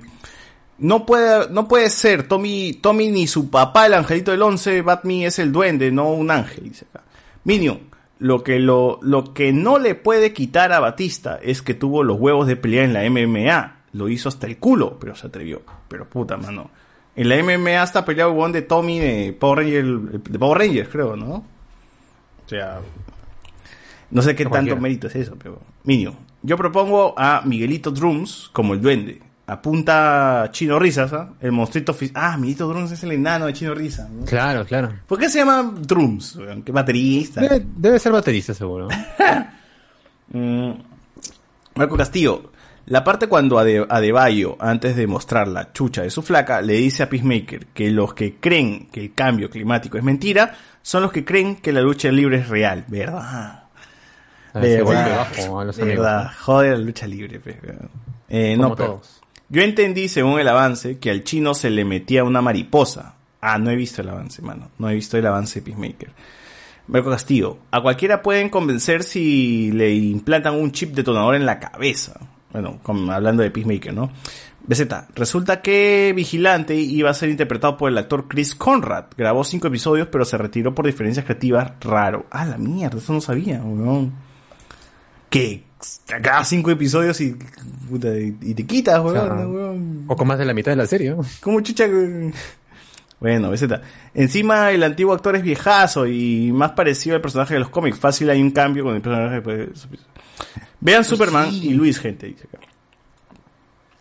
[0.78, 5.22] no puede, no puede ser Tommy, Tommy ni su papá, el angelito del 11, Batman
[5.22, 7.04] es el duende, no un ángel, dice acá.
[7.44, 7.80] Minion,
[8.18, 12.18] lo que, lo, lo que no le puede quitar a Batista es que tuvo los
[12.18, 13.76] huevos de pelear en la MMA.
[13.92, 15.62] Lo hizo hasta el culo, pero se atrevió.
[15.88, 16.70] Pero puta, mano.
[17.16, 21.16] En la MMA hasta peleado el de Tommy de Power Rangers, de Power Rangers, creo,
[21.16, 21.32] ¿no?
[21.34, 22.80] O sea,
[24.10, 25.60] no sé qué tanto mérito es eso, pero...
[25.84, 29.20] Minio, yo propongo a Miguelito Drums como el duende.
[29.48, 31.30] Apunta Chino Risas, ¿ah?
[31.40, 31.96] El monstruito...
[32.14, 34.08] Ah, Miguelito Drums es el enano de Chino Risas.
[34.10, 34.26] ¿no?
[34.26, 34.92] Claro, claro.
[35.06, 36.38] ¿Por qué se llama Drums?
[36.64, 37.40] ¿Qué baterista?
[37.40, 38.88] Debe, debe ser baterista, seguro.
[40.30, 40.72] Mm,
[41.76, 42.52] Marco Castillo,
[42.84, 47.02] la parte cuando Ade- Adebayo, antes de mostrar la chucha de su flaca, le dice
[47.04, 50.52] a Peacemaker que los que creen que el cambio climático es mentira,
[50.82, 53.64] son los que creen que la lucha libre es real, ¿verdad?
[54.52, 56.30] A ver, se vuelve bajo a los ¿Verdad?
[56.42, 57.40] Joder la lucha libre.
[57.44, 57.90] weón.
[58.28, 59.17] Eh, no, todos.
[59.48, 63.14] Yo entendí, según el avance, que al chino se le metía una mariposa.
[63.40, 64.70] Ah, no he visto el avance, mano.
[64.78, 66.10] No he visto el avance de Peacemaker.
[66.88, 72.18] Marco Castillo, a cualquiera pueden convencer si le implantan un chip detonador en la cabeza.
[72.50, 72.80] Bueno,
[73.12, 74.10] hablando de Peacemaker, ¿no?
[74.66, 79.06] BZ, resulta que Vigilante iba a ser interpretado por el actor Chris Conrad.
[79.16, 81.72] Grabó cinco episodios, pero se retiró por diferencias creativas.
[81.80, 82.26] Raro.
[82.30, 84.12] Ah, la mierda, eso no sabía, weón.
[85.30, 85.64] Que
[86.06, 87.36] grabas cinco episodios y,
[87.88, 89.34] puta, y, y te quitas, weón, Claro.
[89.36, 90.04] ¿no, weón.
[90.06, 91.10] Poco más de la mitad de la serie.
[91.10, 91.20] ¿no?
[91.40, 91.86] ¿Cómo chucha?
[93.20, 93.64] Bueno, BZ.
[94.14, 97.98] Encima el antiguo actor es viejazo y más parecido al personaje de los cómics.
[97.98, 99.40] Fácil hay un cambio con el personaje.
[99.40, 99.88] pues.
[100.80, 102.28] Vean Superman y Luis, gente.
[102.28, 102.58] Dice acá.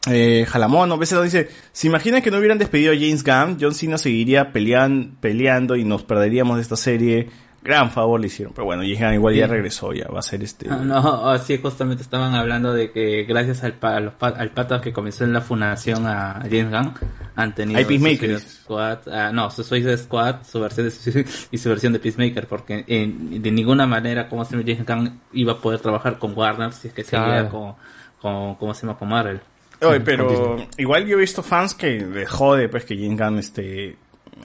[0.10, 3.58] Eh, Jalamono, dice, ¿se imaginan que no hubieran despedido a James Gunn?
[3.60, 7.30] John Cena seguiría pelean, peleando y nos perderíamos de esta serie.
[7.68, 8.54] Gran favor le hicieron.
[8.54, 9.52] Pero bueno, Gunn igual ya Sí.
[9.52, 10.68] regresó, ya va a ser este...
[10.70, 14.52] Ah, No, así justamente estaban hablando de que gracias al, pa- a los pa- al
[14.52, 16.94] pata que comenzó en la fundación a James Gunn,
[17.36, 21.68] han tenido Hay Peacemaker, Squad, ah, no, su Suicide Squad, su versión de y su
[21.70, 25.58] versión de Peacemaker, porque en- de ninguna manera como se llama James Gunn iba a
[25.58, 27.50] poder trabajar con Warner si es que seguía Claro.
[27.50, 27.74] con,
[28.22, 28.98] con, ¿cómo se llama?
[28.98, 29.42] Con Marvel.
[29.82, 33.96] Oye, pero igual yo he visto fans que le jode pues que James Gunn esté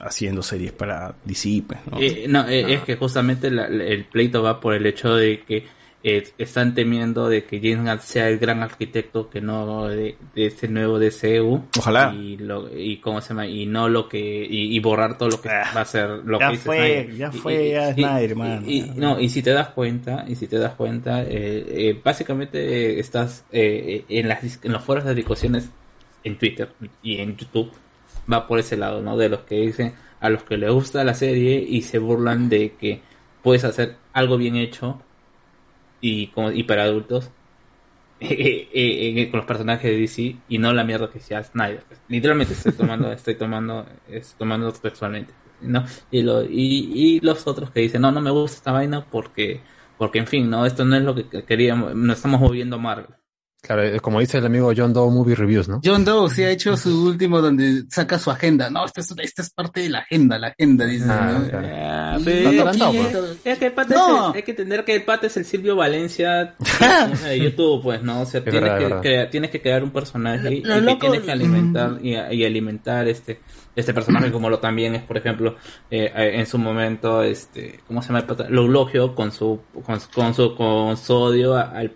[0.05, 1.99] haciendo series para DC, ¿no?
[1.99, 5.65] Eh, no, eh, es que justamente la- el pleito va por el hecho de que
[6.05, 10.45] eh, están temiendo de que James Gunn sea el gran arquitecto que no de, de
[10.47, 11.63] este nuevo DCU.
[11.79, 12.13] Ojalá.
[12.13, 15.39] Y, lo, y cómo se llama y no lo que y, y borrar todo lo
[15.41, 17.15] que va a ser lo ya que fue, Snyder.
[17.15, 18.35] ya fue, y- ya Snyder,
[18.67, 22.99] y- no, y si te das cuenta, y si te das cuenta, eh, eh, básicamente
[22.99, 25.69] estás eh, en las en los foros de discusiones
[26.25, 26.69] en Twitter
[27.01, 27.71] y en YouTube
[28.31, 29.17] va por ese lado, ¿no?
[29.17, 32.73] De los que dicen a los que les gusta la serie y se burlan de
[32.75, 33.01] que
[33.41, 35.01] puedes hacer algo bien hecho
[36.01, 37.29] y, como, y para adultos
[38.19, 41.83] eh, eh, eh, con los personajes de DC y no la mierda que sea Snyder.
[42.07, 45.33] Literalmente estoy tomando, estoy tomando, estoy tomando textualmente.
[45.61, 45.85] ¿no?
[46.11, 49.61] Y, lo, y, y los otros que dicen, no, no me gusta esta vaina porque,
[49.97, 53.15] porque en fin, no, esto no es lo que queríamos, no estamos moviendo Marvel.
[53.65, 55.79] Claro, es como dice el amigo John Doe Movie Reviews, ¿no?
[55.85, 58.69] John Doe sí ha hecho su último donde saca su agenda.
[58.69, 61.05] No, esta es, esta es parte de la agenda, la agenda, dice.
[61.07, 61.47] Ah, ¿no?
[61.49, 61.67] claro.
[61.71, 64.25] Ah, pero- es, que el pata No.
[64.27, 66.55] es el- hay que entender que el pata es el Silvio Valencia
[67.23, 68.21] de YouTube, pues, ¿no?
[68.21, 70.81] O sea, Es tienes, verdad, que, crear- tienes que crear un personaje y, Lo y
[70.81, 73.39] loco- tienes que alimentar y, y alimentar este
[73.75, 75.55] este personaje como lo también es, por ejemplo,
[75.89, 78.25] eh, eh, en su momento, este, ¿cómo se llama?
[78.49, 81.91] Lo eulogio con su con, su- con su con su odio a- al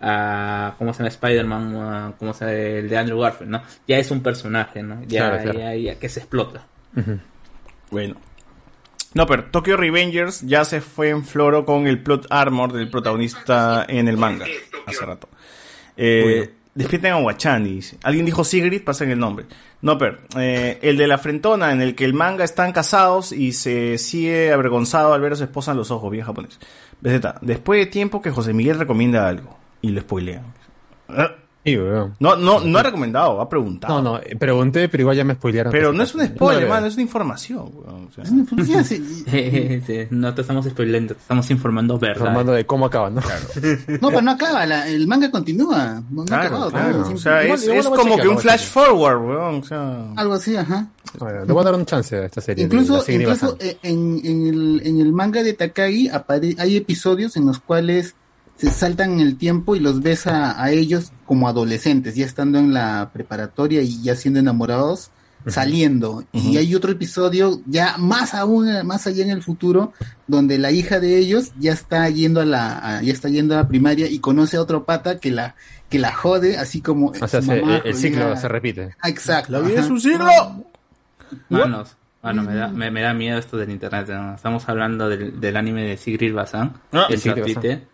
[0.00, 1.08] a ¿cómo se llama?
[1.08, 2.56] Spider-Man, ¿cómo se llama?
[2.56, 3.62] el de Andrew Garfield, ¿no?
[3.86, 5.00] Ya es un personaje, ¿no?
[5.06, 5.58] Ya, Claro, claro.
[5.58, 6.66] ya, ya que se explota.
[7.90, 8.16] Bueno.
[9.14, 13.84] No, pero Tokyo Revengers ya se fue en floro con el plot armor del protagonista
[13.86, 14.46] en el manga
[14.86, 15.28] hace rato.
[15.98, 17.98] Eh, despierten a dice.
[18.02, 19.46] Alguien dijo Sigrid, pasen el nombre.
[19.80, 23.52] No, pero eh, el de la frentona en el que el manga están casados y
[23.52, 26.58] se sigue avergonzado al ver a su esposa en los ojos, bien japonés.
[27.00, 30.44] BZ, después de tiempo que José Miguel recomienda algo y lo spoilean.
[31.64, 32.14] Sí, weón.
[32.18, 34.02] No, no, no ha recomendado, ha preguntado.
[34.02, 35.70] No, no, eh, pregunté, pero igual ya me spoilearon.
[35.70, 37.70] Pero no es un spoiler, No, mano, es una información.
[37.72, 38.24] weón, o sea.
[38.84, 42.16] Sí, no te estamos spoilando, te estamos informando verdad.
[42.16, 43.20] Informando de cómo acaba, ¿no?
[44.00, 46.02] No, pero no acaba, la- el manga continúa.
[46.10, 46.98] No, Claro, acabado, claro.
[46.98, 47.08] ¿no?
[47.14, 49.54] O sea, Igual- es, igual es como chequear, que un flash forward, weón.
[49.60, 50.88] O sea, Algo así, ajá.
[51.18, 52.64] Bueno, le voy a dar un chance a esta serie.
[52.64, 57.46] Incluso, incluso eh, en, en, el, en el manga de Takagi apare- hay episodios en
[57.46, 58.14] los cuales
[58.56, 62.58] se saltan en el tiempo y los ves a, a ellos como adolescentes, ya estando
[62.58, 65.10] en la preparatoria y ya siendo enamorados,
[65.46, 66.24] saliendo.
[66.30, 69.94] Y hay otro episodio ya más aún, eh, más allá en el futuro,
[70.26, 73.62] donde la hija de ellos ya está yendo a la, a- ya está yendo a
[73.62, 75.54] la primaria y conoce a otro pata que la,
[75.88, 78.94] que la jode, así como O sea, su se- mamá el, el ciclo se repite.
[79.00, 79.52] Ah, Exacto.
[79.52, 80.26] La vida es un siglo.
[81.48, 84.06] Manos, mano, me da, me, me da miedo esto del internet.
[84.10, 84.34] ¿no?
[84.34, 86.74] Estamos hablando del, del anime de Sigrid Bazán.
[86.92, 87.42] Ah, Bazán.
[87.42, 87.86] Twitter,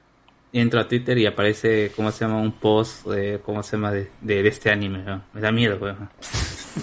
[0.52, 2.40] entro a Twitter y aparece, ¿cómo se llama?
[2.40, 3.92] Un post, eh, ¿cómo se llama?
[3.92, 4.98] De, de, de este anime.
[5.04, 5.22] ¿no?
[5.34, 5.94] Me da miedo, pues.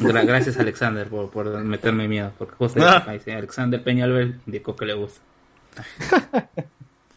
[0.01, 2.31] Gra- Gracias, Alexander, por, por meterme miedo.
[2.37, 3.05] Porque justo Ah.
[3.11, 5.19] dice, Alexander Peñalver indicó que le gusta.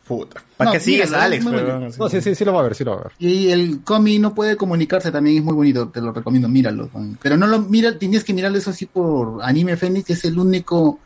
[0.06, 0.42] Puta.
[0.56, 1.92] ¿Para No, qué sigues mira, a Alex, weón?
[1.98, 3.12] No, sí, sí, sí lo va a ver, sí lo va a ver.
[3.18, 6.88] Y el cómic no puede comunicarse también es muy bonito, te lo recomiendo, míralo.
[7.20, 10.38] Pero no lo mira, tienes que mirarlo eso así por Anime Fénix, que es el
[10.38, 10.98] único,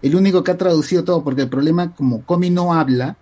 [0.00, 3.16] el único que ha traducido todo, porque el problema como cómic no habla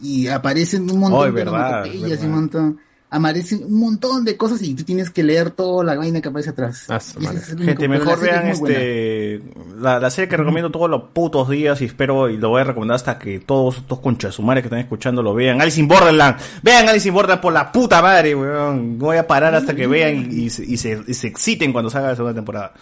[0.00, 1.84] y aparecen un montón Oh, de verdad,
[2.22, 2.78] un montón,
[3.10, 6.50] aparecen un montón de cosas y tú tienes que leer toda la vaina que aparece
[6.50, 6.84] atrás.
[6.88, 7.14] Ah, es
[7.56, 9.42] Gente, mejor es vean este
[9.78, 12.64] la, la serie que recomiendo todos los putos días y espero y lo voy a
[12.64, 15.60] recomendar hasta que todos estos conchas sumares que están escuchando lo vean.
[15.62, 18.98] Alice in Borderland, vean Alice in Borderland por la puta madre, weón.
[18.98, 21.72] No voy a parar hasta que vean y, y se, y se- y se exciten
[21.72, 22.74] cuando salga la segunda temporada.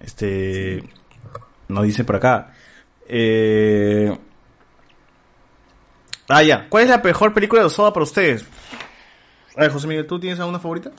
[0.00, 0.82] Este
[1.68, 2.52] nos dice por acá.
[3.08, 4.16] Eh,
[6.28, 6.68] ah, ya.
[6.68, 8.44] ¿Cuál es la mejor película de Osoda para ustedes?
[9.56, 10.90] A ver, José Miguel, ¿tú tienes alguna favorita?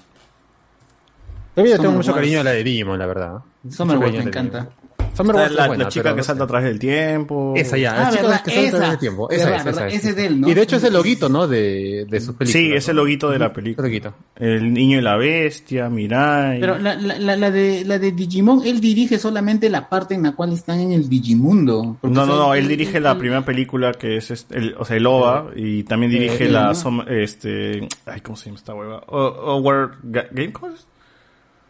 [1.56, 3.40] Yo tengo mucho cariño a la de Digimon, la verdad.
[3.64, 4.60] Mucho Wars me cariño a la de encanta.
[4.60, 4.87] Digimon.
[5.18, 7.54] Summer Está Wars la, es buena, la chica que no salta atrás del tiempo.
[7.58, 8.78] Esa ya, Ah, la chica verdad, que salta esa.
[8.78, 9.30] atrás del tiempo.
[9.30, 10.48] Esa Verdad, es, verdad, esa ese es de él, ¿no?
[10.50, 11.48] Y de hecho es el loguito, ¿no?
[11.48, 12.52] De, de sus películas.
[12.52, 13.02] Sí, es el ¿no?
[13.02, 13.90] loguito de la película.
[14.36, 16.60] El niño y la bestia, Mirai.
[16.60, 20.54] Pero la, la, de, la de Digimon, él dirige solamente la parte en la cual
[20.54, 21.98] están en el Digimundo.
[22.04, 24.98] No, o no, no, él dirige la primera película que es este, el, o sea,
[24.98, 26.74] el OVA y también dirige Eh, la
[27.10, 29.04] este, ay, ¿cómo se llama esta hueva?
[29.08, 30.86] O- Over Ga- Game ¿cómo es?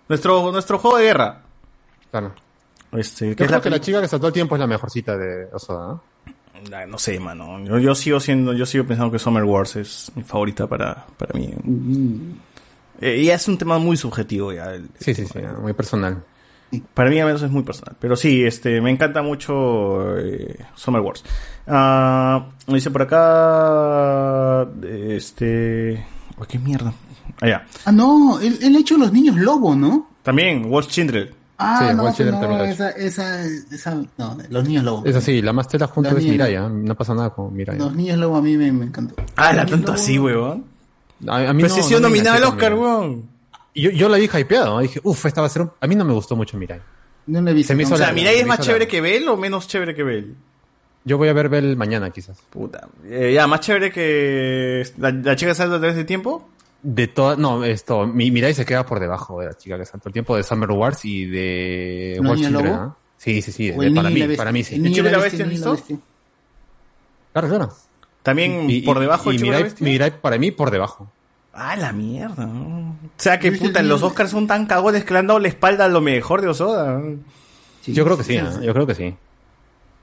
[0.09, 1.41] Nuestro nuestro juego de guerra.
[2.11, 2.33] Claro.
[2.93, 4.67] Este, Yo que es creo la que la chica que saltó el tiempo es la
[4.67, 6.03] mejorcita de Osoda, ¿no?
[6.73, 7.63] Ah, no sé, mano.
[7.65, 11.37] Yo, yo sigo siendo, yo sigo pensando que Summer Wars es mi favorita para, para
[11.37, 11.53] mí.
[12.99, 14.73] Eh, y es un tema muy subjetivo ya.
[14.73, 16.23] el- Sí, sí, sí, muy personal.
[16.93, 17.95] Para mí al menos es muy personal.
[17.99, 21.23] Pero sí, este, me encanta mucho eh, Summer Wars.
[21.67, 24.67] Ah, me dice por acá,
[25.15, 26.05] este,
[26.37, 26.93] oh, qué mierda.
[27.39, 27.65] Allá.
[27.85, 30.09] Ah, no, él, él ha hecho Los Niños Lobo, ¿no?
[30.23, 31.29] También, Wolf Children.
[31.59, 35.05] Ah, Sí, no, Street no, esa, esa, esa, no, Los Niños Lobo.
[35.05, 36.25] Es así, la más tela junto La es.
[36.25, 36.69] Mirai, ¿eh?
[36.69, 37.77] No pasa nada con Mirai.
[37.79, 39.15] Los Niños Lobo a mí me, me encantó.
[39.35, 40.65] Ah, la tanto así, weón.
[41.27, 43.23] A, a mí Pero no, si sido no me nominada al Oscar, weón.
[43.73, 44.79] Yo, yo la vi hypeado, ¿no?
[44.81, 45.71] dije, uff, esta va a ser un...
[45.79, 46.79] A mí no me gustó mucho Mirai.
[47.27, 47.69] No la he visto.
[47.69, 50.03] Se me hizo O sea, Mirai es más chévere que Bell o menos chévere que
[50.03, 50.35] Bell.
[51.05, 52.37] Yo voy a ver Bell mañana, quizás.
[52.49, 52.87] Puta.
[53.05, 56.49] Eh, ya, más chévere que la, la chica salta a través del tiempo.
[56.89, 59.97] De todas, no, esto, mi, Mirai se queda por debajo de la chica que está
[59.97, 62.95] todo el tiempo de Summer Wars y de ¿No, Watch Niño Children, Lobo?
[63.17, 64.37] Sí, sí, sí, de- para mí, bestia.
[64.37, 64.75] para mí sí.
[64.75, 65.45] El niño y la bestia.
[67.33, 67.73] Claro, claro.
[68.23, 69.73] También por debajo y, de y Chico Mirai.
[69.81, 71.11] Mirai para mí por debajo.
[71.51, 72.45] Ah, la mierda.
[72.45, 72.91] ¿no?
[72.91, 75.83] O sea que puta, los Oscars son tan cagones que le han dado la espalda
[75.83, 77.01] a lo mejor de Osoda.
[77.85, 79.13] yo creo que sí, yo creo que sí.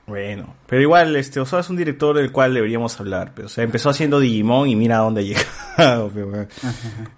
[0.07, 3.31] Bueno, pero igual, este, Osoda es un director del cual deberíamos hablar.
[3.35, 5.23] Pero, o sea, empezó haciendo Digimon y mira a dónde ha
[5.77, 6.11] llegado.
[6.13, 6.47] pero,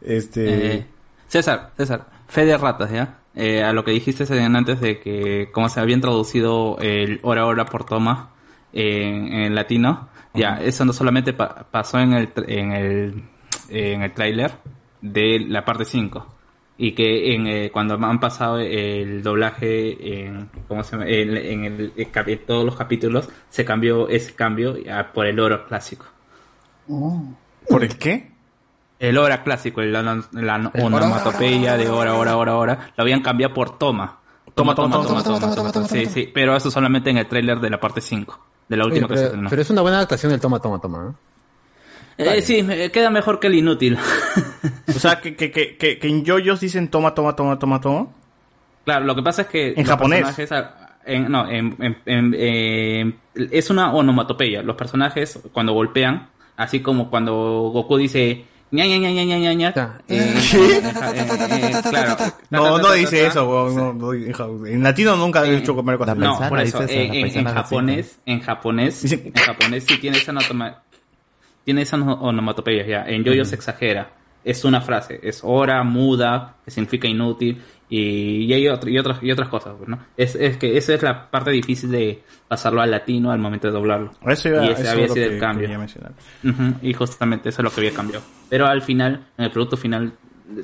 [0.01, 0.75] este.
[0.75, 0.85] Eh,
[1.27, 3.17] César, César, fe de ratas, ¿ya?
[3.35, 7.65] Eh, a lo que dijiste antes de que, como se había introducido el hora hora
[7.65, 8.29] por toma
[8.73, 13.23] en, en latino, ya, eso no solamente pa- pasó en el, en el,
[13.69, 14.53] en el tráiler
[15.01, 16.25] de la parte 5.
[16.79, 21.07] Y que en, eh, cuando han pasado el doblaje en, ¿cómo se llama?
[21.09, 25.65] En, en el- en todos los capítulos, se cambió ese cambio a- por el oro
[25.65, 26.05] clásico.
[27.67, 28.31] ¿Por el qué?
[28.99, 33.53] El hora clásico, el- la, la onomatopeya de hora, hora, hora, hora, lo habían cambiado
[33.53, 34.19] por toma.
[34.55, 35.87] Toma, toma, toma, toma, toma, toma.
[35.87, 38.93] Sí, sí, pero eso solamente en el tráiler de la parte 5, de la Oye,
[38.93, 39.49] última que se pero, estrenó.
[39.49, 41.11] pero es una buena adaptación del toma, toma, toma.
[41.11, 41.15] ¿eh?
[42.17, 43.97] Eh, sí, queda mejor que el inútil.
[44.87, 48.07] O sea, que, que, que, que, que en yoyos dicen toma, toma, toma, toma, toma.
[48.85, 49.73] Claro, lo que pasa es que...
[49.77, 50.51] En japonés.
[50.51, 53.19] ah, en- no, en- en- en- en-
[53.51, 54.61] es una onomatopeya.
[54.63, 58.45] Los personajes cuando golpean, así como cuando Goku dice...
[58.71, 59.69] ña, ña, ña, ña, ña, ña,
[60.07, 62.31] eh, eh, eh.
[62.49, 64.13] No, no dice eso, weón, no,
[64.65, 69.33] En latino nunca he hecho comer cosas No, por eso, en, japonés, en japonés, en
[69.33, 70.31] japonés sí tiene esa
[71.67, 73.03] tiene esas ono- onomatopeyas ya.
[73.05, 74.11] En yoyo se exagera.
[74.45, 79.21] Es una frase, es hora, muda, que significa inútil, y, y hay otro- y otras,
[79.21, 79.99] y otras cosas, ¿no?
[80.15, 83.73] Es, es que esa es la parte difícil de pasarlo al latino al momento de
[83.73, 84.11] doblarlo.
[84.25, 85.67] Eso iba- y ese eso había sido el cambio.
[86.81, 88.23] y justamente eso es lo que había cambiado.
[88.49, 90.13] Pero al final, en el producto final,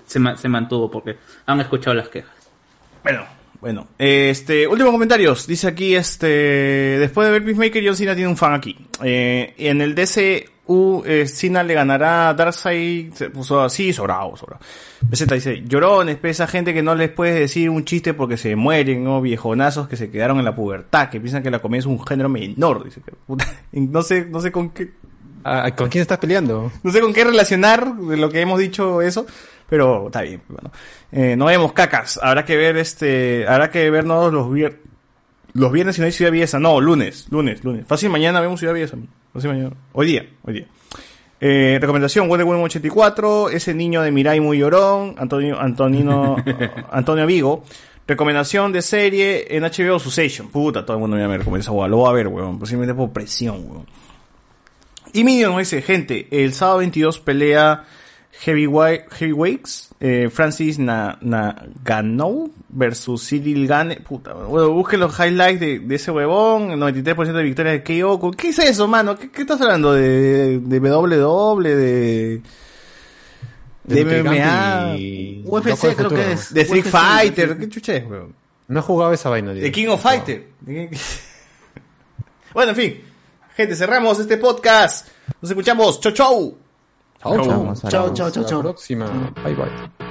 [0.05, 2.31] se, se mantuvo porque han escuchado las quejas.
[3.03, 3.25] Bueno,
[3.59, 3.87] bueno.
[3.97, 5.45] Este, últimos comentarios.
[5.45, 8.77] Dice aquí, este, después de ver Peacemaker, John Cena tiene un fan aquí.
[9.03, 9.93] Eh, en el
[10.65, 13.13] DCU, eh, Cena le ganará a Darkseid.
[13.13, 14.63] Se puso así, sobrado, sobrado.
[15.09, 18.55] Peseta dice, llorones, pe, esa gente que no les puedes decir un chiste porque se
[18.55, 19.21] mueren, ¿no?
[19.21, 22.29] Viejonazos que se quedaron en la pubertad, que piensan que la comedia es un género
[22.29, 22.83] menor.
[22.83, 24.91] Dice que, puta, no sé, no sé con qué,
[25.43, 26.71] Ah, ¿Con quién estás peleando?
[26.83, 29.25] no sé con qué relacionar de lo que hemos dicho eso,
[29.69, 30.41] pero está bien.
[30.47, 30.71] Bueno.
[31.11, 32.19] Eh, no vemos cacas.
[32.21, 34.79] Habrá que ver este, habrá que vernos los viernes.
[35.53, 36.59] Los viernes si no hay Ciudad Belleza.
[36.59, 37.85] No, lunes, lunes, lunes.
[37.85, 38.73] Fácil mañana vemos Ciudad
[39.33, 39.39] Belleza.
[39.39, 39.75] Fácil mañana.
[39.93, 40.67] Hoy día, hoy día.
[41.41, 46.37] Eh, recomendación, Wonder Woman 84, ese niño de Mirai muy llorón, Antonio, Antonino,
[46.91, 47.63] Antonio Vigo.
[48.07, 50.49] Recomendación de serie en HBO Succession.
[50.49, 51.87] Puta, todo el mundo me va a recomendar esa hueá.
[51.87, 52.59] Lo voy a ver, weón.
[52.59, 53.85] Posiblemente por presión, weón.
[55.13, 57.85] Y Minion nos dice, gente, el sábado 22 pelea
[58.41, 64.01] Heavyweight, Heavyweights, eh, Francis Na, Nagano versus Cyril Gane.
[64.01, 68.31] Puta, bueno, busquen los highlights de, de ese huevón, 93% de victorias de KO.
[68.31, 69.17] ¿Qué es eso, mano?
[69.17, 69.93] ¿Qué, qué estás hablando?
[69.93, 71.61] ¿De, de WW?
[71.61, 72.41] ¿De,
[73.85, 74.95] de De MMA?
[74.97, 76.09] y- UFC creo futuro.
[76.15, 76.53] que es.
[76.53, 77.57] ¿De Street UFC, Fighter?
[77.57, 78.35] ¿Qué chucha es, weón?
[78.67, 79.53] No he jugado esa vaina.
[79.53, 80.47] De King of Fighter.
[82.53, 83.01] bueno, en fin.
[83.55, 85.07] Gente, cerramos este podcast.
[85.41, 85.99] Nos escuchamos.
[86.01, 86.57] Chau, chau.
[87.23, 87.75] Chao, chao.
[87.89, 89.05] Chao, chao, Hasta la próxima.
[89.43, 90.02] Bye, bye.